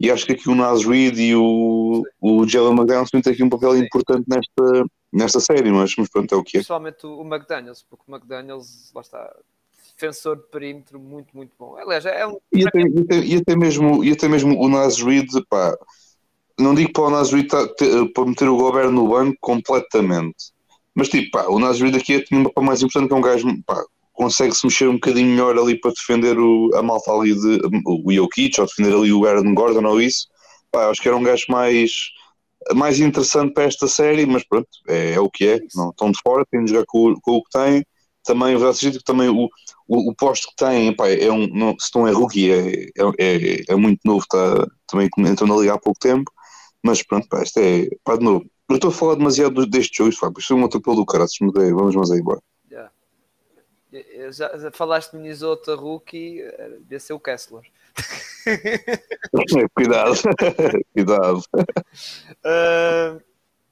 e 0.00 0.10
acho 0.10 0.26
que 0.26 0.32
aqui 0.32 0.48
o 0.48 0.54
Nas 0.54 0.84
Reed 0.84 1.18
e 1.18 1.36
o, 1.36 2.02
o 2.20 2.48
Jalen 2.48 2.72
McDaniels 2.72 3.10
têm 3.10 3.20
aqui 3.26 3.44
um 3.44 3.48
papel 3.48 3.74
Sim. 3.74 3.84
importante 3.84 4.24
nesta, 4.26 4.84
nesta 5.12 5.40
série, 5.40 5.70
mas, 5.70 5.94
mas 5.96 6.08
pronto, 6.08 6.34
é 6.34 6.38
o 6.38 6.42
que 6.42 6.56
é. 6.56 6.60
Principalmente 6.60 7.06
o 7.06 7.22
McDaniels, 7.22 7.84
porque 7.88 8.04
o 8.08 8.14
McDaniels, 8.14 8.90
lá 8.94 9.02
está, 9.02 9.36
defensor 9.96 10.36
de 10.36 10.42
perímetro 10.44 10.98
muito, 10.98 11.36
muito 11.36 11.52
bom. 11.58 11.76
Aliás, 11.76 12.04
é 12.04 12.26
um... 12.26 12.38
E 12.52 12.66
até, 12.66 12.80
e 12.80 13.00
até, 13.00 13.18
e 13.18 13.36
até 13.36 13.56
mesmo, 13.56 14.04
e 14.04 14.12
até 14.12 14.28
mesmo 14.28 14.58
o 14.60 14.68
Nas 14.68 15.00
Reed, 15.00 15.28
pá, 15.48 15.76
não 16.58 16.74
digo 16.74 16.92
para 16.92 17.04
o 17.04 17.10
Nas 17.10 17.32
Reed 17.32 17.48
para 17.48 18.24
meter 18.26 18.48
o 18.48 18.56
governo 18.56 18.92
no 18.92 19.08
banco 19.08 19.36
completamente, 19.40 20.52
mas 20.94 21.08
tipo, 21.08 21.30
pá, 21.30 21.46
o 21.48 21.58
Nas 21.58 21.80
Reed 21.80 21.96
aqui 21.96 22.14
é 22.14 22.20
tipo, 22.20 22.52
para 22.52 22.62
mais 22.62 22.82
importante 22.82 23.08
que 23.08 23.14
é 23.14 23.18
um 23.18 23.20
gajo, 23.20 23.62
pá, 23.64 23.84
consegue-se 24.14 24.64
mexer 24.64 24.88
um 24.88 24.94
bocadinho 24.94 25.30
melhor 25.30 25.58
ali 25.58 25.78
para 25.78 25.90
defender 25.90 26.38
o, 26.38 26.70
a 26.74 26.82
malta 26.82 27.10
ali 27.12 27.34
de 27.34 27.60
o 27.84 28.12
Jokic 28.12 28.60
ou 28.60 28.66
defender 28.66 28.94
ali 28.94 29.12
o 29.12 29.26
Aaron 29.26 29.54
Gordon 29.54 29.86
ou 29.86 30.00
isso. 30.00 30.28
Pá, 30.70 30.88
acho 30.88 31.02
que 31.02 31.08
era 31.08 31.16
um 31.16 31.22
gajo 31.22 31.44
mais, 31.48 31.90
mais 32.74 33.00
interessante 33.00 33.52
para 33.52 33.64
esta 33.64 33.88
série, 33.88 34.24
mas 34.24 34.44
pronto, 34.44 34.68
é, 34.88 35.14
é 35.14 35.20
o 35.20 35.28
que 35.28 35.46
é. 35.48 35.60
Não, 35.74 35.90
estão 35.90 36.10
de 36.10 36.18
fora, 36.22 36.46
têm 36.50 36.64
de 36.64 36.70
jogar 36.70 36.84
com, 36.86 37.14
com 37.20 37.32
o 37.32 37.42
que 37.42 37.50
têm. 37.50 37.84
Também, 38.24 38.56
também 39.04 39.28
o, 39.28 39.48
o, 39.86 40.10
o, 40.10 40.14
posto 40.14 40.48
que 40.48 40.56
têm, 40.56 40.94
pá, 40.94 41.08
é 41.08 41.30
um, 41.30 41.46
não, 41.48 41.74
se 41.78 41.90
não 41.94 42.06
é 42.06 42.12
rookie, 42.12 42.50
é, 42.50 42.84
é, 42.84 43.04
é, 43.18 43.64
é 43.68 43.74
muito 43.76 44.00
novo, 44.04 44.20
está, 44.20 44.66
também 44.86 45.08
entrou 45.18 45.48
na 45.48 45.56
liga 45.56 45.74
há 45.74 45.78
pouco 45.78 45.98
tempo, 45.98 46.30
mas 46.82 47.02
pronto, 47.02 47.28
pá, 47.28 47.42
isto 47.42 47.58
é, 47.58 47.88
pá, 48.04 48.16
de 48.16 48.24
novo. 48.24 48.44
Eu 48.68 48.76
estou 48.76 48.90
a 48.90 48.94
falar 48.94 49.14
demasiado 49.16 49.66
deste 49.66 49.98
jogo, 49.98 50.10
isto 50.10 50.46
foi 50.46 50.56
um 50.56 50.64
atropelo 50.64 50.96
do 50.96 51.06
caralho, 51.06 51.28
vamos 51.74 51.94
mas 51.94 52.10
aí 52.10 52.20
embora. 52.20 52.40
Já, 54.32 54.58
já 54.58 54.72
falaste 54.72 55.12
de 55.12 55.18
Minnesota 55.18 55.76
Rookie, 55.76 56.42
devia 56.80 56.98
ser 56.98 57.12
o 57.12 57.20
Kessler. 57.20 57.62
cuidado, 59.74 60.14
cuidado. 60.92 61.42
Uh, 62.44 63.22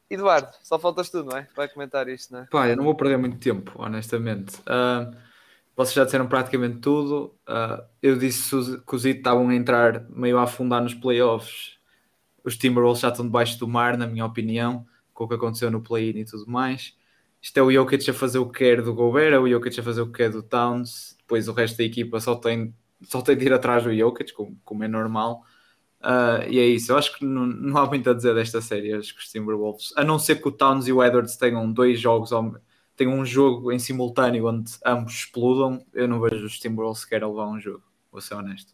Eduardo, 0.08 0.48
só 0.62 0.78
faltas 0.78 1.10
tu, 1.10 1.24
não 1.24 1.36
é? 1.36 1.48
Vai 1.56 1.68
comentar 1.68 2.08
isto, 2.08 2.32
não 2.32 2.40
é? 2.40 2.46
Pá, 2.46 2.68
eu 2.68 2.76
não 2.76 2.84
vou 2.84 2.94
perder 2.94 3.16
muito 3.16 3.38
tempo, 3.38 3.72
honestamente. 3.76 4.56
Uh, 4.60 5.16
vocês 5.76 5.94
já 5.94 6.04
disseram 6.04 6.26
praticamente 6.26 6.78
tudo. 6.78 7.34
Uh, 7.48 7.82
eu 8.02 8.16
disse 8.16 8.50
que 8.86 8.94
os 8.94 9.04
It 9.04 9.18
estavam 9.18 9.48
a 9.48 9.54
entrar 9.54 10.08
meio 10.10 10.38
a 10.38 10.44
afundar 10.44 10.82
nos 10.82 10.94
playoffs. 10.94 11.78
Os 12.44 12.56
Timberwolves 12.56 13.00
já 13.02 13.08
estão 13.08 13.24
debaixo 13.24 13.58
do 13.58 13.68
mar, 13.68 13.96
na 13.96 14.06
minha 14.06 14.24
opinião, 14.26 14.86
com 15.14 15.24
o 15.24 15.28
que 15.28 15.34
aconteceu 15.34 15.70
no 15.70 15.80
play-in 15.80 16.20
e 16.20 16.24
tudo 16.24 16.50
mais 16.50 16.94
isto 17.42 17.58
é 17.58 17.62
o 17.62 17.72
Jokic 17.72 18.08
a 18.08 18.14
fazer 18.14 18.38
o 18.38 18.46
que 18.48 18.60
quer 18.60 18.80
do 18.80 18.94
Gobert, 18.94 19.34
é 19.34 19.38
o 19.38 19.48
Jokic 19.48 19.80
a 19.80 19.82
fazer 19.82 20.00
o 20.00 20.06
que 20.06 20.12
quer 20.12 20.30
do 20.30 20.44
Towns, 20.44 21.16
depois 21.18 21.48
o 21.48 21.52
resto 21.52 21.76
da 21.76 21.82
equipa 21.82 22.20
só 22.20 22.36
tem, 22.36 22.72
só 23.02 23.20
tem 23.20 23.36
de 23.36 23.44
ir 23.44 23.52
atrás 23.52 23.82
do 23.82 23.92
Jokic, 23.92 24.32
como, 24.32 24.56
como 24.64 24.84
é 24.84 24.88
normal. 24.88 25.42
Uh, 26.00 26.48
e 26.48 26.58
é 26.60 26.66
isso, 26.66 26.92
eu 26.92 26.96
acho 26.96 27.18
que 27.18 27.24
não, 27.24 27.44
não 27.44 27.78
há 27.78 27.86
muito 27.86 28.08
a 28.08 28.14
dizer 28.14 28.32
desta 28.34 28.60
série, 28.60 28.92
acho 28.92 29.12
que 29.12 29.20
os 29.20 29.28
Timberwolves, 29.28 29.92
a 29.96 30.04
não 30.04 30.20
ser 30.20 30.36
que 30.36 30.48
o 30.48 30.52
Towns 30.52 30.86
e 30.86 30.92
o 30.92 31.02
Edwards 31.02 31.36
tenham 31.36 31.70
dois 31.72 31.98
jogos, 31.98 32.30
tenham 32.96 33.14
um 33.14 33.24
jogo 33.24 33.72
em 33.72 33.78
simultâneo 33.78 34.46
onde 34.46 34.72
ambos 34.84 35.14
explodam, 35.14 35.84
eu 35.92 36.06
não 36.06 36.20
vejo 36.20 36.44
os 36.44 36.58
Timberwolves 36.58 37.02
sequer 37.02 37.22
a 37.22 37.28
levar 37.28 37.48
um 37.48 37.60
jogo, 37.60 37.82
vou 38.10 38.20
ser 38.20 38.34
honesto. 38.34 38.72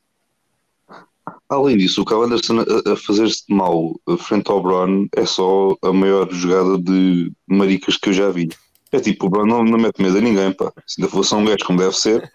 Além 1.48 1.76
disso, 1.76 2.02
o 2.02 2.04
Cal 2.04 2.22
Anderson 2.22 2.60
a, 2.60 2.92
a 2.92 2.96
fazer-se 2.96 3.46
de 3.46 3.54
mal 3.54 3.94
frente 4.18 4.50
ao 4.50 4.62
Brown 4.62 5.06
é 5.14 5.24
só 5.24 5.76
a 5.82 5.92
maior 5.92 6.30
jogada 6.30 6.78
de 6.78 7.32
maricas 7.46 7.96
que 7.96 8.10
eu 8.10 8.12
já 8.12 8.30
vi. 8.30 8.48
É 8.90 9.00
tipo, 9.00 9.26
o 9.26 9.28
Brown 9.28 9.46
não, 9.46 9.64
não 9.64 9.78
mete 9.78 10.00
medo 10.00 10.16
a 10.16 10.20
ninguém, 10.20 10.52
pá. 10.52 10.72
Se 10.86 11.00
ainda 11.00 11.12
fosse 11.12 11.34
um 11.34 11.44
gajo 11.44 11.64
como 11.66 11.78
deve 11.78 11.94
ser, 11.94 12.30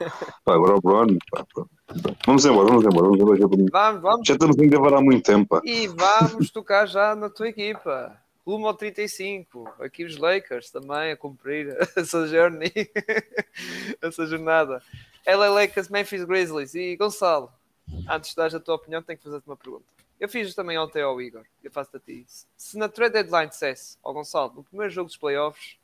pá, 0.45 0.53
agora 0.53 0.75
o 0.75 0.81
Brown, 0.81 1.17
pá, 1.31 1.45
pá. 1.55 1.65
Vamos 2.25 2.45
embora, 2.45 2.69
vamos 2.69 2.85
embora. 2.85 3.07
Vamos 3.07 3.19
embora 3.19 3.65
vamos, 3.71 4.01
vamos. 4.01 4.27
Já 4.27 4.33
estamos 4.33 4.57
a 4.57 4.65
gravar 4.65 4.93
há 4.97 5.01
muito 5.01 5.23
tempo, 5.23 5.47
pá. 5.47 5.61
E 5.63 5.87
vamos 5.87 6.51
tocar 6.51 6.87
já 6.87 7.15
na 7.15 7.29
tua 7.29 7.49
equipa. 7.49 8.22
Rumo 8.45 8.67
ao 8.67 8.73
35. 8.73 9.73
Aqui 9.79 10.03
os 10.03 10.17
Lakers 10.17 10.69
também 10.69 11.11
a 11.11 11.17
cumprir 11.17 11.75
essa 11.95 12.27
journey, 12.27 12.71
essa 14.01 14.25
jornada. 14.25 14.83
LA 15.25 15.49
Lakers, 15.49 15.89
Memphis 15.89 16.23
Grizzlies 16.23 16.75
e 16.75 16.95
Gonçalo 16.95 17.51
antes 18.09 18.31
de 18.31 18.35
dar 18.35 18.53
a 18.53 18.59
tua 18.59 18.75
opinião, 18.75 19.01
tenho 19.01 19.17
que 19.17 19.23
fazer-te 19.23 19.47
uma 19.47 19.57
pergunta. 19.57 19.85
Eu 20.19 20.29
fiz 20.29 20.53
também 20.55 20.77
ontem 20.77 21.01
ao 21.01 21.21
Igor, 21.21 21.43
eu 21.63 21.71
faço-te 21.71 21.97
a 21.97 21.99
ti. 21.99 22.25
Se 22.55 22.77
na 22.77 22.87
trade 22.87 23.13
deadline 23.13 23.49
dissesse 23.49 23.97
ao 24.01 24.13
Gonçalo, 24.13 24.53
no 24.55 24.63
primeiro 24.63 24.91
jogo 24.91 25.07
dos 25.07 25.17
playoffs, 25.17 25.77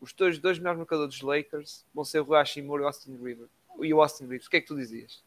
os 0.00 0.12
teus 0.12 0.38
dois 0.38 0.58
melhores 0.58 0.78
marcadores 0.78 1.14
dos 1.14 1.22
Lakers 1.22 1.84
vão 1.92 2.04
ser 2.04 2.20
o 2.20 2.32
Hashimura 2.32 2.82
e 2.82 2.84
o 2.84 2.86
Austin 2.86 3.16
Rivers, 3.16 3.50
e 3.80 3.94
o 3.94 4.00
Austin 4.00 4.26
Reeves, 4.26 4.46
o 4.46 4.50
que 4.50 4.58
é 4.58 4.60
que 4.60 4.66
tu 4.66 4.76
dizias? 4.76 5.22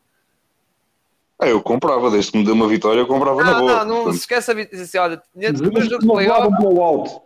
Ah, 1.43 1.49
eu 1.49 1.61
comprava, 1.61 2.09
desde 2.09 2.31
que 2.31 2.37
me 2.37 2.45
deu 2.45 2.53
uma 2.53 2.69
vitória, 2.69 3.01
eu 3.01 3.07
comprava 3.07 3.43
não, 3.43 3.51
na 3.51 3.59
boa. 3.59 3.85
Não, 3.85 4.05
não, 4.05 4.13
se 4.13 4.19
esquece 4.19 4.49
a 4.49 4.53
vitória. 4.53 4.83
Assim, 4.83 4.97
olha, 4.97 5.21
jogo 5.53 5.71
dos 5.71 6.05
playoffs, 6.05 7.19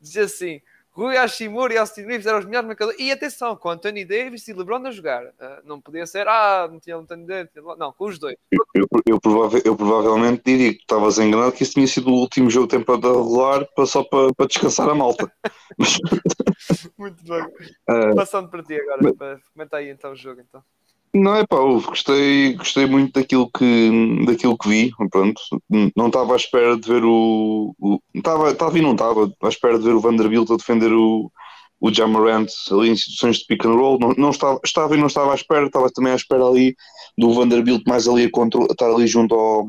dizia 0.00 0.24
assim, 0.24 0.60
Rui 0.90 1.16
Hashimura 1.16 1.72
e 1.72 1.78
Austin 1.78 2.02
Reeves 2.02 2.26
eram 2.26 2.40
os 2.40 2.44
melhores 2.44 2.66
marcadores. 2.66 3.00
E 3.00 3.12
atenção, 3.12 3.54
com 3.54 3.70
Anthony 3.70 4.04
Davis 4.04 4.48
e 4.48 4.52
LeBron 4.52 4.84
a 4.84 4.90
jogar. 4.90 5.24
Uh, 5.24 5.62
não 5.64 5.80
podia 5.80 6.04
ser, 6.04 6.26
ah, 6.26 6.68
não 6.68 6.80
tinha 6.80 6.96
Anthony 6.96 7.24
Davis. 7.24 7.52
Não, 7.78 7.92
com 7.92 8.06
os 8.06 8.18
dois. 8.18 8.36
Eu, 8.50 8.64
eu, 8.74 8.86
eu, 9.06 9.20
provavelmente, 9.20 9.68
eu 9.68 9.76
provavelmente 9.76 10.42
diria 10.44 10.74
que 10.74 10.80
estavas 10.80 11.18
enganado 11.18 11.52
que 11.52 11.62
isso 11.62 11.74
tinha 11.74 11.86
sido 11.86 12.10
o 12.10 12.14
último 12.14 12.50
jogo 12.50 12.66
de 12.66 12.76
temporada 12.76 13.06
regular 13.06 13.68
só 13.86 14.02
para, 14.02 14.34
para 14.34 14.46
descansar 14.46 14.88
a 14.88 14.94
malta. 14.96 15.32
Muito 16.98 17.22
bem. 17.22 17.44
Uh, 17.88 18.14
Passando 18.16 18.48
para 18.48 18.64
ti 18.64 18.74
agora, 18.74 18.98
mas... 19.00 19.16
para 19.16 19.38
comentar 19.54 19.80
aí 19.80 19.90
então 19.90 20.10
o 20.10 20.16
jogo. 20.16 20.40
Então. 20.40 20.60
Não 21.12 21.34
é 21.34 21.44
pá, 21.44 21.56
gostei, 21.56 22.54
gostei 22.54 22.86
muito 22.86 23.18
daquilo 23.18 23.50
que, 23.50 24.24
daquilo 24.26 24.56
que 24.56 24.68
vi. 24.68 24.92
Pronto, 25.10 25.40
não 25.96 26.06
estava 26.06 26.34
à 26.34 26.36
espera 26.36 26.76
de 26.76 26.88
ver 26.88 27.02
o. 27.04 27.74
Estava, 28.14 28.50
estava 28.50 28.78
e 28.78 28.82
não 28.82 28.92
estava 28.92 29.32
à 29.42 29.48
espera 29.48 29.76
de 29.76 29.84
ver 29.84 29.94
o 29.94 30.00
Vanderbilt 30.00 30.48
a 30.50 30.56
defender 30.56 30.92
o, 30.92 31.30
o 31.80 31.92
Jamarant 31.92 32.48
ali 32.70 32.90
em 32.90 32.96
situações 32.96 33.38
de 33.38 33.46
pick 33.46 33.64
and 33.64 33.74
roll. 33.74 33.98
Não, 33.98 34.14
não 34.16 34.30
estava, 34.30 34.60
estava 34.64 34.94
e 34.94 35.00
não 35.00 35.08
estava 35.08 35.32
à 35.32 35.34
espera, 35.34 35.66
estava 35.66 35.90
também 35.90 36.12
à 36.12 36.16
espera 36.16 36.46
ali 36.46 36.76
do 37.18 37.32
Vanderbilt 37.32 37.82
mais 37.88 38.06
ali 38.06 38.26
a 38.26 38.30
control, 38.30 38.68
estar 38.70 38.88
ali 38.88 39.08
junto 39.08 39.34
ao, 39.34 39.66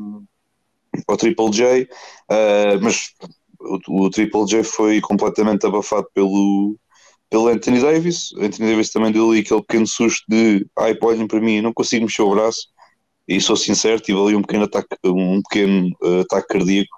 ao 1.08 1.16
Triple 1.16 1.50
J. 1.50 1.88
Uh, 2.30 2.78
mas 2.80 3.10
o, 3.58 4.04
o 4.04 4.10
Triple 4.10 4.46
J 4.46 4.62
foi 4.62 5.00
completamente 5.00 5.66
abafado 5.66 6.06
pelo 6.14 6.76
pelo 7.32 7.48
Anthony 7.48 7.80
Davis. 7.80 8.34
Anthony 8.38 8.70
Davis 8.70 8.90
também 8.90 9.10
deu 9.10 9.30
ali 9.30 9.40
aquele 9.40 9.62
pequeno 9.62 9.86
susto 9.86 10.22
de 10.28 10.66
ai, 10.78 10.94
para 10.94 11.40
mim, 11.40 11.62
não 11.62 11.72
consigo 11.72 12.04
mexer 12.04 12.20
o 12.20 12.30
braço. 12.30 12.68
E 13.26 13.40
sou 13.40 13.56
sincero, 13.56 14.00
tive 14.00 14.20
ali 14.20 14.36
um 14.36 14.42
pequeno 14.42 14.64
ataque, 14.64 14.94
um 15.02 15.40
pequeno 15.48 15.88
uh, 16.02 16.20
ataque 16.20 16.48
cardíaco, 16.48 16.90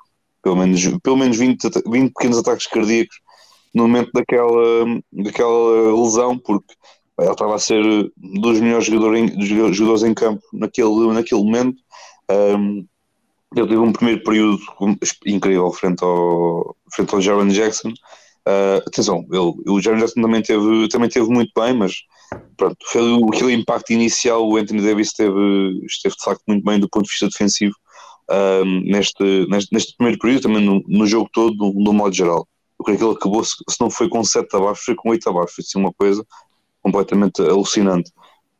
pelo 0.42 0.56
menos, 0.56 0.82
pelo 1.02 1.16
menos 1.16 1.36
20, 1.36 1.62
20 1.86 2.12
pequenos 2.12 2.38
ataques 2.38 2.66
cardíacos 2.66 3.16
no 3.72 3.84
momento 3.84 4.10
daquela, 4.12 4.84
daquela 5.12 6.02
lesão, 6.02 6.36
porque 6.36 6.74
ele 7.20 7.30
estava 7.30 7.54
a 7.54 7.58
ser 7.58 7.84
dos 8.16 8.60
melhores 8.60 8.86
jogadores 8.86 9.20
em, 9.20 9.42
jogadores 9.72 10.02
em 10.02 10.14
campo 10.14 10.42
naquele, 10.52 11.12
naquele 11.12 11.44
momento. 11.44 11.76
Um, 12.28 12.84
ele 13.54 13.68
teve 13.68 13.78
um 13.78 13.92
primeiro 13.92 14.24
período 14.24 14.58
incrível 15.26 15.70
frente 15.70 16.02
ao, 16.02 16.74
frente 16.92 17.14
ao 17.14 17.20
Jaron 17.20 17.48
Jackson, 17.48 17.92
Uh, 18.46 18.76
atenção, 18.86 19.24
ele, 19.30 19.54
o 19.66 19.80
Jaron 19.80 19.98
Jackson 19.98 20.20
também 20.20 20.42
teve, 20.42 20.88
também 20.88 21.08
teve 21.08 21.26
muito 21.28 21.50
bem, 21.56 21.72
mas 21.72 21.94
pronto, 22.58 22.76
foi 22.86 23.00
aquele 23.32 23.54
impacto 23.54 23.90
inicial. 23.92 24.46
O 24.46 24.56
Anthony 24.56 24.82
Davis 24.82 25.08
esteve, 25.08 25.80
esteve 25.86 26.14
de 26.14 26.24
facto 26.24 26.42
muito 26.46 26.62
bem 26.62 26.78
do 26.78 26.88
ponto 26.88 27.04
de 27.04 27.10
vista 27.10 27.26
defensivo 27.26 27.74
uh, 28.30 28.64
neste, 28.64 29.46
neste, 29.48 29.72
neste, 29.72 29.96
primeiro 29.96 30.18
período, 30.18 30.42
também 30.42 30.62
no, 30.62 30.82
no 30.86 31.06
jogo 31.06 31.28
todo, 31.32 31.56
no, 31.56 31.72
no, 31.72 31.92
modo 31.92 32.14
geral. 32.14 32.46
Eu 32.78 32.84
creio 32.84 32.98
que 32.98 33.04
ele 33.04 33.14
acabou, 33.14 33.42
se, 33.42 33.54
se 33.68 33.80
não 33.80 33.88
foi 33.88 34.10
com 34.10 34.22
7 34.22 34.54
abaixo, 34.54 34.82
foi 34.84 34.94
com 34.94 35.10
8 35.10 35.28
abaixo. 35.28 35.54
Foi 35.54 35.64
assim, 35.66 35.78
uma 35.78 35.92
coisa 35.92 36.24
completamente 36.82 37.40
alucinante. 37.40 38.10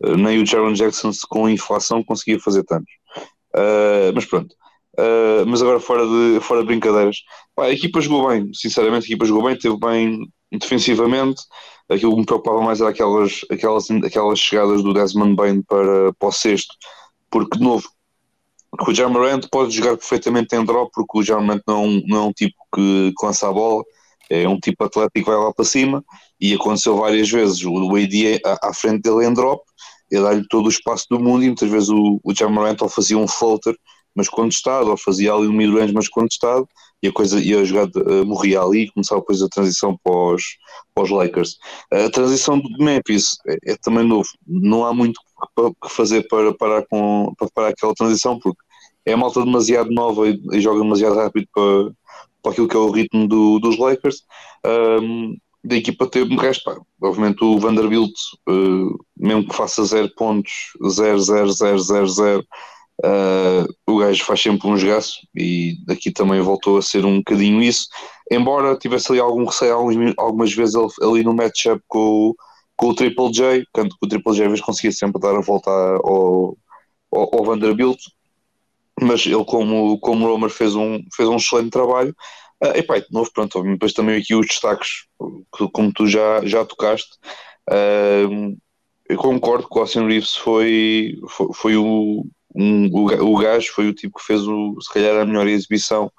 Uh, 0.03 0.17
nem 0.17 0.43
o 0.43 0.47
Jaron 0.47 0.73
Jackson, 0.73 1.11
com 1.29 1.47
inflação, 1.47 2.03
conseguia 2.03 2.41
fazer 2.41 2.65
tantos. 2.65 2.93
mas 4.15 4.25
pronto. 4.25 4.55
Uh, 4.99 5.45
mas 5.47 5.61
agora 5.61 5.81
fora 5.81 6.07
de, 6.07 6.39
fora 6.41 6.61
de 6.61 6.67
brincadeiras, 6.67 7.17
Pá, 7.55 7.65
a 7.65 7.73
equipa 7.73 8.01
jogou 8.01 8.29
bem, 8.29 8.51
sinceramente, 8.55 9.05
a 9.05 9.09
equipa 9.09 9.25
jogou 9.25 9.45
bem, 9.45 9.59
teve 9.59 9.77
bem 9.77 10.21
defensivamente. 10.53 11.43
Aquilo 11.89 12.13
que 12.13 12.21
me 12.21 12.27
preocupava 12.27 12.63
mais 12.63 12.81
era 12.81 12.91
aquelas, 12.91 13.41
aquelas, 13.51 13.91
aquelas 13.91 14.39
chegadas 14.39 14.83
do 14.83 14.95
Desmond 14.95 15.35
Bain 15.35 15.63
para, 15.63 16.13
para 16.15 16.29
o 16.29 16.33
sexto, 16.33 16.75
porque 17.31 17.59
de 17.59 17.65
novo, 17.65 17.89
o 18.89 18.95
Jamarant 18.95 19.47
pode 19.51 19.73
jogar 19.77 19.97
perfeitamente 19.97 20.55
em 20.57 20.65
drop, 20.65 20.91
porque 20.93 21.19
o 21.19 21.23
Jamarant 21.23 21.63
não, 21.67 22.01
não 22.07 22.17
é 22.19 22.23
um 22.29 22.33
tipo 22.33 22.57
que, 22.75 23.13
lança 23.23 23.49
a 23.49 23.53
bola, 23.53 23.83
é 24.31 24.49
um 24.49 24.59
tipo 24.59 24.85
atlético 24.85 25.25
que 25.25 25.31
vai 25.31 25.37
lá 25.37 25.53
para 25.53 25.65
cima, 25.65 26.05
e 26.41 26.55
aconteceu 26.55 26.97
várias 26.97 27.31
vezes 27.31 27.63
o 27.65 27.95
AD 27.95 28.41
à, 28.45 28.69
à 28.69 28.75
frente 28.75 29.03
dele 29.03 29.27
em 29.27 29.35
drop, 29.35 29.63
é 30.13 30.21
dar-lhe 30.21 30.47
todo 30.49 30.67
o 30.67 30.71
espaço 30.71 31.07
do 31.11 31.21
mundo 31.21 31.45
e 31.45 31.47
muitas 31.47 31.71
vezes 31.71 31.89
o, 31.89 32.21
o 32.23 32.35
Jamarant 32.35 32.81
ou 32.81 32.89
fazia 32.89 33.19
um 33.19 33.29
floater 33.29 33.77
mas 34.15 34.29
contestado, 34.29 34.91
ou 34.91 34.97
fazia 34.97 35.33
ali 35.33 35.49
um 35.49 35.53
mid-range 35.53 35.93
mas 35.93 36.09
contestado 36.09 36.69
e 37.03 37.09
a 37.09 37.13
coisa 37.13 37.39
e 37.39 37.55
a 37.55 37.65
jogada 37.65 38.01
uh, 38.01 38.25
morria 38.25 38.61
ali 38.61 38.85
e 38.85 38.91
começava 38.91 39.21
depois 39.21 39.43
a 39.43 39.49
transição 39.49 39.99
para 40.03 40.35
os, 40.35 40.43
para 40.95 41.05
os 41.05 41.11
Lakers. 41.11 41.59
A 41.93 42.09
transição 42.11 42.59
do 42.59 42.69
Memphis 42.79 43.37
é, 43.47 43.73
é 43.73 43.77
também 43.77 44.07
novo, 44.07 44.29
não 44.47 44.87
há 44.87 44.95
muito 44.95 45.21
que 45.83 45.91
fazer 45.91 46.27
para 46.29 46.55
parar, 46.55 46.87
com, 46.89 47.35
para 47.39 47.49
parar 47.55 47.69
aquela 47.69 47.95
transição 47.95 48.39
porque 48.39 48.61
é 49.05 49.15
malta 49.15 49.45
demasiado 49.45 49.91
nova 49.91 50.29
e, 50.29 50.41
e 50.53 50.61
joga 50.61 50.81
demasiado 50.81 51.17
rápido 51.17 51.47
para, 51.53 51.93
para 52.43 52.53
aquilo 52.53 52.69
que 52.69 52.77
é 52.77 52.79
o 52.79 52.91
ritmo 52.91 53.29
do, 53.29 53.59
dos 53.59 53.77
Lakers. 53.79 54.23
Um, 54.65 55.37
da 55.63 55.77
equipa 55.77 56.07
teve 56.07 56.35
o 56.35 56.39
resto, 56.39 56.65
pá. 56.65 56.79
obviamente 57.03 57.43
o 57.43 57.59
Vanderbilt, 57.59 58.13
uh, 58.49 58.99
mesmo 59.17 59.49
que 59.49 59.57
faça 59.57 59.83
0 59.85 60.11
pontos, 60.15 60.53
0, 60.87 61.19
0, 61.19 61.53
0, 61.53 61.79
0, 61.79 62.07
0, 62.07 62.47
o 63.87 63.99
gajo 63.99 64.25
faz 64.25 64.41
sempre 64.41 64.69
um 64.69 64.77
jogaço 64.77 65.21
e 65.35 65.77
aqui 65.89 66.11
também 66.11 66.41
voltou 66.41 66.79
a 66.79 66.83
ser 66.83 67.05
um 67.05 67.19
bocadinho 67.19 67.63
isso, 67.63 67.89
embora 68.31 68.77
tivesse 68.77 69.11
ali 69.11 69.21
algum 69.21 69.45
receio 69.45 69.75
algumas 70.17 70.53
vezes 70.53 70.75
ali 71.03 71.23
no 71.23 71.35
matchup 71.35 71.83
com, 71.89 72.35
com 72.77 72.89
o 72.89 72.95
Triple 72.95 73.33
J, 73.33 73.65
tanto 73.73 73.97
que 73.99 74.07
o 74.07 74.09
Triple 74.09 74.35
J 74.35 74.45
às 74.45 74.51
vezes 74.51 74.65
conseguia 74.65 74.93
sempre 74.93 75.21
dar 75.21 75.35
a 75.35 75.41
volta 75.41 75.71
ao, 75.71 76.57
ao, 77.13 77.39
ao 77.39 77.45
Vanderbilt, 77.45 77.99
mas 79.01 79.27
ele 79.27 79.45
como, 79.45 79.99
como 79.99 80.27
Romer 80.27 80.51
fez 80.51 80.75
um, 80.75 81.01
fez 81.15 81.29
um 81.29 81.37
excelente 81.37 81.71
trabalho. 81.71 82.15
Uh, 82.63 82.79
epá, 82.79 82.99
de 82.99 83.07
novo, 83.11 83.31
pronto, 83.33 83.63
depois 83.63 83.93
também 83.93 84.17
aqui 84.17 84.35
os 84.35 84.47
destaques, 84.47 85.07
que, 85.57 85.69
como 85.71 85.93
tu 85.93 86.07
já, 86.07 86.45
já 86.45 86.65
tocaste. 86.65 87.11
Uh, 87.69 88.57
eu 89.09 89.19
concordo 89.19 89.69
que 89.69 89.77
o 89.77 89.81
Austin 89.81 90.07
Reeves 90.07 90.37
foi, 90.37 91.19
foi, 91.29 91.49
foi 91.53 91.77
o, 91.77 92.25
um, 92.55 92.89
o, 92.93 93.37
gajo, 93.39 93.73
foi 93.73 93.89
o 93.89 93.95
tipo 93.95 94.19
que 94.19 94.25
fez 94.25 94.43
o, 94.43 94.77
se 94.81 94.93
calhar 94.93 95.21
a 95.21 95.25
melhor 95.25 95.47
exibição 95.47 96.11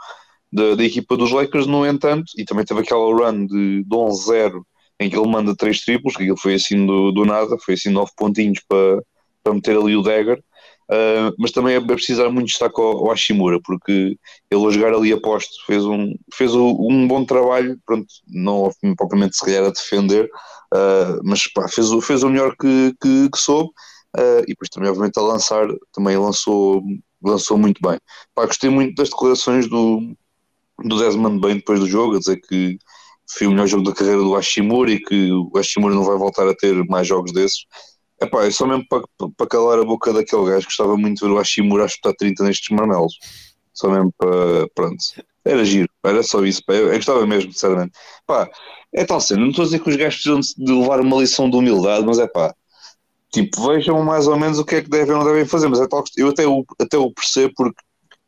da, 0.51 0.75
da 0.75 0.83
equipa 0.83 1.15
dos 1.15 1.31
Lakers, 1.31 1.67
no 1.67 1.85
entanto, 1.85 2.25
e 2.37 2.45
também 2.45 2.65
teve 2.65 2.81
aquela 2.81 3.05
run 3.05 3.45
de, 3.45 3.83
de 3.83 3.95
11-0 3.95 4.61
em 4.99 5.09
que 5.09 5.17
ele 5.17 5.27
manda 5.27 5.55
três 5.55 5.81
triplos, 5.81 6.15
que 6.15 6.23
aquilo 6.23 6.37
foi 6.37 6.55
assim 6.55 6.85
do, 6.85 7.11
do 7.11 7.25
nada, 7.25 7.57
foi 7.59 7.73
assim 7.73 7.89
nove 7.89 8.11
pontinhos 8.15 8.59
para, 8.67 9.01
para 9.43 9.53
meter 9.53 9.77
ali 9.77 9.95
o 9.95 10.01
dagger. 10.01 10.41
Uh, 10.89 11.33
mas 11.39 11.51
também 11.51 11.75
é 11.75 11.81
precisar 11.81 12.29
muito 12.29 12.47
destaque 12.47 12.79
ao, 12.79 12.97
ao 12.97 13.11
Hashimura, 13.11 13.59
porque 13.63 14.17
ele 14.51 14.65
a 14.67 14.69
jogar 14.69 14.93
ali 14.93 15.11
a 15.11 15.19
posto 15.19 15.65
fez 15.65 15.83
um, 15.83 16.13
fez 16.31 16.53
um 16.53 17.07
bom 17.07 17.25
trabalho, 17.25 17.79
pronto, 17.85 18.05
não 18.27 18.69
propriamente 18.95 19.35
se 19.35 19.43
calhar 19.43 19.65
a 19.65 19.71
defender, 19.71 20.25
uh, 20.25 21.19
mas 21.23 21.47
pá, 21.47 21.67
fez, 21.67 21.87
fez 22.03 22.21
o 22.21 22.29
melhor 22.29 22.55
que, 22.55 22.93
que, 23.01 23.29
que 23.31 23.37
soube, 23.37 23.71
uh, 24.17 24.43
e 24.43 24.47
depois 24.47 24.69
também 24.69 24.89
obviamente 24.89 25.17
a 25.17 25.21
lançar, 25.21 25.67
também 25.93 26.17
lançou, 26.17 26.83
lançou 27.23 27.57
muito 27.57 27.81
bem. 27.81 27.99
Pá, 28.33 28.45
gostei 28.45 28.69
muito 28.69 28.95
das 28.95 29.09
declarações 29.09 29.67
do, 29.67 30.15
do 30.83 30.97
Desmond 30.97 31.39
Bain 31.39 31.55
depois 31.55 31.79
do 31.79 31.87
jogo, 31.87 32.15
a 32.15 32.19
dizer 32.19 32.37
que 32.41 32.77
foi 33.29 33.47
o 33.47 33.51
melhor 33.51 33.67
jogo 33.67 33.83
da 33.83 33.93
carreira 33.93 34.19
do 34.19 34.33
Hashimura 34.35 34.91
e 34.91 34.99
que 34.99 35.31
o 35.31 35.51
Hashimura 35.55 35.95
não 35.95 36.03
vai 36.03 36.17
voltar 36.17 36.47
a 36.47 36.55
ter 36.55 36.73
mais 36.85 37.07
jogos 37.07 37.31
desses. 37.31 37.65
Epá, 38.21 38.45
é 38.45 38.51
só 38.51 38.65
mesmo 38.65 38.85
para, 38.87 39.03
para 39.35 39.47
calar 39.47 39.79
a 39.79 39.83
boca 39.83 40.13
daquele 40.13 40.45
gajo 40.45 40.61
que 40.61 40.65
gostava 40.65 40.95
muito 40.95 41.19
de 41.19 41.25
ver 41.25 41.33
o 41.33 41.37
Hashimura 41.37 41.83
a 41.83 41.87
espetar 41.87 42.13
30 42.15 42.43
nestes 42.43 42.69
marmelos. 42.69 43.13
Só 43.73 43.89
mesmo 43.89 44.13
para. 44.17 44.67
Pronto. 44.73 45.03
Era 45.43 45.63
giro, 45.65 45.89
era 46.03 46.23
só 46.23 46.43
isso. 46.43 46.63
Pá. 46.65 46.73
Eu, 46.73 46.87
eu 46.87 46.95
gostava 46.95 47.25
mesmo, 47.27 47.51
sinceramente. 47.51 47.91
Pá, 48.25 48.49
é 48.93 49.03
tal 49.05 49.19
cena. 49.19 49.41
Não 49.41 49.49
estou 49.49 49.63
a 49.63 49.65
dizer 49.65 49.79
que 49.79 49.89
os 49.89 49.95
gajos 49.95 50.21
precisam 50.21 50.39
de, 50.39 50.65
de 50.65 50.71
levar 50.71 51.01
uma 51.01 51.17
lição 51.17 51.49
de 51.49 51.57
humildade, 51.57 52.05
mas 52.05 52.19
é 52.19 52.27
pá. 52.27 52.53
Tipo, 53.35 53.67
vejam 53.67 54.01
mais 54.01 54.27
ou 54.27 54.39
menos 54.39 54.57
o 54.59 54.63
que 54.63 54.75
é 54.75 54.81
que 54.81 54.89
devem 54.89 55.13
ou 55.13 55.19
não 55.19 55.25
devem 55.25 55.45
fazer. 55.45 55.67
Mas 55.67 55.81
é 55.81 55.87
tal, 55.87 56.05
eu 56.15 56.29
até 56.29 56.47
o, 56.47 56.65
até 56.79 56.97
o 56.97 57.11
percebo 57.11 57.53
porque. 57.55 57.81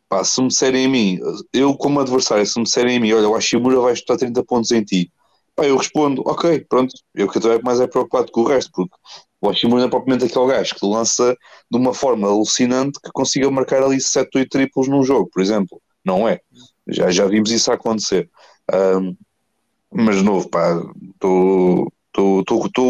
Pá, 0.09 0.23
se 0.23 0.41
me 0.41 0.47
disserem 0.47 0.85
a 0.85 0.89
mim, 0.89 1.19
eu 1.51 1.75
como 1.75 1.99
adversário, 1.99 2.45
se 2.45 2.57
me 2.57 2.63
disserem 2.63 2.95
a 2.95 2.99
mim, 2.99 3.11
olha, 3.11 3.27
o 3.27 3.35
Hashimura 3.35 3.77
vai 3.81 3.91
espetar 3.91 4.17
30 4.17 4.41
pontos 4.45 4.71
em 4.71 4.81
ti, 4.81 5.11
pá, 5.53 5.65
eu 5.65 5.75
respondo, 5.75 6.23
ok, 6.25 6.65
pronto, 6.69 6.93
eu 7.13 7.27
que 7.27 7.37
estou 7.37 7.59
mais 7.61 7.81
é 7.81 7.87
preocupado 7.87 8.31
com 8.31 8.39
o 8.39 8.47
resto, 8.47 8.71
porque 8.73 8.95
o 9.41 9.49
Hashimura 9.49 9.83
é 9.83 9.89
propriamente 9.89 10.23
aquele 10.23 10.47
gajo 10.47 10.75
que 10.75 10.85
lança 10.85 11.35
de 11.69 11.77
uma 11.77 11.93
forma 11.93 12.25
alucinante 12.25 13.01
que 13.03 13.11
consiga 13.11 13.51
marcar 13.51 13.83
ali 13.83 13.99
7, 13.99 14.29
8 14.33 14.49
triplos 14.49 14.87
num 14.87 15.03
jogo, 15.03 15.29
por 15.29 15.41
exemplo. 15.41 15.81
Não 16.05 16.25
é. 16.25 16.39
Já, 16.87 17.11
já 17.11 17.25
vimos 17.25 17.51
isso 17.51 17.69
acontecer. 17.69 18.29
Um, 18.73 19.13
mas 19.91 20.15
de 20.15 20.23
novo, 20.23 20.49
pá, 20.49 20.81
estou 21.13 21.91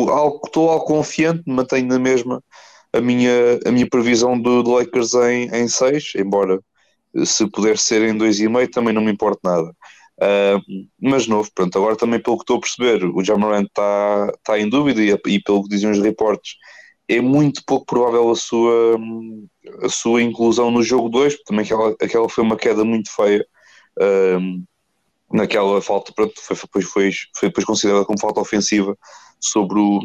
algo 0.09 0.85
confiante, 0.85 1.43
mantenho 1.45 1.87
na 1.87 1.99
mesma 1.99 2.41
a 2.93 3.01
minha, 3.01 3.59
a 3.65 3.71
minha 3.71 3.87
previsão 3.87 4.39
do, 4.39 4.63
do 4.63 4.71
Lakers 4.71 5.13
em, 5.13 5.49
em 5.53 5.67
6, 5.67 6.13
embora 6.15 6.59
se 7.25 7.49
puder 7.49 7.77
ser 7.77 8.01
em 8.03 8.17
2,5 8.17 8.71
também 8.71 8.93
não 8.93 9.01
me 9.01 9.11
importa 9.11 9.39
nada. 9.43 9.75
Uh, 10.19 10.87
mas 10.99 11.27
novo, 11.27 11.49
pronto, 11.53 11.77
agora 11.77 11.95
também 11.95 12.19
pelo 12.19 12.37
que 12.37 12.43
estou 12.43 12.57
a 12.57 12.59
perceber, 12.59 13.03
o 13.05 13.23
Jamarant 13.23 13.67
está 13.67 14.33
tá 14.43 14.59
em 14.59 14.67
dúvida 14.67 15.01
e, 15.01 15.15
e, 15.33 15.41
pelo 15.41 15.63
que 15.63 15.69
dizem 15.69 15.91
os 15.91 15.99
reportes, 15.99 16.55
é 17.07 17.21
muito 17.21 17.63
pouco 17.65 17.85
provável 17.85 18.29
a 18.31 18.35
sua, 18.35 18.97
a 19.83 19.89
sua 19.89 20.21
inclusão 20.21 20.71
no 20.71 20.83
jogo 20.83 21.09
2, 21.09 21.35
porque 21.35 21.45
também 21.45 21.65
aquela, 21.65 21.95
aquela 22.01 22.29
foi 22.29 22.43
uma 22.43 22.57
queda 22.57 22.83
muito 22.83 23.13
feia. 23.15 23.45
Uh, 23.99 24.63
naquela 25.31 25.81
falta, 25.81 26.11
pronto, 26.13 26.33
foi, 26.41 26.55
foi, 26.55 26.81
foi, 26.81 27.11
foi 27.35 27.49
depois 27.49 27.65
considerada 27.65 28.05
como 28.05 28.19
falta 28.19 28.39
ofensiva 28.39 28.97
sobre 29.39 29.79
o, 29.79 29.99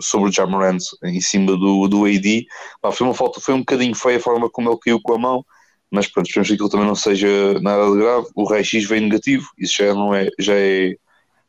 sobre 0.00 0.30
o 0.30 0.32
Jamarant 0.32 0.80
em 1.04 1.20
cima 1.20 1.56
do, 1.56 1.88
do 1.88 2.06
AD. 2.06 2.46
foi 2.92 3.06
uma 3.06 3.14
falta, 3.14 3.40
foi 3.40 3.54
um 3.54 3.58
bocadinho 3.60 3.94
feia 3.94 4.16
a 4.16 4.20
forma 4.20 4.48
como 4.50 4.70
ele 4.70 4.78
caiu 4.78 5.00
com 5.02 5.14
a 5.14 5.18
mão 5.18 5.44
mas 5.92 6.06
pronto, 6.08 6.26
esperamos 6.26 6.48
que 6.48 6.54
aquilo 6.54 6.70
também 6.70 6.86
não 6.86 6.94
seja 6.94 7.28
nada 7.60 7.84
de 7.90 7.98
grave. 7.98 8.26
O 8.34 8.44
raio-x 8.44 8.88
vem 8.88 9.02
negativo, 9.02 9.46
isso 9.58 9.76
já, 9.76 9.92
não 9.92 10.14
é, 10.14 10.26
já 10.38 10.54
é 10.54 10.94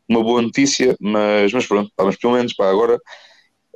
uma 0.07 0.21
boa 0.21 0.41
notícia, 0.41 0.97
mas, 0.99 1.53
mas 1.53 1.65
pronto, 1.65 1.89
pá, 1.95 2.03
mas 2.03 2.17
pelo 2.17 2.33
menos 2.33 2.53
pá, 2.53 2.69
agora 2.69 2.99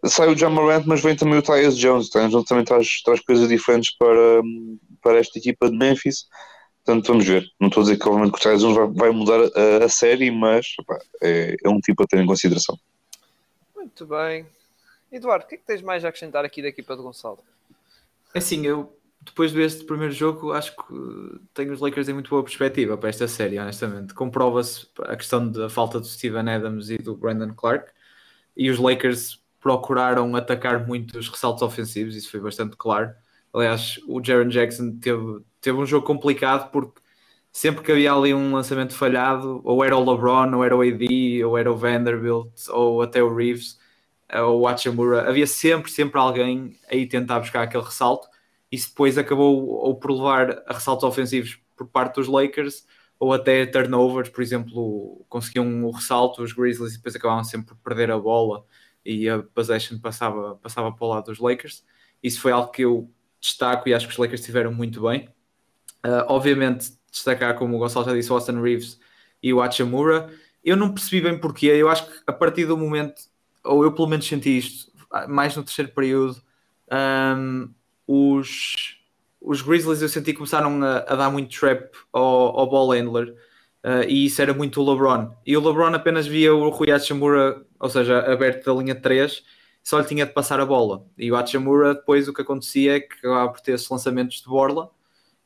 sai 0.06 0.28
o 0.28 0.36
John 0.36 0.50
Morant, 0.50 0.84
mas 0.86 1.02
vem 1.02 1.16
também 1.16 1.40
o 1.40 1.42
Tyus 1.42 1.78
Jones. 1.78 2.08
O 2.08 2.12
Tyus 2.12 2.32
Jones 2.32 2.46
também 2.46 2.66
traz, 2.66 3.02
traz 3.02 3.22
coisas 3.22 3.48
diferentes 3.48 3.96
para, 3.98 4.42
para 5.02 5.20
esta 5.20 5.40
equipa 5.40 5.72
de 5.72 5.78
Memphis. 5.78 6.26
Portanto, 6.88 7.08
vamos 7.08 7.28
ver. 7.28 7.52
Não 7.60 7.68
estou 7.68 7.82
a 7.82 7.84
dizer 7.84 8.00
que, 8.00 8.08
obviamente, 8.08 8.32
que 8.32 8.40
o 8.40 8.42
Tyus 8.42 8.62
Jones 8.62 8.78
vai, 8.78 8.88
vai 8.88 9.12
mudar 9.12 9.42
a, 9.42 9.84
a, 9.84 9.90
série, 9.90 10.32
mas 10.32 10.74
pá, 10.88 10.98
é, 11.22 11.58
é 11.62 11.70
um 11.70 11.82
tipo 11.82 12.02
a 12.02 12.08
ter 12.08 12.18
em 12.18 12.26
consideração. 12.26 12.80
Muito 13.76 14.06
bem. 14.06 14.46
Eduardo, 15.12 15.44
o 15.44 15.48
que 15.50 15.56
é 15.56 15.58
que 15.58 15.66
tens 15.66 15.82
mais 15.82 16.06
a 16.06 16.08
acrescentar 16.08 16.46
aqui 16.46 16.62
da 16.62 16.70
equipa 16.70 16.96
de 16.96 17.02
Gonçalo? 17.02 17.40
Assim, 18.34 18.66
eu 18.66 18.98
depois 19.22 19.52
deste 19.52 19.84
primeiro 19.84 20.14
jogo, 20.14 20.54
acho 20.54 20.74
que 20.78 21.42
tenho 21.54 21.74
os 21.74 21.82
Lakers 21.82 22.08
em 22.08 22.14
muito 22.14 22.30
boa 22.30 22.42
perspectiva 22.42 22.98
para 22.98 23.10
esta 23.10 23.28
série, 23.28 23.60
honestamente. 23.60 24.14
Comprova-se 24.14 24.88
a 25.02 25.18
questão 25.18 25.46
da 25.46 25.70
falta 25.70 26.00
do 26.00 26.06
Steven 26.06 26.50
Adams 26.50 26.90
e 26.90 26.98
do 26.98 27.18
Brandon 27.18 27.54
Clark, 27.54 27.92
e 28.56 28.70
os 28.70 28.80
Lakers 28.80 29.44
procuraram 29.60 30.34
atacar 30.38 30.88
muito 30.88 31.20
os 31.20 31.28
ressaltos 31.28 31.62
ofensivos, 31.62 32.16
isso 32.16 32.32
foi 32.32 32.40
bastante 32.40 32.78
claro. 32.78 33.14
Aliás, 33.54 34.00
o 34.08 34.24
Jaron 34.24 34.48
Jackson 34.48 34.98
teve, 35.02 35.42
teve 35.70 35.78
um 35.78 35.86
jogo 35.86 36.06
complicado 36.06 36.72
porque 36.72 37.02
sempre 37.52 37.84
que 37.84 37.92
havia 37.92 38.14
ali 38.14 38.34
um 38.34 38.54
lançamento 38.54 38.94
falhado, 38.94 39.62
ou 39.64 39.84
era 39.84 39.98
o 39.98 40.12
LeBron, 40.12 40.56
ou 40.56 40.64
era 40.64 40.76
o 40.76 40.82
AD, 40.82 41.44
ou 41.46 41.58
era 41.58 41.72
o 41.72 41.76
Vanderbilt, 41.76 42.68
ou 42.70 43.02
até 43.02 43.24
o 43.24 43.34
Reeves, 43.34 43.80
ou 44.44 44.62
o 44.62 44.68
Hachimura, 44.68 45.30
havia 45.30 45.48
sempre, 45.48 45.92
sempre 45.92 46.20
alguém 46.20 46.78
aí 46.90 47.08
tentar 47.08 47.40
buscar 47.40 47.64
aquele 47.64 47.84
ressalto 47.84 48.28
isso 48.72 48.90
depois 48.90 49.18
acabou 49.18 49.68
ou 49.68 49.96
por 49.96 50.12
levar 50.12 50.64
a 50.68 50.74
ressaltos 50.74 51.04
ofensivos 51.04 51.60
por 51.76 51.88
parte 51.88 52.16
dos 52.16 52.28
Lakers 52.28 52.86
ou 53.20 53.34
até 53.34 53.66
turnovers, 53.66 54.30
por 54.30 54.42
exemplo, 54.42 55.26
conseguiam 55.30 55.86
o 55.86 55.92
ressalto, 55.92 56.44
os 56.44 56.54
Grizzlies 56.54 56.94
e 56.94 56.98
depois 56.98 57.16
acabavam 57.16 57.44
sempre 57.44 57.68
por 57.68 57.78
perder 57.78 58.12
a 58.12 58.20
bola 58.20 58.66
e 59.04 59.28
a 59.30 59.42
possession 59.42 59.98
passava, 60.00 60.56
passava 60.58 60.92
para 60.92 61.06
o 61.06 61.10
lado 61.10 61.26
dos 61.26 61.40
Lakers. 61.40 61.84
Isso 62.22 62.42
foi 62.42 62.52
algo 62.52 62.72
que 62.72 62.84
eu 62.84 63.12
destaco 63.40 63.88
e 63.90 63.94
acho 63.94 64.06
que 64.08 64.14
os 64.14 64.20
Lakers 64.20 64.42
estiveram 64.42 64.72
muito 64.74 65.02
bem. 65.02 65.30
Uh, 66.08 66.24
obviamente, 66.30 66.94
destacar, 67.12 67.56
como 67.56 67.76
o 67.76 67.80
Gonçalo 67.80 68.06
já 68.06 68.14
disse, 68.14 68.32
o 68.32 68.36
Austin 68.36 68.62
Reeves 68.62 68.98
e 69.44 69.54
o 69.54 69.62
Hachimura. 69.62 70.30
Eu 70.64 70.78
não 70.78 70.94
percebi 70.94 71.20
bem 71.22 71.38
porquê, 71.38 71.66
eu 71.68 71.90
acho 71.90 72.06
que 72.06 72.14
a 72.26 72.32
partir 72.32 72.66
do 72.66 72.78
momento, 72.78 73.24
ou 73.62 73.84
eu 73.84 73.92
pelo 73.92 74.08
menos 74.08 74.26
senti 74.26 74.58
isto, 74.58 74.90
mais 75.28 75.54
no 75.58 75.64
terceiro 75.64 75.92
período, 75.92 76.42
um, 77.38 77.70
os, 78.08 79.02
os 79.42 79.62
Grizzlies 79.62 80.02
eu 80.02 80.08
senti 80.08 80.32
que 80.32 80.38
começaram 80.38 80.82
a, 80.82 81.00
a 81.00 81.16
dar 81.16 81.30
muito 81.30 81.60
trap 81.60 81.90
ao, 82.14 82.58
ao 82.58 82.70
ball 82.70 82.92
handler 82.92 83.36
uh, 83.84 84.04
e 84.08 84.28
isso 84.28 84.42
era 84.42 84.54
muito 84.54 84.82
o 84.82 84.90
LeBron. 84.90 85.36
E 85.46 85.58
o 85.58 85.62
LeBron 85.62 85.94
apenas 85.94 86.26
via 86.26 86.56
o 86.56 86.70
Rui 86.70 86.90
Hachimura, 86.90 87.66
ou 87.78 87.90
seja, 87.90 88.20
aberto 88.32 88.66
da 88.66 88.82
linha 88.82 88.96
3, 88.96 89.44
só 89.84 90.00
lhe 90.00 90.08
tinha 90.08 90.26
de 90.26 90.32
passar 90.32 90.62
a 90.62 90.66
bola. 90.66 91.06
E 91.18 91.30
o 91.30 91.36
Hachimura 91.36 91.96
depois 91.96 92.30
o 92.30 92.34
que 92.34 92.42
acontecia 92.42 92.96
é 92.96 93.00
que 93.02 93.18
acabava 93.18 93.52
por 93.52 93.60
ter 93.60 93.74
esses 93.74 93.90
lançamentos 93.90 94.38
de 94.42 94.48
borla 94.48 94.90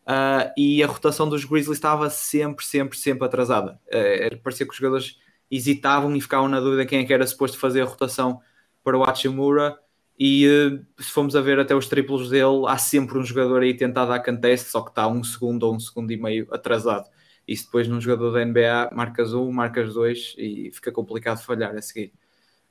uh, 0.07 0.51
e 0.57 0.83
a 0.83 0.87
rotação 0.87 1.27
dos 1.27 1.45
Grizzlies 1.45 1.77
estava 1.77 2.09
sempre, 2.09 2.65
sempre, 2.65 2.97
sempre 2.97 3.25
atrasada. 3.25 3.79
Uh, 3.87 4.37
parecia 4.41 4.65
que 4.65 4.71
os 4.71 4.77
jogadores 4.77 5.19
hesitavam 5.49 6.15
e 6.15 6.21
ficavam 6.21 6.47
na 6.47 6.59
dúvida 6.59 6.85
quem 6.85 6.99
é 6.99 7.03
que 7.03 7.13
era 7.13 7.27
suposto 7.27 7.57
fazer 7.57 7.81
a 7.81 7.85
rotação 7.85 8.39
para 8.83 8.97
o 8.97 9.03
Hachimura 9.03 9.77
E 10.17 10.47
uh, 10.47 11.01
se 11.01 11.11
formos 11.11 11.35
a 11.35 11.41
ver 11.41 11.59
até 11.59 11.75
os 11.75 11.87
triplos 11.87 12.29
dele, 12.29 12.65
há 12.67 12.77
sempre 12.77 13.17
um 13.17 13.23
jogador 13.23 13.61
aí 13.61 13.73
tentado 13.75 14.11
a 14.13 14.19
contest, 14.19 14.67
só 14.67 14.81
que 14.81 14.89
está 14.89 15.07
um 15.07 15.23
segundo 15.23 15.63
ou 15.63 15.75
um 15.75 15.79
segundo 15.79 16.11
e 16.11 16.17
meio 16.17 16.47
atrasado. 16.51 17.07
Se 17.49 17.65
depois 17.65 17.85
num 17.87 17.99
jogador 17.99 18.31
da 18.31 18.45
NBA 18.45 18.91
marcas 18.93 19.33
um, 19.33 19.51
marcas 19.51 19.93
dois 19.93 20.33
e 20.37 20.71
fica 20.73 20.89
complicado 20.91 21.43
falhar 21.43 21.75
a 21.75 21.81
seguir. 21.81 22.13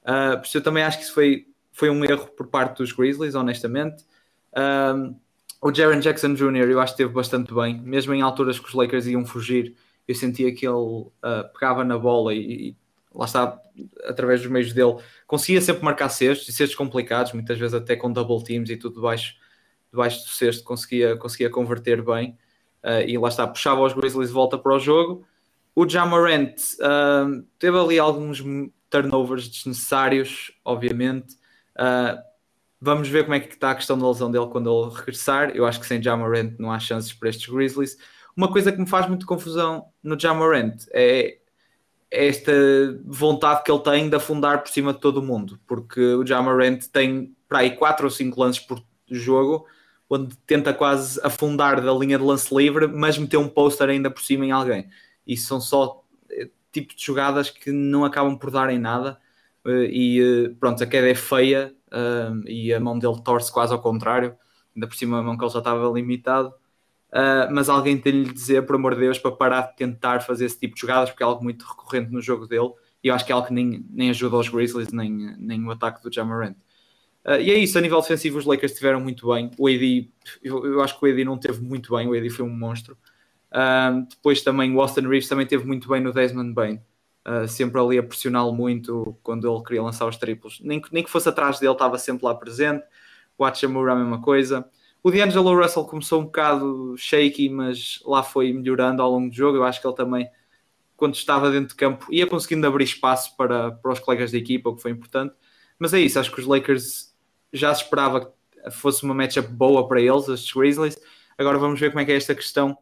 Uh, 0.02 0.38
por 0.38 0.46
isso 0.46 0.56
eu 0.56 0.62
também 0.62 0.82
acho 0.82 0.96
que 0.96 1.04
isso 1.04 1.12
foi, 1.12 1.48
foi 1.70 1.90
um 1.90 2.02
erro 2.02 2.28
por 2.28 2.46
parte 2.46 2.78
dos 2.78 2.92
Grizzlies, 2.92 3.34
honestamente. 3.34 4.04
O 5.60 5.74
Jaron 5.74 6.00
Jackson 6.00 6.34
Jr. 6.34 6.70
eu 6.70 6.80
acho 6.80 6.94
que 6.94 7.02
esteve 7.02 7.14
bastante 7.14 7.52
bem, 7.52 7.80
mesmo 7.80 8.14
em 8.14 8.22
alturas 8.22 8.58
que 8.58 8.66
os 8.66 8.74
Lakers 8.74 9.06
iam 9.06 9.26
fugir, 9.26 9.76
eu 10.08 10.14
sentia 10.14 10.54
que 10.54 10.66
ele 10.66 10.74
uh, 10.74 11.12
pegava 11.52 11.84
na 11.84 11.98
bola 11.98 12.34
e, 12.34 12.70
e, 12.70 12.76
lá 13.14 13.26
está, 13.26 13.60
através 14.04 14.40
dos 14.40 14.50
meios 14.50 14.72
dele, 14.72 14.96
conseguia 15.26 15.60
sempre 15.60 15.84
marcar 15.84 16.08
cestos 16.08 16.48
e 16.48 16.52
cestos 16.52 16.76
complicados, 16.76 17.32
muitas 17.32 17.58
vezes 17.58 17.74
até 17.74 17.94
com 17.94 18.10
double 18.10 18.42
teams 18.42 18.70
e 18.70 18.76
tudo 18.76 18.96
debaixo, 18.96 19.34
debaixo 19.90 20.24
do 20.24 20.30
cesto 20.30 20.64
conseguia, 20.64 21.16
conseguia 21.16 21.50
converter 21.50 22.02
bem 22.02 22.36
uh, 22.82 23.06
e 23.06 23.18
lá 23.18 23.28
está, 23.28 23.46
puxava 23.46 23.82
os 23.82 23.92
Grizzlies 23.92 24.28
de 24.28 24.34
volta 24.34 24.56
para 24.56 24.74
o 24.74 24.78
jogo. 24.78 25.26
O 25.74 25.88
Jamarant 25.88 26.56
uh, 26.80 27.44
teve 27.58 27.78
ali 27.78 27.98
alguns 27.98 28.42
turnovers 28.88 29.48
desnecessários, 29.48 30.52
obviamente. 30.64 31.36
Uh, 31.76 32.29
vamos 32.80 33.08
ver 33.08 33.24
como 33.24 33.34
é 33.34 33.40
que 33.40 33.52
está 33.54 33.72
a 33.72 33.74
questão 33.74 33.98
da 33.98 34.08
lesão 34.08 34.30
dele 34.30 34.46
quando 34.46 34.70
ele 34.70 34.94
regressar. 34.94 35.50
Eu 35.54 35.66
acho 35.66 35.80
que 35.80 35.86
sem 35.86 36.02
Jamarant 36.02 36.54
não 36.58 36.72
há 36.72 36.78
chances 36.78 37.12
para 37.12 37.28
estes 37.28 37.46
Grizzlies. 37.52 37.96
Uma 38.36 38.50
coisa 38.50 38.72
que 38.72 38.78
me 38.78 38.86
faz 38.86 39.06
muito 39.08 39.26
confusão 39.26 39.86
no 40.02 40.18
Jamarant 40.18 40.84
é 40.92 41.38
esta 42.10 42.52
vontade 43.04 43.62
que 43.62 43.70
ele 43.70 43.82
tem 43.82 44.08
de 44.08 44.16
afundar 44.16 44.62
por 44.62 44.68
cima 44.68 44.92
de 44.92 45.00
todo 45.00 45.22
mundo, 45.22 45.60
porque 45.66 46.00
o 46.00 46.26
Jamarant 46.26 46.80
tem 46.92 47.36
para 47.48 47.60
aí 47.60 47.76
4 47.76 48.04
ou 48.04 48.10
5 48.10 48.40
lances 48.40 48.60
por 48.60 48.82
jogo, 49.08 49.66
onde 50.08 50.36
tenta 50.38 50.74
quase 50.74 51.20
afundar 51.22 51.80
da 51.80 51.92
linha 51.92 52.18
de 52.18 52.24
lance 52.24 52.52
livre, 52.54 52.88
mas 52.88 53.16
meter 53.16 53.36
um 53.36 53.48
poster 53.48 53.88
ainda 53.88 54.10
por 54.10 54.22
cima 54.22 54.44
em 54.44 54.50
alguém. 54.50 54.88
E 55.26 55.36
são 55.36 55.60
só 55.60 56.02
tipo 56.72 56.94
de 56.94 57.04
jogadas 57.04 57.50
que 57.50 57.70
não 57.70 58.04
acabam 58.04 58.36
por 58.36 58.50
dar 58.50 58.70
em 58.70 58.78
nada. 58.78 59.18
Eh, 59.66 59.90
e 59.90 60.20
eh, 60.20 60.48
pronto, 60.58 60.82
a 60.82 60.86
queda 60.86 61.08
é 61.08 61.14
feia 61.14 61.74
e 62.46 62.72
a 62.72 62.80
mão 62.80 62.98
dele 62.98 63.20
torce 63.24 63.52
quase 63.52 63.72
ao 63.72 63.80
contrário. 63.80 64.36
Ainda 64.74 64.86
por 64.86 64.94
cima 64.96 65.18
a 65.18 65.22
mão 65.22 65.36
que 65.36 65.44
ele 65.44 65.52
já 65.52 65.58
estava 65.58 65.88
limitado. 65.92 66.54
mas 67.50 67.68
alguém 67.68 67.98
tem-lhe 67.98 68.24
de 68.24 68.32
dizer, 68.32 68.64
por 68.66 68.76
amor 68.76 68.94
de 68.94 69.00
Deus, 69.00 69.18
para 69.18 69.32
parar 69.32 69.62
de 69.62 69.76
tentar 69.76 70.20
fazer 70.20 70.44
esse 70.46 70.58
tipo 70.58 70.74
de 70.74 70.80
jogadas, 70.80 71.10
porque 71.10 71.22
é 71.22 71.26
algo 71.26 71.42
muito 71.42 71.64
recorrente 71.64 72.12
no 72.12 72.20
jogo 72.20 72.46
dele. 72.46 72.70
E 73.02 73.08
eu 73.08 73.14
acho 73.14 73.24
que 73.24 73.32
é 73.32 73.34
algo 73.34 73.48
que 73.48 73.54
nem, 73.54 73.84
nem 73.90 74.10
ajuda 74.10 74.36
os 74.36 74.48
Grizzlies, 74.48 74.92
nem, 74.92 75.10
nem 75.38 75.64
o 75.64 75.70
ataque 75.70 76.02
do 76.02 76.12
Jamarant. 76.12 76.56
Uh, 77.24 77.40
e 77.40 77.50
é 77.50 77.58
isso, 77.58 77.76
a 77.76 77.80
nível 77.80 78.00
defensivo 78.00 78.38
os 78.38 78.46
Lakers 78.46 78.72
estiveram 78.72 79.00
muito 79.00 79.32
bem. 79.32 79.50
O 79.58 79.68
AD, 79.68 80.10
eu, 80.42 80.64
eu, 80.66 80.80
acho 80.82 80.98
que 80.98 81.06
o 81.06 81.10
AD 81.10 81.24
não 81.24 81.38
teve 81.38 81.60
muito 81.62 81.94
bem, 81.94 82.08
o 82.08 82.14
AD 82.14 82.30
foi 82.30 82.44
um 82.44 82.50
monstro. 82.50 82.96
Uh, 83.52 84.06
depois 84.08 84.42
também 84.42 84.74
o 84.74 84.80
Austin 84.80 85.02
Reeves 85.02 85.28
também 85.28 85.46
teve 85.46 85.66
muito 85.66 85.88
bem 85.88 86.00
no 86.00 86.12
Desmond 86.12 86.52
Bain. 86.52 86.80
Uh, 87.30 87.46
sempre 87.46 87.78
ali 87.78 87.98
a 87.98 88.02
pressioná-lo 88.02 88.52
muito 88.52 89.16
quando 89.22 89.48
ele 89.48 89.62
queria 89.62 89.82
lançar 89.82 90.06
os 90.06 90.16
triplos. 90.16 90.58
Nem, 90.60 90.82
nem 90.90 91.04
que 91.04 91.10
fosse 91.10 91.28
atrás 91.28 91.60
dele, 91.60 91.72
estava 91.72 91.98
sempre 91.98 92.24
lá 92.24 92.34
presente. 92.34 92.82
O 93.36 93.44
Hachimura 93.44 93.92
a 93.92 93.96
mesma 93.96 94.20
coisa. 94.20 94.68
O 95.02 95.10
D'Angelo 95.10 95.54
Russell 95.54 95.84
começou 95.84 96.20
um 96.20 96.24
bocado 96.24 96.94
shaky, 96.96 97.48
mas 97.48 98.00
lá 98.04 98.22
foi 98.22 98.52
melhorando 98.52 99.00
ao 99.00 99.10
longo 99.10 99.28
do 99.28 99.34
jogo. 99.34 99.58
Eu 99.58 99.64
acho 99.64 99.80
que 99.80 99.86
ele 99.86 99.94
também, 99.94 100.28
quando 100.96 101.14
estava 101.14 101.50
dentro 101.50 101.68
de 101.68 101.74
campo, 101.74 102.06
ia 102.10 102.26
conseguindo 102.26 102.66
abrir 102.66 102.84
espaço 102.84 103.36
para, 103.36 103.70
para 103.70 103.92
os 103.92 104.00
colegas 104.00 104.32
da 104.32 104.38
equipa, 104.38 104.68
o 104.68 104.76
que 104.76 104.82
foi 104.82 104.90
importante. 104.90 105.34
Mas 105.78 105.94
é 105.94 106.00
isso, 106.00 106.18
acho 106.18 106.32
que 106.32 106.40
os 106.40 106.46
Lakers 106.46 107.14
já 107.52 107.72
se 107.74 107.84
esperava 107.84 108.26
que 108.26 108.70
fosse 108.72 109.04
uma 109.04 109.14
matchup 109.14 109.48
boa 109.48 109.86
para 109.86 110.00
eles, 110.00 110.28
estes 110.28 110.52
Grizzlies. 110.52 110.98
Agora 111.38 111.58
vamos 111.58 111.78
ver 111.78 111.90
como 111.90 112.00
é 112.00 112.04
que 112.04 112.12
é 112.12 112.16
esta 112.16 112.34
questão 112.34 112.76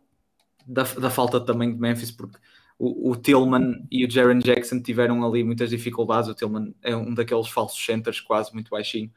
da, 0.67 0.83
da 0.83 1.11
falta 1.11 1.41
também 1.41 1.73
de 1.73 1.79
Memphis, 1.79 2.11
porque 2.11 2.39
o, 2.79 3.11
o, 3.11 3.17
Tillman 3.17 3.87
e 3.91 4.05
o 4.07 4.11
Jaron 4.11 4.39
Jackson 4.39 4.81
tiveram 4.81 5.27
ali 5.27 5.43
muitas 5.43 5.71
dificuldades. 5.71 6.31
O 6.31 6.35
Tillman 6.35 6.75
é 6.83 6.95
um 6.95 7.13
daqueles 7.13 7.49
falsos 7.49 7.85
centers, 7.85 8.21
quase 8.21 8.55
muito 8.55 8.71
baixinho. 8.71 9.11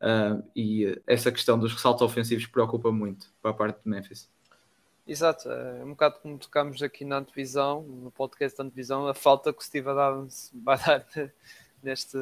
Uh, 0.00 0.42
e 0.54 0.98
essa 1.06 1.30
questão 1.30 1.58
dos 1.58 1.72
ressaltos 1.72 2.02
ofensivos 2.02 2.46
preocupa 2.46 2.90
muito 2.90 3.26
para 3.42 3.50
a 3.50 3.54
parte 3.54 3.82
de 3.82 3.90
Memphis. 3.90 4.28
Exato, 5.06 5.50
é 5.50 5.84
um 5.84 5.90
bocado 5.90 6.20
como 6.22 6.38
tocamos 6.38 6.82
aqui 6.82 7.04
na 7.04 7.18
antevisão, 7.18 7.82
no 7.82 8.12
podcast 8.12 8.56
da 8.56 8.64
antevisão, 8.64 9.08
a 9.08 9.14
falta 9.14 9.52
que 9.52 9.58
o 9.58 9.64
Steve 9.64 9.88
Adams 9.88 10.52
vai 10.62 10.78
dar 10.78 11.04
neste, 11.82 12.16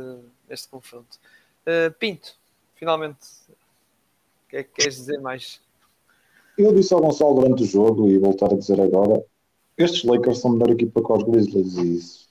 neste 0.49 0.68
confronto. 0.68 1.18
Uh, 1.66 1.93
Pinto, 1.99 2.34
finalmente, 2.74 3.26
o 3.51 4.49
que 4.49 4.57
é 4.57 4.62
que 4.62 4.70
queres 4.70 4.97
dizer 4.97 5.20
mais? 5.20 5.61
Eu 6.57 6.74
disse 6.74 6.95
ao 6.95 7.01
Gonçalo 7.01 7.34
durante 7.34 7.62
o 7.62 7.66
jogo 7.66 8.09
e 8.09 8.18
voltar 8.18 8.53
a 8.53 8.57
dizer 8.57 8.80
agora: 8.80 9.22
estes 9.78 10.04
Lakers 10.04 10.38
são 10.38 10.50
a 10.50 10.54
melhor 10.54 10.70
equipa 10.70 11.02
que 11.02 11.12
os 11.12 11.22
Grizzlies 11.22 11.76
e 11.76 11.96
isso. 11.96 12.28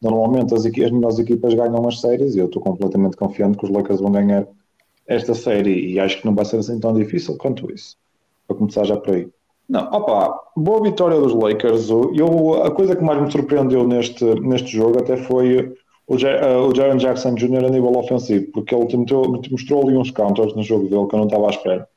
Normalmente 0.00 0.54
as, 0.54 0.64
as 0.64 0.72
melhores 0.72 1.18
equipas 1.18 1.54
ganham 1.54 1.86
as 1.86 2.00
séries 2.00 2.34
e 2.34 2.38
eu 2.38 2.46
estou 2.46 2.62
completamente 2.62 3.16
confiante 3.16 3.58
que 3.58 3.64
os 3.64 3.70
Lakers 3.70 4.00
vão 4.00 4.12
ganhar 4.12 4.46
esta 5.06 5.34
série 5.34 5.92
e 5.92 6.00
acho 6.00 6.18
que 6.18 6.26
não 6.26 6.34
vai 6.34 6.44
ser 6.44 6.58
assim 6.58 6.78
tão 6.80 6.94
difícil 6.94 7.36
quanto 7.36 7.70
isso. 7.72 7.96
Para 8.46 8.56
começar 8.56 8.84
já 8.84 8.96
por 8.96 9.14
aí. 9.14 9.28
Não, 9.68 9.82
opa, 9.92 10.40
boa 10.56 10.82
vitória 10.82 11.18
dos 11.18 11.34
Lakers. 11.34 11.90
Eu, 11.90 12.62
a 12.62 12.70
coisa 12.70 12.94
que 12.94 13.02
mais 13.02 13.20
me 13.20 13.30
surpreendeu 13.30 13.86
neste, 13.86 14.24
neste 14.40 14.68
jogo 14.68 14.98
até 14.98 15.16
foi 15.16 15.74
o, 16.06 16.14
uh, 16.14 16.68
o 16.68 16.74
Jaron 16.74 16.96
Jackson 16.96 17.34
Jr. 17.34 17.64
a 17.64 17.70
nível 17.70 17.96
ofensivo, 17.96 18.46
porque 18.52 18.74
ele 18.74 18.96
mostrou, 18.96 19.42
mostrou 19.50 19.82
ali 19.82 19.96
uns 19.96 20.10
counters 20.12 20.54
no 20.54 20.62
jogo 20.62 20.88
dele 20.88 21.06
que 21.08 21.14
eu 21.14 21.18
não 21.18 21.26
estava 21.26 21.46
à 21.48 21.50
espera 21.50 21.88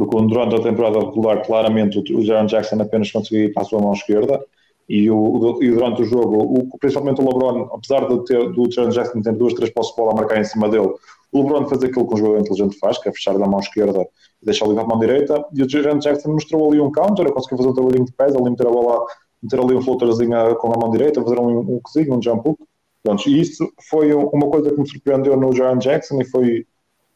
porque 0.00 0.16
durante 0.28 0.56
a 0.56 0.62
temporada 0.62 0.98
regular, 0.98 1.44
claramente, 1.44 1.98
o 1.98 2.22
Jaron 2.22 2.46
Jackson 2.46 2.80
apenas 2.80 3.10
conseguia 3.12 3.44
ir 3.44 3.52
para 3.52 3.64
a 3.64 3.66
sua 3.66 3.82
mão 3.82 3.92
esquerda. 3.92 4.42
E, 4.88 5.10
o, 5.10 5.58
e 5.62 5.70
durante 5.70 6.00
o 6.00 6.04
jogo, 6.06 6.38
o, 6.38 6.78
principalmente 6.78 7.20
o 7.20 7.24
LeBron, 7.24 7.68
apesar 7.70 8.08
de 8.08 8.24
ter, 8.24 8.50
do 8.50 8.70
Jaron 8.72 8.88
Jackson 8.88 9.20
ter 9.20 9.34
duas, 9.34 9.52
três 9.52 9.70
posses 9.70 9.92
de 9.92 10.00
bola 10.00 10.12
a 10.12 10.14
marcar 10.14 10.40
em 10.40 10.44
cima 10.44 10.70
dele, 10.70 10.90
o 11.32 11.42
LeBron 11.42 11.66
faz 11.66 11.82
aquilo 11.82 12.08
que 12.08 12.14
um 12.14 12.16
jogador 12.16 12.40
inteligente 12.40 12.78
faz, 12.78 12.96
que 12.96 13.10
é 13.10 13.12
fechar 13.12 13.36
da 13.36 13.46
mão 13.46 13.60
esquerda 13.60 14.00
e 14.40 14.46
deixar 14.46 14.66
para 14.66 14.80
a 14.80 14.86
mão 14.86 14.98
direita. 14.98 15.44
E 15.54 15.62
o 15.62 15.68
Jaron 15.68 15.98
Jackson 15.98 16.32
mostrou 16.32 16.70
ali 16.70 16.80
um 16.80 16.90
counter, 16.90 17.30
conseguiu 17.30 17.58
fazer 17.58 17.68
um 17.68 17.74
trabalhinho 17.74 18.06
de 18.06 18.12
pés, 18.12 18.34
ali 18.34 18.50
meter 18.50 18.68
a 18.68 18.70
bola, 18.70 19.04
meter 19.42 19.60
ali 19.60 19.74
um 19.74 19.82
floaterzinho 19.82 20.56
com 20.56 20.72
a 20.72 20.78
mão 20.78 20.90
direita, 20.90 21.22
fazer 21.22 21.38
um, 21.38 21.58
um 21.58 21.80
cozinho, 21.82 22.16
um 22.16 22.22
jump 22.22 22.48
hook. 22.48 22.58
Pronto, 23.02 23.28
e 23.28 23.38
isso 23.38 23.70
foi 23.90 24.14
uma 24.14 24.48
coisa 24.48 24.70
que 24.70 24.80
me 24.80 24.88
surpreendeu 24.88 25.36
no 25.36 25.54
Jaron 25.54 25.76
Jackson 25.76 26.22
e 26.22 26.24
foi 26.24 26.66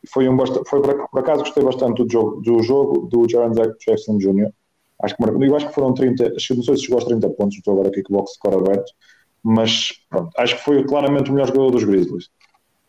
foi 0.09 0.29
um 0.29 0.37
foi 0.67 0.83
por, 0.83 1.19
acaso 1.19 1.41
gostei 1.41 1.63
bastante 1.63 2.05
do 2.05 2.11
jogo 2.11 2.41
do 2.41 2.63
jogo 2.63 3.09
do 3.09 3.29
Jaron 3.29 3.53
Jackson 3.53 4.19
Jr. 4.19 4.51
Acho 5.03 5.17
que 5.17 5.23
eu 5.25 5.57
acho 5.57 5.69
que 5.69 5.75
foram 5.75 5.93
30, 5.93 6.31
não 6.31 6.39
sei 6.39 6.77
se 6.77 6.83
chegou 6.83 6.97
aos 6.97 7.05
30 7.05 7.29
pontos, 7.31 7.57
estou 7.57 7.75
agora 7.75 7.89
aqui 7.89 8.03
com 8.03 8.15
o 8.15 8.17
box 8.19 8.35
score 8.35 8.57
aberto, 8.57 8.93
mas 9.43 9.93
pronto, 10.09 10.31
acho 10.39 10.57
que 10.57 10.65
foi 10.65 10.85
claramente 10.85 11.31
o 11.31 11.35
melhor 11.35 11.49
jogador 11.49 11.71
dos 11.71 11.85
Grizzlies. 11.85 12.31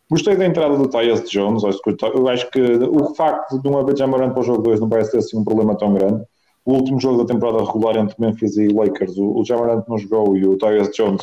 Gostei 0.09 0.35
da 0.35 0.45
entrada 0.45 0.77
do 0.77 0.87
Tyus 0.87 1.29
Jones, 1.29 1.63
eu 1.63 2.27
acho 2.29 2.51
que 2.51 2.61
o 2.61 3.15
facto 3.15 3.59
de 3.59 3.69
não 3.69 3.79
haver 3.79 3.97
Jamarant 3.97 4.33
para 4.33 4.41
o 4.41 4.43
jogo 4.43 4.61
2 4.61 4.79
não 4.79 4.87
parece 4.87 5.11
ter 5.11 5.17
assim 5.17 5.37
um 5.37 5.43
problema 5.43 5.75
tão 5.75 5.93
grande. 5.93 6.23
O 6.63 6.73
último 6.73 6.99
jogo 6.99 7.23
da 7.23 7.33
temporada 7.33 7.63
regular 7.63 7.97
entre 7.97 8.15
Memphis 8.19 8.55
e 8.57 8.67
Lakers, 8.67 9.17
o, 9.17 9.39
o 9.39 9.43
Jamarant 9.43 9.83
não 9.87 9.97
jogou 9.97 10.37
e 10.37 10.45
o 10.45 10.57
Tyus 10.57 10.89
Jones 10.95 11.21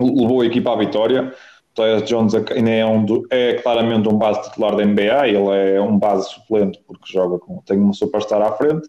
levou 0.00 0.40
a 0.40 0.46
equipa 0.46 0.72
à 0.72 0.76
vitória. 0.76 1.34
Tyus 1.74 2.02
Jones 2.04 2.34
ainda 2.34 2.70
é, 2.70 2.84
um 2.84 3.04
do, 3.04 3.26
é 3.30 3.54
claramente 3.54 4.08
um 4.08 4.18
base 4.18 4.42
titular 4.42 4.76
da 4.76 4.84
NBA, 4.84 5.28
ele 5.28 5.74
é 5.74 5.80
um 5.80 5.98
base 5.98 6.28
suplente 6.28 6.82
porque 6.86 7.12
joga 7.12 7.38
com, 7.38 7.62
tem 7.62 7.78
uma 7.78 7.94
superstar 7.94 8.42
à 8.42 8.52
frente, 8.52 8.88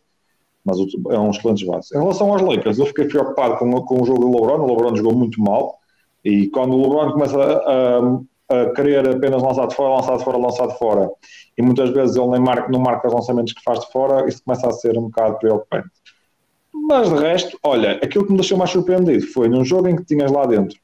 mas 0.65 0.77
é 1.09 1.19
um 1.19 1.29
excelente 1.29 1.65
base. 1.65 1.95
Em 1.95 1.99
relação 1.99 2.31
aos 2.31 2.41
Lakers, 2.41 2.79
eu 2.79 2.85
fiquei 2.85 3.05
preocupado 3.05 3.57
com, 3.57 3.71
com 3.81 4.01
o 4.01 4.05
jogo 4.05 4.19
do 4.19 4.31
LeBron, 4.31 4.63
o 4.63 4.67
LeBron 4.67 4.95
jogou 4.95 5.15
muito 5.15 5.41
mal, 5.41 5.79
e 6.25 6.47
quando 6.49 6.73
o 6.73 6.81
LeBron 6.81 7.13
começa 7.13 7.37
a, 7.37 7.99
a, 8.55 8.61
a 8.61 8.69
querer 8.73 9.07
apenas 9.07 9.41
lançar 9.41 9.67
de 9.67 9.75
fora, 9.75 9.95
lançar 9.95 10.17
de 10.17 10.23
fora, 10.23 10.37
lançar 10.37 10.67
de 10.67 10.77
fora, 10.77 11.09
e 11.57 11.61
muitas 11.61 11.89
vezes 11.91 12.17
ele 12.17 12.27
nem 12.27 12.41
marca, 12.41 12.69
não 12.69 12.79
marca 12.79 13.07
os 13.07 13.13
lançamentos 13.13 13.53
que 13.53 13.63
faz 13.63 13.79
de 13.79 13.91
fora, 13.91 14.27
isso 14.27 14.43
começa 14.43 14.67
a 14.67 14.71
ser 14.71 14.97
um 14.97 15.03
bocado 15.03 15.37
preocupante. 15.37 15.89
Mas 16.73 17.07
de 17.07 17.15
resto, 17.15 17.57
olha, 17.63 17.93
aquilo 18.03 18.25
que 18.25 18.31
me 18.31 18.37
deixou 18.37 18.57
mais 18.57 18.71
surpreendido 18.71 19.25
foi 19.27 19.47
num 19.47 19.63
jogo 19.63 19.87
em 19.87 19.95
que 19.95 20.03
tinhas 20.03 20.29
lá 20.29 20.45
dentro 20.45 20.77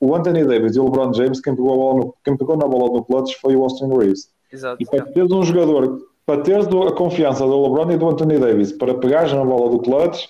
o 0.00 0.14
Anthony 0.14 0.44
Davis 0.44 0.76
e 0.76 0.80
o 0.80 0.84
LeBron 0.84 1.12
James, 1.12 1.40
quem 1.40 1.54
pegou, 1.54 1.96
no, 1.96 2.14
quem 2.24 2.36
pegou 2.36 2.56
na 2.56 2.66
bola 2.66 2.92
no 2.92 3.04
clutch 3.04 3.34
foi 3.40 3.56
o 3.56 3.62
Austin 3.62 3.88
Reeves. 3.88 4.28
Exato. 4.52 4.82
E 4.82 4.86
para 4.86 5.04
teres 5.04 5.30
um 5.30 5.42
jogador, 5.42 6.00
para 6.24 6.42
teres 6.42 6.66
a 6.66 6.92
confiança 6.92 7.44
do 7.44 7.62
LeBron 7.62 7.90
e 7.90 7.96
do 7.96 8.08
Anthony 8.08 8.38
Davis 8.38 8.72
para 8.72 8.94
pegares 8.94 9.32
na 9.32 9.44
bola 9.44 9.70
do 9.70 9.78
clutch, 9.80 10.26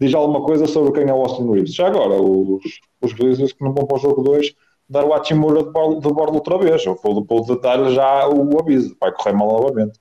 diz 0.00 0.14
alguma 0.14 0.42
coisa 0.42 0.66
sobre 0.66 0.92
quem 0.92 1.10
é 1.10 1.14
o 1.14 1.22
Austin 1.22 1.50
Reeves. 1.50 1.74
Já 1.74 1.88
agora, 1.88 2.20
os, 2.20 2.62
os 3.02 3.12
Grizzlies 3.12 3.52
que 3.52 3.64
não 3.64 3.72
vão 3.72 3.86
para 3.86 3.96
o 3.96 4.00
jogo 4.00 4.22
2 4.22 4.54
dar 4.88 5.04
o 5.04 5.12
Hachimura 5.12 5.62
de 5.62 5.70
bordo, 5.70 6.00
de 6.00 6.14
bordo 6.14 6.34
outra 6.34 6.58
vez. 6.58 6.84
Eu 6.86 6.98
vou, 7.02 7.24
vou 7.24 7.60
dar 7.60 7.90
já 7.90 8.28
o 8.28 8.58
aviso, 8.58 8.96
vai 9.00 9.12
correr 9.12 9.32
mal 9.32 9.48
novamente. 9.48 9.98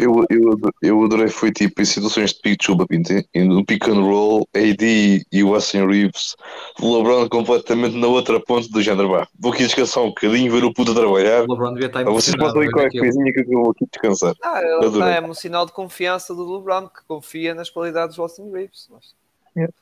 Eu, 0.00 0.24
eu, 0.30 0.58
eu 0.82 1.04
adorei, 1.04 1.28
foi 1.28 1.52
tipo 1.52 1.80
em 1.80 1.84
situações 1.84 2.32
de 2.32 2.40
pick 2.40 2.62
chuba 2.62 2.86
no 3.34 3.64
pick 3.64 3.88
and 3.88 4.00
roll, 4.00 4.48
AD 4.54 5.24
e 5.32 5.44
o 5.44 5.54
Austin 5.54 5.86
Reeves, 5.86 6.36
o 6.80 6.96
LeBron 6.96 7.28
completamente 7.28 7.96
na 7.96 8.06
outra 8.06 8.40
ponte 8.40 8.70
do 8.70 8.82
género. 8.82 9.10
Vá, 9.10 9.28
vou 9.38 9.52
aqui 9.52 9.64
descansar 9.64 10.02
um 10.02 10.08
bocadinho, 10.08 10.52
ver 10.52 10.64
o 10.64 10.72
puto 10.72 10.94
trabalhar. 10.94 11.44
O 11.44 11.52
LeBron 11.52 11.74
devia 11.74 11.86
estar 11.86 12.04
Vocês 12.04 12.36
podem 12.36 12.70
qualquer 12.70 12.98
coisinha 12.98 13.32
que 13.32 13.40
eu 13.40 13.62
vou 13.62 13.70
aqui 13.70 13.86
descansar. 13.90 14.34
Ah, 14.42 14.60
ele 14.62 14.86
está, 14.86 15.10
é 15.10 15.20
um 15.20 15.34
sinal 15.34 15.66
de 15.66 15.72
confiança 15.72 16.34
do 16.34 16.56
LeBron, 16.56 16.88
que 16.88 17.04
confia 17.06 17.54
nas 17.54 17.70
qualidades 17.70 18.16
do 18.16 18.22
Austin 18.22 18.50
Reeves. 18.50 18.88
Mas... 18.90 19.14
Yeah. 19.56 19.72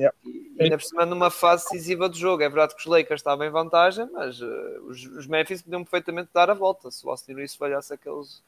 Yeah. 0.00 0.16
E 0.24 0.62
ainda 0.62 0.78
por 0.78 0.84
cima 0.84 1.04
numa 1.04 1.30
fase 1.30 1.64
decisiva 1.64 2.08
do 2.08 2.16
jogo. 2.16 2.42
É 2.42 2.48
verdade 2.48 2.74
que 2.74 2.80
os 2.80 2.86
Lakers 2.86 3.20
estavam 3.20 3.44
em 3.46 3.50
vantagem, 3.50 4.08
mas 4.10 4.40
uh, 4.40 4.46
os, 4.86 5.04
os 5.04 5.26
Memphis 5.26 5.60
podiam 5.60 5.84
perfeitamente 5.84 6.30
dar 6.32 6.48
a 6.48 6.54
volta 6.54 6.90
se 6.90 7.06
o 7.06 7.10
Austin 7.10 7.34
Reeves 7.34 7.54
falhasse 7.54 7.92
aqueles, 7.92 8.42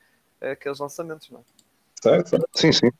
aqueles 0.50 0.78
lançamentos, 0.78 1.30
não 1.30 1.38
é? 1.38 1.42
Certo, 2.02 2.30
certo. 2.30 2.48
Sim, 2.54 2.72
sim. 2.72 2.90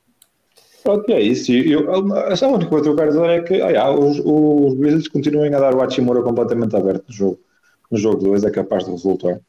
Pronto, 0.83 1.11
é 1.11 1.21
isso. 1.21 1.53
Eu, 1.53 1.93
a 1.93 1.99
única 1.99 2.71
coisa 2.71 2.85
que 2.85 2.91
eu 2.91 2.97
quero 2.97 3.11
dizer 3.11 3.31
é 3.31 3.43
que 3.43 3.61
ah, 3.61 3.91
os, 3.91 4.19
os 4.19 4.79
Wizards 4.79 5.09
continuem 5.09 5.55
a 5.55 5.61
dar 5.61 5.75
o 5.75 5.83
Hachimura 5.83 6.23
completamente 6.23 6.75
aberto 6.75 7.05
no 7.09 7.15
jogo. 7.15 7.41
No 7.91 7.99
jogo 7.99 8.23
2 8.23 8.45
é 8.45 8.51
capaz 8.51 8.85
de 8.85 8.91
resultar. 8.91 9.41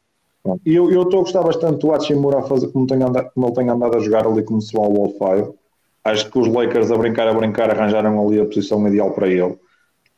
E 0.65 0.75
eu 0.75 0.89
estou 0.89 1.21
a 1.21 1.23
gostar 1.23 1.41
bastante 1.41 1.79
do 1.79 1.93
Hachimura 1.93 2.39
a 2.39 2.43
fazer 2.43 2.67
como, 2.67 2.85
tem 2.85 3.01
andado, 3.01 3.31
como 3.33 3.47
ele 3.47 3.55
tem 3.55 3.69
andado 3.69 3.95
a 3.95 3.99
jogar 3.99 4.27
ali 4.27 4.43
como 4.43 4.61
se 4.61 4.75
Wall 4.75 5.09
5 5.11 5.57
acho 6.03 6.29
que 6.29 6.37
os 6.37 6.47
Lakers 6.47 6.91
a 6.91 6.97
brincar, 6.97 7.27
a 7.27 7.33
brincar, 7.33 7.69
arranjaram 7.69 8.27
ali 8.27 8.39
a 8.39 8.45
posição 8.45 8.85
ideal 8.87 9.11
para 9.11 9.27
ele. 9.27 9.57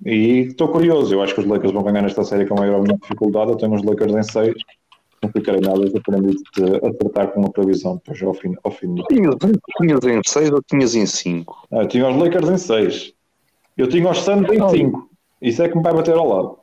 E 0.06 0.40
estou 0.48 0.68
curioso, 0.70 1.14
eu 1.14 1.22
acho 1.22 1.34
que 1.34 1.42
os 1.42 1.46
Lakers 1.46 1.72
vão 1.72 1.84
ganhar 1.84 2.02
nesta 2.02 2.24
série 2.24 2.46
com 2.46 2.56
maior 2.56 2.84
dificuldade. 2.84 3.52
Eu 3.52 3.58
tenho 3.58 3.74
os 3.74 3.84
Lakers 3.84 4.14
em 4.14 4.24
6, 4.24 4.56
não 5.26 5.32
ficarei 5.32 5.62
nada 5.62 5.90
surpreendido 5.90 6.42
de 6.56 6.64
acertar 6.88 7.32
com 7.32 7.42
uma 7.42 7.52
previsão 7.52 7.96
depois 7.96 8.22
ao 8.24 8.34
fim. 8.34 8.56
Ao 8.64 8.72
fim. 8.72 8.96
Tinhas, 9.10 9.36
tinhas 9.78 10.04
em 10.04 10.22
6 10.26 10.52
ou 10.52 10.62
tinhas 10.64 10.96
em 10.96 11.06
5? 11.06 11.68
Ah, 11.72 11.78
eu 11.84 11.88
tinha 11.88 12.10
os 12.10 12.16
Lakers 12.16 12.50
em 12.50 12.58
6. 12.58 13.14
Eu 13.78 13.88
tinha 13.88 14.10
os 14.10 14.18
Suns 14.20 14.48
em 14.50 14.70
5. 14.70 15.10
Isso 15.42 15.62
é 15.64 15.70
que 15.70 15.76
me 15.76 15.84
vai 15.84 15.94
bater 15.94 16.16
ao 16.16 16.28
lado. 16.28 16.58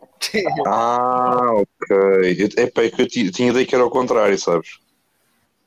ah, 0.66 1.55
ok. 1.55 2.48
É 2.56 2.66
pá, 2.66 2.82
que 2.89 3.02
eu 3.02 3.32
tinha 3.32 3.51
ideia 3.51 3.66
que 3.66 3.74
era 3.74 3.84
ao 3.84 3.90
contrário, 3.90 4.39
sabes? 4.39 4.78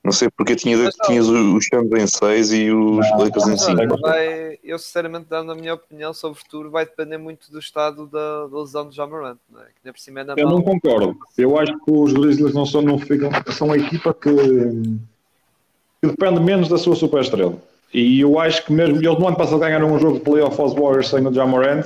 Não 0.05 0.11
sei 0.11 0.29
porque 0.29 0.55
tinha, 0.55 0.77
não, 0.77 0.87
tinhas 1.03 1.27
os 1.27 1.65
Suns 1.65 1.91
em 1.91 2.05
6 2.05 2.53
e 2.53 2.71
os 2.71 3.09
não, 3.09 3.17
Lakers 3.17 3.47
em 3.47 3.57
5. 3.57 3.99
Vai, 3.99 4.59
eu, 4.63 4.77
sinceramente, 4.77 5.25
dando 5.27 5.51
a 5.51 5.55
minha 5.55 5.73
opinião 5.73 6.13
sobre 6.13 6.37
o 6.37 6.43
futuro, 6.43 6.69
vai 6.69 6.85
depender 6.85 7.17
muito 7.17 7.51
do 7.51 7.57
estado 7.57 8.05
da, 8.05 8.45
da 8.45 8.59
lesão 8.59 8.85
do 8.85 8.93
Jamarant. 8.93 9.37
Não 9.51 9.61
é? 9.61 9.65
Que 9.83 9.91
por 9.91 9.99
cima 9.99 10.19
é 10.19 10.23
na 10.23 10.33
eu 10.37 10.47
mão. 10.47 10.57
não 10.57 10.61
concordo. 10.61 11.17
Eu 11.35 11.57
acho 11.57 11.73
que 11.83 11.91
os 11.91 12.13
Grizzlies 12.13 12.53
não 12.53 12.67
são, 12.67 12.83
não 12.83 12.99
ficam, 12.99 13.31
são 13.51 13.65
uma 13.65 13.77
equipa 13.77 14.13
que, 14.13 14.29
que 14.29 16.07
depende 16.07 16.39
menos 16.39 16.69
da 16.69 16.77
sua 16.77 16.95
superestrela. 16.95 17.57
E 17.91 18.21
eu 18.21 18.39
acho 18.39 18.63
que 18.63 18.71
mesmo 18.71 18.97
eles 18.97 19.17
no 19.17 19.27
ano 19.27 19.37
passado 19.37 19.57
ganharam 19.57 19.91
um 19.91 19.97
jogo 19.97 20.19
de 20.19 20.23
playoff 20.23 20.61
aos 20.61 20.73
Warriors 20.73 21.09
sem 21.09 21.25
o 21.25 21.33
Jamorant 21.33 21.83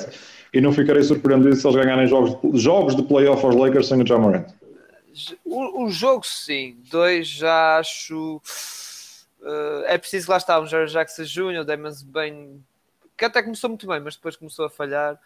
e 0.53 0.59
não 0.59 0.73
ficarei 0.73 1.03
surpreendido 1.03 1.55
se 1.55 1.65
eles 1.65 1.77
ganharem 1.77 2.05
jogos, 2.05 2.35
jogos 2.61 2.97
de 2.97 3.03
playoff 3.03 3.45
aos 3.45 3.55
Lakers 3.55 3.87
sem 3.87 4.01
o 4.01 4.05
Jamorant. 4.05 4.45
O, 5.45 5.85
o 5.85 5.89
jogo, 5.89 6.25
sim. 6.25 6.77
Dois, 6.89 7.27
já 7.27 7.77
acho. 7.77 8.41
Uh, 9.41 9.83
é 9.85 9.97
preciso 9.97 10.25
que 10.25 10.31
lá 10.31 10.37
está 10.37 10.59
um 10.59 10.67
Jerry 10.67 10.91
Jackson 10.91 11.23
Jr., 11.23 11.61
o 11.61 11.65
Damons 11.65 12.03
bem. 12.03 12.63
que 13.17 13.25
até 13.25 13.41
começou 13.41 13.69
muito 13.69 13.87
bem, 13.87 13.99
mas 13.99 14.15
depois 14.15 14.35
começou 14.35 14.65
a 14.65 14.69
falhar. 14.69 15.19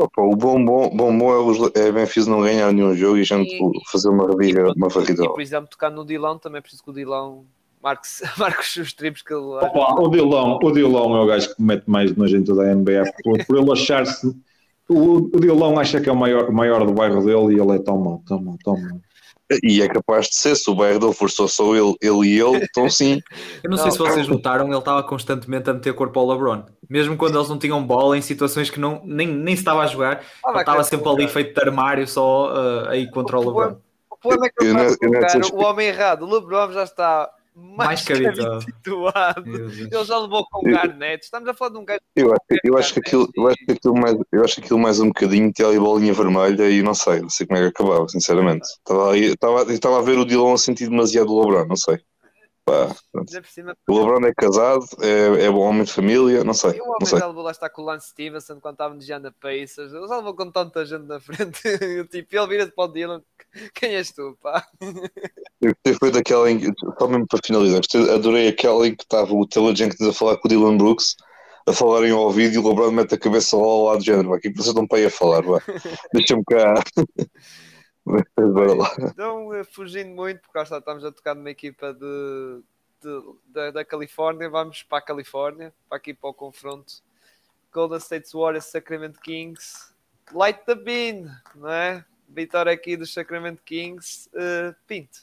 Opa, 0.00 0.22
o 0.22 0.36
bom, 0.36 0.62
bom, 0.62 0.90
bom, 0.90 1.16
bom 1.16 1.32
é, 1.32 1.38
os, 1.38 1.58
é 1.74 2.28
não 2.28 2.42
ganhar 2.42 2.72
nenhum 2.72 2.94
jogo 2.94 3.16
e 3.16 3.22
a 3.22 3.24
gente 3.24 3.54
e, 3.54 3.90
fazer 3.90 4.08
uma 4.08 4.26
reviga, 4.26 4.72
uma 4.76 4.88
varrida. 4.88 5.24
E, 5.24 5.28
por 5.28 5.40
exemplo, 5.40 5.68
tocar 5.68 5.90
no 5.90 6.04
Dilão, 6.04 6.38
também 6.38 6.58
é 6.58 6.60
preciso 6.60 6.82
que 6.82 6.90
o 6.90 6.92
Dilão 6.92 7.46
marque, 7.82 8.08
marque 8.36 8.80
os 8.80 8.92
triplos 8.92 9.22
que 9.22 9.32
ele. 9.32 9.42
Opa, 9.42 10.00
o 10.00 10.08
Dilão, 10.08 10.58
o 10.62 10.72
Dilão 10.72 11.16
é 11.16 11.20
o 11.20 11.26
gajo 11.26 11.54
que 11.54 11.62
mete 11.62 11.88
mais 11.88 12.14
na 12.16 12.26
gente 12.26 12.52
da 12.54 12.74
NBA 12.74 13.04
por, 13.22 13.44
por 13.46 13.56
ele 13.56 13.72
achar-se. 13.72 14.34
O, 14.88 15.16
o 15.36 15.40
Dilão 15.40 15.78
acha 15.78 16.00
que 16.00 16.08
é 16.08 16.12
o 16.12 16.16
maior, 16.16 16.50
maior 16.50 16.86
do 16.86 16.92
bairro 16.92 17.24
dele 17.24 17.56
e 17.56 17.60
ele 17.60 17.76
é 17.76 17.78
tão 17.78 17.98
mau, 17.98 18.22
tão 18.26 18.40
mau, 18.40 18.56
tão 18.64 18.80
mau. 18.80 19.00
E 19.62 19.80
é 19.80 19.88
capaz 19.88 20.26
de 20.26 20.36
ser, 20.36 20.54
se 20.56 20.68
o 20.70 20.74
Bergdorf 20.74 21.18
forçou 21.18 21.48
só 21.48 21.74
ele, 21.74 21.94
ele 22.02 22.26
e 22.26 22.40
ele, 22.40 22.64
então 22.64 22.88
sim. 22.88 23.22
Eu 23.62 23.70
não, 23.70 23.76
não 23.76 23.82
sei 23.82 23.92
se 23.92 23.98
vocês 23.98 24.28
notaram, 24.28 24.66
ele 24.66 24.76
estava 24.76 25.02
constantemente 25.02 25.70
a 25.70 25.74
meter 25.74 25.94
corpo 25.94 26.20
ao 26.20 26.28
LeBron. 26.28 26.64
Mesmo 26.88 27.16
quando 27.16 27.36
eles 27.36 27.48
não 27.48 27.58
tinham 27.58 27.82
bola, 27.82 28.16
em 28.16 28.22
situações 28.22 28.68
que 28.68 28.78
não, 28.78 29.00
nem, 29.04 29.26
nem 29.26 29.56
se 29.56 29.62
estava 29.62 29.82
a 29.82 29.86
jogar, 29.86 30.22
ah, 30.44 30.50
ele 30.50 30.60
estava 30.60 30.84
sempre 30.84 31.08
ali 31.08 31.28
feito 31.28 31.54
de 31.54 31.66
armário 31.66 32.06
só 32.06 32.52
uh, 32.52 32.88
aí 32.88 33.10
contra 33.10 33.38
o, 33.38 33.42
o 33.42 33.46
LeBron. 33.46 33.76
O 34.10 34.16
problema 34.16 34.46
é 34.46 34.48
que 34.50 34.64
eu, 34.64 34.76
eu, 34.76 35.20
eu, 35.20 35.58
o 35.58 35.62
homem 35.62 35.88
errado, 35.88 36.22
o 36.22 36.34
LeBron 36.34 36.72
já 36.72 36.82
está 36.82 37.30
mais, 37.58 38.04
habituado. 38.08 39.44
Ele 39.46 40.04
já 40.04 40.18
levou 40.18 40.46
com 40.50 40.60
o 40.60 40.70
Garnett. 40.70 41.24
Estamos 41.24 41.48
a 41.48 41.54
falar 41.54 41.72
de 41.72 41.78
um 41.78 41.84
gajo. 41.84 42.00
Eu 42.14 42.32
acho, 42.32 42.60
eu 42.64 42.78
acho 42.78 42.94
que 42.94 43.00
aquilo, 43.00 43.28
eu 43.36 43.48
acho 43.48 43.66
que 43.66 43.72
aquilo 43.72 43.94
mais, 43.94 44.16
eu 44.32 44.44
acho 44.44 44.54
que 44.54 44.60
aquilo 44.60 44.78
mais 44.78 45.00
um 45.00 45.08
bocadinho 45.08 45.52
tinha 45.52 45.68
ali 45.68 45.78
bolinha 45.78 46.12
vermelha 46.12 46.70
e 46.70 46.82
não 46.82 46.94
sei, 46.94 47.20
não 47.20 47.28
sei 47.28 47.46
como 47.46 47.58
é 47.58 47.62
que 47.62 47.68
acabava, 47.68 48.08
sinceramente. 48.08 48.66
Estava, 48.66 49.18
estava, 49.18 49.72
estava 49.72 49.98
a 49.98 50.02
ver 50.02 50.18
o 50.18 50.24
Dillon 50.24 50.54
a 50.54 50.58
sentir 50.58 50.88
demasiado 50.88 51.32
o 51.32 51.40
LeBron, 51.40 51.66
não 51.66 51.76
sei. 51.76 51.98
Pá, 52.68 52.94
o 53.88 53.98
LeBron 53.98 54.26
é 54.26 54.34
casado, 54.34 54.84
é, 55.00 55.46
é 55.46 55.50
bom 55.50 55.60
homem 55.60 55.84
de 55.84 55.92
família, 55.92 56.44
não 56.44 56.52
sei. 56.52 56.72
E 56.72 56.80
o 56.80 56.84
homem 56.84 57.06
já 57.06 57.26
levou 57.26 57.42
lá 57.42 57.50
estar 57.50 57.70
com 57.70 57.82
o 57.82 57.84
Lance 57.84 58.10
Stevenson 58.10 58.60
quando 58.60 58.74
estava 58.74 58.94
no 58.94 59.00
Gianna 59.00 59.34
Pacers, 59.40 59.92
ele 59.92 60.06
levou 60.06 60.34
com 60.34 60.50
tanta 60.50 60.84
gente 60.84 61.06
na 61.06 61.18
frente. 61.18 61.62
tipo, 62.10 62.36
ele 62.36 62.46
vira-se 62.46 62.72
para 62.72 62.84
o 62.84 62.88
Dylan, 62.88 63.22
quem 63.74 63.94
és 63.94 64.12
tu, 64.12 64.36
pá? 64.42 64.66
Eu 65.60 65.72
gostei 65.72 65.94
foi 65.94 66.10
daquela 66.10 66.50
em 66.50 66.60
só 66.98 67.08
mesmo 67.08 67.26
para 67.26 67.40
finalizar, 67.44 67.80
adorei 68.14 68.48
aquela 68.48 68.86
em 68.86 68.94
que 68.94 69.02
estava 69.02 69.32
o 69.32 69.46
Taylor 69.46 69.74
Jenkins 69.74 70.06
a 70.06 70.12
falar 70.12 70.36
com 70.36 70.46
o 70.46 70.50
Dylan 70.50 70.76
Brooks 70.76 71.16
a 71.66 71.72
falarem 71.72 72.10
ao 72.10 72.20
ouvido 72.20 72.54
e 72.54 72.58
o 72.58 72.66
LeBron 72.66 72.90
mete 72.90 73.14
a 73.14 73.18
cabeça 73.18 73.56
lá 73.56 73.62
ao 73.62 73.84
lado 73.84 73.98
do 73.98 74.04
género, 74.04 74.32
aqui 74.32 74.50
vocês 74.50 74.74
não 74.74 74.86
para 74.86 74.98
aí 74.98 75.06
a 75.06 75.10
falar, 75.10 75.42
deixa-me 76.12 76.42
cá. 76.44 76.74
Então, 79.02 79.54
eh, 79.54 79.64
fugindo 79.64 80.10
muito, 80.10 80.40
porque 80.40 80.58
está, 80.58 80.78
estamos 80.78 81.04
a 81.04 81.12
tocar 81.12 81.34
numa 81.34 81.50
equipa 81.50 81.92
de, 81.92 82.60
de, 83.02 83.22
da, 83.46 83.70
da 83.70 83.84
Califórnia, 83.84 84.48
vamos 84.48 84.82
para 84.82 84.98
a 84.98 85.02
Califórnia, 85.02 85.72
para 85.88 85.98
aqui 85.98 86.14
para 86.14 86.30
o 86.30 86.34
confronto. 86.34 87.02
Golden 87.72 87.98
State 87.98 88.30
Warriors, 88.34 88.66
Sacramento 88.66 89.20
Kings, 89.20 89.92
Light 90.32 90.60
the 90.66 90.74
Bean, 90.74 91.30
não 91.54 91.70
é? 91.70 92.04
Vitória 92.28 92.72
aqui 92.72 92.96
dos 92.96 93.12
Sacramento 93.12 93.62
Kings. 93.64 94.28
Uh, 94.34 94.74
Pinto, 94.86 95.18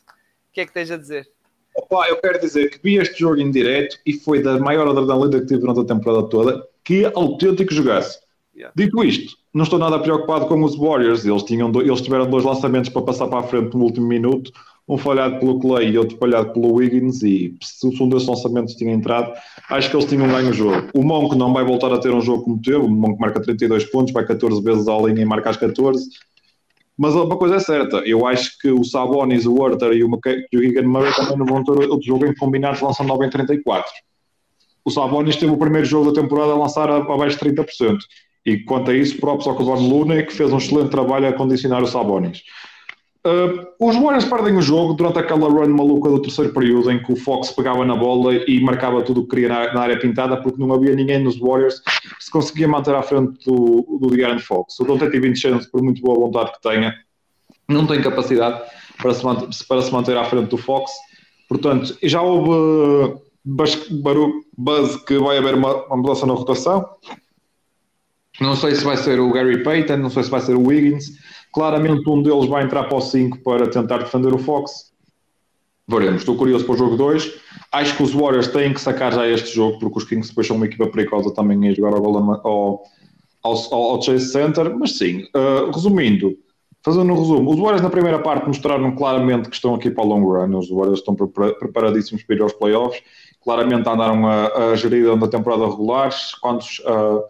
o 0.49 0.53
que 0.53 0.62
é 0.62 0.66
que 0.66 0.74
tens 0.74 0.90
a 0.91 0.98
dizer? 0.98 1.30
Opa, 1.76 2.07
eu 2.07 2.18
quero 2.18 2.40
dizer 2.40 2.70
que 2.70 2.80
vi 2.82 2.98
este 2.98 3.20
jogo 3.20 3.40
em 3.40 3.52
direto 3.52 3.99
e 4.06 4.14
foi 4.14 4.41
da 4.41 4.57
maior 4.57 4.88
adrenalina 4.88 5.41
que 5.41 5.45
tive 5.45 5.60
durante 5.60 5.82
a 5.82 5.86
temporada 5.86 6.30
toda. 6.30 6.68
Que 6.84 7.06
autêntico 7.06 7.74
jogasse. 7.74 8.20
Yeah. 8.56 8.73
Dito 8.76 9.03
isto, 9.03 9.36
não 9.53 9.64
estou 9.64 9.77
nada 9.77 9.99
preocupado 9.99 10.48
com 10.48 10.64
os 10.64 10.77
Warriors. 10.77 11.26
Eles, 11.26 11.44
tinham 11.44 11.69
eles 11.82 12.02
tiveram 12.02 12.30
dois 12.30 12.45
lançamentos 12.45 12.90
para 12.90 13.02
passar 13.02 13.27
para 13.27 13.40
a 13.40 13.44
frente 13.44 13.76
no 13.76 13.84
último 13.84 14.07
minuto, 14.07 14.49
um 14.88 14.98
falhado 14.98 15.40
pelo 15.40 15.60
Clay 15.60 15.90
e 15.90 15.98
outro 15.98 16.18
falhado 16.18 16.53
pelo 16.53 16.73
Wiggins. 16.73 17.22
E 17.22 17.53
se 17.61 17.86
um 18.02 18.07
desses 18.07 18.27
lançamentos 18.27 18.76
tinha 18.76 18.94
entrado, 18.94 19.34
acho 19.69 19.90
que 19.90 19.95
eles 19.98 20.06
tinham 20.06 20.27
ganho 20.30 20.52
o 20.52 20.53
jogo. 20.53 20.88
O 20.94 21.03
Monk 21.03 21.36
não 21.36 21.52
vai 21.52 21.65
voltar 21.65 21.91
a 21.91 21.98
ter 21.98 22.14
um 22.14 22.22
jogo 22.22 22.44
como 22.44 22.61
teve. 22.61 22.77
O 22.77 22.88
Monk 22.88 23.19
marca 23.19 23.41
32 23.41 23.86
pontos, 23.91 24.14
vai 24.14 24.26
14 24.26 24.61
vezes 24.64 24.88
à 24.88 24.98
linha 24.99 25.22
e 25.22 25.26
marca 25.26 25.49
as 25.49 25.57
14. 25.57 26.07
Mas 26.98 27.14
uma 27.14 27.38
coisa 27.38 27.56
é 27.56 27.60
certa, 27.60 27.98
eu 28.06 28.26
acho 28.26 28.57
que 28.57 28.72
o 28.72 28.82
Sabonis, 28.86 29.45
o 29.45 29.61
Werther 29.61 29.91
e 29.91 30.02
o, 30.02 30.07
McKay, 30.07 30.45
e 30.49 30.80
o 30.80 30.90
Murray 30.90 31.14
também 31.14 31.38
não 31.38 31.45
vão 31.45 31.61
ter 31.61 31.72
outro 31.72 32.02
jogo 32.02 32.26
em 32.26 32.34
combinados 32.34 32.80
lançando 32.80 33.07
9 33.07 33.26
em 33.26 33.30
34. 33.30 33.91
O 34.86 34.90
Sabonis 34.90 35.36
teve 35.36 35.52
o 35.52 35.57
primeiro 35.57 35.86
jogo 35.86 36.10
da 36.10 36.22
temporada 36.22 36.53
a 36.53 36.56
lançar 36.56 36.90
abaixo 36.90 37.38
de 37.38 37.52
30%. 37.52 37.98
E 38.45 38.57
quanto 38.59 38.91
a 38.91 38.93
isso, 38.95 39.19
próprios 39.19 39.47
ao 39.47 39.57
Kevon 39.57 39.88
Luna, 39.88 40.22
que 40.23 40.34
fez 40.34 40.51
um 40.53 40.57
excelente 40.57 40.89
trabalho 40.89 41.27
a 41.27 41.34
condicionar 41.34 41.81
o 41.81 41.88
Sabonis. 41.88 42.43
Uh, 43.26 43.65
os 43.80 43.95
Warriors 43.95 44.26
perdem 44.26 44.55
o 44.55 44.61
jogo 44.61 44.93
durante 44.93 45.17
aquela 45.17 45.49
run 45.49 45.69
maluca 45.69 46.09
do 46.09 46.22
terceiro 46.22 46.53
período 46.53 46.91
em 46.91 47.01
que 47.01 47.11
o 47.11 47.15
Fox 47.15 47.49
pegava 47.49 47.84
na 47.84 47.95
bola 47.95 48.35
e 48.35 48.61
marcava 48.61 49.01
tudo 49.01 49.22
o 49.22 49.23
que 49.23 49.31
queria 49.31 49.49
na, 49.49 49.73
na, 49.73 49.81
área 49.81 49.99
pintada 49.99 50.38
porque 50.38 50.59
não 50.59 50.72
havia 50.72 50.95
ninguém 50.95 51.17
nos 51.17 51.39
Warriors 51.39 51.80
que 51.80 52.23
se 52.23 52.30
conseguia 52.30 52.67
manter 52.67 52.93
à 52.93 53.01
frente 53.01 53.43
do, 53.43 53.97
do 53.99 54.15
De'Aaron 54.15 54.38
Fox. 54.38 54.80
O 54.80 54.85
Dante 54.85 55.19
Vincenzo, 55.19 55.67
por 55.72 55.81
muito 55.81 56.03
boa 56.03 56.19
vontade 56.19 56.51
que 56.51 56.61
tenha, 56.61 56.93
não 57.67 57.88
tem 57.88 57.99
capacidade 57.99 58.61
para 59.01 59.11
se 59.11 59.26
manter, 59.26 59.49
para 59.67 59.81
se 59.81 59.91
manter 59.91 60.15
à 60.17 60.23
frente 60.26 60.49
do 60.49 60.57
Fox. 60.57 60.91
Portanto, 61.49 61.97
já 62.03 62.22
houve 62.22 63.19
barulho, 63.43 64.43
buzz 64.55 64.97
que 64.97 65.17
vai 65.17 65.39
haver 65.39 65.55
uma, 65.55 65.85
uma 65.85 65.97
mudança 65.97 66.27
na 66.27 66.34
rotação. 66.34 66.88
Não 68.40 68.56
sei 68.56 68.76
se 68.76 68.84
vai 68.84 68.98
ser 68.98 69.20
o 69.20 69.32
Gary 69.32 69.64
Payton, 69.64 69.98
não 69.98 70.10
sei 70.10 70.24
se 70.24 70.30
vai 70.30 70.41
ser 70.41 70.56
o 70.56 70.68
Wiggins. 70.68 71.12
Claramente 71.53 72.10
um 72.10 72.22
deles 72.22 72.48
vai 72.48 72.64
entrar 72.64 72.84
para 72.84 72.98
o 72.98 73.02
5 73.02 73.40
para 73.40 73.68
tentar 73.68 73.99
defender 73.99 74.34
o 74.34 74.38
Fox. 74.38 74.94
Veremos, 75.88 76.22
estou 76.22 76.36
curioso 76.36 76.66
para 76.66 76.74
o 76.74 76.78
jogo 76.78 76.98
2. 76.98 77.32
Acho 77.72 77.95
que 77.95 78.03
os 78.03 78.14
Warriors 78.14 78.48
têm 78.48 78.74
que 78.74 78.82
sacar 78.82 79.14
já 79.14 79.28
este 79.28 79.53
jogo, 79.53 79.80
porque 79.80 79.99
os 79.99 80.03
Kings 80.03 80.30
depois 80.30 80.48
são 80.48 80.57
uma 80.57 80.66
equipa 80.66 80.88
perigosa 80.88 81.34
também 81.34 81.70
a 81.70 81.74
jogar 81.74 81.94
ao, 81.94 82.18
ao, 82.18 82.84
ao, 83.44 83.74
ao 83.74 84.02
Chase 84.02 84.32
Center. 84.32 84.76
Mas 84.76 84.98
sim, 84.98 85.28
uh, 85.36 85.72
resumindo, 85.72 86.36
fazendo 86.84 87.14
um 87.14 87.20
resumo, 87.20 87.52
os 87.52 87.60
Warriors 87.60 87.82
na 87.82 87.90
primeira 87.90 88.20
parte 88.20 88.48
mostraram 88.48 88.95
claramente 88.95 89.48
que 89.48 89.56
estão 89.56 89.76
aqui 89.76 89.91
para 89.91 90.03
o 90.03 90.07
long 90.07 90.24
run, 90.24 90.57
os 90.57 90.70
Warriors 90.70 90.99
estão 90.99 91.16
preparadíssimos 91.16 92.24
para 92.24 92.36
ir 92.36 92.41
aos 92.41 92.53
playoffs, 92.53 93.02
claramente 93.44 93.88
andaram 93.88 94.28
a, 94.28 94.72
a 94.72 94.76
gerir 94.76 95.07
a 95.10 95.28
temporada 95.28 95.70
regular, 95.70 96.10
quando, 96.41 96.62
uh, 96.62 97.24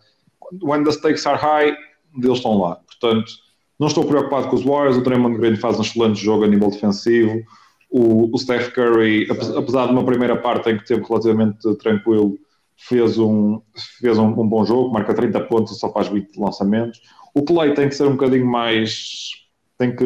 when 0.62 0.84
the 0.84 0.92
stakes 0.92 1.26
are 1.26 1.38
high, 1.38 1.76
eles 2.18 2.38
estão 2.38 2.58
lá. 2.60 2.76
Portanto, 2.76 3.32
não 3.80 3.88
estou 3.88 4.06
preocupado 4.06 4.48
com 4.48 4.56
os 4.56 4.64
Warriors, 4.64 4.98
o 4.98 5.02
Draymond 5.02 5.38
Green 5.38 5.56
faz 5.56 5.78
um 5.78 5.82
excelente 5.82 6.24
jogo 6.24 6.46
a 6.46 6.48
nível 6.48 6.70
defensivo, 6.70 7.42
o, 7.90 8.34
o 8.34 8.38
Steph 8.38 8.74
Curry, 8.74 9.28
apesar 9.30 9.88
de 9.88 9.92
uma 9.94 10.06
primeira 10.06 10.36
parte 10.36 10.70
em 10.70 10.78
que 10.78 10.86
teve 10.86 11.04
relativamente 11.08 11.76
tranquilo, 11.78 12.38
fez 12.78 13.18
um, 13.18 13.62
fez 14.00 14.18
um, 14.18 14.28
um 14.28 14.48
bom 14.48 14.66
jogo, 14.66 14.92
marca 14.92 15.14
30 15.14 15.40
pontos 15.42 15.80
só 15.80 15.92
faz 15.92 16.08
20 16.08 16.38
lançamentos. 16.38 17.00
O 17.34 17.44
Clay 17.44 17.74
tem 17.74 17.90
que 17.90 17.96
ser 17.96 18.08
um 18.08 18.12
bocadinho 18.12 18.46
mais. 18.46 19.32
tem 19.78 19.96
que 19.96 20.06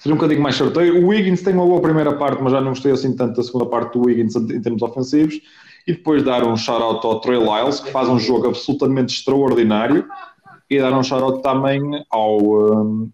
ser 0.00 0.10
um 0.10 0.16
bocadinho 0.16 0.42
mais 0.42 0.56
certeiro. 0.56 1.02
O 1.02 1.08
Wiggins 1.08 1.42
tem 1.42 1.54
uma 1.54 1.66
boa 1.66 1.80
primeira 1.80 2.14
parte, 2.16 2.42
mas 2.42 2.52
já 2.52 2.60
não 2.60 2.70
gostei 2.70 2.92
assim 2.92 3.14
tanto 3.14 3.36
da 3.36 3.42
segunda 3.42 3.66
parte 3.66 3.92
do 3.94 4.06
Wiggins 4.06 4.34
em 4.36 4.60
termos 4.60 4.82
ofensivos. 4.82 5.40
E 5.86 5.92
depois 5.92 6.22
dar 6.22 6.44
um 6.44 6.56
shout-out 6.56 7.06
ao 7.06 7.20
Trey 7.20 7.38
Lyles, 7.38 7.80
que 7.80 7.90
faz 7.90 8.08
um 8.08 8.18
jogo 8.18 8.48
absolutamente 8.48 9.14
extraordinário. 9.14 10.06
E 10.68 10.80
dar 10.80 10.92
um 10.92 11.02
shout-out 11.02 11.42
também 11.42 11.80
ao, 12.10 12.38
um, 12.40 13.10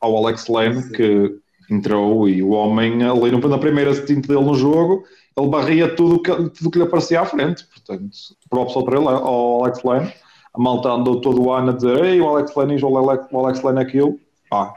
ao 0.00 0.16
Alex 0.16 0.48
Lane, 0.48 0.90
que 0.90 1.38
entrou 1.70 2.28
e 2.28 2.42
o 2.42 2.50
homem 2.50 3.02
ali 3.04 3.30
na 3.30 3.58
primeira 3.58 3.94
stint 3.94 4.26
dele 4.26 4.44
no 4.44 4.54
jogo 4.54 5.04
ele 5.38 5.48
barria 5.48 5.94
tudo 5.94 6.20
que, 6.20 6.32
tudo 6.50 6.70
que 6.70 6.78
lhe 6.78 6.84
aparecia 6.84 7.20
à 7.20 7.24
frente. 7.24 7.64
Portanto, 7.66 8.10
props 8.50 8.76
ao, 8.76 8.82
trailer, 8.82 9.14
ao 9.14 9.62
Alex 9.62 9.82
Lane. 9.84 10.12
A 10.54 10.60
malta 10.60 10.90
andou 10.90 11.20
todo 11.20 11.42
o 11.42 11.52
ano 11.52 11.70
a 11.70 11.72
dizer 11.72 12.04
Ei, 12.04 12.20
o 12.20 12.28
Alex 12.28 12.54
Lane 12.54 12.82
o 12.82 12.88
o 12.88 13.38
Alex 13.46 13.62
Lane 13.62 13.80
aquilo. 13.80 14.18
Ah, 14.52 14.72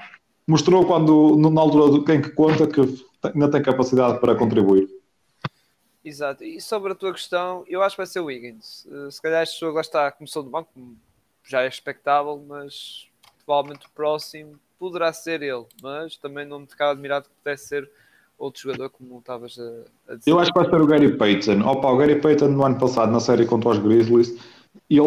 mostrou 0.47 0.85
quando, 0.85 1.35
na 1.37 1.61
altura 1.61 1.97
de 1.97 2.05
quem 2.05 2.21
que 2.21 2.29
conta 2.29 2.67
que 2.67 2.81
ainda 3.23 3.49
tem 3.49 3.61
capacidade 3.61 4.19
para 4.19 4.35
contribuir. 4.35 4.87
Exato. 6.03 6.43
E 6.43 6.59
sobre 6.59 6.91
a 6.91 6.95
tua 6.95 7.11
questão, 7.11 7.63
eu 7.67 7.81
acho 7.81 7.95
que 7.95 8.01
vai 8.01 8.07
ser 8.07 8.19
o 8.19 8.25
Wiggins. 8.25 8.87
Eh, 8.91 9.11
se 9.11 9.21
calhar 9.21 9.43
este 9.43 9.59
jogo 9.59 9.75
lá 9.75 9.81
está, 9.81 10.11
começou 10.11 10.41
do 10.41 10.49
banco, 10.49 10.69
já 11.43 11.63
é 11.63 11.67
expectável, 11.67 12.43
mas 12.47 13.07
provavelmente 13.45 13.85
o 13.85 13.89
próximo 13.91 14.59
poderá 14.79 15.13
ser 15.13 15.43
ele. 15.43 15.65
Mas 15.81 16.17
também 16.17 16.45
não 16.45 16.61
me 16.61 16.67
ficava 16.67 16.91
admirado 16.91 17.25
que 17.25 17.35
pudesse 17.43 17.67
ser 17.67 17.89
outro 18.37 18.61
jogador, 18.63 18.89
como 18.89 19.19
estavas 19.19 19.57
a, 19.59 20.11
a, 20.11 20.15
dizer. 20.15 20.31
Eu 20.31 20.39
acho 20.39 20.51
que 20.51 20.59
vai 20.59 20.69
ser 20.69 20.81
o 20.81 20.87
Gary 20.87 21.17
Payton. 21.17 21.61
Opa, 21.61 21.91
o 21.91 21.97
Gary 21.97 22.19
Payton 22.19 22.47
no 22.47 22.65
ano 22.65 22.79
passado, 22.79 23.11
na 23.11 23.19
série 23.19 23.45
contra 23.45 23.69
os 23.69 23.77
Grizzlies, 23.77 24.35
ele, 24.89 25.03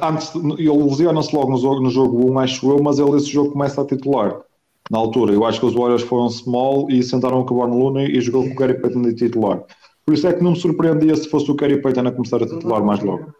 antes, 0.00 0.34
ele 0.34 0.70
lesiona-se 0.70 1.34
logo 1.34 1.50
no 1.50 1.58
jogo, 1.58 1.80
no 1.80 1.90
jogo 1.90 2.32
1, 2.32 2.38
acho 2.38 2.70
eu, 2.70 2.82
mas 2.82 2.98
ele 2.98 3.16
esse 3.16 3.26
jogo 3.26 3.52
começa 3.52 3.82
a 3.82 3.86
titular. 3.86 4.40
Na 4.90 4.98
altura, 4.98 5.32
eu 5.32 5.44
acho 5.44 5.60
que 5.60 5.66
os 5.66 5.74
Warriors 5.74 6.02
foram 6.02 6.28
small 6.28 6.90
e 6.90 7.02
sentaram 7.02 7.40
o 7.40 7.44
Born 7.44 7.76
Looney 7.76 8.16
e 8.16 8.20
jogou 8.20 8.44
com 8.44 8.52
o 8.52 8.54
Gary 8.54 8.80
Payton 8.80 9.02
de 9.02 9.14
titular. 9.14 9.62
Por 10.04 10.14
isso 10.14 10.26
é 10.26 10.32
que 10.32 10.42
não 10.42 10.52
me 10.52 10.60
surpreendia 10.60 11.14
se 11.16 11.28
fosse 11.28 11.50
o 11.50 11.54
Gary 11.54 11.80
Payton 11.80 12.08
a 12.08 12.12
começar 12.12 12.42
a 12.42 12.46
titular 12.46 12.82
mais 12.82 13.00
logo. 13.00 13.34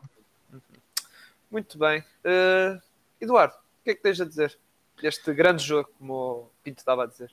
Muito 1.51 1.79
bem. 1.79 2.01
Uh, 2.25 2.81
Eduardo, 3.21 3.55
o 3.55 3.85
que 3.85 3.91
é 3.91 3.95
que 3.95 4.03
tens 4.03 4.21
a 4.21 4.25
dizer 4.25 4.59
deste 5.01 5.33
grande 5.35 5.63
jogo, 5.63 5.91
como 5.99 6.15
o 6.15 6.51
Pinto 6.63 6.79
estava 6.79 7.05
a 7.05 7.07
dizer? 7.07 7.31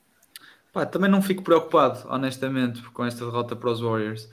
Pá, 0.74 0.86
também 0.86 1.10
não 1.10 1.22
fico 1.22 1.44
preocupado, 1.44 2.08
honestamente, 2.10 2.82
com 2.92 3.06
esta 3.06 3.26
derrota 3.26 3.56
para 3.56 3.70
os 3.70 3.80
Warriors. 3.80 4.30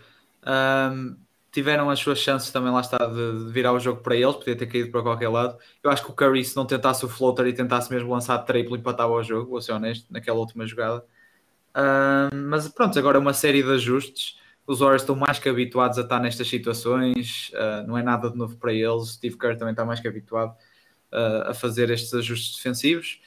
Um, 0.47 1.16
tiveram 1.51 1.89
as 1.89 1.98
suas 1.98 2.18
chances 2.18 2.51
também, 2.51 2.70
lá 2.70 2.81
está, 2.81 2.98
de, 2.98 3.44
de, 3.44 3.52
virar 3.52 3.73
o 3.73 3.81
jogo 3.81 4.02
para 4.02 4.14
eles, 4.14 4.36
podia 4.36 4.56
ter 4.56 4.66
caído 4.66 4.90
para 4.90 5.02
qualquer 5.02 5.28
lado. 5.28 5.59
Eu 5.82 5.90
acho 5.90 6.05
que 6.05 6.10
o 6.10 6.14
Curry, 6.14 6.44
se 6.44 6.55
não 6.55 6.66
tentasse 6.66 7.05
o 7.05 7.09
floater 7.09 7.47
e 7.47 7.52
tentasse 7.55 7.90
mesmo 7.90 8.10
lançar 8.10 8.39
triplo, 8.40 8.77
empatava 8.77 9.12
o 9.12 9.23
jogo, 9.23 9.51
vou 9.51 9.62
ser 9.62 9.73
honesto, 9.73 10.06
naquela 10.10 10.39
última 10.39 10.66
jogada. 10.66 11.05
Um, 11.74 12.48
mas 12.48 12.68
pronto, 12.68 12.98
agora 12.98 13.18
uma 13.18 13.32
série 13.32 13.62
de 13.62 13.70
ajustes. 13.70 14.39
Os 14.66 14.80
Warriors 14.80 15.02
estão 15.02 15.14
mais 15.14 15.38
que 15.38 15.48
habituados 15.48 15.97
a 15.97 16.02
estar 16.02 16.18
nestas 16.18 16.48
situações, 16.48 17.52
uh, 17.55 17.86
não 17.86 17.97
é 17.97 18.02
nada 18.02 18.28
de 18.28 18.36
novo 18.36 18.56
para 18.56 18.72
eles. 18.72 19.10
Steve 19.10 19.38
Kerr 19.38 19.56
também 19.56 19.72
está 19.72 19.84
mais 19.84 20.01
que 20.01 20.09
habituado 20.09 20.56
uh, 21.12 21.51
a 21.51 21.55
fazer 21.55 21.88
estes 21.90 22.12
ajustes 22.12 22.56
defensivos. 22.56 23.20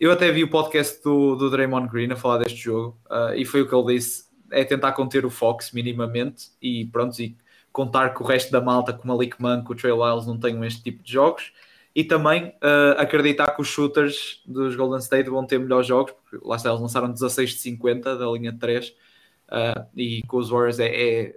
Eu 0.00 0.10
até 0.10 0.30
vi 0.30 0.42
o 0.42 0.50
podcast 0.50 1.02
do, 1.02 1.36
do 1.36 1.50
Draymond 1.50 1.90
Green 1.90 2.10
a 2.12 2.16
falar 2.16 2.38
deste 2.38 2.58
jogo 2.58 2.98
uh, 3.10 3.34
e 3.34 3.44
foi 3.44 3.60
o 3.60 3.68
que 3.68 3.74
ele 3.74 3.94
disse: 3.94 4.24
é 4.50 4.64
tentar 4.64 4.92
conter 4.92 5.26
o 5.26 5.30
Fox 5.30 5.70
minimamente 5.72 6.46
e 6.62 6.86
pronto, 6.86 7.20
e 7.20 7.36
contar 7.70 8.14
que 8.14 8.22
o 8.22 8.26
resto 8.26 8.50
da 8.50 8.60
malta, 8.60 8.94
como 8.94 9.12
a 9.12 9.16
Lick 9.16 9.40
Monk, 9.40 9.70
o 9.70 9.74
Trey 9.74 9.92
Lyles, 9.92 10.26
não 10.26 10.38
tenham 10.38 10.64
este 10.64 10.82
tipo 10.82 11.02
de 11.02 11.12
jogos. 11.12 11.52
E 11.94 12.04
também 12.04 12.48
uh, 12.48 12.98
acreditar 12.98 13.54
que 13.54 13.60
os 13.60 13.68
shooters 13.68 14.42
dos 14.46 14.76
Golden 14.76 14.98
State 14.98 15.30
vão 15.30 15.46
ter 15.46 15.58
melhores 15.58 15.86
jogos, 15.86 16.12
porque 16.12 16.46
lá 16.46 16.56
está, 16.56 16.68
eles 16.68 16.80
lançaram 16.80 17.10
16 17.10 17.50
de 17.50 17.56
50 17.56 18.16
da 18.16 18.26
linha 18.26 18.54
3 18.58 18.94
uh, 19.48 19.86
e 19.96 20.22
com 20.22 20.38
os 20.38 20.50
Warriors 20.50 20.78
é, 20.78 20.86
é, 20.86 21.36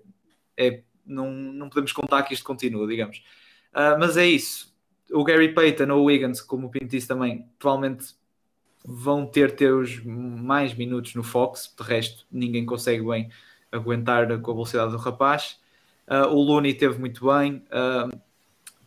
é, 0.57 0.83
não, 1.05 1.31
não 1.31 1.69
podemos 1.69 1.91
contar 1.91 2.23
que 2.23 2.33
isto 2.33 2.45
continua, 2.45 2.87
digamos. 2.87 3.23
Uh, 3.71 3.97
mas 3.99 4.17
é 4.17 4.25
isso. 4.25 4.73
O 5.11 5.23
Gary 5.23 5.53
Payton 5.53 5.91
ou 5.91 6.01
o 6.01 6.05
Wiggins, 6.05 6.41
como 6.41 6.67
o 6.67 6.69
Pinto 6.69 6.87
disse 6.87 7.07
também, 7.07 7.47
provavelmente 7.57 8.13
vão 8.85 9.25
ter 9.25 9.55
teus 9.55 10.01
mais 10.03 10.73
minutos 10.73 11.15
no 11.15 11.23
Fox, 11.23 11.73
de 11.77 11.83
resto 11.83 12.25
ninguém 12.31 12.65
consegue 12.65 13.03
bem 13.03 13.29
aguentar 13.71 14.27
com 14.39 14.51
a 14.51 14.53
velocidade 14.53 14.91
do 14.91 14.97
rapaz. 14.97 15.59
Uh, 16.07 16.27
o 16.33 16.41
Looney 16.41 16.73
teve 16.73 16.97
muito 16.99 17.27
bem. 17.27 17.63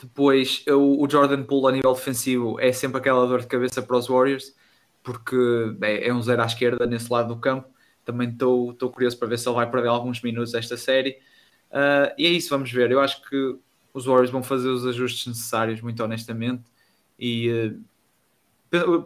Depois 0.02 0.64
o, 0.66 1.04
o, 1.04 1.08
Jordan 1.08 1.44
Poole 1.44 1.68
a 1.68 1.72
nível 1.76 1.92
defensivo 1.92 2.58
é 2.58 2.72
sempre 2.72 2.98
aquela 2.98 3.24
dor 3.24 3.40
de 3.40 3.46
cabeça 3.46 3.80
para 3.80 3.96
os 3.96 4.08
Warriors, 4.08 4.52
porque 5.00 5.36
é, 5.80 6.08
é 6.08 6.12
um 6.12 6.20
zero 6.20 6.42
à 6.42 6.46
esquerda 6.46 6.86
nesse 6.86 7.12
lado 7.12 7.32
do 7.32 7.40
campo. 7.40 7.71
Também 8.04 8.30
estou 8.30 8.74
curioso 8.90 9.18
para 9.18 9.28
ver 9.28 9.38
se 9.38 9.48
ele 9.48 9.56
vai 9.56 9.70
perder 9.70 9.88
alguns 9.88 10.20
minutos 10.22 10.54
esta 10.54 10.76
série. 10.76 11.18
Uh, 11.70 12.12
e 12.18 12.26
é 12.26 12.30
isso, 12.30 12.50
vamos 12.50 12.70
ver. 12.70 12.90
Eu 12.90 13.00
acho 13.00 13.22
que 13.28 13.56
os 13.94 14.06
Warriors 14.06 14.30
vão 14.30 14.42
fazer 14.42 14.68
os 14.68 14.86
ajustes 14.86 15.26
necessários, 15.26 15.80
muito 15.80 16.02
honestamente. 16.02 16.62
E 17.18 17.76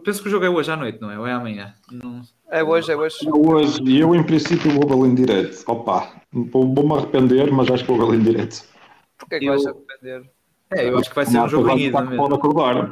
Penso 0.01 0.21
que 0.21 0.29
o 0.29 0.31
jogo 0.31 0.45
é 0.45 0.49
hoje 0.49 0.71
à 0.71 0.77
noite, 0.77 1.01
não 1.01 1.11
é? 1.11 1.19
Ou 1.19 1.27
é 1.27 1.33
amanhã? 1.33 1.73
Não... 1.91 2.21
É 2.49 2.63
hoje, 2.63 2.89
é 2.89 2.95
hoje. 2.95 3.17
É 3.27 3.29
hoje. 3.29 3.81
E 3.83 3.99
eu, 3.99 4.15
em 4.15 4.23
princípio, 4.23 4.71
vou 4.71 5.05
em 5.05 5.13
direto. 5.13 5.61
Opa, 5.67 6.09
vou-me 6.31 6.93
arrepender, 6.93 7.51
mas 7.51 7.69
acho 7.69 7.83
que 7.83 7.91
vou 7.91 8.15
em 8.15 8.23
direto. 8.23 8.63
Porquê 9.17 9.39
que 9.39 9.45
eu... 9.45 9.51
vais 9.51 9.65
arrepender? 9.65 10.31
É, 10.71 10.89
eu 10.89 10.97
acho 10.97 11.09
que 11.09 11.15
vai 11.15 11.25
ser 11.25 11.39
um 11.41 11.49
jogo 11.49 11.69
em 11.71 11.87
ida 11.87 12.01
Pode 12.01 12.33
acordar. 12.33 12.89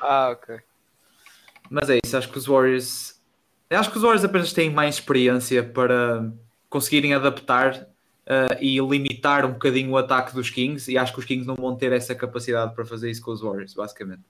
ah, 0.00 0.30
ok. 0.32 0.56
Mas 1.68 1.90
é 1.90 1.98
isso, 2.02 2.16
acho 2.16 2.30
que 2.30 2.38
os 2.38 2.46
Warriors... 2.46 3.13
Acho 3.70 3.90
que 3.90 3.96
os 3.96 4.02
Warriors 4.02 4.24
apenas 4.24 4.52
têm 4.52 4.70
mais 4.70 4.96
experiência 4.96 5.62
para 5.62 6.30
conseguirem 6.68 7.14
adaptar 7.14 7.88
uh, 8.24 8.56
e 8.60 8.78
limitar 8.78 9.46
um 9.46 9.52
bocadinho 9.52 9.90
o 9.90 9.96
ataque 9.96 10.34
dos 10.34 10.50
Kings 10.50 10.90
e 10.90 10.98
acho 10.98 11.12
que 11.12 11.18
os 11.18 11.24
Kings 11.24 11.46
não 11.46 11.56
vão 11.56 11.74
ter 11.76 11.92
essa 11.92 12.14
capacidade 12.14 12.74
para 12.74 12.84
fazer 12.84 13.10
isso 13.10 13.22
com 13.22 13.32
os 13.32 13.40
Warriors, 13.40 13.74
basicamente. 13.74 14.22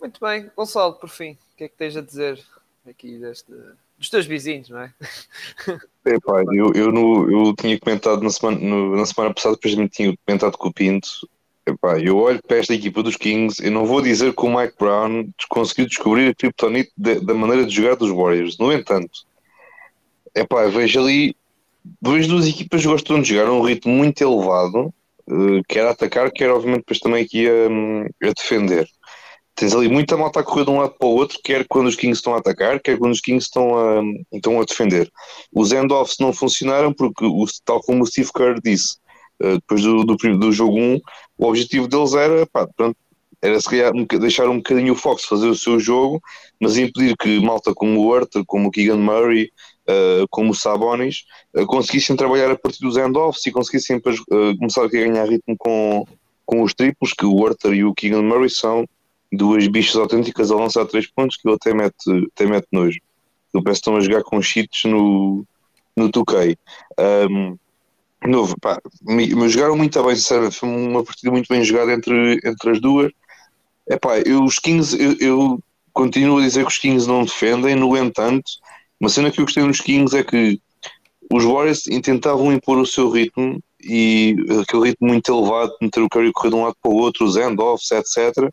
Muito 0.00 0.20
bem, 0.20 0.50
Gonçalo, 0.56 0.94
por 0.94 1.08
fim, 1.08 1.32
o 1.32 1.56
que 1.56 1.64
é 1.64 1.68
que 1.68 1.76
tens 1.76 1.96
a 1.96 2.00
dizer 2.00 2.42
aqui 2.88 3.18
deste, 3.18 3.52
dos 3.96 4.10
teus 4.10 4.26
vizinhos, 4.26 4.68
não 4.68 4.80
é? 4.80 4.92
É, 6.04 6.18
pá, 6.18 6.42
eu, 6.52 6.72
eu, 6.74 6.90
no, 6.90 7.30
eu 7.30 7.54
tinha 7.54 7.78
comentado 7.78 8.20
na 8.22 8.30
semana, 8.30 8.58
no, 8.58 8.96
na 8.96 9.06
semana 9.06 9.32
passada, 9.32 9.54
depois 9.54 9.76
me 9.76 9.88
tinha 9.88 10.12
comentado 10.26 10.58
com 10.58 10.66
o 10.66 10.72
Pinto. 10.72 11.08
Epá, 11.64 11.98
eu 12.00 12.18
olho 12.18 12.40
para 12.42 12.56
esta 12.56 12.74
equipa 12.74 13.02
dos 13.02 13.16
Kings, 13.16 13.64
eu 13.64 13.70
não 13.70 13.86
vou 13.86 14.02
dizer 14.02 14.34
que 14.34 14.44
o 14.44 14.56
Mike 14.56 14.74
Brown 14.76 15.28
conseguiu 15.48 15.86
descobrir 15.86 16.28
a 16.28 16.34
criptonite 16.34 16.92
da 16.96 17.34
maneira 17.34 17.64
de 17.64 17.74
jogar 17.74 17.94
dos 17.94 18.10
Warriors. 18.10 18.58
No 18.58 18.72
entanto, 18.72 19.20
epá, 20.34 20.66
vejo 20.66 21.00
ali 21.00 21.36
duas 22.00 22.26
duas 22.26 22.48
equipas 22.48 22.84
gostam 22.84 23.22
de 23.22 23.28
jogar 23.28 23.48
a 23.48 23.52
um 23.52 23.62
ritmo 23.62 23.92
muito 23.92 24.20
elevado, 24.20 24.92
uh, 25.28 25.62
quer 25.68 25.86
atacar, 25.86 26.32
quer 26.32 26.50
obviamente 26.50 26.80
depois 26.80 26.98
também 26.98 27.24
aqui 27.24 27.46
a, 27.48 28.28
a 28.28 28.32
defender 28.32 28.88
tens 29.54 29.74
ali 29.74 29.88
muita 29.88 30.16
malta 30.16 30.40
a 30.40 30.42
correr 30.42 30.64
de 30.64 30.70
um 30.70 30.78
lado 30.78 30.94
para 30.98 31.06
o 31.06 31.14
outro, 31.14 31.38
quer 31.42 31.66
quando 31.68 31.86
os 31.86 31.96
Kings 31.96 32.18
estão 32.18 32.34
a 32.34 32.38
atacar, 32.38 32.80
quer 32.80 32.98
quando 32.98 33.12
os 33.12 33.20
Kings 33.20 33.44
estão 33.44 33.78
a, 33.78 34.02
estão 34.32 34.60
a 34.60 34.64
defender. 34.64 35.10
Os 35.52 35.72
end-offs 35.72 36.16
não 36.18 36.32
funcionaram 36.32 36.92
porque, 36.92 37.24
tal 37.64 37.80
como 37.80 38.02
o 38.02 38.06
Steve 38.06 38.30
Kerr 38.32 38.60
disse, 38.62 38.96
depois 39.54 39.82
do, 39.82 40.04
do, 40.04 40.16
do, 40.16 40.52
jogo 40.52 40.78
1, 40.78 41.00
o 41.38 41.46
objetivo 41.46 41.88
deles 41.88 42.14
era, 42.14 42.46
pá, 42.46 42.66
pronto, 42.76 42.96
era 43.40 43.60
se 43.60 43.68
calhar 43.68 43.92
deixar 44.20 44.48
um 44.48 44.58
bocadinho 44.58 44.92
o 44.92 44.96
Fox 44.96 45.24
fazer 45.24 45.48
o 45.48 45.54
seu 45.54 45.80
jogo, 45.80 46.22
mas 46.60 46.76
impedir 46.76 47.16
que 47.16 47.40
malta 47.40 47.74
como 47.74 48.00
o 48.00 48.08
Hurter, 48.08 48.44
como 48.46 48.68
o 48.68 48.70
Keegan 48.70 48.98
Murray, 48.98 49.50
uh, 49.88 50.26
como 50.30 50.52
o 50.52 50.54
Sabonis, 50.54 51.24
uh, 51.54 51.66
conseguissem 51.66 52.14
trabalhar 52.14 52.52
a 52.52 52.56
partir 52.56 52.80
dos 52.80 52.96
end-offs 52.96 53.44
e 53.44 53.50
conseguissem 53.50 53.96
depois, 53.96 54.20
começar 54.20 54.84
a 54.84 54.88
ganhar 54.88 55.28
ritmo 55.28 55.56
com, 55.58 56.06
com 56.46 56.62
os 56.62 56.72
triplos, 56.72 57.12
que 57.12 57.26
o 57.26 57.34
Hurter 57.34 57.72
e 57.72 57.84
o 57.84 57.92
Keegan 57.92 58.22
Murray 58.22 58.48
são 58.48 58.86
duas 59.32 59.66
bichas 59.66 59.96
autênticas 59.96 60.50
a 60.50 60.56
lançar 60.56 60.86
três 60.86 61.06
pontos 61.06 61.36
que 61.36 61.48
ele 61.48 61.56
até 61.56 61.74
mete, 61.74 62.28
até 62.34 62.46
mete 62.46 62.68
nojo. 62.70 63.00
Eu 63.52 63.62
parece 63.62 63.80
que 63.80 63.88
estão 63.88 63.96
a 63.96 64.00
jogar 64.00 64.22
com 64.22 64.40
cheats 64.40 64.84
no, 64.84 65.44
no 65.96 66.10
2K. 66.10 66.56
Um, 67.28 67.58
novo, 68.28 68.54
pá, 68.60 68.80
me, 69.02 69.34
me 69.34 69.48
jogaram 69.48 69.76
muito 69.76 70.02
bem, 70.02 70.16
sinceramente. 70.16 70.56
Foi 70.56 70.68
uma 70.68 71.04
partida 71.04 71.30
muito 71.30 71.48
bem 71.48 71.64
jogada 71.64 71.92
entre, 71.92 72.40
entre 72.44 72.70
as 72.70 72.80
duas. 72.80 73.12
Epá, 73.88 74.18
eu, 74.18 74.44
os 74.44 74.58
Kings, 74.58 74.96
eu, 75.00 75.16
eu, 75.20 75.60
continuo 75.92 76.38
a 76.38 76.42
dizer 76.42 76.64
que 76.64 76.70
os 76.70 76.78
Kings 76.78 77.06
não 77.06 77.24
defendem, 77.24 77.74
no 77.74 77.96
entanto, 77.96 78.50
uma 79.00 79.10
cena 79.10 79.30
que 79.30 79.40
eu 79.40 79.44
gostei 79.44 79.62
nos 79.62 79.80
Kings 79.80 80.16
é 80.16 80.22
que 80.22 80.60
os 81.30 81.44
Warriors 81.44 81.82
tentavam 82.02 82.52
impor 82.52 82.78
o 82.78 82.86
seu 82.86 83.10
ritmo 83.10 83.62
e 83.82 84.36
aquele 84.62 84.90
ritmo 84.90 85.08
muito 85.08 85.32
elevado, 85.32 85.72
meter 85.80 86.00
o 86.00 86.08
Curry 86.08 86.32
correr 86.32 86.50
de 86.50 86.56
um 86.56 86.64
lado 86.64 86.76
para 86.80 86.90
o 86.90 86.94
outro, 86.94 87.24
os 87.24 87.36
handoffs, 87.36 87.90
etc. 87.90 88.48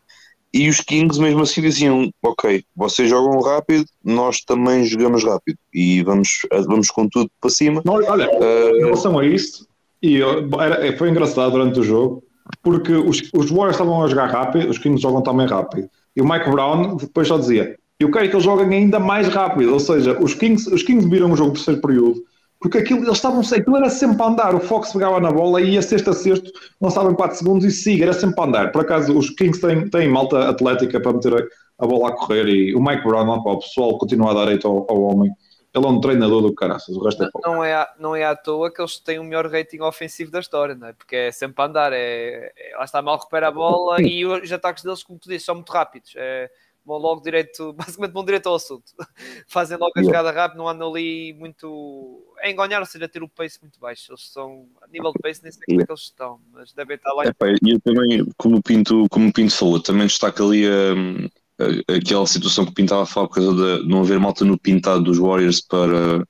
E 0.52 0.68
os 0.68 0.80
Kings 0.80 1.20
mesmo 1.20 1.42
assim 1.42 1.60
diziam: 1.60 2.10
Ok, 2.22 2.64
vocês 2.74 3.08
jogam 3.08 3.40
rápido, 3.40 3.84
nós 4.04 4.40
também 4.40 4.84
jogamos 4.84 5.22
rápido 5.24 5.56
e 5.72 6.02
vamos, 6.02 6.40
vamos 6.66 6.90
com 6.90 7.08
tudo 7.08 7.30
para 7.40 7.50
cima. 7.50 7.82
Não, 7.84 7.94
olha, 7.94 8.28
uh, 8.28 8.76
em 8.76 8.84
relação 8.84 9.18
a 9.18 9.24
isso, 9.24 9.66
e 10.02 10.20
era, 10.20 10.96
foi 10.96 11.10
engraçado 11.10 11.52
durante 11.52 11.78
o 11.78 11.84
jogo, 11.84 12.24
porque 12.62 12.92
os, 12.92 13.22
os 13.32 13.50
Warriors 13.50 13.76
estavam 13.76 14.02
a 14.02 14.08
jogar 14.08 14.26
rápido, 14.26 14.68
os 14.68 14.78
Kings 14.78 15.00
jogam 15.00 15.22
também 15.22 15.46
rápido. 15.46 15.88
E 16.16 16.20
o 16.20 16.28
Mike 16.28 16.50
Brown 16.50 16.96
depois 16.96 17.28
só 17.28 17.38
dizia: 17.38 17.76
Eu 18.00 18.10
quero 18.10 18.28
que 18.28 18.34
eles 18.34 18.44
joguem 18.44 18.76
ainda 18.76 18.98
mais 18.98 19.28
rápido. 19.28 19.72
Ou 19.72 19.80
seja, 19.80 20.18
os 20.20 20.34
Kings, 20.34 20.68
os 20.72 20.82
Kings 20.82 21.08
viram 21.08 21.30
o 21.30 21.36
jogo 21.36 21.50
do 21.50 21.54
terceiro 21.54 21.80
período 21.80 22.24
porque 22.60 22.76
aquilo, 22.76 23.00
eles 23.00 23.16
estavam 23.16 23.40
aquilo 23.40 23.76
era 23.76 23.88
sempre 23.88 24.22
a 24.22 24.26
andar. 24.26 24.54
O 24.54 24.60
Fox 24.60 24.92
pegava 24.92 25.18
na 25.18 25.32
bola 25.32 25.62
e 25.62 25.70
ia 25.70 25.82
sexta 25.82 26.10
a 26.10 26.14
sexto, 26.14 26.52
lançava 26.78 27.10
em 27.10 27.14
4 27.14 27.38
segundos 27.38 27.64
e 27.64 27.70
siga, 27.70 28.04
era 28.04 28.12
sempre 28.12 28.38
a 28.38 28.44
andar. 28.44 28.70
Por 28.70 28.82
acaso, 28.82 29.16
os 29.16 29.30
Kings 29.30 29.60
têm, 29.60 29.88
têm 29.88 30.08
malta 30.08 30.48
atlética 30.48 31.00
para 31.00 31.14
meter 31.14 31.34
a, 31.34 31.84
a 31.84 31.86
bola 31.86 32.10
a 32.10 32.12
correr 32.12 32.46
e 32.48 32.74
o 32.74 32.82
Mike 32.82 33.02
Brown, 33.02 33.30
o 33.30 33.58
pessoal 33.58 33.96
continua 33.96 34.32
a 34.32 34.34
dar 34.34 34.52
eito 34.52 34.68
ao, 34.68 34.86
ao, 34.90 35.00
homem. 35.00 35.32
Ele 35.74 35.86
é 35.86 35.88
um 35.88 36.00
treinador 36.00 36.42
do 36.42 36.54
caraças, 36.54 36.94
o 36.94 37.02
resto 37.02 37.22
é 37.22 37.30
pouco. 37.30 37.48
Não 37.48 37.64
é, 37.64 37.88
não 37.98 38.14
é 38.14 38.24
à 38.24 38.36
toa 38.36 38.70
que 38.70 38.82
eles 38.82 38.98
têm 38.98 39.18
o 39.18 39.24
melhor 39.24 39.46
rating 39.46 39.80
ofensivo 39.80 40.30
da 40.30 40.40
história, 40.40 40.74
não 40.74 40.88
é? 40.88 40.92
Porque 40.92 41.16
é 41.16 41.32
sempre 41.32 41.62
a 41.62 41.66
andar, 41.66 41.92
é, 41.94 42.52
é, 42.56 42.76
lá 42.76 42.84
está 42.84 43.00
mal 43.00 43.16
recupera 43.16 43.48
a 43.48 43.52
bola 43.52 44.02
e 44.02 44.26
os 44.26 44.52
ataques 44.52 44.82
deles, 44.82 45.02
como 45.02 45.18
tu 45.18 45.30
disse, 45.30 45.46
são 45.46 45.54
muito 45.54 45.70
rápidos. 45.70 46.12
É, 46.16 46.50
vão 46.90 46.98
logo 46.98 47.22
direito, 47.22 47.72
basicamente 47.78 48.12
vão 48.12 48.24
direito 48.24 48.48
ao 48.48 48.56
assunto. 48.56 48.92
Fazem 49.46 49.78
logo 49.78 49.92
a 49.96 50.02
jogada 50.02 50.32
rápida, 50.32 50.58
não 50.58 50.68
andam 50.68 50.90
ali 50.90 51.32
muito 51.34 52.34
a 52.42 52.50
enganhar, 52.50 52.80
ou 52.80 52.86
seja, 52.86 53.04
a 53.04 53.08
ter 53.08 53.22
o 53.22 53.28
pace 53.28 53.60
muito 53.60 53.78
baixo. 53.78 54.10
Eles 54.10 54.32
são, 54.32 54.66
a 54.82 54.88
nível 54.88 55.12
de 55.12 55.20
pace, 55.20 55.42
nem 55.42 55.52
sei 55.52 55.62
como 55.66 55.80
é 55.80 55.86
que 55.86 55.92
eles 55.92 56.02
estão, 56.02 56.40
mas 56.52 56.72
devem 56.72 56.96
estar 56.96 57.12
lá. 57.12 57.24
e 57.24 57.70
eu 57.70 57.80
também, 57.80 58.26
como 58.36 58.56
o 58.56 58.62
Pinto, 58.62 59.06
como 59.10 59.32
Pinto 59.32 59.54
falou, 59.54 59.80
também 59.80 60.06
destaca 60.06 60.42
ali 60.42 60.66
a, 60.66 61.92
a, 61.92 61.96
aquela 61.96 62.26
situação 62.26 62.66
que 62.66 62.82
estava 62.82 63.02
a 63.02 63.06
falar 63.06 63.28
por 63.28 63.34
causa 63.34 63.54
de 63.54 63.88
não 63.88 64.00
haver 64.00 64.18
malta 64.18 64.44
no 64.44 64.58
pintado 64.58 65.04
dos 65.04 65.18
Warriors 65.18 65.60
para, 65.60 66.26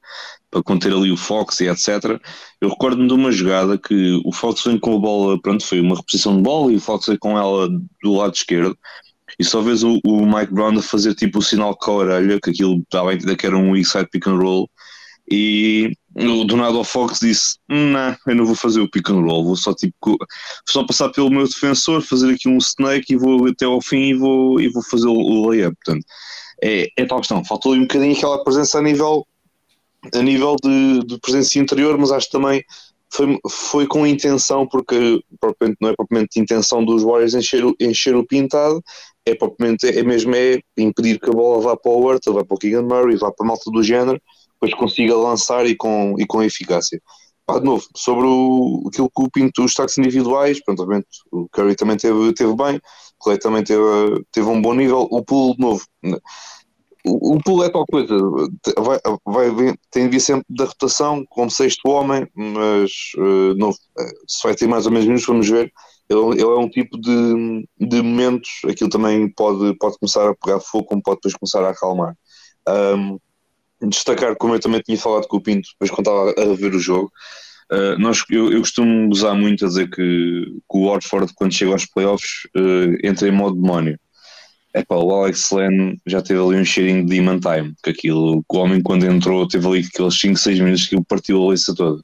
para 0.51 0.62
conter 0.62 0.93
ali 0.93 1.11
o 1.11 1.16
Fox 1.16 1.61
e 1.61 1.69
etc. 1.69 2.20
Eu 2.61 2.69
recordo-me 2.69 3.09
de 3.09 3.15
uma 3.15 3.32
jogada 3.32 3.78
que 3.78 4.20
o 4.24 4.32
Fox 4.32 4.65
vem 4.65 4.78
com 4.78 4.97
a 4.97 4.99
bola, 4.99 5.41
pronto, 5.41 5.65
foi 5.65 5.81
uma 5.81 5.97
reposição 5.97 6.37
de 6.37 6.43
bola 6.43 6.73
e 6.73 6.77
o 6.77 6.81
Fox 6.81 7.07
veio 7.07 7.19
com 7.19 7.39
ela 7.39 7.69
do 8.03 8.15
lado 8.15 8.35
esquerdo 8.35 8.77
e 9.40 9.44
só 9.44 9.62
vês 9.62 9.82
o, 9.82 9.98
o, 10.04 10.26
Mike 10.26 10.52
Brown 10.52 10.78
a 10.78 10.82
fazer 10.82 11.14
tipo 11.14 11.38
o 11.38 11.42
sinal 11.42 11.74
com 11.74 11.92
a 11.92 11.94
orelha, 11.94 12.38
que 12.38 12.50
aquilo 12.50 12.76
estava 12.80 13.10
a 13.10 13.14
entender 13.14 13.36
que 13.36 13.46
era 13.46 13.56
um 13.56 13.70
weak 13.70 13.88
side 13.88 14.06
pick 14.10 14.26
and 14.26 14.36
roll, 14.36 14.68
e 15.30 15.96
o 16.14 16.84
Fox 16.84 17.20
disse: 17.20 17.56
Não, 17.66 18.14
eu 18.26 18.34
não 18.34 18.44
vou 18.44 18.54
fazer 18.54 18.80
o 18.82 18.90
pick 18.90 19.08
and 19.08 19.22
roll, 19.22 19.44
vou 19.44 19.56
só 19.56 19.72
tipo 19.72 20.18
só 20.68 20.84
passar 20.84 21.08
pelo 21.08 21.30
meu 21.30 21.48
defensor, 21.48 22.02
fazer 22.02 22.34
aqui 22.34 22.50
um 22.50 22.58
snake 22.58 23.14
e 23.14 23.16
vou 23.16 23.46
até 23.46 23.64
ao 23.64 23.80
fim 23.80 24.10
e 24.10 24.14
vou, 24.14 24.60
e 24.60 24.68
vou 24.68 24.82
fazer 24.82 25.08
o, 25.08 25.48
layup. 25.48 25.74
Portanto, 25.84 26.04
é, 26.62 26.88
é 26.94 27.06
tal 27.06 27.20
questão. 27.20 27.42
Faltou 27.42 27.72
um 27.72 27.80
bocadinho 27.80 28.14
aquela 28.14 28.44
presença 28.44 28.78
a 28.78 28.82
nível, 28.82 29.26
a 30.14 30.20
nível 30.20 30.56
de, 30.62 31.00
de 31.06 31.18
presença 31.18 31.58
interior, 31.58 31.96
mas 31.96 32.12
acho 32.12 32.30
também 32.30 32.62
foi, 33.10 33.38
foi 33.48 33.86
com 33.86 34.06
intenção, 34.06 34.66
porque 34.66 35.22
não 35.80 35.90
é 35.90 35.94
propriamente 35.94 36.40
intenção 36.40 36.84
dos 36.84 37.02
Warriors 37.02 37.34
encher, 37.34 37.64
encher 37.80 38.14
o 38.14 38.24
pintado, 38.24 38.82
é 39.26 39.34
propriamente, 39.34 39.86
é 39.86 40.02
mesmo 40.02 40.34
é 40.34 40.60
impedir 40.76 41.18
que 41.20 41.28
a 41.28 41.32
bola 41.32 41.62
vá 41.62 41.76
para 41.76 41.92
o 41.92 42.05
Hurta, 42.05 42.32
vá 42.32 42.44
para 42.44 42.55
o 42.55 42.59
Keegan 42.59 42.82
Murray, 42.82 43.16
vá 43.16 43.30
para 43.30 43.47
a 43.47 43.48
malta 43.48 43.70
do 43.70 43.82
género, 43.82 44.20
depois 44.55 44.74
consiga 44.74 45.16
lançar 45.16 45.66
e 45.66 45.76
com, 45.76 46.14
e 46.18 46.26
com 46.26 46.42
eficácia. 46.42 47.01
Pá, 47.47 47.59
de 47.59 47.64
novo, 47.64 47.84
sobre 47.97 48.26
o, 48.26 48.84
aquilo 48.88 49.10
que 49.14 49.22
o 49.22 49.30
Pinto, 49.30 49.62
os 49.62 49.70
destaques 49.70 49.98
individuais, 49.98 50.62
pronto, 50.64 50.86
o 51.32 51.48
Curry 51.48 51.74
também 51.74 51.97
teve, 51.97 52.32
teve 52.32 52.55
bem, 52.55 52.76
o 52.76 53.24
Clay 53.24 53.38
também 53.38 53.64
teve, 53.64 54.24
teve 54.32 54.47
um 54.48 54.60
bom 54.62 54.74
nível, 54.74 55.09
o 55.10 55.24
pool, 55.24 55.55
de 55.55 55.60
novo, 55.60 55.84
o, 57.05 57.34
o 57.34 57.42
pool 57.42 57.64
é 57.64 57.70
tal 57.70 57.84
coisa, 57.86 58.14
vai, 58.78 58.98
vai, 59.26 59.74
tem 59.90 60.05
de 60.05 60.10
vir 60.10 60.20
sempre 60.20 60.44
da 60.48 60.64
rotação, 60.64 61.24
como 61.28 61.51
sexto 61.51 61.88
homem, 61.88 62.26
mas 62.34 62.90
uh, 63.16 63.55
novo, 63.56 63.76
eh, 63.98 64.12
se 64.26 64.42
vai 64.44 64.55
ter 64.55 64.66
mais 64.66 64.86
ou 64.86 64.92
menos 64.92 65.24
vamos 65.24 65.48
ver, 65.48 65.72
ele, 66.11 66.32
ele, 66.32 66.43
é 66.43 66.59
um 66.59 66.69
tipo 66.69 67.01
de, 67.01 67.69
de 67.78 68.03
momentos, 68.03 68.51
aquilo 68.69 68.91
também 68.91 69.28
pode, 69.31 69.77
pode 69.78 69.97
começar 69.99 70.28
a 70.28 70.35
pegar 70.35 70.59
fogo, 70.59 70.87
como 70.87 71.03
pode 71.03 71.19
depois 71.19 71.35
começar 71.35 71.65
a 71.65 71.70
acalmar. 71.70 72.16
Um, 72.69 73.19
destacar, 73.89 74.35
como 74.37 74.55
eu 74.55 74.61
também 74.61 74.81
tinha 74.81 74.99
falado 74.99 75.28
com 75.28 75.37
o 75.37 75.41
Pinto, 75.41 75.69
depois 75.73 75.91
quando 75.91 76.09
estava 76.09 76.53
a 76.53 76.55
ver 76.55 76.74
o 76.74 76.81
jogo, 76.81 77.12
uh, 77.73 77.97
nós, 77.99 78.24
eu, 78.28 78.53
eu, 78.53 78.59
costumo 78.59 79.09
usar 79.09 79.35
muito 79.35 79.65
a 79.65 79.69
dizer 79.69 79.89
que, 79.89 80.45
que 80.70 80.78
o 80.78 80.91
Watford, 80.91 81.32
quando 81.35 81.55
chega 81.55 81.73
aos 81.73 81.87
playoffs, 81.87 82.49
uh, 82.57 83.07
entra 83.07 83.28
em 83.28 83.32
modo 83.32 83.61
demónio. 83.61 83.99
É 84.74 84.85
pá, 84.85 84.97
o 84.97 85.12
Alex 85.12 85.51
Len 85.53 85.97
já 86.07 86.23
teve 86.23 86.41
ali 86.41 86.57
um 86.57 86.65
cheirinho 86.65 87.05
de 87.05 87.16
Demon 87.16 87.41
Time, 87.41 87.74
que 87.82 87.91
aquilo, 87.91 88.45
o 88.49 88.57
homem 88.57 88.81
quando 88.82 89.05
entrou 89.05 89.47
teve 89.47 89.66
ali 89.66 89.81
aqueles 89.81 90.19
5, 90.20 90.37
6 90.37 90.61
minutos 90.61 90.87
que 90.87 90.95
ele 90.97 91.05
partiu 91.09 91.49
a 91.49 91.53
lista 91.53 91.74
toda. 91.74 92.03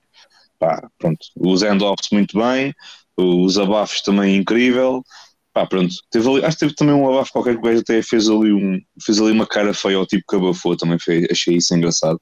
Pá, 0.59 0.89
pronto, 0.99 1.19
os 1.37 1.63
end-offs 1.63 2.09
muito 2.11 2.39
bem, 2.39 2.75
os 3.17 3.59
abafos 3.59 4.01
também 4.03 4.37
incrível. 4.37 5.03
Pá, 5.53 5.67
pronto, 5.67 5.95
teve 6.11 6.29
ali, 6.29 6.45
acho 6.45 6.59
que 6.59 6.67
teve 6.67 6.75
também 6.75 6.95
um 6.95 7.09
abafo 7.09 7.33
qualquer 7.33 7.55
que 7.55 7.61
o 7.61 7.63
gajo 7.63 7.81
até 7.81 8.03
fez 8.03 8.29
ali, 8.29 8.53
um, 8.53 8.79
fez 9.03 9.19
ali 9.21 9.33
uma 9.33 9.47
cara 9.47 9.73
feia 9.73 9.97
ao 9.97 10.07
tipo 10.07 10.25
que 10.29 10.37
abafou, 10.37 10.77
também 10.77 10.99
foi, 10.99 11.27
achei 11.31 11.57
isso 11.57 11.75
engraçado. 11.75 12.21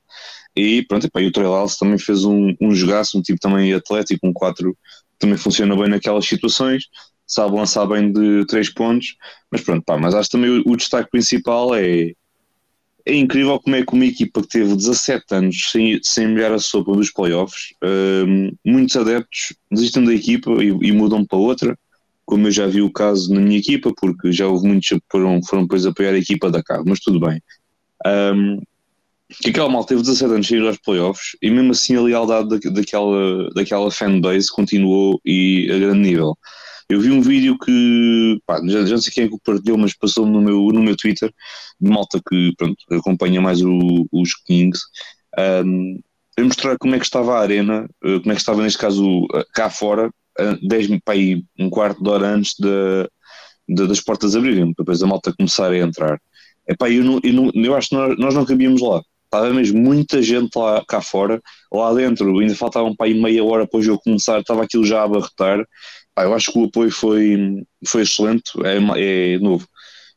E 0.56 0.84
pronto, 0.86 1.08
e, 1.12 1.26
o 1.26 1.32
Trey 1.32 1.46
também 1.78 1.98
fez 1.98 2.24
um, 2.24 2.54
um 2.60 2.72
jogaço, 2.72 3.18
um 3.18 3.22
tipo 3.22 3.40
também 3.40 3.72
atlético, 3.72 4.26
um 4.26 4.32
4 4.32 4.76
também 5.18 5.36
funciona 5.36 5.76
bem 5.76 5.88
naquelas 5.88 6.26
situações, 6.26 6.84
sabe 7.26 7.56
lançar 7.56 7.86
bem 7.86 8.12
de 8.12 8.46
3 8.46 8.72
pontos, 8.72 9.16
mas 9.50 9.62
pronto, 9.62 9.82
pá, 9.84 9.98
mas 9.98 10.14
acho 10.14 10.30
também 10.30 10.50
o, 10.50 10.62
o 10.66 10.76
destaque 10.76 11.10
principal 11.10 11.74
é 11.74 12.12
é 13.06 13.14
incrível 13.14 13.60
como 13.60 13.76
é 13.76 13.84
que 13.84 13.92
uma 13.92 14.06
equipa 14.06 14.40
que 14.40 14.48
teve 14.48 14.74
17 14.74 15.24
anos 15.32 15.70
sem, 15.70 16.00
sem 16.02 16.28
molhar 16.28 16.52
a 16.52 16.58
sopa 16.58 16.92
dos 16.92 17.10
playoffs, 17.10 17.74
um, 18.26 18.50
muitos 18.64 18.96
adeptos 18.96 19.54
desistem 19.70 20.04
da 20.04 20.14
equipa 20.14 20.50
e, 20.62 20.68
e, 20.68 20.92
mudam 20.92 21.24
para 21.24 21.38
outra, 21.38 21.78
como 22.24 22.46
eu 22.46 22.50
já 22.50 22.66
vi 22.66 22.80
o 22.80 22.90
caso 22.90 23.32
na 23.34 23.40
minha 23.40 23.58
equipa, 23.58 23.92
porque 23.94 24.32
já 24.32 24.46
houve 24.46 24.66
muitos 24.66 24.88
que 24.88 25.02
foram, 25.10 25.42
foram 25.42 25.64
depois 25.64 25.84
apoiar 25.84 26.14
a 26.14 26.18
equipa 26.18 26.50
da 26.50 26.62
casa, 26.62 26.84
mas 26.86 27.00
tudo 27.00 27.20
bem. 27.20 27.42
Um, 28.06 28.62
que 29.42 29.50
aquela 29.50 29.68
mal 29.68 29.84
teve 29.84 30.00
17 30.00 30.32
anos 30.32 30.46
sem 30.46 30.58
ir 30.58 30.66
aos 30.66 30.78
playoffs 30.78 31.36
e 31.42 31.50
mesmo 31.50 31.72
assim 31.72 31.96
a 31.96 32.00
lealdade 32.00 32.48
da, 32.48 32.70
daquela, 32.70 33.50
daquela 33.54 33.90
fanbase 33.90 34.50
continuou 34.50 35.20
e 35.24 35.68
a 35.70 35.78
grande 35.78 36.00
nível. 36.00 36.38
Eu 36.88 37.00
vi 37.00 37.10
um 37.10 37.20
vídeo 37.20 37.56
que, 37.58 38.38
pá, 38.46 38.60
já, 38.66 38.84
já 38.84 38.94
não 38.94 39.02
sei 39.02 39.12
quem 39.12 39.24
é 39.24 39.28
que 39.28 39.34
o 39.34 39.40
partilhou, 39.40 39.78
mas 39.78 39.94
passou 39.94 40.26
no 40.26 40.40
meu, 40.40 40.68
no 40.68 40.82
meu 40.82 40.96
Twitter, 40.96 41.32
de 41.80 41.90
malta 41.90 42.20
que 42.28 42.52
pronto, 42.56 42.76
acompanha 42.90 43.40
mais 43.40 43.62
o, 43.62 44.06
os 44.12 44.34
Kings, 44.44 44.80
um, 45.64 45.98
a 46.38 46.42
mostrar 46.42 46.76
como 46.78 46.94
é 46.94 46.98
que 46.98 47.04
estava 47.04 47.36
a 47.36 47.40
arena, 47.40 47.88
eh, 48.04 48.18
como 48.18 48.32
é 48.32 48.34
que 48.34 48.40
estava 48.40 48.62
neste 48.62 48.78
caso 48.78 49.26
cá 49.54 49.70
fora, 49.70 50.10
10, 50.62 50.88
pá, 51.04 51.12
aí, 51.12 51.44
um 51.58 51.70
quarto 51.70 52.02
de 52.02 52.10
hora 52.10 52.26
antes 52.26 52.54
de, 52.58 53.08
das 53.86 54.00
portas 54.00 54.34
abrirem, 54.34 54.72
depois 54.76 55.02
a 55.02 55.06
malta 55.06 55.34
começar 55.36 55.70
a 55.70 55.78
entrar. 55.78 56.20
Epá, 56.68 56.90
eu, 56.90 57.04
não, 57.04 57.20
eu, 57.22 57.32
não, 57.32 57.50
eu 57.54 57.74
acho 57.74 57.90
que 57.90 57.94
nós, 57.94 58.18
nós 58.18 58.34
não 58.34 58.44
cabíamos 58.44 58.80
lá. 58.80 59.02
Estava 59.24 59.52
mesmo 59.52 59.80
muita 59.80 60.22
gente 60.22 60.56
lá 60.56 60.84
cá 60.86 61.00
fora, 61.00 61.40
lá 61.72 61.92
dentro 61.92 62.38
ainda 62.38 62.54
faltava 62.54 62.86
um 62.86 62.94
pai 62.94 63.14
meia 63.14 63.42
hora 63.44 63.66
para 63.66 63.80
o 63.80 63.82
jogo 63.82 64.02
começar, 64.04 64.40
estava 64.40 64.62
aquilo 64.62 64.84
já 64.84 65.00
a 65.00 65.04
abarrotar 65.04 65.64
eu 66.16 66.34
acho 66.34 66.52
que 66.52 66.58
o 66.58 66.64
apoio 66.64 66.90
foi, 66.90 67.64
foi 67.86 68.02
excelente, 68.02 68.52
é, 68.64 69.34
é 69.34 69.38
novo. 69.38 69.66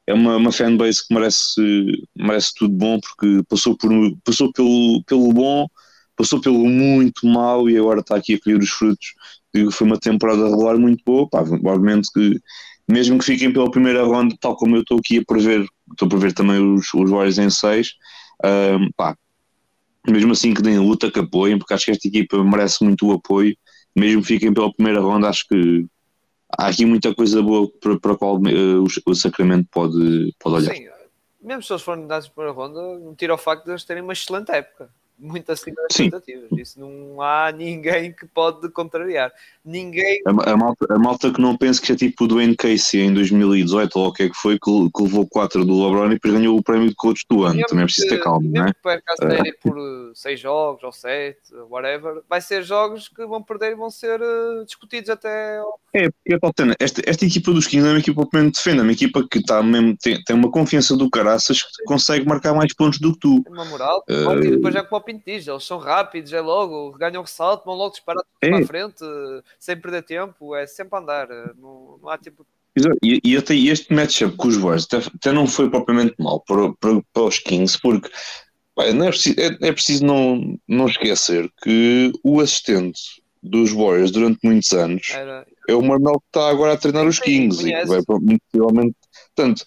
É 0.05 0.13
uma, 0.13 0.37
uma 0.37 0.51
fanbase 0.51 1.05
que 1.05 1.13
merece, 1.13 1.61
merece 2.15 2.53
tudo 2.55 2.73
bom 2.73 2.99
porque 2.99 3.43
passou, 3.49 3.75
por, 3.77 3.91
passou 4.23 4.53
pelo, 4.53 5.03
pelo 5.05 5.33
bom, 5.33 5.67
passou 6.15 6.39
pelo 6.39 6.65
muito 6.65 7.27
mal 7.27 7.69
e 7.69 7.77
agora 7.77 7.99
está 7.99 8.15
aqui 8.15 8.35
a 8.35 8.39
colher 8.39 8.59
os 8.59 8.69
frutos. 8.69 9.13
Digo, 9.53 9.71
foi 9.71 9.85
uma 9.85 9.99
temporada 9.99 10.47
regular 10.47 10.77
muito 10.77 11.03
boa. 11.05 11.27
Pá, 11.29 11.41
obviamente 11.41 12.09
que, 12.13 12.39
mesmo 12.87 13.17
que 13.17 13.25
fiquem 13.25 13.51
pela 13.51 13.69
primeira 13.69 14.03
ronda, 14.05 14.35
tal 14.39 14.55
como 14.55 14.77
eu 14.77 14.81
estou 14.81 14.97
aqui 14.97 15.17
a 15.19 15.25
prever, 15.25 15.65
estou 15.91 16.05
a 16.05 16.09
prever 16.09 16.33
também 16.33 16.59
os, 16.59 16.93
os 16.93 17.09
Warriors 17.09 17.37
em 17.37 17.49
6, 17.49 17.93
um, 18.45 20.11
mesmo 20.11 20.31
assim 20.31 20.53
que 20.53 20.61
deem 20.61 20.79
luta, 20.79 21.11
que 21.11 21.19
apoiem, 21.19 21.57
porque 21.57 21.73
acho 21.73 21.85
que 21.85 21.91
esta 21.91 22.07
equipa 22.07 22.41
merece 22.43 22.83
muito 22.83 23.07
o 23.07 23.11
apoio 23.11 23.57
mesmo 23.97 24.23
fiquem 24.23 24.53
pela 24.53 24.71
primeira 24.71 25.01
ronda, 25.01 25.27
acho 25.27 25.47
que 25.47 25.85
há 26.57 26.67
aqui 26.67 26.85
muita 26.85 27.13
coisa 27.15 27.41
boa 27.41 27.69
para, 27.81 27.99
para 27.99 28.13
a 28.13 28.17
qual 28.17 28.37
uh, 28.37 28.83
o, 29.05 29.15
Sacramento 29.15 29.67
pode, 29.71 30.33
pode 30.39 30.55
olhar. 30.55 30.75
Sim, 30.75 30.87
mesmo 31.41 31.63
se 31.63 31.73
eles 31.73 31.81
forem 31.81 32.05
dados 32.05 32.29
para 32.29 32.49
a 32.49 32.53
ronda, 32.53 32.99
não 32.99 33.15
tira 33.15 33.33
o 33.33 33.37
facto 33.37 33.65
de 33.65 33.71
eles 33.71 33.83
terem 33.83 34.03
uma 34.03 34.13
excelente 34.13 34.51
época. 34.51 34.89
Muito 35.17 35.51
acima 35.51 35.75
das 35.77 35.87
expectativas. 35.91 36.49
Isso 36.57 36.79
não 36.79 37.21
há 37.21 37.51
ninguém 37.51 38.13
que 38.13 38.25
pode 38.27 38.69
contrariar. 38.69 39.31
Ninguém. 39.65 40.21
A, 40.25 40.51
a, 40.51 40.57
malta, 40.57 40.85
a 40.89 40.99
malta 40.99 41.31
que 41.31 41.41
não 41.41 41.57
pensa 41.57 41.81
que 41.81 41.91
é 41.91 41.95
tipo 41.95 42.23
o 42.23 42.27
Dwayne 42.27 42.55
Casey 42.55 43.01
em 43.01 43.13
2018 43.13 43.99
ou 43.99 44.07
o 44.07 44.13
que 44.13 44.23
é 44.23 44.29
que 44.29 44.35
foi, 44.35 44.59
que, 44.59 44.71
que 44.95 45.03
levou 45.03 45.27
4 45.27 45.65
do 45.65 45.83
LeBron 45.83 46.07
e 46.07 46.09
depois 46.15 46.33
ganhou 46.33 46.57
o 46.57 46.63
prémio 46.63 46.89
de 46.89 46.95
coach 46.95 47.25
do 47.29 47.43
ano. 47.43 47.55
Mesmo 47.55 47.67
Também 47.67 47.83
é 47.83 47.85
preciso 47.85 48.07
ter 48.07 48.19
calma, 48.19 48.47
não 48.49 48.65
é? 48.65 48.73
Que 48.73 48.81
perca 48.81 49.13
a 49.13 49.15
série 49.17 49.53
por 49.53 50.11
6 50.13 50.39
jogos 50.39 50.83
ou 50.83 50.91
7, 50.91 51.37
whatever, 51.69 52.21
vai 52.29 52.41
ser 52.41 52.63
jogos 52.63 53.09
que 53.09 53.25
vão 53.25 53.41
perder 53.41 53.71
e 53.71 53.75
vão 53.75 53.89
ser 53.89 54.21
uh, 54.21 54.65
discutidos 54.65 55.09
até. 55.09 55.61
É, 55.93 56.09
porque 56.39 56.75
esta, 56.79 57.01
esta 57.05 57.25
equipa 57.25 57.51
dos 57.51 57.65
Kings 57.65 57.87
é 57.87 57.91
uma 57.91 57.99
equipa 57.99 58.27
que 58.29 58.49
defende, 58.49 58.79
é 58.79 58.83
uma 58.83 58.91
equipa 58.91 59.27
que 59.29 59.39
está 59.39 59.63
mesmo, 59.63 59.97
tem, 59.97 60.21
tem 60.23 60.35
uma 60.35 60.51
confiança 60.51 60.95
do 60.95 61.09
caraças 61.09 61.63
que 61.63 61.83
consegue 61.85 62.25
marcar 62.27 62.53
mais 62.53 62.73
pontos 62.73 62.99
do 62.99 63.13
que 63.13 63.19
tu. 63.19 63.43
Tem 63.43 63.53
uma 63.53 63.65
moral, 63.65 64.03
uh... 64.09 64.43
e 64.43 64.51
depois 64.51 64.75
é 64.75 64.81
o 64.81 64.87
Pinto 65.07 65.23
diz, 65.25 65.47
eles 65.47 65.63
são 65.63 65.77
rápidos, 65.77 66.33
é 66.33 66.41
logo, 66.41 66.91
ganham 66.97 67.21
ressalto, 67.21 67.63
vão 67.65 67.75
logo 67.75 67.91
disparar 67.91 68.23
é. 68.41 68.49
para 68.49 68.59
a 68.59 68.67
frente, 68.67 69.05
sem 69.57 69.79
perder 69.79 70.03
tempo, 70.03 70.53
é 70.53 70.67
sempre 70.67 70.99
andar, 70.99 71.29
não, 71.57 71.97
não 72.01 72.09
há 72.09 72.17
tempo. 72.17 72.45
E, 73.01 73.21
e 73.23 73.37
até 73.37 73.55
este 73.55 73.93
matchup 73.93 74.35
com 74.35 74.49
os 74.49 74.57
Warriors 74.57 74.85
até, 74.85 74.97
até, 74.97 75.31
não 75.31 75.47
foi 75.47 75.69
propriamente 75.69 76.15
mal 76.19 76.41
para, 76.41 76.73
para, 76.73 77.01
para 77.13 77.23
os 77.23 77.39
Kings, 77.39 77.79
porque 77.81 78.09
é, 78.79 78.93
preciso, 78.93 79.39
é, 79.39 79.67
é, 79.67 79.71
preciso 79.71 80.05
não, 80.05 80.59
não 80.67 80.85
esquecer 80.85 81.49
que 81.63 82.11
o 82.21 82.41
assistente 82.41 82.99
dos 83.41 83.71
Warriors 83.71 84.11
durante 84.11 84.39
muitos 84.43 84.71
anos 84.73 85.09
Era... 85.11 85.47
é 85.69 85.73
o 85.73 85.81
Marmel 85.81 86.19
que 86.19 86.27
está 86.27 86.49
agora 86.49 86.73
a 86.73 86.77
treinar 86.77 87.07
os 87.07 87.17
Kings 87.19 87.65
e 87.65 87.71
vai 87.85 88.01
muito 88.21 88.41
possivelmente. 88.51 88.95
Portanto, 89.33 89.65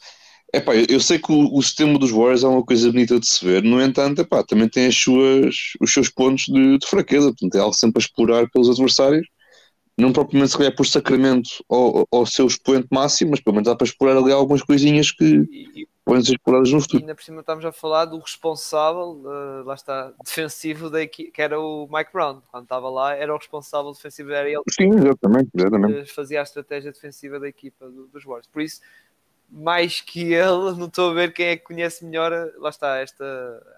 Epá, 0.53 0.75
eu, 0.75 0.87
eu 0.89 1.01
sei 1.01 1.19
que 1.19 1.31
o, 1.31 1.55
o, 1.55 1.63
sistema 1.63 1.99
dos 1.99 2.11
Warriors 2.11 2.43
é 2.43 2.49
uma 2.49 2.65
coisa 2.65 2.91
bonita 2.91 3.21
de 3.21 3.27
se 3.27 3.45
ver, 3.45 3.63
no 3.63 3.81
entanto, 3.81 4.23
epá, 4.23 4.43
também 4.43 4.69
tem 4.69 4.87
as 4.87 4.97
suas, 4.97 5.55
os 5.81 5.93
seus 5.93 6.09
pontos 6.09 6.45
de, 6.47 6.79
de 6.79 6.87
fraqueza, 6.87 7.29
portanto 7.29 7.55
é 7.55 7.61
algo 7.61 7.75
sempre 7.75 8.03
a 8.03 8.05
explorar 8.05 8.51
pelos 8.51 8.69
adversários, 8.69 9.27
não 9.97 10.13
propriamente 10.13 10.51
se 10.51 10.59
calhar 10.59 10.75
por 10.75 10.87
sacramento 10.87 11.51
ao, 11.69 12.07
ao 12.11 12.27
seu 12.27 12.47
expoente 12.47 12.89
máximo, 12.91 13.31
mas 13.31 13.41
pelo 13.41 13.55
menos 13.55 13.69
dá 13.69 13.77
para 13.77 13.87
explorar 13.87 14.17
ali 14.17 14.33
algumas 14.33 14.63
coisinhas 14.63 15.13
que 15.13 15.25
e, 15.25 15.87
podem 16.05 16.25
ser 16.25 16.33
exploradas 16.33 16.73
no 16.73 16.81
futuro. 16.81 17.01
E 17.01 17.05
ainda 17.05 17.15
por 17.15 17.23
cima 17.23 17.41
estamos 17.41 17.65
a 17.65 17.71
falar 17.71 18.07
do 18.07 18.19
responsável, 18.19 19.23
uh, 19.25 19.65
lá 19.65 19.75
está, 19.75 20.13
defensivo 20.25 20.91
da 20.91 21.01
equipe, 21.01 21.31
que 21.31 21.43
era 21.43 21.61
o 21.61 21.89
Mike 21.93 22.13
Brown, 22.13 22.41
quando 22.51 22.65
estava 22.65 22.89
lá, 22.91 23.15
era 23.15 23.33
o 23.33 23.39
responsável 23.39 23.93
defensivo, 23.93 24.33
era 24.33 24.49
ele 24.49 24.63
Sim, 24.69 24.91
exatamente, 24.97 25.51
exatamente. 25.55 26.13
fazia 26.13 26.41
a 26.41 26.43
estratégia 26.43 26.91
defensiva 26.91 27.39
da 27.39 27.47
equipa 27.47 27.89
do, 27.89 28.09
dos 28.09 28.25
Warriors, 28.25 28.49
por 28.49 28.63
isso 28.63 28.81
mais 29.51 30.01
que 30.01 30.33
ele, 30.33 30.77
não 30.77 30.87
estou 30.87 31.11
a 31.11 31.15
ver 31.15 31.33
quem 31.33 31.47
é 31.47 31.57
que 31.57 31.65
conhece 31.65 32.05
melhor, 32.05 32.33
lá 32.57 32.71
está, 32.71 32.99
esta 32.99 33.25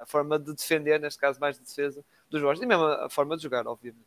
a 0.00 0.06
forma 0.06 0.38
de 0.38 0.54
defender, 0.54 1.00
neste 1.00 1.18
caso 1.18 1.40
mais 1.40 1.58
de 1.58 1.64
defesa, 1.64 2.04
dos 2.28 2.40
Warriors, 2.42 2.62
e 2.62 2.66
mesmo 2.66 2.84
a 2.84 3.08
forma 3.08 3.36
de 3.36 3.42
jogar, 3.42 3.66
obviamente. 3.66 4.06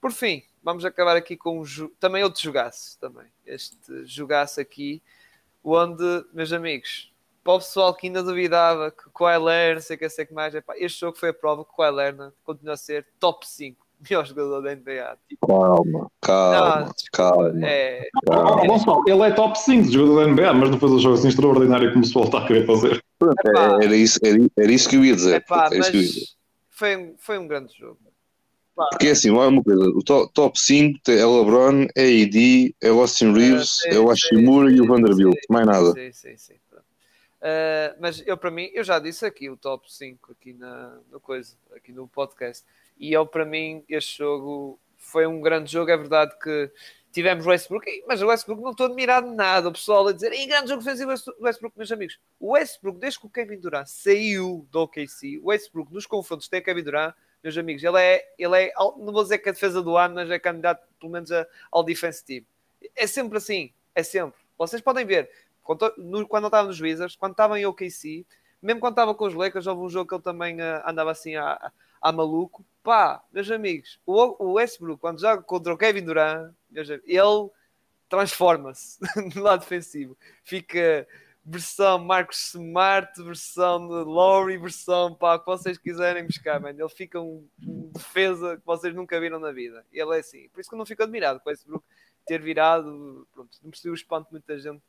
Por 0.00 0.10
fim, 0.10 0.42
vamos 0.62 0.84
acabar 0.84 1.16
aqui 1.16 1.36
com 1.36 1.60
um 1.60 1.64
também 2.00 2.24
outro 2.24 2.42
jogaço, 2.42 2.98
também, 2.98 3.26
este 3.46 4.04
jogaço 4.04 4.60
aqui, 4.60 5.00
onde, 5.62 6.04
meus 6.32 6.52
amigos, 6.52 7.12
para 7.44 7.54
o 7.54 7.58
pessoal 7.58 7.94
que 7.94 8.06
ainda 8.06 8.22
duvidava 8.22 8.90
que 8.90 9.08
o 9.08 9.10
Kawhi 9.10 9.38
Leonard, 9.38 9.82
sei 9.82 9.96
que 9.96 10.08
sei 10.08 10.26
que 10.26 10.34
mais, 10.34 10.54
epá, 10.54 10.74
este 10.76 11.00
jogo 11.00 11.16
foi 11.16 11.28
a 11.28 11.34
prova 11.34 11.64
que 11.64 11.70
o 11.76 11.90
Leonard 11.90 12.34
continua 12.44 12.74
a 12.74 12.76
ser 12.76 13.06
top 13.20 13.46
5 13.46 13.86
melhor 14.08 14.26
jogador 14.26 14.60
da 14.60 14.74
NBA. 14.74 15.18
Tipo, 15.28 15.46
calma, 15.46 16.10
calma, 16.20 16.80
não, 16.80 16.92
calma. 17.12 17.66
É, 17.66 18.08
calma. 18.26 18.66
Bom, 18.66 18.78
só, 18.78 19.02
ele 19.06 19.22
é 19.22 19.30
top 19.32 19.58
5 19.58 19.88
de 19.88 19.92
jogador 19.92 20.24
da 20.24 20.32
NBA, 20.32 20.54
mas 20.54 20.76
faz 20.76 20.92
um 20.92 20.98
jogo 20.98 21.14
assim 21.14 21.28
extraordinário 21.28 21.92
como 21.92 22.04
o 22.04 22.06
pessoal 22.06 22.24
está 22.26 22.38
a 22.38 22.46
querer 22.46 22.66
fazer. 22.66 23.04
Epá, 23.22 23.78
era, 23.82 23.96
isso, 23.96 24.18
era, 24.22 24.38
era 24.56 24.72
isso 24.72 24.88
que 24.88 24.96
eu 24.96 25.04
ia 25.04 25.14
dizer. 25.14 25.36
Epá, 25.36 25.70
mas 25.76 25.90
foi, 26.70 27.14
foi 27.18 27.38
um 27.38 27.46
grande 27.46 27.72
jogo. 27.78 27.98
Epá. 28.72 28.86
Porque 28.90 29.08
é 29.08 29.10
assim, 29.10 29.30
olha 29.30 29.48
uma 29.48 29.62
coisa, 29.62 29.82
o 29.82 30.02
top, 30.02 30.32
top 30.32 30.60
5 30.60 30.98
é 31.08 31.24
o 31.24 31.38
LeBron, 31.40 31.86
é 31.96 32.22
AD, 32.22 32.74
é 32.80 32.90
o 32.90 33.00
Austin 33.00 33.32
Reeves, 33.32 33.78
é, 33.84 33.90
sim, 33.90 33.96
é 33.96 34.00
o 34.00 34.08
Hashimura 34.08 34.70
sim, 34.70 34.76
e 34.76 34.80
o 34.80 34.86
Vanderbilt, 34.86 35.34
sim, 35.34 35.46
mais 35.48 35.66
nada. 35.66 35.92
Sim, 35.92 36.12
sim, 36.12 36.36
sim. 36.36 36.54
Uh, 37.42 37.98
mas 37.98 38.22
eu, 38.24 38.36
para 38.36 38.52
mim, 38.52 38.70
eu 38.72 38.84
já 38.84 39.00
disse 39.00 39.26
aqui 39.26 39.50
o 39.50 39.56
top 39.56 39.92
5 39.92 40.30
aqui 40.30 40.52
na, 40.52 40.96
no 41.10 41.18
coisa, 41.18 41.56
aqui 41.74 41.90
no 41.90 42.06
podcast. 42.06 42.64
E 42.98 43.12
eu, 43.12 43.26
para 43.26 43.44
mim, 43.44 43.84
este 43.88 44.18
jogo 44.18 44.78
foi 44.96 45.26
um 45.26 45.40
grande 45.40 45.70
jogo. 45.70 45.90
É 45.90 45.96
verdade 45.96 46.36
que 46.38 46.70
tivemos 47.12 47.46
Westbrook, 47.46 48.04
mas 48.06 48.22
o 48.22 48.26
Westbrook 48.26 48.62
não 48.62 48.70
estou 48.70 48.86
admirado 48.86 49.28
de 49.28 49.36
nada. 49.36 49.68
O 49.68 49.72
pessoal 49.72 50.06
a 50.08 50.12
dizer, 50.12 50.32
em 50.32 50.48
grande 50.48 50.70
jogo 50.70 50.82
defensivo 50.82 51.12
Westbrook, 51.40 51.76
meus 51.76 51.92
amigos. 51.92 52.18
O 52.40 52.52
Westbrook, 52.52 52.98
desde 52.98 53.20
que 53.20 53.26
o 53.26 53.30
Kevin 53.30 53.58
Durant 53.58 53.86
saiu 53.86 54.66
do 54.70 54.80
OKC, 54.80 55.38
o 55.42 55.48
Westbrook 55.48 55.92
nos 55.92 56.06
confrontos 56.06 56.48
tem 56.48 56.62
Kevin 56.62 56.82
Durant, 56.82 57.14
meus 57.42 57.58
amigos, 57.58 57.82
ele 57.82 58.00
é, 58.00 58.24
ele 58.38 58.56
é, 58.56 58.72
não 58.78 59.12
vou 59.12 59.22
dizer 59.22 59.38
que 59.38 59.48
é 59.48 59.50
a 59.50 59.52
defesa 59.52 59.82
do 59.82 59.96
ano, 59.96 60.14
mas 60.14 60.30
é 60.30 60.38
candidato 60.38 60.86
pelo 60.98 61.10
menos 61.10 61.28
ao 61.70 61.82
defense 61.82 62.24
team. 62.24 62.44
É 62.94 63.06
sempre 63.06 63.38
assim, 63.38 63.72
é 63.94 64.02
sempre. 64.02 64.40
Vocês 64.56 64.80
podem 64.80 65.04
ver, 65.04 65.28
quando, 65.62 65.92
no, 65.98 66.26
quando 66.26 66.46
estava 66.46 66.68
nos 66.68 66.80
Wizards, 66.80 67.16
quando 67.16 67.32
estava 67.32 67.58
em 67.58 67.66
OKC, 67.66 68.24
mesmo 68.62 68.80
quando 68.80 68.92
estava 68.92 69.14
com 69.14 69.26
os 69.26 69.34
Lakers, 69.34 69.66
houve 69.66 69.82
um 69.82 69.88
jogo 69.88 70.08
que 70.08 70.14
ele 70.14 70.22
também 70.22 70.60
uh, 70.60 70.82
andava 70.86 71.10
assim 71.10 71.34
a, 71.34 71.52
a, 71.52 71.72
maluco. 72.10 72.64
Pá, 72.82 73.22
meus 73.32 73.48
amigos, 73.48 74.00
o, 74.04 74.54
Westbrook, 74.54 75.00
quando 75.00 75.20
joga 75.20 75.40
contra 75.42 75.72
o 75.72 75.78
Kevin 75.78 76.04
Durant, 76.04 76.52
ele 76.74 77.50
transforma-se 78.08 78.98
no 79.36 79.42
lado 79.42 79.60
defensivo. 79.60 80.18
Fica 80.42 81.06
versão 81.44 81.98
Marcos 81.98 82.54
Smart, 82.54 83.22
versão 83.22 83.86
Laurie, 83.86 84.58
versão 84.58 85.14
pá, 85.14 85.38
que 85.38 85.46
vocês 85.46 85.78
quiserem 85.78 86.26
buscar, 86.26 86.60
man. 86.60 86.70
Ele 86.70 86.88
fica 86.88 87.20
um, 87.20 87.46
defesa 87.92 88.56
que 88.56 88.66
vocês 88.66 88.94
nunca 88.94 89.20
viram 89.20 89.38
na 89.38 89.52
vida. 89.52 89.84
Ele 89.92 90.16
é 90.16 90.20
assim. 90.20 90.48
Por 90.48 90.60
isso 90.60 90.68
que 90.68 90.74
eu 90.74 90.78
não 90.78 90.86
fico 90.86 91.02
admirado 91.02 91.40
com 91.40 91.48
o 91.48 91.52
Westbrook 91.52 91.84
ter 92.26 92.40
virado. 92.40 93.26
Pronto, 93.32 93.58
não 93.62 93.70
percebi 93.70 93.90
o 93.90 93.94
espanto 93.94 94.26
de 94.26 94.32
muita 94.32 94.58
gente 94.58 94.82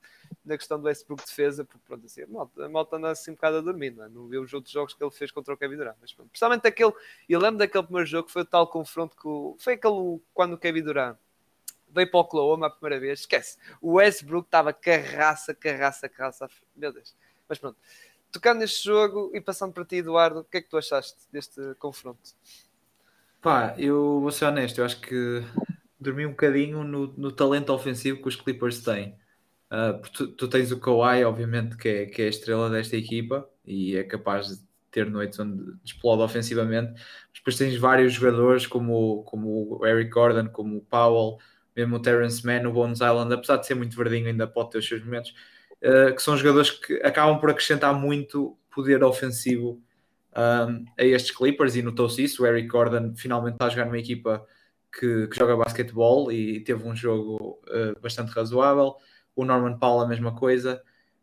na 0.45 0.57
questão 0.57 0.79
do 0.79 0.85
Westbrook 0.85 1.25
defesa, 1.25 1.63
porque 1.63 1.83
pronto, 1.85 2.05
assim, 2.05 2.23
a 2.23 2.27
malta, 2.27 2.65
a 2.65 2.69
malta 2.69 2.95
anda 2.97 3.11
assim 3.11 3.31
um 3.31 3.35
bocado 3.35 3.57
a 3.57 3.61
dormir, 3.61 3.91
não, 3.91 4.05
é? 4.05 4.09
não 4.09 4.27
viu 4.27 4.41
os 4.41 4.53
outros 4.53 4.73
jogos 4.73 4.93
que 4.93 5.03
ele 5.03 5.11
fez 5.11 5.31
contra 5.31 5.53
o 5.53 5.57
Kevin 5.57 5.77
Durant, 5.77 5.95
mas 6.01 6.13
pronto, 6.13 6.29
principalmente 6.29 6.67
aquele, 6.67 6.93
eu 7.29 7.39
lembro 7.39 7.57
daquele 7.57 7.83
primeiro 7.83 8.07
jogo 8.07 8.27
que 8.27 8.33
foi 8.33 8.41
o 8.41 8.45
tal 8.45 8.67
confronto 8.67 9.15
com, 9.15 9.55
foi 9.59 9.73
aquele 9.73 10.19
quando 10.33 10.53
o 10.53 10.57
Kevin 10.57 10.83
Durant 10.83 11.17
veio 11.89 12.09
para 12.09 12.17
o 12.17 12.21
Oklahoma 12.21 12.67
a 12.67 12.69
primeira 12.69 12.99
vez, 12.99 13.21
esquece, 13.21 13.57
o 13.81 13.93
Westbrook 13.93 14.47
estava 14.47 14.73
carraça, 14.73 15.53
carraça, 15.53 16.09
carraça, 16.09 16.49
meu 16.75 16.91
Deus, 16.91 17.15
mas 17.47 17.57
pronto, 17.57 17.77
tocando 18.31 18.59
neste 18.59 18.83
jogo 18.83 19.31
e 19.33 19.39
passando 19.39 19.73
para 19.73 19.85
ti, 19.85 19.97
Eduardo, 19.97 20.39
o 20.39 20.43
que 20.43 20.57
é 20.57 20.61
que 20.61 20.69
tu 20.69 20.77
achaste 20.77 21.17
deste 21.31 21.75
confronto? 21.75 22.31
Pá, 23.41 23.75
eu 23.77 24.19
vou 24.21 24.31
ser 24.31 24.45
honesto, 24.45 24.79
eu 24.79 24.85
acho 24.85 24.99
que 25.01 25.43
dormi 26.03 26.25
um 26.25 26.31
bocadinho 26.31 26.83
no, 26.83 27.13
no 27.17 27.31
talento 27.31 27.71
ofensivo 27.73 28.21
que 28.21 28.27
os 28.27 28.35
Clippers 28.35 28.81
têm. 28.81 29.15
Uh, 29.71 29.99
tu, 30.11 30.27
tu, 30.27 30.47
tens 30.47 30.71
o 30.71 30.79
Kawhi, 30.79 31.23
obviamente, 31.23 31.75
que 31.77 31.89
é, 31.89 32.05
que 32.05 32.21
é 32.21 32.25
a 32.25 32.29
estrela 32.29 32.69
desta 32.69 32.95
equipa 32.95 33.49
e 33.65 33.97
é 33.97 34.03
capaz 34.03 34.47
de 34.49 34.63
ter 34.91 35.09
noites 35.09 35.39
onde 35.39 35.73
explode 35.83 36.21
ofensivamente. 36.21 37.01
Depois 37.33 37.57
tens 37.57 37.75
vários 37.77 38.13
jogadores 38.13 38.67
como, 38.67 39.23
como 39.23 39.79
o 39.79 39.85
Eric 39.87 40.11
Gordon, 40.11 40.49
como 40.49 40.77
o 40.77 40.81
Powell, 40.81 41.39
mesmo 41.75 41.95
o 41.95 41.99
Terence 41.99 42.45
Mann, 42.45 42.67
o 42.67 42.71
Bones 42.71 42.99
Island, 42.99 43.33
apesar 43.33 43.57
de 43.57 43.65
ser 43.65 43.73
muito 43.73 43.97
verdinho, 43.97 44.27
ainda 44.27 44.45
pode 44.45 44.69
ter 44.69 44.77
os 44.77 44.87
seus 44.87 45.03
momentos, 45.03 45.33
uh, 45.81 46.13
que 46.15 46.21
são 46.21 46.37
jogadores 46.37 46.69
que 46.69 47.01
acabam 47.01 47.39
por 47.39 47.49
acrescentar 47.49 47.93
muito 47.95 48.55
poder 48.69 49.03
ofensivo 49.03 49.81
um, 50.35 50.85
a 50.97 51.03
estes 51.03 51.35
Clippers 51.35 51.75
e 51.75 51.81
notou-se 51.81 52.23
isso. 52.23 52.43
O 52.43 52.45
Eric 52.45 52.67
Gordon 52.67 53.13
finalmente 53.15 53.53
está 53.53 53.65
a 53.65 53.69
jogar 53.69 53.85
numa 53.85 53.99
equipa 53.99 54.45
que, 54.99 55.27
que 55.27 55.37
joga 55.37 55.57
basquetebol 55.57 56.31
e 56.31 56.59
teve 56.61 56.87
um 56.87 56.95
jogo 56.95 57.59
uh, 57.67 57.99
bastante 57.99 58.31
razoável 58.31 58.95
o 59.35 59.43
Norman 59.43 59.77
Powell 59.77 60.05
a 60.05 60.07
mesma 60.07 60.35
coisa. 60.35 60.81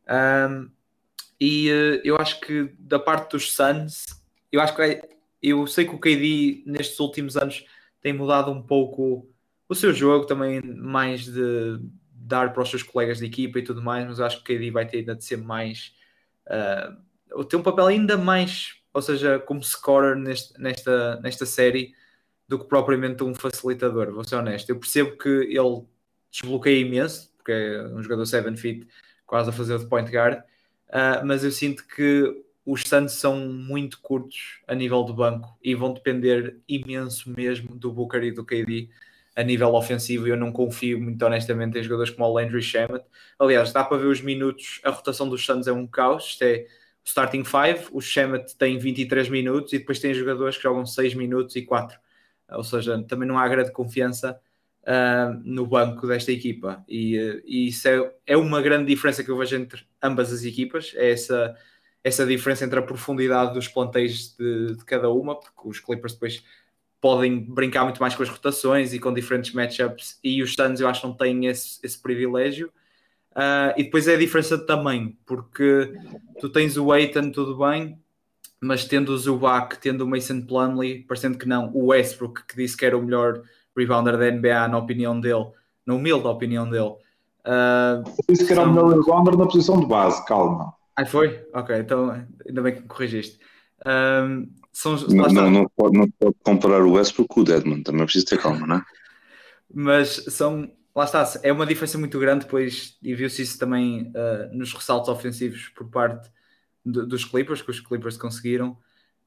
Um, 0.09 0.71
e 1.41 1.71
uh, 1.71 2.01
eu 2.05 2.17
acho 2.17 2.41
que 2.41 2.75
da 2.79 2.99
parte 2.99 3.31
dos 3.31 3.53
Suns, 3.53 4.05
eu 4.51 4.61
acho 4.61 4.75
que 4.75 4.83
é, 4.83 5.09
eu 5.43 5.67
sei 5.67 5.85
que 5.85 5.95
o 5.95 5.99
KD 5.99 6.65
nestes 6.67 6.99
últimos 6.99 7.37
anos 7.37 7.65
tem 8.01 8.13
mudado 8.13 8.51
um 8.51 8.63
pouco 8.63 9.29
o 9.69 9.75
seu 9.75 9.95
jogo, 9.95 10.27
também 10.27 10.61
mais 10.61 11.25
de 11.25 11.79
dar 12.13 12.53
para 12.53 12.63
os 12.63 12.69
seus 12.69 12.83
colegas 12.83 13.19
de 13.19 13.27
equipa 13.27 13.59
e 13.59 13.63
tudo 13.63 13.81
mais, 13.81 14.07
mas 14.07 14.19
eu 14.19 14.27
acho 14.27 14.43
que 14.43 14.55
o 14.55 14.59
KD 14.59 14.71
vai 14.71 14.87
ter 14.87 14.99
ainda 14.99 15.15
de 15.15 15.25
ser 15.25 15.37
mais 15.37 15.95
uh, 16.47 17.45
ter 17.45 17.57
um 17.57 17.63
papel 17.63 17.87
ainda 17.87 18.19
mais, 18.19 18.75
ou 18.93 19.01
seja, 19.01 19.39
como 19.39 19.63
scorer 19.63 20.17
neste, 20.17 20.61
nesta, 20.61 21.21
nesta 21.21 21.47
série 21.47 21.95
do 22.51 22.59
que 22.59 22.65
propriamente 22.65 23.23
um 23.23 23.33
facilitador, 23.33 24.13
vou 24.13 24.25
ser 24.25 24.35
honesto. 24.35 24.69
Eu 24.71 24.77
percebo 24.77 25.17
que 25.17 25.29
ele 25.29 25.85
desbloqueia 26.33 26.81
imenso, 26.81 27.33
porque 27.37 27.53
é 27.53 27.83
um 27.95 28.03
jogador 28.03 28.27
7 28.27 28.57
feet 28.57 28.89
quase 29.25 29.51
a 29.51 29.53
fazer 29.53 29.79
de 29.79 29.87
point 29.87 30.11
guard, 30.11 30.41
uh, 30.89 31.25
mas 31.25 31.45
eu 31.45 31.53
sinto 31.53 31.87
que 31.87 32.43
os 32.67 32.83
Suns 32.83 33.13
são 33.13 33.37
muito 33.37 34.01
curtos 34.01 34.61
a 34.67 34.75
nível 34.75 35.05
do 35.05 35.15
banco 35.15 35.57
e 35.63 35.77
vão 35.77 35.95
depender 35.95 36.59
imenso 36.69 37.31
mesmo 37.31 37.77
do 37.77 37.93
Booker 37.93 38.25
e 38.25 38.33
do 38.33 38.45
KD 38.45 38.91
a 39.37 39.45
nível 39.45 39.73
ofensivo. 39.75 40.27
Eu 40.27 40.37
não 40.37 40.51
confio 40.51 41.01
muito 41.01 41.25
honestamente 41.25 41.79
em 41.79 41.85
jogadores 41.85 42.11
como 42.11 42.29
o 42.29 42.33
Landry 42.33 42.63
Shamet. 42.63 43.05
Aliás, 43.39 43.73
dá 43.73 43.85
para 43.85 43.97
ver 43.97 44.09
os 44.09 44.21
minutos, 44.21 44.81
a 44.83 44.91
rotação 44.91 45.29
dos 45.29 45.47
Suns 45.47 45.69
é 45.69 45.73
um 45.73 45.87
caos. 45.87 46.31
Isto 46.31 46.43
é 46.43 46.67
starting 47.05 47.45
five, 47.45 47.87
o 47.93 48.01
Shemet 48.01 48.57
tem 48.57 48.77
23 48.77 49.29
minutos 49.29 49.73
e 49.73 49.79
depois 49.79 50.01
tem 50.01 50.13
jogadores 50.13 50.57
que 50.57 50.65
jogam 50.65 50.85
6 50.85 51.15
minutos 51.15 51.55
e 51.55 51.63
4. 51.63 51.97
Ou 52.53 52.65
seja, 52.65 53.03
também 53.05 53.29
não 53.29 53.39
há 53.39 53.49
grande 53.49 53.73
confiança 53.73 54.41
uh, 54.83 55.41
no 55.45 55.67
banco 55.67 56.07
desta 56.07 56.33
equipa. 56.33 56.85
E, 56.89 57.19
uh, 57.19 57.43
e 57.45 57.69
isso 57.69 57.89
é, 57.89 58.13
é, 58.27 58.37
uma 58.37 58.61
grande 58.61 58.87
diferença 58.87 59.23
que 59.23 59.31
eu 59.31 59.37
vejo 59.37 59.57
entre 59.57 59.85
ambas 60.03 60.33
as 60.33 60.45
equipas, 60.45 60.93
é 60.97 61.13
essa, 61.13 61.57
essa 62.03 62.27
diferença 62.27 62.65
entre 62.65 62.79
a 62.79 62.83
profundidade 62.83 63.55
dos 63.55 63.69
plantéis 63.69 64.35
de, 64.37 64.77
de 64.77 64.85
cada 64.85 65.11
uma, 65.11 65.35
porque 65.35 65.69
os 65.69 65.81
Clippers 65.81 66.15
depois 66.15 66.45
podem 67.01 67.39
brincar 67.39 67.85
muito 67.85 68.01
mais 68.01 68.15
com 68.15 68.23
as 68.23 68.29
rotações 68.29 68.93
e 68.93 68.99
com 68.99 69.13
diferentes 69.13 69.53
matchups, 69.53 70.19
e 70.23 70.43
os 70.43 70.55
Suns 70.55 70.81
eu 70.81 70.89
acho 70.89 71.01
que 71.01 71.07
não 71.07 71.15
têm 71.15 71.47
esse, 71.47 71.79
esse 71.83 72.01
privilégio. 72.01 72.71
Uh, 73.33 73.73
e 73.77 73.85
depois 73.85 74.09
é 74.09 74.15
a 74.15 74.19
diferença 74.19 74.59
de 74.59 74.67
tamanho, 74.67 75.17
porque 75.25 75.93
tu 76.41 76.49
tens 76.49 76.77
o 76.77 76.91
Aiton, 76.91 77.31
tudo 77.31 77.57
bem, 77.57 77.97
mas 78.61 78.85
tendo 78.85 79.11
o 79.11 79.19
Zubac, 79.19 79.79
tendo 79.79 80.05
o 80.05 80.09
Mason 80.09 80.43
Plumlee, 80.43 81.03
parecendo 81.05 81.39
que 81.39 81.49
não, 81.49 81.71
o 81.73 81.87
Westbrook, 81.87 82.47
que 82.47 82.57
disse 82.57 82.77
que 82.77 82.85
era 82.85 82.97
o 82.97 83.03
melhor 83.03 83.43
rebounder 83.77 84.19
da 84.19 84.31
NBA, 84.31 84.69
na 84.69 84.79
opinião 84.79 85.19
dele, 85.19 85.47
na 85.87 85.95
humilde 85.95 86.27
opinião 86.27 86.69
dele. 86.69 86.95
Uh, 87.41 88.05
disse 88.29 88.47
que 88.47 88.53
era 88.53 88.63
são... 88.63 88.71
o 88.71 88.75
melhor 88.75 89.01
rebounder 89.01 89.37
na 89.39 89.47
posição 89.47 89.81
de 89.81 89.87
base, 89.87 90.25
calma. 90.27 90.75
Ah, 90.95 91.07
foi? 91.07 91.43
Ok, 91.55 91.75
então 91.79 92.11
ainda 92.47 92.63
bem 92.63 92.75
que 92.75 92.83
me 92.83 92.89
corrigiste. 92.89 93.39
Ah, 93.85 94.27
são, 94.73 94.97
não, 95.09 95.27
não, 95.29 95.51
não, 95.51 95.69
pode, 95.75 95.99
não 95.99 96.09
pode 96.11 96.37
comparar 96.45 96.83
o 96.83 96.93
Westbrook 96.93 97.29
com 97.29 97.41
o 97.41 97.45
Deadman, 97.45 97.83
também 97.83 98.03
é 98.03 98.05
preciso 98.05 98.27
ter 98.27 98.39
calma, 98.39 98.67
não 98.67 98.77
é? 98.77 98.85
Mas 99.73 100.25
são, 100.29 100.71
lá 100.95 101.05
está, 101.05 101.25
é 101.43 101.53
uma 101.53 101.67
diferença 101.67 101.97
muito 101.97 102.19
grande, 102.19 102.45
depois, 102.45 102.97
e 103.03 103.15
viu-se 103.15 103.43
isso 103.43 103.59
também 103.59 104.13
uh, 104.15 104.57
nos 104.57 104.73
ressaltos 104.73 105.09
ofensivos 105.09 105.69
por 105.69 105.89
parte 105.89 106.31
dos 106.85 107.25
Clippers, 107.25 107.63
que 107.63 107.71
os 107.71 107.81
Clippers 107.81 108.17
conseguiram. 108.17 108.79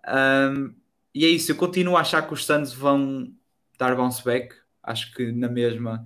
Um, 0.08 0.76
e 1.14 1.26
é 1.26 1.30
isso, 1.30 1.52
eu 1.52 1.56
continuo 1.56 1.96
a 1.96 2.02
achar 2.02 2.26
que 2.26 2.34
os 2.34 2.46
Suns 2.46 2.74
vão 2.74 3.32
dar 3.78 3.96
bounce 3.96 4.24
back, 4.24 4.56
acho 4.82 5.14
que 5.14 5.32
na 5.32 5.48
mesma 5.48 6.04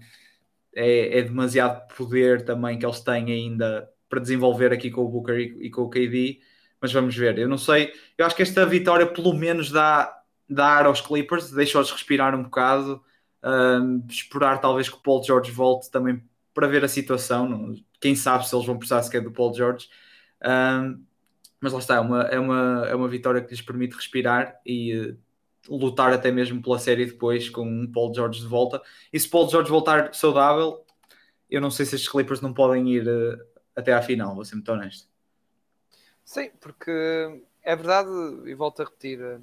é, 0.76 1.20
é 1.20 1.22
demasiado 1.22 1.88
poder 1.96 2.46
também 2.46 2.78
que 2.78 2.86
eles 2.86 3.00
têm 3.00 3.32
ainda 3.32 3.90
para 4.10 4.20
desenvolver 4.20 4.72
aqui 4.72 4.92
com 4.92 5.02
o 5.02 5.10
Booker 5.10 5.40
e, 5.40 5.68
e 5.68 5.70
com 5.70 5.84
o 5.84 5.90
KD, 5.90 6.40
mas 6.82 6.94
vamos 6.94 7.16
ver. 7.16 7.38
Eu 7.40 7.50
não 7.50 7.58
sei, 7.58 7.94
eu 8.18 8.26
acho 8.26 8.36
que 8.36 8.42
esta 8.42 8.66
vitória 8.66 9.08
pelo 9.08 9.34
menos 9.34 9.72
dá, 9.72 10.14
dá 10.50 10.68
ar 10.68 10.86
aos 10.86 11.02
Clippers, 11.02 11.52
deixa-os 11.52 11.92
respirar 11.92 12.36
um 12.36 12.44
bocado, 12.44 13.02
um, 13.44 14.06
esperar 14.10 14.60
talvez 14.60 14.90
que 14.90 14.96
o 14.98 15.02
Paul 15.02 15.24
George 15.24 15.52
volte 15.52 15.90
também 15.90 16.24
para 16.54 16.68
ver 16.68 16.84
a 16.84 16.88
situação. 16.88 17.74
Quem 18.02 18.16
sabe 18.16 18.48
se 18.48 18.56
eles 18.56 18.66
vão 18.66 18.78
precisar 18.78 19.02
sequer 19.04 19.22
do 19.22 19.32
Paul 19.32 19.54
George. 19.54 19.88
Um, 20.44 21.04
mas 21.60 21.74
lá 21.74 21.80
está, 21.80 21.96
é 21.96 22.00
uma, 22.00 22.22
é, 22.24 22.40
uma, 22.40 22.86
é 22.88 22.96
uma 22.96 23.08
vitória 23.08 23.42
que 23.42 23.50
lhes 23.50 23.62
permite 23.62 23.96
respirar 23.96 24.60
e 24.66 24.96
uh, 24.96 25.18
lutar 25.70 26.14
até 26.14 26.32
mesmo 26.32 26.62
pela 26.62 26.80
série 26.80 27.06
depois 27.06 27.50
com 27.50 27.64
um 27.64 27.92
Paul 27.92 28.14
George 28.14 28.40
de 28.40 28.48
volta. 28.48 28.82
E 29.12 29.20
se 29.20 29.30
Paul 29.30 29.50
George 29.50 29.70
voltar 29.70 30.14
saudável, 30.14 30.86
eu 31.50 31.62
não 31.62 31.72
sei 31.72 31.86
se 31.86 31.96
estes 31.96 32.12
Clippers 32.12 32.42
não 32.42 32.54
podem 32.54 32.88
ir 32.90 33.08
uh, 33.08 33.40
até 33.76 33.94
à 33.94 34.02
final, 34.02 34.36
vou 34.36 34.46
ser 34.46 34.56
muito 34.56 34.72
honesto. 34.72 35.08
Sim, 36.24 36.52
porque 36.60 36.92
é 37.64 37.76
verdade, 37.76 38.10
e 38.46 38.54
volto 38.54 38.82
a 38.82 38.86
repetir, 38.86 39.22
uh, 39.22 39.42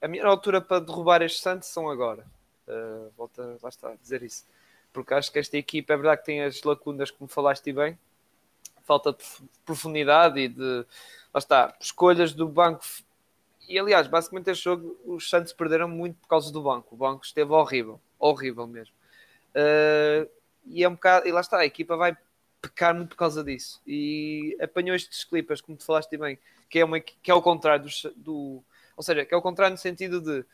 a 0.00 0.08
minha 0.08 0.26
altura 0.26 0.60
para 0.60 0.80
derrubar 0.80 1.22
estes 1.22 1.42
Santos 1.42 1.68
são 1.68 1.88
agora. 1.88 2.26
Uh, 2.66 3.10
volto 3.16 3.40
lá 3.62 3.68
está, 3.68 3.90
a 3.90 3.96
dizer 3.96 4.22
isso. 4.22 4.44
Porque 4.92 5.14
acho 5.14 5.32
que 5.32 5.38
esta 5.38 5.56
equipa 5.56 5.92
é 5.92 5.96
verdade 5.96 6.20
que 6.20 6.26
tem 6.26 6.42
as 6.42 6.62
lacunas, 6.62 7.10
como 7.10 7.28
falaste 7.28 7.72
bem, 7.72 7.98
falta 8.82 9.12
de 9.12 9.24
profundidade 9.64 10.40
e 10.40 10.48
de 10.48 10.84
lá 11.32 11.38
está, 11.38 11.76
escolhas 11.80 12.32
do 12.32 12.48
banco. 12.48 12.82
E 13.68 13.78
aliás, 13.78 14.06
basicamente 14.06 14.50
este 14.50 14.64
jogo 14.64 14.98
os 15.04 15.28
Santos 15.28 15.52
perderam 15.52 15.88
muito 15.88 16.16
por 16.20 16.28
causa 16.28 16.52
do 16.52 16.62
banco. 16.62 16.94
O 16.94 16.98
banco 16.98 17.24
esteve 17.24 17.52
horrível, 17.52 18.00
horrível 18.18 18.66
mesmo. 18.66 18.94
Uh, 19.54 20.28
e 20.66 20.82
é 20.84 20.88
um 20.88 20.94
bocado, 20.94 21.26
e 21.26 21.32
lá 21.32 21.40
está, 21.40 21.58
a 21.58 21.66
equipa 21.66 21.96
vai 21.96 22.16
pecar 22.60 22.94
muito 22.94 23.10
por 23.10 23.16
causa 23.16 23.42
disso. 23.42 23.80
E 23.86 24.56
apanhou 24.60 24.94
estes 24.94 25.24
clippers, 25.24 25.60
como 25.60 25.76
tu 25.76 25.84
falaste 25.84 26.16
bem, 26.16 26.38
que 26.68 26.78
é, 26.78 26.84
uma, 26.84 27.00
que 27.00 27.30
é 27.30 27.34
o 27.34 27.42
contrário 27.42 27.84
do, 27.84 28.14
do. 28.16 28.64
Ou 28.96 29.02
seja, 29.02 29.24
que 29.24 29.34
é 29.34 29.36
o 29.36 29.42
contrário 29.42 29.72
no 29.72 29.78
sentido 29.78 30.20
de 30.20 30.44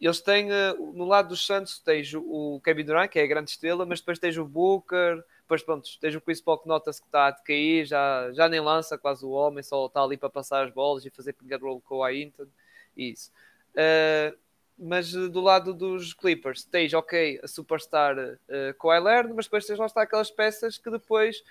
eles 0.00 0.20
têm 0.20 0.48
uh, 0.50 0.92
no 0.92 1.04
lado 1.04 1.30
dos 1.30 1.44
Santos 1.44 1.80
tens 1.80 2.12
o 2.14 2.60
Kevin 2.64 2.84
Durant, 2.84 3.10
que 3.10 3.18
é 3.18 3.24
a 3.24 3.26
grande 3.26 3.50
estrela, 3.50 3.84
mas 3.84 4.00
depois 4.00 4.18
tens 4.18 4.36
o 4.36 4.44
Booker, 4.44 5.24
depois 5.48 5.62
pronto, 5.62 5.88
tens 5.98 6.14
o 6.14 6.20
Chris 6.20 6.42
Paul 6.42 6.58
que 6.58 6.68
nota-se 6.68 7.00
que 7.00 7.08
está 7.08 7.28
a 7.28 7.30
decair, 7.30 7.86
já, 7.86 8.30
já 8.32 8.50
nem 8.50 8.60
lança 8.60 8.98
quase 8.98 9.24
o 9.24 9.30
homem, 9.30 9.62
só 9.62 9.86
está 9.86 10.02
ali 10.02 10.18
para 10.18 10.28
passar 10.28 10.66
as 10.66 10.70
bolas 10.70 11.06
e 11.06 11.10
fazer 11.10 11.34
and 11.50 11.56
roll 11.56 11.80
com 11.80 11.96
o 11.96 12.04
Ainton, 12.04 12.46
isso. 12.94 13.32
Uh, 13.70 14.36
mas 14.78 15.10
do 15.10 15.40
lado 15.40 15.72
dos 15.72 16.12
Clippers 16.12 16.64
tens, 16.64 16.92
ok, 16.92 17.40
a 17.42 17.48
superstar 17.48 18.14
uh, 18.18 18.74
Kawhi 18.78 19.00
Leonard, 19.00 19.32
mas 19.32 19.46
depois 19.46 19.64
tens 19.64 19.78
lá 19.78 19.86
está 19.86 20.02
aquelas 20.02 20.30
peças 20.30 20.76
que 20.76 20.90
depois 20.90 21.42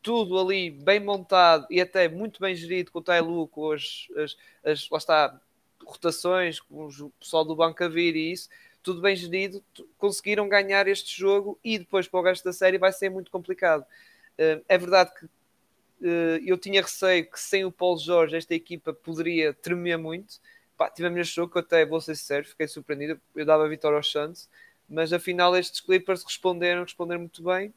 tudo 0.00 0.38
ali 0.38 0.70
bem 0.70 1.00
montado 1.00 1.66
e 1.68 1.80
até 1.80 2.08
muito 2.08 2.40
bem 2.40 2.54
gerido 2.54 2.92
com 2.92 3.00
o 3.00 3.02
Tai 3.02 3.20
Lu, 3.20 3.48
com 3.48 3.72
as, 3.72 4.06
as, 4.16 4.36
as, 4.64 4.88
lá 4.90 4.98
está, 4.98 5.40
rotações, 5.84 6.60
com 6.60 6.86
o 6.86 7.10
pessoal 7.18 7.44
do 7.44 7.56
banco 7.56 7.82
a 7.82 7.88
vir 7.88 8.14
e 8.14 8.30
isso, 8.30 8.48
tudo 8.88 9.02
bem 9.02 9.14
gerido, 9.14 9.62
conseguiram 9.98 10.48
ganhar 10.48 10.88
este 10.88 11.14
jogo 11.14 11.60
e 11.62 11.78
depois 11.78 12.08
para 12.08 12.20
o 12.20 12.22
resto 12.22 12.42
da 12.42 12.54
série 12.54 12.78
vai 12.78 12.90
ser 12.90 13.10
muito 13.10 13.30
complicado. 13.30 13.82
Uh, 13.82 14.64
é 14.66 14.78
verdade 14.78 15.12
que 15.14 15.26
uh, 15.26 16.42
eu 16.42 16.56
tinha 16.56 16.80
receio 16.80 17.30
que 17.30 17.38
sem 17.38 17.66
o 17.66 17.70
Paulo 17.70 17.98
Jorge 17.98 18.34
esta 18.34 18.54
equipa 18.54 18.94
poderia 18.94 19.52
tremer 19.52 19.98
muito. 19.98 20.40
Pá, 20.74 20.88
tivemos 20.88 21.18
neste 21.18 21.36
jogo 21.36 21.52
que 21.52 21.58
eu 21.58 21.60
até 21.60 21.84
vou 21.84 22.00
ser 22.00 22.16
sincero, 22.16 22.46
fiquei 22.46 22.66
surpreendido. 22.66 23.20
Eu 23.36 23.44
dava 23.44 23.66
a 23.66 23.68
vitória 23.68 23.98
aos 23.98 24.10
Santos, 24.10 24.48
mas 24.88 25.12
afinal 25.12 25.54
estes 25.54 25.82
Clippers 25.82 26.24
responderam, 26.24 26.82
responderam 26.82 27.20
muito 27.20 27.42
bem. 27.42 27.74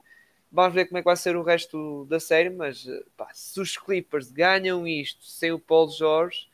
Vamos 0.50 0.74
ver 0.74 0.86
como 0.86 0.98
é 0.98 1.02
que 1.02 1.06
vai 1.08 1.18
ser 1.18 1.36
o 1.36 1.44
resto 1.44 2.06
da 2.06 2.22
série, 2.22 2.50
mas 2.50 2.88
pá, 3.18 3.28
se 3.34 3.60
os 3.60 3.76
Clippers 3.76 4.32
ganham 4.32 4.88
isto 4.88 5.26
sem 5.26 5.52
o 5.52 5.60
Paulo 5.60 5.92
Jorge, 5.92 6.48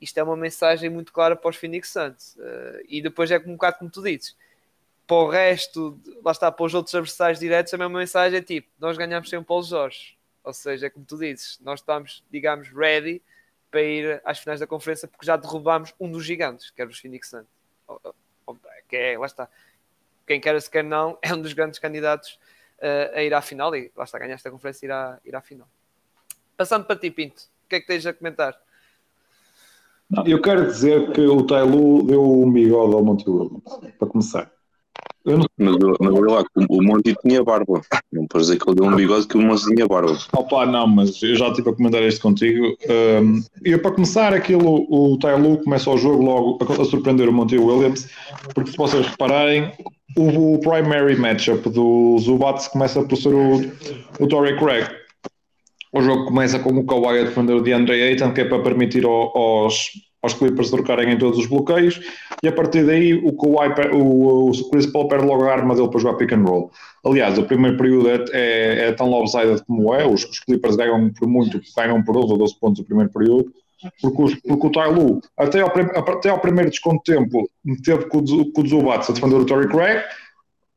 isto 0.00 0.18
é 0.18 0.22
uma 0.22 0.36
mensagem 0.36 0.90
muito 0.90 1.12
clara 1.12 1.36
para 1.36 1.50
os 1.50 1.56
Phoenix 1.56 1.90
Suns. 1.90 2.36
Uh, 2.36 2.82
e 2.88 3.00
depois 3.00 3.30
é 3.30 3.38
um 3.38 3.52
bocado 3.52 3.78
como 3.78 3.90
tu 3.90 4.02
dizes. 4.02 4.36
Para 5.06 5.16
o 5.16 5.28
resto, 5.28 5.98
lá 6.24 6.32
está, 6.32 6.50
para 6.50 6.66
os 6.66 6.74
outros 6.74 6.94
adversários 6.94 7.38
diretos, 7.38 7.72
a 7.72 7.78
mesma 7.78 7.98
mensagem 7.98 8.38
é 8.38 8.42
tipo: 8.42 8.68
nós 8.78 8.96
ganhamos 8.96 9.28
sem 9.30 9.38
o 9.38 9.44
Paulo 9.44 9.62
Jorge. 9.62 10.16
Ou 10.42 10.52
seja, 10.52 10.86
é 10.86 10.90
como 10.90 11.04
tu 11.04 11.18
dizes, 11.18 11.58
nós 11.60 11.80
estamos, 11.80 12.22
digamos, 12.30 12.68
ready 12.68 13.20
para 13.70 13.82
ir 13.82 14.22
às 14.24 14.38
finais 14.38 14.60
da 14.60 14.66
conferência 14.66 15.08
porque 15.08 15.26
já 15.26 15.36
derrubámos 15.36 15.92
um 15.98 16.10
dos 16.10 16.24
gigantes, 16.24 16.70
que 16.70 16.80
era 16.80 16.88
os 16.88 16.98
Phoenix 16.98 17.28
Suns. 17.28 17.46
Que 18.88 18.96
é, 18.96 19.18
lá 19.18 19.26
está. 19.26 19.48
Quem 20.26 20.40
quer 20.40 20.60
se 20.60 20.70
quer 20.70 20.84
não, 20.84 21.18
é 21.22 21.34
um 21.34 21.40
dos 21.40 21.52
grandes 21.52 21.78
candidatos 21.78 22.38
uh, 22.78 23.16
a 23.16 23.22
ir 23.22 23.34
à 23.34 23.40
final 23.40 23.74
e 23.74 23.90
lá 23.96 24.04
está, 24.04 24.18
ganhar 24.18 24.34
esta 24.34 24.50
conferência 24.50 24.86
e 24.86 24.88
ir 24.88 24.92
à, 24.92 25.20
ir 25.24 25.36
à 25.36 25.40
final. 25.40 25.68
Passando 26.56 26.84
para 26.84 26.96
ti, 26.96 27.10
Pinto, 27.10 27.42
o 27.64 27.68
que 27.68 27.76
é 27.76 27.80
que 27.80 27.86
tens 27.86 28.06
a 28.06 28.12
comentar? 28.12 28.58
Não, 30.10 30.26
eu 30.26 30.40
quero 30.40 30.66
dizer 30.66 31.10
que 31.12 31.20
o 31.20 31.42
Tailu 31.42 32.02
deu 32.04 32.22
um 32.22 32.50
bigode 32.50 32.94
ao 32.94 33.04
Monte 33.04 33.28
Williams, 33.28 33.62
para 33.98 34.08
começar. 34.08 34.50
Eu 35.24 35.38
não... 35.38 35.46
Mas, 35.58 35.76
mas 36.00 36.14
olha 36.14 36.34
lá, 36.34 36.44
o 36.68 36.82
Monte 36.82 37.16
tinha 37.20 37.42
barba. 37.42 37.80
Não 38.12 38.26
podes 38.28 38.46
dizer 38.46 38.60
que 38.60 38.70
ele 38.70 38.76
deu 38.76 38.84
um 38.84 38.94
bigode 38.94 39.26
que 39.26 39.36
o 39.36 39.42
Monte 39.42 39.64
tinha 39.64 39.86
barba. 39.88 40.16
Opa, 40.32 40.64
não, 40.64 40.86
mas 40.86 41.20
eu 41.20 41.34
já 41.34 41.48
estive 41.48 41.70
a 41.70 41.72
comentar 41.74 42.00
isto 42.04 42.22
contigo. 42.22 42.64
Um, 42.88 43.42
e 43.64 43.76
para 43.76 43.90
começar, 43.90 44.32
aquilo, 44.32 44.86
o 44.88 45.18
Tailu 45.18 45.58
começa 45.58 45.90
o 45.90 45.98
jogo 45.98 46.22
logo 46.22 46.58
a, 46.62 46.82
a 46.82 46.84
surpreender 46.84 47.28
o 47.28 47.32
Monte 47.32 47.58
Williams, 47.58 48.08
porque 48.54 48.70
se 48.70 48.76
vocês 48.76 49.04
repararem, 49.04 49.72
o, 50.16 50.54
o 50.54 50.60
primary 50.60 51.16
matchup 51.16 51.68
do 51.70 52.16
Zubats 52.18 52.68
começa 52.68 53.02
por 53.02 53.16
ser 53.16 53.34
o, 53.34 53.60
o 54.20 54.28
Torrey 54.28 54.56
Craig 54.56 54.86
o 55.96 56.02
jogo 56.02 56.26
começa 56.26 56.58
com 56.58 56.70
o 56.70 56.84
Kawhi 56.84 57.20
a 57.20 57.24
defender 57.24 57.54
o 57.54 57.62
DeAndre 57.62 58.02
Ayton, 58.02 58.32
que 58.32 58.42
é 58.42 58.44
para 58.44 58.62
permitir 58.62 59.04
aos, 59.04 59.90
aos 60.22 60.34
Clippers 60.34 60.70
trocarem 60.70 61.12
em 61.12 61.18
todos 61.18 61.38
os 61.38 61.46
bloqueios, 61.46 62.00
e 62.42 62.48
a 62.48 62.52
partir 62.52 62.84
daí 62.84 63.14
o, 63.14 63.32
Kawhi, 63.32 63.72
o, 63.92 64.50
o 64.50 64.70
Chris 64.70 64.86
Paul 64.86 65.08
perde 65.08 65.26
logo 65.26 65.44
a 65.44 65.52
arma 65.52 65.74
dele 65.74 65.88
para 65.88 66.00
jogar 66.00 66.14
pick 66.14 66.32
and 66.32 66.42
roll. 66.42 66.70
Aliás, 67.04 67.38
o 67.38 67.44
primeiro 67.44 67.76
período 67.76 68.08
é, 68.08 68.24
é, 68.32 68.88
é 68.88 68.92
tão 68.92 69.08
lopsided 69.08 69.62
como 69.66 69.94
é, 69.94 70.06
os, 70.06 70.24
os, 70.24 70.40
Clippers 70.40 70.76
ganham 70.76 71.10
por 71.10 71.28
muito, 71.28 71.60
ganham 71.76 72.02
por 72.02 72.14
12 72.14 72.32
ou 72.32 72.38
12 72.38 72.60
pontos 72.60 72.80
o 72.80 72.84
primeiro 72.84 73.10
período, 73.10 73.52
porque, 74.00 74.22
os, 74.22 74.34
porque 74.36 74.66
o 74.66 74.70
Tyloo, 74.70 75.20
até 75.36 75.60
ao, 75.60 75.68
até 75.68 76.28
ao 76.30 76.40
primeiro 76.40 76.70
desconto 76.70 77.02
de 77.04 77.16
tempo, 77.16 77.48
teve 77.84 78.06
com 78.06 78.18
o, 78.18 78.52
com 78.52 78.62
o 78.62 78.66
Zubats 78.66 79.10
a 79.10 79.12
defender 79.12 79.36
o 79.36 79.44
Torrey 79.44 79.68
Craig, 79.68 80.02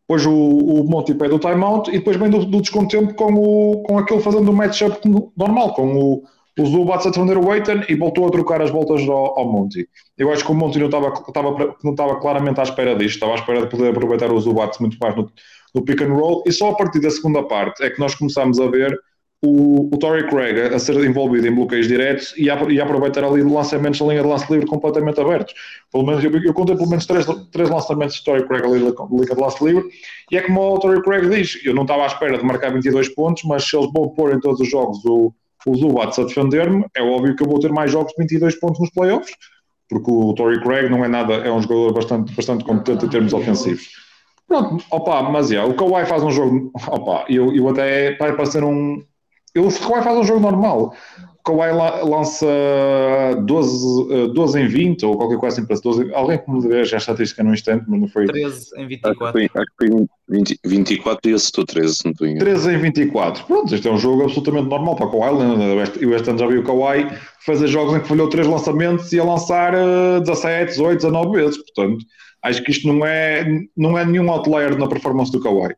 depois 0.10 0.26
o, 0.26 0.34
o 0.34 0.84
Monty 0.90 1.14
pede 1.14 1.36
o 1.36 1.40
timeout 1.40 1.88
e 1.92 2.00
depois 2.00 2.18
vem 2.18 2.32
do, 2.32 2.44
do 2.44 2.62
descontempo 2.62 3.14
com, 3.14 3.32
o, 3.32 3.84
com 3.84 4.00
aquele 4.00 4.20
fazendo 4.20 4.50
o 4.50 4.54
matchup 4.54 5.00
normal, 5.38 5.76
com 5.76 5.94
o, 5.96 6.24
o 6.58 6.66
Zubats 6.66 7.06
a 7.06 7.12
defender 7.12 7.38
o 7.38 7.44
Waiten 7.44 7.84
e 7.88 7.94
voltou 7.94 8.26
a 8.26 8.32
trocar 8.32 8.60
as 8.60 8.72
voltas 8.72 9.08
ao, 9.08 9.38
ao 9.38 9.48
Monty. 9.48 9.88
Eu 10.18 10.34
acho 10.34 10.44
que 10.44 10.52
o 10.52 10.56
Monty 10.56 10.80
não 10.80 10.88
estava, 10.88 11.10
estava, 11.10 11.76
não 11.84 11.92
estava 11.92 12.20
claramente 12.20 12.60
à 12.60 12.64
espera 12.64 12.96
disto, 12.96 13.18
estava 13.18 13.34
à 13.34 13.36
espera 13.36 13.62
de 13.62 13.70
poder 13.70 13.92
aproveitar 13.92 14.34
o 14.34 14.40
Zubats 14.40 14.80
muito 14.80 14.98
mais 15.00 15.16
no, 15.16 15.32
no 15.76 15.86
pick 15.86 16.02
and 16.02 16.12
roll 16.12 16.42
e 16.48 16.52
só 16.52 16.72
a 16.72 16.76
partir 16.76 17.02
da 17.02 17.12
segunda 17.12 17.44
parte 17.44 17.84
é 17.84 17.92
que 17.92 18.00
nós 18.00 18.16
começámos 18.16 18.60
a 18.60 18.66
ver 18.66 19.00
o, 19.42 19.94
o 19.94 19.98
Torrey 19.98 20.28
Craig 20.28 20.74
a 20.74 20.80
ser 20.80 20.96
envolvido 21.04 21.48
em 21.48 21.56
bloqueios 21.56 21.88
diretos 21.88 22.34
e 22.38 22.50
a, 22.50 22.62
e 22.64 22.80
a 22.80 22.84
aproveitar 22.84 23.24
ali 23.24 23.42
lançamentos 23.42 24.00
na 24.02 24.08
linha 24.08 24.22
de 24.22 24.28
lance 24.28 24.52
livre 24.52 24.68
completamente 24.68 25.20
abertos. 25.20 25.54
Pelo 25.92 26.06
menos, 26.06 26.24
eu, 26.24 26.32
eu 26.44 26.54
contei 26.54 26.76
pelo 26.76 26.90
menos 26.90 27.06
três, 27.06 27.26
três 27.52 27.70
lançamentos 27.70 28.18
de 28.18 28.24
Torrey 28.24 28.46
Craig 28.46 28.66
ali 28.66 28.80
na 28.80 28.90
linha 28.90 29.36
de 29.36 29.42
lance 29.42 29.64
livre 29.64 29.86
e 30.30 30.38
é 30.38 30.42
como 30.42 30.76
o 30.76 30.80
Torrey 30.80 31.02
Craig 31.02 31.30
diz, 31.30 31.60
eu 31.64 31.74
não 31.74 31.84
estava 31.84 32.04
à 32.04 32.08
espera 32.08 32.38
de 32.38 32.44
marcar 32.44 32.74
22 32.74 33.10
pontos, 33.10 33.44
mas 33.46 33.64
se 33.64 33.78
eles 33.78 33.90
vão 33.94 34.10
pôr 34.10 34.34
em 34.34 34.40
todos 34.40 34.60
os 34.60 34.70
jogos 34.70 35.04
o, 35.06 35.34
o 35.66 35.76
Zubats 35.76 36.20
a 36.20 36.24
defender-me, 36.24 36.86
é 36.96 37.02
óbvio 37.02 37.36
que 37.36 37.44
eu 37.44 37.48
vou 37.48 37.60
ter 37.60 37.72
mais 37.72 37.92
jogos 37.92 38.12
de 38.12 38.22
22 38.22 38.60
pontos 38.60 38.80
nos 38.82 38.90
playoffs, 38.90 39.34
porque 39.88 40.12
o 40.12 40.34
Torrey 40.34 40.62
Craig 40.62 40.90
não 40.90 41.04
é 41.04 41.08
nada, 41.08 41.36
é 41.36 41.52
um 41.52 41.62
jogador 41.62 41.94
bastante, 41.94 42.34
bastante 42.36 42.66
competente 42.66 43.06
em 43.06 43.10
termos 43.10 43.32
ofensivos. 43.32 43.88
Pronto, 44.46 44.84
opa, 44.92 45.22
mas 45.24 45.52
yeah, 45.52 45.70
o 45.70 45.76
Kawhi 45.76 46.06
faz 46.08 46.24
um 46.24 46.32
jogo, 46.32 46.72
opa, 46.88 47.24
eu, 47.30 47.56
eu 47.56 47.70
até 47.70 48.18
vai 48.18 48.36
parecer 48.36 48.64
um, 48.64 49.02
ele, 49.60 49.68
o 49.68 49.80
Kawhi 49.80 50.04
faz 50.04 50.18
um 50.18 50.24
jogo 50.24 50.40
normal. 50.40 50.94
O 51.40 51.44
Kawhi 51.44 51.72
lança 52.04 52.46
12, 53.44 54.34
12 54.34 54.60
eh, 54.60 54.64
em 54.64 54.68
20 54.68 55.06
ou 55.06 55.18
qualquer 55.18 55.38
coisa 55.38 55.58
assim 55.58 55.66
para 55.66 55.80
12. 55.80 56.14
Alguém 56.14 56.38
que 56.38 56.52
me 56.52 56.68
veja 56.68 56.98
a 56.98 57.00
estatística 57.00 57.44
no 57.44 57.54
instante, 57.54 57.86
mas 57.88 58.02
não 58.02 58.08
foi. 58.08 58.26
13 58.26 58.68
em 58.78 58.88
24. 58.88 59.40
Acho 59.40 59.66
que 59.80 59.88
foi, 59.88 60.08
20, 60.30 60.60
24 60.66 61.32
e 61.32 61.34
acertou 61.34 61.66
13, 61.66 61.96
não 62.06 62.12
estou 62.12 62.28
13 62.38 62.72
em 62.72 62.78
24. 62.78 63.46
Pronto, 63.46 63.74
este 63.74 63.88
é 63.88 63.92
um 63.92 63.98
jogo 63.98 64.24
absolutamente 64.24 64.68
normal 64.68 64.96
para 64.96 65.06
o 65.06 65.12
Kawhi. 65.12 66.02
Eu 66.02 66.14
este 66.14 66.30
ano 66.30 66.40
já 66.40 66.48
vi 66.48 66.58
o 66.58 66.64
Kawhi 66.64 67.08
fazer 67.46 67.68
jogos 67.68 67.96
em 67.96 68.02
que 68.02 68.08
falhou 68.08 68.28
3 68.28 68.46
lançamentos 68.46 69.12
e 69.14 69.20
a 69.20 69.24
lançar 69.24 69.74
17, 70.20 70.72
18, 70.72 70.98
19 70.98 71.38
vezes. 71.38 71.58
Portanto, 71.58 72.06
acho 72.44 72.64
que 72.64 72.72
isto 72.72 72.88
não 72.88 73.06
é, 73.06 73.46
não 73.76 73.98
é 73.98 74.06
nenhum 74.06 74.30
outlier 74.30 74.78
na 74.78 74.88
performance 74.88 75.32
do 75.32 75.40
Kawhi. 75.40 75.74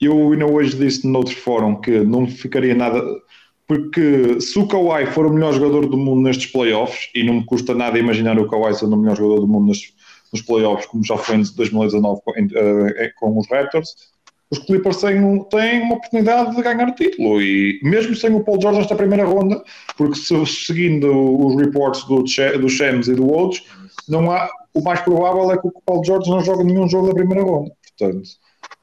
Eu 0.00 0.32
ainda 0.32 0.46
hoje 0.46 0.76
disse 0.76 1.06
noutro 1.06 1.34
fórum 1.34 1.80
que 1.80 2.00
não 2.00 2.26
ficaria 2.26 2.74
nada. 2.74 3.02
Porque 3.66 4.40
se 4.40 4.58
o 4.58 4.68
Kawhi 4.68 5.06
for 5.06 5.26
o 5.26 5.32
melhor 5.32 5.54
jogador 5.54 5.86
do 5.86 5.96
mundo 5.96 6.22
nestes 6.22 6.50
playoffs, 6.50 7.08
e 7.14 7.24
não 7.24 7.34
me 7.34 7.44
custa 7.46 7.74
nada 7.74 7.98
imaginar 7.98 8.38
o 8.38 8.48
Kawhi 8.48 8.74
sendo 8.74 8.94
o 8.94 8.98
melhor 8.98 9.16
jogador 9.16 9.40
do 9.40 9.48
mundo 9.48 9.68
nestes, 9.68 9.94
nos 10.32 10.42
playoffs, 10.42 10.86
como 10.86 11.04
já 11.04 11.16
foi 11.16 11.36
em 11.36 11.42
2019 11.42 12.20
com, 12.24 12.32
uh, 12.32 12.44
com 13.16 13.38
os 13.38 13.48
Raptors, 13.48 13.94
os 14.50 14.58
Clippers 14.58 14.98
têm, 14.98 15.44
têm 15.44 15.82
uma 15.82 15.96
oportunidade 15.96 16.54
de 16.54 16.62
ganhar 16.62 16.88
o 16.88 16.94
título. 16.94 17.40
E 17.40 17.80
mesmo 17.82 18.14
sem 18.14 18.34
o 18.34 18.44
Paul 18.44 18.60
George 18.60 18.80
nesta 18.80 18.94
primeira 18.94 19.24
ronda, 19.24 19.62
porque 19.96 20.16
se, 20.16 20.46
seguindo 20.46 21.46
os 21.46 21.56
reports 21.56 22.04
do, 22.04 22.22
do 22.22 22.68
Shams 22.68 23.08
e 23.08 23.14
do 23.14 23.26
Woods, 23.26 23.64
não 24.08 24.30
há, 24.30 24.48
o 24.74 24.82
mais 24.82 25.00
provável 25.00 25.50
é 25.50 25.58
que 25.58 25.66
o 25.66 25.72
Paul 25.84 26.04
George 26.04 26.30
não 26.30 26.40
jogue 26.40 26.64
nenhum 26.64 26.88
jogo 26.88 27.08
da 27.08 27.14
primeira 27.14 27.42
ronda. 27.42 27.70
Portanto, 27.96 28.28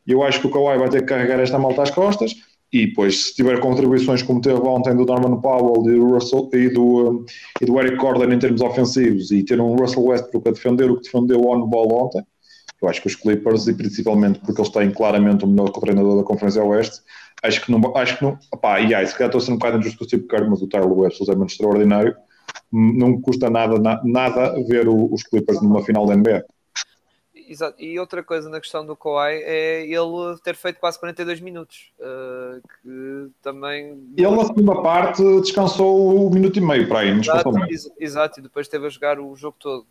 eu 0.07 0.23
acho 0.23 0.41
que 0.41 0.47
o 0.47 0.51
Kawhi 0.51 0.77
vai 0.77 0.89
ter 0.89 1.01
que 1.01 1.07
carregar 1.07 1.39
esta 1.39 1.59
malta 1.59 1.83
às 1.83 1.91
costas. 1.91 2.35
E 2.71 2.87
depois, 2.87 3.25
se 3.25 3.35
tiver 3.35 3.59
contribuições 3.59 4.23
como 4.23 4.39
teve 4.39 4.59
ontem 4.61 4.95
do 4.95 5.05
Norman 5.05 5.41
Powell 5.41 5.89
e 5.89 5.95
do, 5.97 6.05
Russell, 6.05 6.49
e 6.53 6.69
do, 6.69 7.25
e 7.59 7.65
do 7.65 7.77
Eric 7.79 7.97
Gordon 7.97 8.31
em 8.31 8.39
termos 8.39 8.61
ofensivos 8.61 9.29
e 9.31 9.43
ter 9.43 9.59
um 9.59 9.75
Russell 9.75 10.05
Westbrook 10.05 10.47
a 10.47 10.51
defender 10.53 10.89
o 10.89 10.95
que 10.95 11.03
defendeu 11.03 11.41
o 11.41 11.53
on-ball 11.53 12.05
ontem, 12.05 12.23
eu 12.81 12.89
acho 12.89 13.01
que 13.01 13.07
os 13.07 13.15
Clippers, 13.15 13.67
e 13.67 13.73
principalmente 13.73 14.39
porque 14.39 14.59
eles 14.59 14.71
têm 14.71 14.89
claramente 14.89 15.45
o 15.45 15.47
melhor 15.47 15.69
treinador 15.69 16.17
da 16.17 16.23
Conferência 16.23 16.63
Oeste, 16.63 17.01
acho 17.43 17.63
que 17.63 17.71
não. 17.71 17.95
Acho 17.95 18.17
que 18.17 18.23
não 18.23 18.37
opá, 18.51 18.79
e 18.79 18.95
aí, 18.95 19.05
se 19.05 19.13
calhar 19.13 19.27
estou 19.27 19.39
a 19.39 19.41
ser 19.41 19.51
um 19.51 19.57
bocado 19.57 19.77
injusto 19.77 19.99
com 19.99 20.15
o 20.15 20.27
Kerr, 20.27 20.49
mas 20.49 20.61
o 20.61 20.67
Tyler 20.67 20.91
Webster 20.91 21.29
é 21.29 21.35
muito 21.35 21.51
extraordinário. 21.51 22.15
Não 22.71 23.21
custa 23.21 23.49
nada, 23.49 24.01
nada 24.03 24.53
ver 24.67 24.87
os 24.87 25.23
Clippers 25.23 25.61
numa 25.61 25.83
final 25.83 26.05
da 26.05 26.15
NBA. 26.15 26.43
Exato. 27.51 27.83
E 27.83 27.99
outra 27.99 28.23
coisa 28.23 28.49
na 28.49 28.61
questão 28.61 28.85
do 28.85 28.95
Kawhi 28.95 29.41
é 29.43 29.83
ele 29.83 30.37
ter 30.41 30.55
feito 30.55 30.79
quase 30.79 30.97
42 30.97 31.41
minutos. 31.41 31.91
Uh, 31.99 32.61
que 32.81 33.29
também. 33.41 33.89
Ele 34.15 34.29
na 34.29 34.45
segunda 34.45 34.81
parte 34.81 35.21
descansou 35.41 36.27
um 36.27 36.29
minuto 36.29 36.57
e 36.57 36.61
meio 36.61 36.87
para 36.87 36.99
aí, 36.99 37.09
exato, 37.09 37.49
exato, 37.99 38.39
e 38.39 38.43
depois 38.43 38.67
esteve 38.67 38.85
a 38.85 38.89
jogar 38.89 39.19
o 39.19 39.35
jogo 39.35 39.57
todo. 39.59 39.85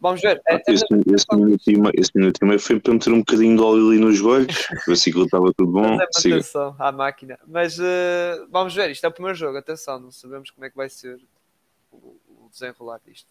Vamos 0.00 0.22
ver. 0.22 0.40
Esse, 0.48 0.86
esse, 1.14 1.36
minuto 1.36 1.62
e 1.66 1.78
meio, 1.78 1.92
esse 1.94 2.10
minuto 2.14 2.38
e 2.40 2.44
meio 2.46 2.58
foi 2.58 2.80
para 2.80 2.94
meter 2.94 3.12
um 3.12 3.18
bocadinho 3.18 3.56
de 3.56 3.62
óleo 3.62 3.88
ali 3.88 3.98
nos 3.98 4.16
joelhos, 4.16 4.66
ver 4.88 4.96
se 4.96 5.10
aquilo 5.10 5.26
estava 5.26 5.52
tudo 5.54 5.72
bom. 5.72 5.96
Mas 5.96 6.24
é 6.24 6.30
atenção 6.30 6.74
à 6.78 6.90
máquina. 6.90 7.38
Mas 7.46 7.78
uh, 7.78 8.48
vamos 8.50 8.74
ver, 8.74 8.90
isto 8.90 9.04
é 9.04 9.08
o 9.08 9.12
primeiro 9.12 9.36
jogo, 9.36 9.58
atenção, 9.58 10.00
não 10.00 10.10
sabemos 10.10 10.50
como 10.50 10.64
é 10.64 10.70
que 10.70 10.76
vai 10.76 10.88
ser 10.88 11.20
o, 11.92 12.16
o 12.28 12.48
desenrolar 12.50 12.98
disto. 13.06 13.28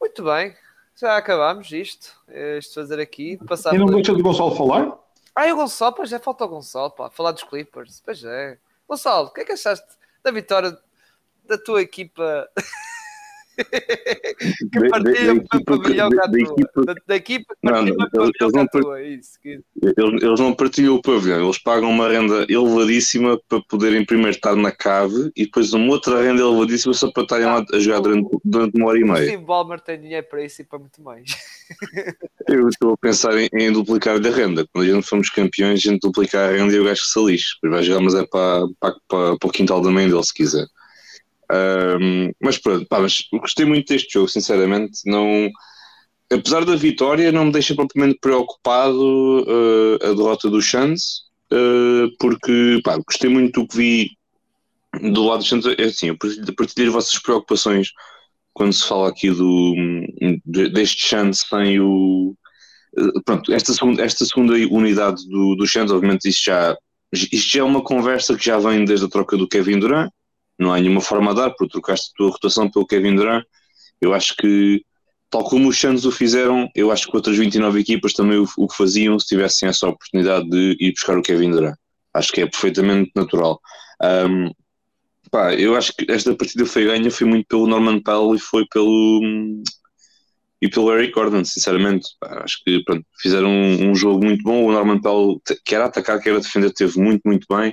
Muito 0.00 0.24
bem, 0.24 0.54
já 1.00 1.16
acabámos 1.16 1.70
isto. 1.70 2.12
Isto 2.58 2.74
fazer 2.74 3.00
aqui. 3.00 3.36
Passar 3.46 3.74
e 3.74 3.78
não 3.78 3.86
deixa 3.86 4.14
de 4.14 4.22
Gonçalo 4.22 4.54
falar? 4.54 4.98
Ah, 5.34 5.46
e 5.46 5.52
o 5.52 5.56
Gonçalo, 5.56 5.94
pois 5.94 6.12
é, 6.12 6.18
falta 6.18 6.44
o 6.44 6.48
Gonçalo, 6.48 6.90
pá, 6.90 7.08
falar 7.08 7.32
dos 7.32 7.44
Clippers. 7.44 8.02
Pois 8.04 8.24
é. 8.24 8.58
Gonçalo, 8.88 9.28
o 9.28 9.30
que 9.30 9.42
é 9.42 9.44
que 9.44 9.52
achaste 9.52 9.86
da 10.22 10.30
vitória 10.30 10.76
da 11.44 11.56
tua 11.56 11.80
equipa 11.80 12.48
que 14.72 14.88
partilha 14.88 15.34
o 15.34 15.64
pavilhão 15.64 16.10
com 16.10 16.26
a 16.26 16.68
tua. 16.68 16.94
Da, 17.06 17.16
equipa 17.16 17.54
que 17.54 17.70
partilha 17.70 17.94
o 17.94 18.10
pavilhão 18.10 18.50
com 18.52 18.60
a 18.60 18.66
tua. 18.66 19.02
Isso, 19.02 19.40
que... 19.40 19.60
eles, 19.82 20.22
eles 20.22 20.40
não 20.40 20.54
partilham 20.54 20.94
o 20.94 21.02
pavilhão, 21.02 21.44
eles 21.44 21.58
pagam 21.58 21.90
uma 21.90 22.08
renda 22.08 22.46
elevadíssima 22.48 23.38
para 23.48 23.60
poderem 23.68 24.04
primeiro 24.04 24.30
estar 24.30 24.54
na 24.54 24.70
cave 24.70 25.30
e 25.36 25.44
depois 25.44 25.72
uma 25.72 25.92
outra 25.92 26.22
renda 26.22 26.40
elevadíssima 26.40 26.94
só 26.94 27.10
para 27.10 27.24
estarem 27.24 27.46
lá 27.46 27.64
a 27.72 27.78
jogar 27.78 28.00
durante, 28.00 28.28
durante 28.44 28.76
uma 28.76 28.88
hora 28.88 28.98
e 28.98 29.04
meia. 29.04 29.30
Sim, 29.30 29.38
Balmer 29.38 29.80
tem 29.80 30.00
dinheiro 30.00 30.26
para 30.28 30.44
isso 30.44 30.62
e 30.62 30.64
para 30.64 30.78
muito 30.78 31.02
mais. 31.02 31.24
Eu 32.48 32.68
estou 32.68 32.94
a 32.94 32.96
pensar 32.96 33.36
em, 33.38 33.48
em 33.52 33.70
duplicar 33.70 34.16
a 34.16 34.30
renda. 34.30 34.66
Quando 34.72 34.84
a 34.84 34.94
gente 34.94 35.06
fomos 35.06 35.28
campeões, 35.28 35.80
a 35.80 35.90
gente 35.90 36.00
duplicar 36.00 36.48
a 36.48 36.52
renda 36.52 36.74
e 36.74 36.80
o 36.80 36.84
gajo 36.84 37.02
que 37.02 37.08
se 37.08 37.24
lixe. 37.24 37.54
Depois 37.62 37.80
vai 37.80 37.82
jogar, 37.82 38.00
mas 38.00 38.14
é 38.14 38.26
para, 38.26 38.66
para, 38.80 38.94
para, 39.06 39.36
para 39.36 39.48
o 39.48 39.52
quintal 39.52 39.82
da 39.82 39.90
mãe 39.90 40.08
dele, 40.08 40.24
se 40.24 40.32
quiser. 40.32 40.66
Um, 41.50 42.30
mas 42.40 42.58
pronto, 42.58 42.86
pá, 42.86 43.00
mas 43.00 43.24
gostei 43.32 43.64
muito 43.64 43.88
deste 43.88 44.12
jogo, 44.12 44.28
sinceramente. 44.28 45.00
Não, 45.06 45.48
apesar 46.30 46.64
da 46.64 46.76
vitória, 46.76 47.32
não 47.32 47.46
me 47.46 47.52
deixa 47.52 47.74
propriamente 47.74 48.18
preocupado 48.20 49.42
uh, 49.42 49.98
a 50.02 50.14
derrota 50.14 50.50
do 50.50 50.60
Chance, 50.60 51.22
uh, 51.52 52.10
porque 52.18 52.80
pá, 52.84 52.98
gostei 52.98 53.30
muito 53.30 53.62
do 53.62 53.68
que 53.68 53.76
vi 53.76 54.10
do 55.12 55.24
lado 55.24 55.40
do 55.40 55.46
Chance. 55.46 55.74
É 55.78 55.84
assim, 55.84 56.08
eu 56.08 56.16
partilho 56.56 56.88
as 56.88 56.94
vossas 56.94 57.18
preocupações 57.18 57.92
quando 58.52 58.72
se 58.72 58.86
fala 58.86 59.08
aqui 59.08 59.30
do, 59.30 59.74
deste 60.44 61.06
Chance 61.06 61.46
sem 61.48 61.80
o. 61.80 62.34
Uh, 62.98 63.22
pronto, 63.24 63.52
esta 63.52 63.72
segunda, 63.72 64.02
esta 64.02 64.24
segunda 64.26 64.54
unidade 64.54 65.26
do, 65.28 65.54
do 65.54 65.66
Chance, 65.66 65.92
obviamente, 65.94 66.28
isto 66.28 66.44
já, 66.44 66.76
isto 67.12 67.52
já 67.52 67.60
é 67.60 67.64
uma 67.64 67.82
conversa 67.82 68.36
que 68.36 68.44
já 68.44 68.58
vem 68.58 68.84
desde 68.84 69.06
a 69.06 69.08
troca 69.08 69.36
do 69.36 69.48
Kevin 69.48 69.78
Durant 69.78 70.10
não 70.58 70.72
há 70.72 70.80
nenhuma 70.80 71.00
forma 71.00 71.30
a 71.30 71.34
dar, 71.34 71.50
porque 71.50 71.72
trocaste 71.72 72.10
a 72.12 72.16
tua 72.16 72.30
rotação 72.30 72.70
pelo 72.70 72.86
Kevin 72.86 73.14
Durant. 73.14 73.44
Eu 74.00 74.12
acho 74.12 74.36
que, 74.36 74.84
tal 75.30 75.44
como 75.44 75.68
os 75.68 75.78
Santos 75.78 76.04
o 76.04 76.10
fizeram, 76.10 76.68
eu 76.74 76.90
acho 76.90 77.08
que 77.08 77.16
outras 77.16 77.36
29 77.36 77.80
equipas 77.80 78.12
também 78.12 78.38
o, 78.38 78.46
o 78.58 78.72
faziam 78.72 79.18
se 79.18 79.26
tivessem 79.26 79.68
essa 79.68 79.88
oportunidade 79.88 80.48
de 80.48 80.76
ir 80.80 80.92
buscar 80.92 81.16
o 81.16 81.22
Kevin 81.22 81.50
Durant. 81.50 81.76
Acho 82.12 82.32
que 82.32 82.40
é 82.40 82.46
perfeitamente 82.46 83.12
natural. 83.14 83.60
Um, 84.02 84.50
pá, 85.30 85.54
eu 85.54 85.76
acho 85.76 85.92
que 85.94 86.10
esta 86.10 86.34
partida 86.34 86.66
foi 86.66 86.84
ganha, 86.84 87.10
foi 87.10 87.26
muito 87.26 87.46
pelo 87.46 87.66
Norman 87.66 88.00
Powell 88.00 88.34
e 88.34 88.38
foi 88.38 88.66
pelo 88.66 89.20
e 90.60 90.68
pelo 90.68 90.92
Eric 90.92 91.12
Gordon, 91.12 91.44
sinceramente. 91.44 92.08
Pá, 92.18 92.42
acho 92.42 92.62
que 92.64 92.82
pronto, 92.84 93.04
fizeram 93.20 93.48
um, 93.48 93.90
um, 93.90 93.94
jogo 93.94 94.24
muito 94.24 94.42
bom. 94.42 94.64
O 94.64 94.72
Norman 94.72 95.00
Powell, 95.00 95.40
quer 95.64 95.80
atacar, 95.80 96.20
quer 96.20 96.34
defender, 96.36 96.72
teve 96.72 96.98
muito, 96.98 97.22
muito 97.24 97.46
bem 97.48 97.72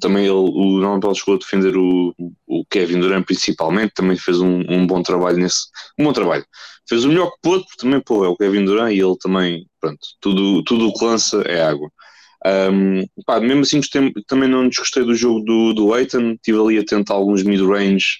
também 0.00 0.24
ele, 0.24 0.32
o 0.32 0.78
Norman 0.78 1.00
Powell 1.00 1.14
chegou 1.14 1.34
a 1.34 1.38
defender 1.38 1.76
o, 1.76 2.14
o 2.46 2.64
Kevin 2.70 3.00
Durant 3.00 3.24
principalmente, 3.24 3.94
também 3.94 4.16
fez 4.16 4.40
um, 4.40 4.62
um, 4.68 4.86
bom 4.86 5.02
trabalho 5.02 5.38
nesse, 5.38 5.66
um 5.98 6.04
bom 6.04 6.12
trabalho, 6.12 6.44
fez 6.88 7.04
o 7.04 7.08
melhor 7.08 7.30
que 7.30 7.38
pôde, 7.42 7.64
porque 7.64 7.78
também 7.78 8.00
pô, 8.00 8.24
é 8.24 8.28
o 8.28 8.36
Kevin 8.36 8.64
Durant 8.64 8.92
e 8.92 9.00
ele 9.00 9.16
também, 9.20 9.66
pronto, 9.80 9.98
tudo, 10.20 10.62
tudo 10.64 10.88
o 10.88 10.92
que 10.92 11.04
lança 11.04 11.42
é 11.42 11.62
água. 11.62 11.90
Um, 12.44 13.04
pá, 13.24 13.38
mesmo 13.40 13.62
assim 13.62 13.80
também 14.26 14.48
não 14.48 14.68
desgostei 14.68 15.04
do 15.04 15.14
jogo 15.14 15.40
do, 15.40 15.72
do 15.72 15.94
Aiton, 15.94 16.32
estive 16.32 16.58
ali 16.58 16.78
a 16.78 16.84
tentar 16.84 17.14
alguns 17.14 17.44
mid-range 17.44 18.18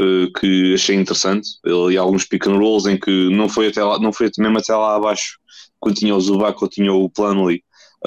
uh, 0.00 0.32
que 0.38 0.74
achei 0.74 0.94
interessante, 0.94 1.48
ali 1.64 1.96
alguns 1.96 2.24
pick 2.24 2.46
and 2.46 2.58
rolls 2.58 2.88
em 2.88 2.98
que 2.98 3.28
não 3.30 3.48
foi 3.48 3.68
até 3.68 3.82
lá, 3.82 3.98
não 3.98 4.12
foi 4.12 4.30
mesmo 4.38 4.58
até 4.58 4.74
lá 4.74 4.96
abaixo, 4.96 5.38
quando 5.80 5.96
tinha 5.96 6.14
o 6.14 6.20
Zubac 6.20 6.62
ou 6.62 6.68
tinha 6.68 6.92
o 6.92 7.10
Uh, 7.10 7.62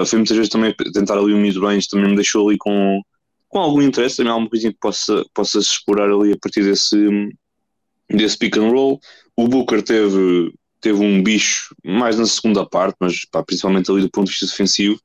foi 0.06 0.20
muitas 0.20 0.38
vezes 0.38 0.52
também 0.52 0.74
tentar 0.94 1.18
ali 1.18 1.34
o 1.34 1.38
mid-range, 1.38 1.88
também 1.90 2.10
me 2.10 2.16
deixou 2.16 2.48
ali 2.48 2.58
com, 2.58 3.02
com 3.48 3.60
algum 3.60 3.82
interesse, 3.82 4.18
também 4.18 4.32
alguma 4.32 4.50
coisinha 4.50 4.72
que 4.72 4.80
possa, 4.80 5.24
possa 5.34 5.60
explorar 5.60 6.10
ali 6.10 6.34
a 6.34 6.38
partir 6.38 6.64
desse, 6.64 6.98
desse 8.10 8.38
pick 8.38 8.58
and 8.58 8.70
roll. 8.70 9.00
O 9.36 9.48
Booker 9.48 9.82
teve, 9.82 10.54
teve 10.82 11.04
um 11.04 11.22
bicho 11.22 11.76
mais 11.84 12.18
na 12.18 12.26
segunda 12.26 12.66
parte, 12.66 12.96
mas 13.00 13.26
pá, 13.26 13.44
principalmente 13.44 13.92
ali 13.92 14.02
do 14.02 14.12
ponto 14.12 14.26
de 14.26 14.32
vista 14.32 14.46
defensivo. 14.46 15.00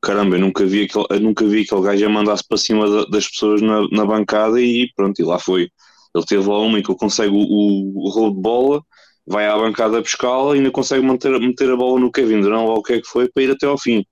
Caramba, 0.00 0.36
eu 0.36 0.40
nunca 0.40 0.66
vi 0.66 0.82
aquele, 0.82 1.06
eu 1.10 1.20
nunca 1.20 1.46
vi 1.46 1.62
aquele 1.62 1.82
gajo 1.82 2.06
a 2.06 2.08
mandar-se 2.08 2.46
para 2.46 2.58
cima 2.58 3.06
das 3.06 3.28
pessoas 3.28 3.62
na, 3.62 3.86
na 3.92 4.04
bancada 4.04 4.60
e 4.60 4.90
pronto, 4.96 5.20
e 5.20 5.24
lá 5.24 5.38
foi. 5.38 5.70
Ele 6.14 6.24
teve 6.26 6.48
lá 6.48 6.58
uma 6.58 6.78
em 6.78 6.82
que 6.82 6.90
ele 6.90 6.98
consegue 6.98 7.32
o, 7.32 7.36
o, 7.36 8.10
rolo 8.10 8.34
de 8.34 8.40
bola, 8.40 8.82
vai 9.26 9.46
à 9.46 9.56
bancada 9.56 10.00
buscá-la 10.00 10.54
e 10.54 10.58
ainda 10.58 10.70
consegue 10.70 11.04
manter, 11.06 11.38
meter 11.40 11.70
a 11.70 11.76
bola 11.76 12.00
no 12.00 12.10
Kevin 12.10 12.40
Durant 12.40 12.68
ou 12.68 12.78
o 12.78 12.82
que 12.82 12.94
é 12.94 13.00
que 13.00 13.06
foi 13.06 13.28
para 13.28 13.42
ir 13.44 13.50
até 13.52 13.66
ao 13.66 13.78
fim. 13.78 14.04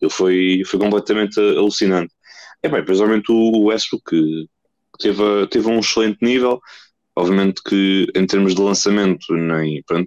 Ele 0.00 0.10
foi, 0.10 0.62
foi 0.66 0.78
completamente 0.78 1.38
alucinante. 1.38 2.12
É 2.62 2.68
bem, 2.68 2.84
principalmente 2.84 3.30
o 3.30 3.64
Westbrook 3.66 4.10
que 4.10 4.48
teve, 4.98 5.46
teve 5.48 5.68
um 5.68 5.80
excelente 5.80 6.18
nível. 6.22 6.60
Obviamente 7.16 7.60
que 7.62 8.06
em 8.14 8.24
termos 8.24 8.54
de 8.54 8.62
lançamento, 8.62 9.34
nem, 9.34 9.82
pronto, 9.86 10.06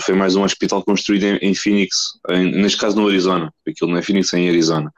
foi 0.00 0.14
mais 0.14 0.36
um 0.36 0.44
hospital 0.44 0.82
construído 0.84 1.24
em, 1.24 1.36
em 1.38 1.54
Phoenix, 1.54 2.12
em, 2.30 2.52
neste 2.52 2.78
caso 2.78 2.96
no 2.96 3.08
Arizona, 3.08 3.52
aquilo 3.66 3.90
não 3.90 3.98
é 3.98 4.02
Phoenix, 4.02 4.32
é 4.32 4.38
em 4.38 4.48
Arizona. 4.48 4.90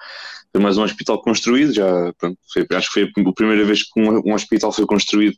Foi 0.53 0.61
mais 0.63 0.77
um 0.77 0.83
hospital 0.83 1.21
construído, 1.23 1.73
já, 1.73 2.13
pronto, 2.19 2.39
foi, 2.53 2.67
acho 2.71 2.87
que 2.89 2.93
foi 2.93 3.03
a 3.05 3.33
primeira 3.33 3.65
vez 3.65 3.83
que 3.83 4.01
um, 4.01 4.21
um, 4.27 4.35
hospital 4.35 4.73
foi 4.73 4.87
construído 4.87 5.37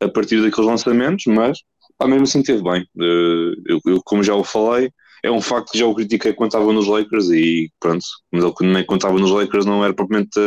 a 0.00 0.08
partir 0.08 0.42
daqueles 0.42 0.68
lançamentos, 0.68 1.24
mas 1.26 1.58
ah, 1.98 2.06
mesmo 2.06 2.24
assim 2.24 2.42
teve 2.42 2.62
bem. 2.62 2.82
Eh, 2.82 3.54
eu, 3.66 3.80
eu, 3.86 4.02
como 4.04 4.22
já 4.22 4.34
o 4.34 4.44
falei, 4.44 4.90
é 5.22 5.30
um 5.30 5.40
facto 5.40 5.72
que 5.72 5.78
já 5.78 5.86
o 5.86 5.94
critiquei 5.94 6.32
quando 6.32 6.50
estava 6.50 6.72
nos 6.72 6.86
Lakers 6.86 7.30
e 7.30 7.70
pronto, 7.80 8.04
mas 8.30 8.44
ele 8.44 8.52
quando 8.84 9.00
estava 9.00 9.18
nos 9.18 9.30
Lakers 9.30 9.66
não 9.66 9.84
era 9.84 9.94
propriamente 9.94 10.38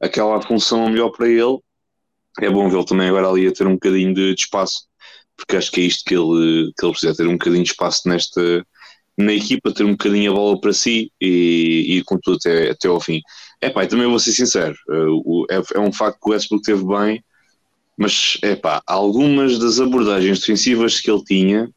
aquela 0.00 0.40
função 0.42 0.88
melhor 0.88 1.10
para 1.10 1.28
ele. 1.28 1.58
É 2.40 2.48
bom 2.48 2.68
vê-lo 2.68 2.84
também 2.84 3.08
agora 3.08 3.28
ali 3.28 3.46
a 3.46 3.52
ter 3.52 3.66
um 3.66 3.74
bocadinho 3.74 4.14
de, 4.14 4.34
de, 4.34 4.40
espaço, 4.40 4.86
porque 5.36 5.56
acho 5.56 5.70
que 5.70 5.80
é 5.80 5.84
isto 5.84 6.04
que 6.04 6.14
ele, 6.14 6.72
que 6.78 6.84
ele 6.84 6.92
precisa, 6.92 7.14
ter 7.14 7.26
um 7.26 7.32
bocadinho 7.32 7.64
de 7.64 7.70
espaço 7.70 8.08
nesta, 8.08 8.64
na 9.18 9.32
equipa, 9.32 9.72
ter 9.72 9.84
um 9.84 9.92
bocadinho 9.92 10.32
a 10.32 10.34
bola 10.34 10.60
para 10.60 10.72
si 10.72 11.12
e, 11.20 11.98
e 11.98 12.04
com 12.04 12.18
tudo 12.18 12.36
até, 12.36 12.70
até 12.70 12.88
ao 12.88 13.00
fim. 13.00 13.20
É 13.60 13.68
pá, 13.68 13.86
também 13.86 14.06
vou 14.06 14.18
ser 14.18 14.32
sincero, 14.32 14.76
eh, 15.50 15.56
é, 15.56 15.78
é 15.78 15.80
um 15.80 15.92
facto 15.92 16.18
que 16.20 16.28
o 16.28 16.32
Westbrook 16.32 16.64
teve 16.64 16.84
bem, 16.84 17.22
mas 17.96 18.38
é 18.42 18.56
pá, 18.56 18.82
algumas 18.86 19.58
das 19.58 19.78
abordagens 19.80 20.40
defensivas 20.40 21.00
que 21.00 21.10
ele 21.10 21.24
tinha, 21.24 21.70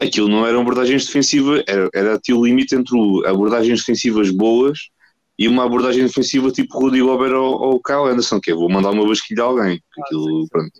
aquilo 0.00 0.28
não 0.28 0.46
eram 0.46 0.60
abordagens 0.60 1.06
defensivas, 1.06 1.62
era, 1.66 1.88
era 1.92 2.20
o 2.30 2.44
limite 2.44 2.74
entre 2.74 2.96
abordagens 3.26 3.80
defensivas 3.80 4.30
boas 4.30 4.90
e 5.38 5.46
uma 5.46 5.64
abordagem 5.64 6.04
defensiva 6.04 6.50
tipo 6.50 6.78
Rudy 6.78 7.00
Gobert 7.00 7.32
ou, 7.32 7.60
ou 7.60 7.82
Kyle 7.82 8.08
Anderson, 8.08 8.40
que 8.40 8.50
é 8.50 8.54
vou 8.54 8.68
mandar 8.68 8.90
uma 8.90 9.06
basquilha 9.06 9.44
a 9.44 9.46
alguém. 9.46 9.80
Ah, 9.96 10.02
aquilo, 10.04 10.42
sim, 10.42 10.48
pronto. 10.50 10.72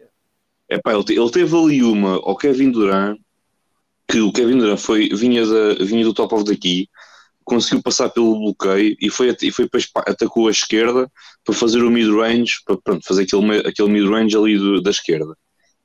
É 0.68 0.78
pá, 0.78 0.92
ele, 0.92 1.04
ele, 1.08 1.30
teve 1.30 1.56
ali 1.56 1.82
uma 1.82 2.14
ao 2.16 2.36
Kevin 2.36 2.72
Durant, 2.72 3.16
que 4.08 4.20
o 4.20 4.32
Kevin 4.32 4.58
Durant 4.58 4.78
foi, 4.78 5.08
vinha, 5.10 5.46
da, 5.46 5.74
vinha 5.84 6.04
do 6.04 6.12
top 6.12 6.34
of 6.34 6.44
the 6.44 6.56
key, 6.56 6.88
conseguiu 7.44 7.82
passar 7.82 8.10
pelo 8.10 8.38
bloqueio 8.38 8.96
e 9.00 9.08
foi, 9.08 9.34
e 9.40 9.50
foi 9.50 9.68
para, 9.68 9.80
atacou 10.06 10.48
a 10.48 10.50
esquerda 10.50 11.10
para 11.44 11.54
fazer 11.54 11.82
o 11.82 11.90
mid-range, 11.90 12.56
para 12.66 12.76
pronto, 12.76 13.06
fazer 13.06 13.22
aquele, 13.22 13.58
aquele 13.66 13.88
mid-range 13.88 14.36
ali 14.36 14.58
do, 14.58 14.82
da 14.82 14.90
esquerda. 14.90 15.34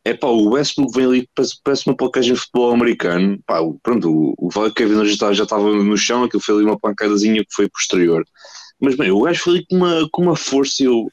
É 0.06 0.14
pá, 0.14 0.28
o 0.28 0.50
Westbrook 0.50 0.94
vem 0.94 1.06
ali, 1.06 1.30
parece, 1.34 1.88
uma 1.88 1.96
placagem 1.96 2.34
de 2.34 2.40
futebol 2.40 2.74
americano. 2.74 3.40
Pá, 3.46 3.60
pronto, 3.82 4.36
o, 4.38 4.50
o 4.50 4.74
Kevin 4.74 5.06
já 5.06 5.32
já 5.32 5.44
estava 5.44 5.64
no 5.64 5.98
chão, 5.98 6.24
aquilo 6.24 6.44
foi 6.44 6.56
ali 6.56 6.66
uma 6.66 6.80
pancadazinha 6.80 7.44
que 7.44 7.54
foi 7.54 7.70
posterior. 7.70 8.26
Mas 8.82 8.96
bem, 8.96 9.12
o 9.12 9.22
gajo 9.22 9.42
foi 9.42 9.54
ali 9.54 9.66
com 9.66 9.78
uma, 9.78 10.10
com 10.12 10.22
uma 10.24 10.36
força. 10.36 10.84
Eu, 10.84 11.10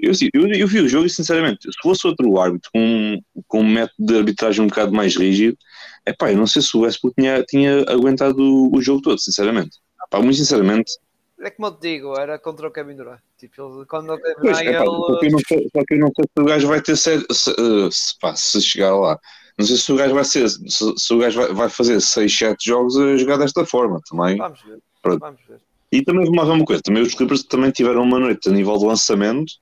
eu, 0.00 0.10
assim, 0.10 0.28
eu, 0.34 0.48
eu 0.48 0.66
vi 0.66 0.80
o 0.80 0.88
jogo 0.88 1.06
e, 1.06 1.10
sinceramente, 1.10 1.60
se 1.62 1.78
fosse 1.80 2.04
outro 2.06 2.36
árbitro 2.40 2.68
com, 2.74 3.20
com 3.46 3.60
um 3.60 3.70
método 3.70 3.94
de 4.06 4.16
arbitragem 4.16 4.64
um 4.64 4.68
bocado 4.68 4.92
mais 4.92 5.16
rígido, 5.16 5.56
é 6.04 6.12
pá, 6.12 6.32
eu 6.32 6.36
não 6.36 6.46
sei 6.46 6.62
se 6.62 6.76
o 6.76 6.80
Westbrook 6.80 7.14
tinha, 7.14 7.44
tinha 7.44 7.84
aguentado 7.88 8.42
o, 8.42 8.76
o 8.76 8.82
jogo 8.82 9.02
todo, 9.02 9.20
sinceramente. 9.20 9.78
Pá, 10.10 10.20
muito 10.20 10.36
sinceramente. 10.36 10.92
É 11.42 11.50
como 11.50 11.68
eu 11.68 11.72
te 11.72 11.80
digo, 11.80 12.18
era 12.18 12.38
contra 12.38 12.68
o 12.68 12.70
Kevin 12.70 12.94
Durant. 12.94 13.20
Tipo, 13.36 13.78
ele, 13.78 13.86
quando 13.86 14.16
pois, 14.40 14.60
é, 14.60 14.66
ele... 14.66 14.76
só, 14.86 15.18
que 15.18 15.26
eu 15.26 15.30
não 15.30 15.38
sei, 15.40 15.70
só 15.72 15.84
que 15.84 15.94
eu 15.94 15.98
não 15.98 16.12
sei 16.14 16.24
se 16.24 16.40
o 16.40 16.44
gajo 16.44 16.68
vai 16.68 16.80
ter 16.80 16.96
se, 16.96 17.26
se, 17.32 17.90
se, 17.90 18.18
pá, 18.20 18.36
se 18.36 18.60
chegar 18.60 18.94
lá. 18.96 19.18
Não 19.58 19.66
sei 19.66 19.76
se 19.76 19.92
o 19.92 19.96
gajo 19.96 20.14
vai 20.14 20.24
ser, 20.24 20.48
se, 20.48 20.94
se 20.96 21.14
o 21.14 21.18
gajo 21.18 21.40
vai, 21.40 21.52
vai 21.52 21.68
fazer 21.68 22.00
6, 22.00 22.38
7 22.38 22.64
jogos 22.64 22.96
a 22.96 23.16
jogar 23.16 23.38
desta 23.38 23.66
forma 23.66 24.00
também. 24.08 24.38
Vamos 24.38 24.62
ver. 24.62 24.78
Vamos 25.02 25.40
ver. 25.48 25.60
E 25.90 26.02
também 26.02 26.30
mais 26.30 26.48
uma 26.48 26.64
coisa, 26.64 26.80
também 26.82 27.02
os 27.02 27.14
Clippers 27.14 27.42
também 27.42 27.70
tiveram 27.70 28.02
uma 28.02 28.18
noite 28.18 28.48
a 28.48 28.52
nível 28.52 28.78
de 28.78 28.86
lançamento, 28.86 29.52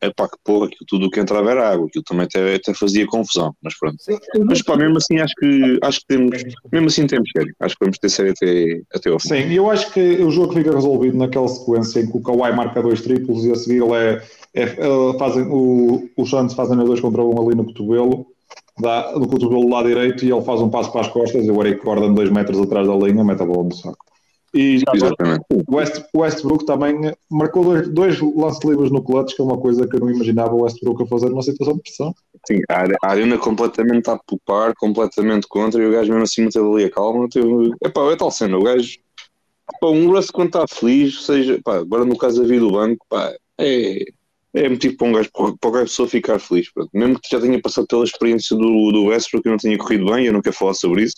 é 0.00 0.10
pá, 0.10 0.28
que 0.28 0.36
porra, 0.44 0.66
aquilo 0.66 0.86
tudo 0.86 1.06
o 1.06 1.10
que 1.10 1.20
entrava 1.20 1.50
era 1.50 1.70
água, 1.70 1.86
aquilo 1.86 2.04
também 2.04 2.24
até, 2.24 2.54
até 2.54 2.74
fazia 2.74 3.06
confusão, 3.06 3.54
mas 3.62 3.78
pronto. 3.78 3.96
Mas 4.44 4.62
pá, 4.62 4.76
mesmo 4.76 4.98
assim 4.98 5.18
acho 5.18 5.34
que, 5.36 5.78
acho 5.82 6.00
que 6.00 6.06
temos, 6.06 6.42
mesmo 6.72 6.86
assim 6.86 7.06
temos 7.06 7.30
série, 7.36 7.52
acho 7.60 7.74
que 7.76 7.84
vamos 7.84 7.98
ter 7.98 8.08
série 8.08 8.30
até, 8.30 8.80
até 8.94 9.10
ao 9.10 9.20
fim. 9.20 9.28
Sim, 9.28 9.48
e 9.48 9.56
eu 9.56 9.70
acho 9.70 9.92
que 9.92 10.00
o 10.00 10.30
jogo 10.30 10.52
fica 10.52 10.72
resolvido 10.72 11.16
naquela 11.16 11.48
sequência 11.48 12.00
em 12.00 12.10
que 12.10 12.16
o 12.16 12.22
Kawhi 12.22 12.52
marca 12.54 12.82
dois 12.82 13.00
triplos 13.00 13.44
e 13.44 13.52
a 13.52 13.54
seguir 13.54 13.82
ele 13.82 13.92
é, 13.92 14.22
é, 14.54 14.62
é 14.62 15.18
fazem, 15.18 15.44
o, 15.48 16.08
os 16.16 16.30
Santos 16.30 16.54
fazem 16.54 16.78
a 16.78 16.84
dois 16.84 17.00
contra 17.00 17.22
um 17.22 17.46
ali 17.46 17.56
no 17.56 17.64
cotovelo, 17.64 18.26
dá, 18.78 19.12
no 19.12 19.26
cotovelo 19.28 19.62
do 19.62 19.68
lado 19.68 19.88
direito 19.88 20.24
e 20.24 20.32
ele 20.32 20.42
faz 20.42 20.60
um 20.60 20.70
passo 20.70 20.90
para 20.92 21.02
as 21.02 21.08
costas 21.08 21.44
e 21.44 21.50
o 21.50 21.60
Eric 21.64 21.84
Gordon 21.84 22.14
dois 22.14 22.30
metros 22.30 22.60
atrás 22.60 22.86
da 22.86 22.94
linha 22.94 23.24
mete 23.24 23.42
a 23.42 23.46
bola 23.46 23.64
no 23.64 23.74
saco. 23.74 24.13
E 24.54 24.80
Exatamente. 24.94 25.44
o 25.52 25.74
West, 25.74 26.04
Westbrook 26.16 26.64
também 26.64 27.12
marcou 27.28 27.64
dois, 27.64 27.88
dois 27.88 28.20
lances 28.20 28.62
livres 28.62 28.92
no 28.92 29.02
clutch, 29.02 29.34
que 29.34 29.42
é 29.42 29.44
uma 29.44 29.58
coisa 29.58 29.84
que 29.84 29.96
eu 29.96 30.00
não 30.00 30.10
imaginava 30.10 30.54
o 30.54 30.62
Westbrook 30.62 31.02
a 31.02 31.06
fazer 31.06 31.28
numa 31.28 31.42
situação 31.42 31.74
de 31.74 31.82
pressão. 31.82 32.14
Sim, 32.46 32.60
a, 32.70 33.10
Arena 33.10 33.36
completamente 33.36 34.08
a 34.08 34.16
popar, 34.16 34.72
completamente 34.76 35.48
contra, 35.48 35.82
e 35.82 35.86
o 35.86 35.90
gajo 35.90 36.12
mesmo 36.12 36.22
assim 36.22 36.42
manteve 36.42 36.66
ali 36.66 36.84
a 36.84 36.90
calma. 36.90 37.28
Teve... 37.28 37.72
Epá, 37.84 38.12
é 38.12 38.16
tal 38.16 38.30
cena, 38.30 38.56
o 38.56 38.62
gajo. 38.62 38.96
Pá, 39.80 39.88
um 39.88 40.08
Russ 40.08 40.30
quando 40.30 40.48
está 40.48 40.66
feliz, 40.68 41.24
seja, 41.24 41.60
pá, 41.64 41.78
agora 41.78 42.04
no 42.04 42.16
caso 42.16 42.40
da 42.40 42.46
vida 42.46 42.60
do 42.60 42.70
banco, 42.70 43.04
pá, 43.08 43.34
é, 43.58 44.04
é 44.54 44.68
motivo 44.68 44.96
para 44.96 45.08
um 45.08 45.12
gajo, 45.14 45.30
para 45.32 45.52
qualquer 45.60 45.82
pessoa 45.82 46.08
ficar 46.08 46.38
feliz. 46.38 46.72
Pronto. 46.72 46.90
Mesmo 46.94 47.18
que 47.18 47.28
já 47.28 47.40
tenha 47.40 47.60
passado 47.60 47.88
pela 47.88 48.04
experiência 48.04 48.56
do, 48.56 48.92
do 48.92 49.06
Westbrook, 49.06 49.42
que 49.42 49.50
não 49.50 49.56
tenha 49.56 49.78
corrido 49.78 50.06
bem, 50.12 50.26
eu 50.26 50.32
não 50.32 50.40
quero 50.40 50.54
falar 50.54 50.74
sobre 50.74 51.02
isso 51.02 51.16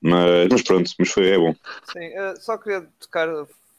mas, 0.00 0.48
mas 0.50 0.62
pronto, 0.62 0.90
mas 0.98 1.08
foi, 1.10 1.30
é 1.30 1.38
bom. 1.38 1.54
Sim, 1.92 2.08
uh, 2.18 2.40
só 2.40 2.56
queria 2.56 2.88
tocar, 3.00 3.28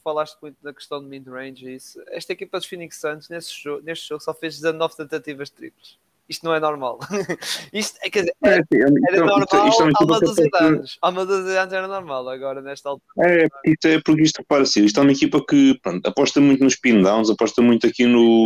falaste 0.04 0.38
muito 0.42 0.58
da 0.62 0.74
questão 0.74 1.02
de 1.02 1.08
mid-range 1.08 1.68
e 1.68 1.76
isso. 1.76 2.02
Esta 2.08 2.34
equipa 2.34 2.58
dos 2.58 2.68
Phoenix 2.68 3.00
Suns 3.00 3.30
neste 3.30 3.64
jogo, 3.64 3.84
neste 3.84 4.08
jogo 4.08 4.24
só 4.24 4.34
fez 4.34 4.56
19 4.56 4.96
tentativas 4.96 5.50
triplas. 5.50 5.98
Isto 6.30 6.46
não 6.46 6.54
é 6.54 6.60
normal. 6.60 7.00
isto, 7.74 7.98
é, 8.04 8.10
quer 8.10 8.20
dizer, 8.20 8.36
é, 8.44 8.50
era, 8.50 8.92
era 9.10 9.26
normal 9.26 9.40
isto, 9.40 9.68
isto 9.68 9.84
é 9.84 9.92
há 9.96 10.04
uma 10.04 10.20
dúzia 10.20 10.50
de 10.50 10.58
anos. 10.64 10.98
Há 11.02 11.10
uma 11.10 11.26
dúzia 11.26 11.52
de 11.52 11.58
anos 11.58 11.74
era 11.74 11.88
normal, 11.88 12.30
agora 12.30 12.62
nesta 12.62 12.90
altura. 12.90 13.12
É, 13.20 13.48
isto 13.66 13.88
é 13.88 14.02
porque 14.02 14.22
isto 14.22 14.38
repara 14.38 14.64
assim, 14.64 14.86
isto 14.86 15.00
é 15.00 15.04
uma 15.04 15.12
equipa 15.12 15.44
que 15.44 15.80
pronto, 15.82 16.08
aposta 16.08 16.40
muito 16.40 16.64
nos 16.64 16.74
spin 16.74 17.02
downs, 17.02 17.30
aposta 17.30 17.62
muito 17.62 17.88
aqui 17.88 18.06
no. 18.06 18.44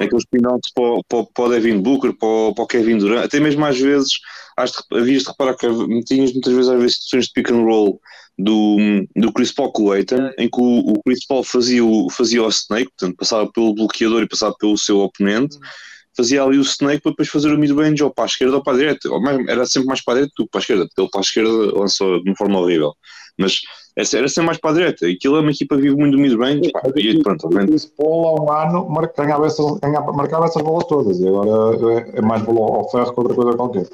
Aqueles 0.00 0.24
spin 0.24 0.38
downs 0.38 0.72
para, 0.74 1.02
para, 1.08 1.26
para 1.34 1.44
o 1.44 1.48
Devin 1.50 1.80
Booker, 1.80 2.12
para, 2.14 2.54
para 2.54 2.64
o 2.64 2.66
Kevin 2.66 2.98
Durant, 2.98 3.24
até 3.24 3.38
mesmo 3.38 3.64
às 3.64 3.78
vezes 3.78 4.12
havias 4.56 5.22
de 5.22 5.28
reparar 5.28 5.56
que 5.56 5.66
tinhas 6.04 6.32
muitas 6.32 6.52
vezes 6.52 6.68
às 6.68 6.80
vezes 6.80 6.96
situações 6.96 7.26
de 7.26 7.32
pick 7.32 7.50
and 7.50 7.64
roll 7.64 8.00
do, 8.38 8.76
do 9.14 9.32
Chris 9.32 9.52
Paul 9.52 9.72
com 9.72 9.84
o 9.84 9.92
Aiton, 9.92 10.26
é. 10.26 10.34
em 10.38 10.48
que 10.48 10.60
o, 10.60 10.92
o, 10.92 11.02
Chris 11.02 11.26
Paul 11.26 11.44
fazia 11.44 11.84
o, 11.84 12.10
fazia 12.10 12.42
o 12.42 12.48
snake, 12.48 12.90
portanto 12.90 13.16
passava 13.16 13.50
pelo 13.50 13.74
bloqueador 13.74 14.22
e 14.22 14.28
passava 14.28 14.54
pelo 14.58 14.76
seu 14.76 14.98
oponente, 15.00 15.56
hum. 15.56 15.60
Fazia 16.16 16.42
ali 16.42 16.58
o 16.58 16.62
snake 16.62 17.02
para 17.02 17.12
depois 17.12 17.28
fazer 17.28 17.52
o 17.52 17.58
mid-range 17.58 18.02
ou 18.02 18.10
para 18.10 18.24
a 18.24 18.26
esquerda 18.26 18.56
ou 18.56 18.62
para 18.62 18.74
a 18.74 18.76
direita, 18.76 19.08
ou 19.10 19.20
mais, 19.20 19.48
era 19.48 19.66
sempre 19.66 19.88
mais 19.88 20.02
para 20.02 20.14
a 20.14 20.16
direita 20.16 20.34
do 20.36 20.44
que 20.44 20.50
para 20.50 20.58
a 20.58 20.62
esquerda, 20.62 20.86
porque 20.86 21.00
ele 21.00 21.10
para 21.10 21.20
a 21.20 21.22
esquerda 21.22 21.78
lançou 21.78 22.22
de 22.22 22.30
uma 22.30 22.36
forma 22.36 22.58
horrível, 22.58 22.94
mas 23.38 23.60
era 23.96 24.28
sempre 24.28 24.46
mais 24.46 24.58
para 24.58 24.70
a 24.70 24.74
direita, 24.74 25.08
e 25.08 25.14
aquilo 25.14 25.36
é 25.36 25.40
uma 25.40 25.50
equipa 25.50 25.76
que 25.76 25.82
vive 25.82 25.96
muito 25.96 26.16
do 26.16 26.22
mid-range, 26.22 26.70
e 26.96 27.22
pronto, 27.22 27.46
o 27.46 27.50
Chris 27.50 27.86
Paul 27.86 28.26
há 28.26 28.42
um 28.42 28.52
ano 28.52 28.88
marcava 28.88 29.46
essas, 29.46 29.66
marcava 30.14 30.46
essas 30.46 30.62
bolas 30.62 30.86
todas, 30.86 31.18
e 31.20 31.28
agora 31.28 31.94
é, 31.94 32.18
é 32.18 32.20
mais 32.20 32.42
bola 32.42 32.78
ao 32.78 32.90
ferro 32.90 33.12
que 33.12 33.20
outra 33.20 33.34
coisa 33.34 33.56
qualquer. 33.56 33.88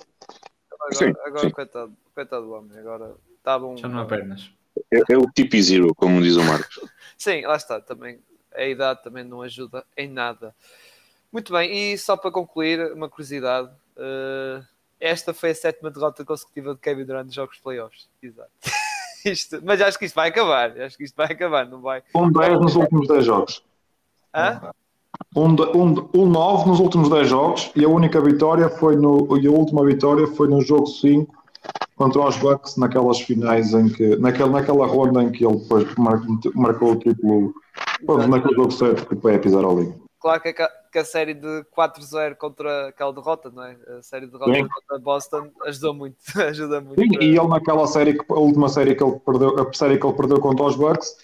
Agora, 0.73 0.95
sim, 0.95 1.13
agora 1.25 1.41
sim. 1.41 1.51
Coitado, 1.51 1.93
coitado 2.15 2.47
do 2.47 2.53
homem, 2.53 2.79
agora 2.79 3.15
está 3.37 3.59
bom. 3.59 3.77
Já 3.77 3.89
não 3.89 4.01
há 4.01 4.05
pernas. 4.05 4.51
É, 4.93 5.01
é, 5.11 5.19
o 5.19 5.27
tipo 5.35 5.61
zero, 5.61 5.95
como 5.95 6.23
diz 6.23 6.37
o 6.37 6.45
Marcos. 6.45 6.81
sim, 7.19 7.43
lá 7.43 7.57
está, 7.57 7.81
também 7.81 8.21
a 8.55 8.65
idade 8.67 9.03
também 9.03 9.25
não 9.25 9.43
ajuda 9.43 9.85
em 9.97 10.09
nada. 10.09 10.55
Muito 11.33 11.53
bem, 11.53 11.93
e 11.93 11.99
só 11.99 12.17
para 12.17 12.31
concluir, 12.31 12.93
uma 12.93 13.09
curiosidade. 13.09 13.69
Uh, 13.97 14.65
esta 15.01 15.35
foi 15.35 15.51
a 15.51 15.55
sétima 15.55 15.91
derrota 15.91 16.25
consecutiva 16.25 16.75
de 16.75 16.81
Kevin 16.81 17.05
Durant 17.05 17.27
nos 17.27 17.35
jogos 17.35 17.57
de 17.57 17.63
playoffs. 17.63 18.09
Exato. 18.23 18.51
isto, 19.25 19.61
mas 19.63 19.81
acho 19.81 19.99
que 19.99 20.07
isto 20.07 20.15
vai 20.15 20.29
acabar. 20.29 20.71
Acho 20.81 20.97
que 20.97 21.05
isto 21.05 21.17
vai 21.17 21.27
acabar, 21.27 21.67
não 21.67 21.81
vai? 21.81 22.03
Um 22.15 22.31
10 22.31 22.61
nos 22.61 22.77
últimos 22.77 23.09
10 23.09 23.25
jogos. 23.25 23.65
Hã? 24.35 24.73
Um, 25.35 25.55
um, 25.75 26.11
um 26.15 26.27
9 26.27 26.69
nos 26.69 26.81
últimos 26.81 27.09
10 27.09 27.29
jogos 27.29 27.71
e 27.75 27.85
a 27.85 27.89
única 27.89 28.21
vitória 28.21 28.69
foi 28.69 28.97
no. 28.97 29.39
E 29.39 29.47
a 29.47 29.51
última 29.51 29.85
vitória 29.85 30.27
foi 30.27 30.49
no 30.49 30.61
jogo 30.61 30.87
5 30.87 31.33
contra 31.97 32.23
os 32.23 32.37
Bucks 32.37 32.77
naquelas 32.77 33.21
finais 33.21 33.73
em 33.75 33.89
que. 33.89 34.17
Naquela, 34.17 34.51
naquela 34.51 34.87
ronda 34.87 35.23
em 35.23 35.31
que 35.31 35.45
ele 35.45 35.59
depois 35.59 35.87
marcou 36.55 36.93
o 36.93 36.97
triplo. 36.97 37.55
naquele 38.29 38.55
jogo 38.55 38.71
7 38.71 39.07
que 39.07 39.17
foi 39.17 39.37
a 39.37 39.39
pisar 39.39 39.65
a 39.65 39.69
linha. 39.69 39.95
Claro 40.21 40.41
que 40.41 40.55
que 40.91 40.99
a 40.99 41.05
série 41.05 41.35
de 41.35 41.65
4-0 41.77 42.37
contra 42.37 42.89
aquela 42.89 43.13
derrota, 43.13 43.51
não 43.51 43.63
é? 43.63 43.77
A 43.99 44.03
série 44.03 44.27
de 44.27 44.33
derrota 44.33 44.55
Sim. 44.55 44.69
contra 44.69 44.99
Boston 44.99 45.51
ajudou 45.67 45.95
muito. 45.95 46.19
ajuda 46.41 46.81
muito. 46.81 47.01
Sim, 47.01 47.19
e 47.21 47.37
ele 47.37 47.49
naquela 47.49 47.87
série, 47.87 48.19
a 48.29 48.35
última 48.35 48.69
série 48.69 48.95
que 48.95 49.03
ele 49.03 49.19
perdeu, 49.21 49.61
a 49.61 49.73
série 49.73 49.99
que 49.99 50.07
ele 50.07 50.17
perdeu 50.17 50.41
contra 50.41 50.65
os 50.65 50.77
Bucks, 50.77 51.17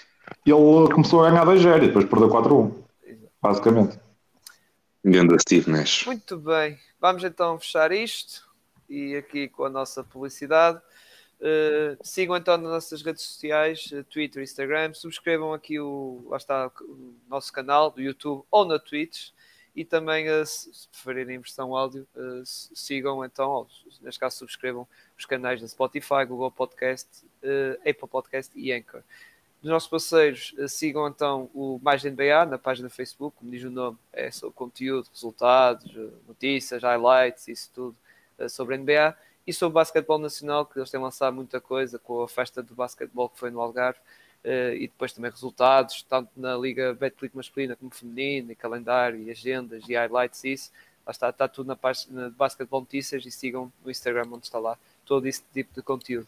ele 0.47 0.93
começou 0.93 1.25
a 1.25 1.31
ganhar 1.31 1.47
2-0 1.47 1.77
e 1.77 1.87
depois 1.87 2.05
perdeu 2.07 2.29
4-1 2.29 2.85
basicamente. 3.45 4.01
Ganda 5.05 5.39
Steve 5.39 5.71
Nash. 5.71 6.07
Muito 6.07 6.39
bem, 6.39 6.79
vamos 6.99 7.23
então 7.23 7.59
fechar 7.59 7.93
isto 7.93 8.49
e 8.89 9.15
aqui 9.17 9.49
com 9.49 9.65
a 9.65 9.69
nossa 9.69 10.03
publicidade. 10.03 10.81
Uh, 11.39 11.99
sigam 12.03 12.35
então 12.37 12.57
nas 12.57 12.71
nossas 12.71 13.03
redes 13.03 13.23
sociais, 13.23 13.91
uh, 13.93 14.03
Twitter, 14.05 14.43
Instagram, 14.43 14.95
subscrevam 14.95 15.53
aqui 15.53 15.79
o, 15.79 16.25
lá 16.31 16.39
está, 16.39 16.71
o 16.81 17.15
nosso 17.29 17.53
canal 17.53 17.91
do 17.91 18.01
YouTube 18.01 18.45
ou 18.51 18.65
na 18.65 18.79
Twitch 18.79 19.29
e 19.75 19.85
também, 19.85 20.29
uh, 20.31 20.47
se 20.47 20.89
preferirem 20.89 21.39
versão 21.39 21.75
áudio, 21.77 22.07
sigam 22.45 23.25
então, 23.25 23.67
neste 24.01 24.21
caso 24.21 24.37
subscrevam 24.37 24.87
os 25.19 25.27
canais 25.27 25.61
da 25.61 25.69
Spotify, 25.69 26.25
Google 26.27 26.51
Podcast, 26.51 27.09
Apple 27.81 28.09
Podcast 28.09 28.53
e 28.59 28.73
Anchor. 28.73 29.03
Dos 29.61 29.71
nossos 29.71 29.89
parceiros, 29.89 30.55
sigam 30.69 31.09
então 31.09 31.51
o 31.55 31.81
Mais 31.83 32.05
NBA 32.05 32.47
na 32.47 32.59
página 32.59 32.89
do 32.89 32.95
Facebook, 32.95 33.37
como 33.39 33.51
diz 33.51 33.65
o 33.65 33.71
nome, 33.71 33.97
é 34.13 34.31
sobre 34.31 34.55
conteúdo, 34.55 35.09
resultados, 35.13 35.91
notícias, 36.29 36.83
highlights, 36.83 37.49
isso 37.49 37.71
tudo 37.75 37.97
sobre 38.49 38.75
a. 38.75 38.79
NBA 38.79 39.17
e 39.47 39.53
sobre 39.53 39.73
o 39.73 39.75
basquetebol 39.75 40.19
nacional, 40.19 40.65
que 40.65 40.79
eles 40.79 40.91
têm 40.91 41.01
lançado 41.01 41.35
muita 41.35 41.61
coisa 41.61 41.99
com 41.99 42.23
a 42.23 42.29
festa 42.29 42.63
do 42.63 42.75
basquetebol 42.75 43.29
que 43.29 43.39
foi 43.39 43.51
no 43.51 43.61
Algarve, 43.61 43.99
e 44.45 44.87
depois 44.89 45.13
também 45.13 45.31
resultados, 45.31 46.03
tanto 46.03 46.31
na 46.37 46.57
Liga 46.57 46.93
Betclic 46.95 47.37
masculina 47.37 47.75
como 47.77 47.91
feminina, 47.95 48.53
e 48.53 48.55
calendário, 48.55 49.19
e 49.19 49.31
agendas, 49.31 49.89
e 49.89 49.95
highlights, 49.95 50.45
isso. 50.45 50.71
Lá 51.07 51.11
está, 51.11 51.31
está 51.31 51.49
tudo 51.49 51.67
na 51.67 51.77
página 51.77 52.31
de 52.31 52.37
Basquetebol 52.37 52.81
Notícias 52.81 53.25
e 53.27 53.31
sigam 53.31 53.73
no 53.85 53.91
Instagram 53.91 54.29
onde 54.33 54.47
está 54.47 54.59
lá 54.59 54.79
todo 55.05 55.27
esse 55.27 55.43
tipo 55.53 55.75
de 55.75 55.83
conteúdo. 55.83 56.27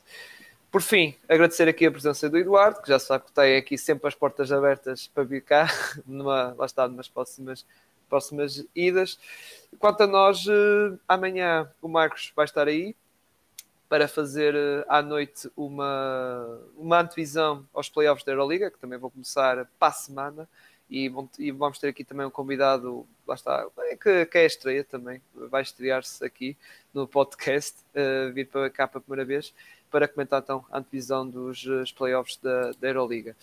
Por 0.70 0.82
fim, 0.82 1.14
agradecer 1.28 1.68
aqui 1.68 1.86
a 1.86 1.90
presença 1.90 2.28
do 2.28 2.36
Eduardo, 2.36 2.82
que 2.82 2.88
já 2.88 2.98
sabe 2.98 3.24
que 3.24 3.32
tem 3.32 3.56
aqui 3.56 3.78
sempre 3.78 4.08
as 4.08 4.14
portas 4.14 4.52
abertas 4.52 5.06
para 5.06 5.24
vir 5.24 5.42
cá, 5.42 5.66
numa, 6.06 6.54
lá 6.58 6.66
está, 6.66 6.86
numas 6.86 7.08
próximas, 7.08 7.64
próximas 8.08 8.66
idas. 8.74 9.18
Quanto 9.78 10.02
a 10.02 10.06
nós, 10.06 10.44
eh, 10.46 10.98
amanhã 11.08 11.70
o 11.80 11.88
Marcos 11.88 12.32
vai 12.36 12.44
estar 12.44 12.68
aí, 12.68 12.94
para 13.88 14.08
fazer 14.08 14.54
eh, 14.54 14.84
à 14.88 15.00
noite 15.00 15.50
uma, 15.56 16.60
uma 16.76 17.00
antevisão 17.00 17.66
aos 17.72 17.88
playoffs 17.88 18.24
da 18.24 18.32
Euroliga, 18.32 18.70
que 18.70 18.78
também 18.78 18.98
vão 18.98 19.10
começar 19.10 19.66
para 19.78 19.88
a 19.88 19.92
semana. 19.92 20.48
E, 20.88 21.12
e 21.38 21.50
vamos 21.50 21.78
ter 21.80 21.88
aqui 21.88 22.04
também 22.04 22.24
um 22.24 22.30
convidado, 22.30 23.04
lá 23.26 23.34
está, 23.34 23.66
é 23.78 23.96
que, 23.96 24.24
que 24.26 24.38
é 24.38 24.42
a 24.42 24.46
estreia 24.46 24.84
também, 24.84 25.20
vai 25.34 25.62
estrear-se 25.62 26.24
aqui 26.24 26.56
no 26.94 27.08
podcast, 27.08 27.74
uh, 27.90 28.32
vir 28.32 28.46
para 28.46 28.70
cá 28.70 28.86
pela 28.86 29.02
primeira 29.02 29.24
vez, 29.24 29.52
para 29.90 30.06
comentar 30.06 30.40
então 30.40 30.64
a 30.70 30.78
antevisão 30.78 31.28
dos, 31.28 31.64
dos 31.64 31.90
playoffs 31.90 32.38
da, 32.40 32.70
da 32.70 32.88
Euroliga. 32.88 33.34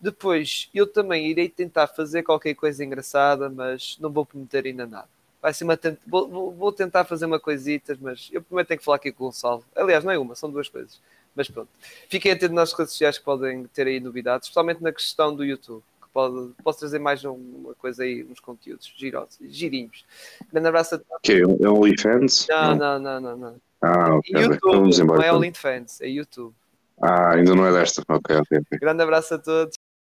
Depois, 0.00 0.70
eu 0.72 0.86
também 0.86 1.26
irei 1.26 1.50
tentar 1.50 1.86
fazer 1.86 2.22
qualquer 2.22 2.54
coisa 2.54 2.82
engraçada, 2.82 3.50
mas 3.50 3.98
não 4.00 4.10
vou 4.10 4.24
prometer 4.24 4.64
ainda 4.64 4.86
nada 4.86 5.15
vai 5.46 5.54
ser 5.54 5.62
uma 5.62 5.76
tent... 5.76 5.96
vou, 6.04 6.50
vou, 6.50 6.72
tentar 6.72 7.04
fazer 7.04 7.24
uma 7.24 7.38
coisita, 7.38 7.96
mas 8.00 8.28
eu 8.32 8.42
primeiro 8.42 8.66
tenho 8.66 8.78
que 8.80 8.84
falar 8.84 8.96
aqui 8.96 9.12
com 9.12 9.22
o 9.22 9.26
Gonçalo. 9.28 9.64
Aliás, 9.76 10.02
não 10.02 10.10
é 10.10 10.18
uma, 10.18 10.34
são 10.34 10.50
duas 10.50 10.68
coisas. 10.68 11.00
Mas 11.36 11.48
pronto. 11.48 11.68
Fiquem 12.08 12.32
atentos 12.32 12.56
nas 12.56 12.72
redes 12.72 12.90
sociais 12.90 13.16
que 13.16 13.24
podem 13.24 13.62
ter 13.66 13.86
aí 13.86 14.00
novidades, 14.00 14.48
especialmente 14.48 14.82
na 14.82 14.90
questão 14.90 15.32
do 15.32 15.44
YouTube. 15.44 15.84
Que 16.02 16.08
pode, 16.12 16.50
posso 16.64 16.80
trazer 16.80 16.98
mais 16.98 17.22
uma 17.22 17.74
coisa 17.74 18.02
aí, 18.02 18.26
uns 18.28 18.40
conteúdos 18.40 18.92
girosos, 18.96 19.38
girinhos. 19.42 20.04
Grande 20.52 20.66
abraço 20.66 20.96
a 20.96 20.98
todos. 20.98 21.20
Que 21.22 21.34
é 21.34 21.68
OnlyFans? 21.68 22.48
Não, 22.48 22.74
não, 22.74 22.98
não, 22.98 23.20
não, 23.20 23.36
não. 23.36 23.56
Ah, 23.82 24.16
ok. 24.16 24.42
YouTube, 24.42 25.04
não 25.04 25.14
é 25.14 25.18
então. 25.26 25.36
OnlyFans, 25.36 26.00
é 26.00 26.08
YouTube. 26.08 26.54
Ah, 27.00 27.34
ainda 27.34 27.54
não 27.54 27.64
é 27.66 27.72
desta. 27.72 28.02
Ok, 28.08 28.34
ok. 28.36 28.60
Grande 28.80 29.04
abraço 29.04 29.34
a 29.34 29.38
todos. 29.38 29.75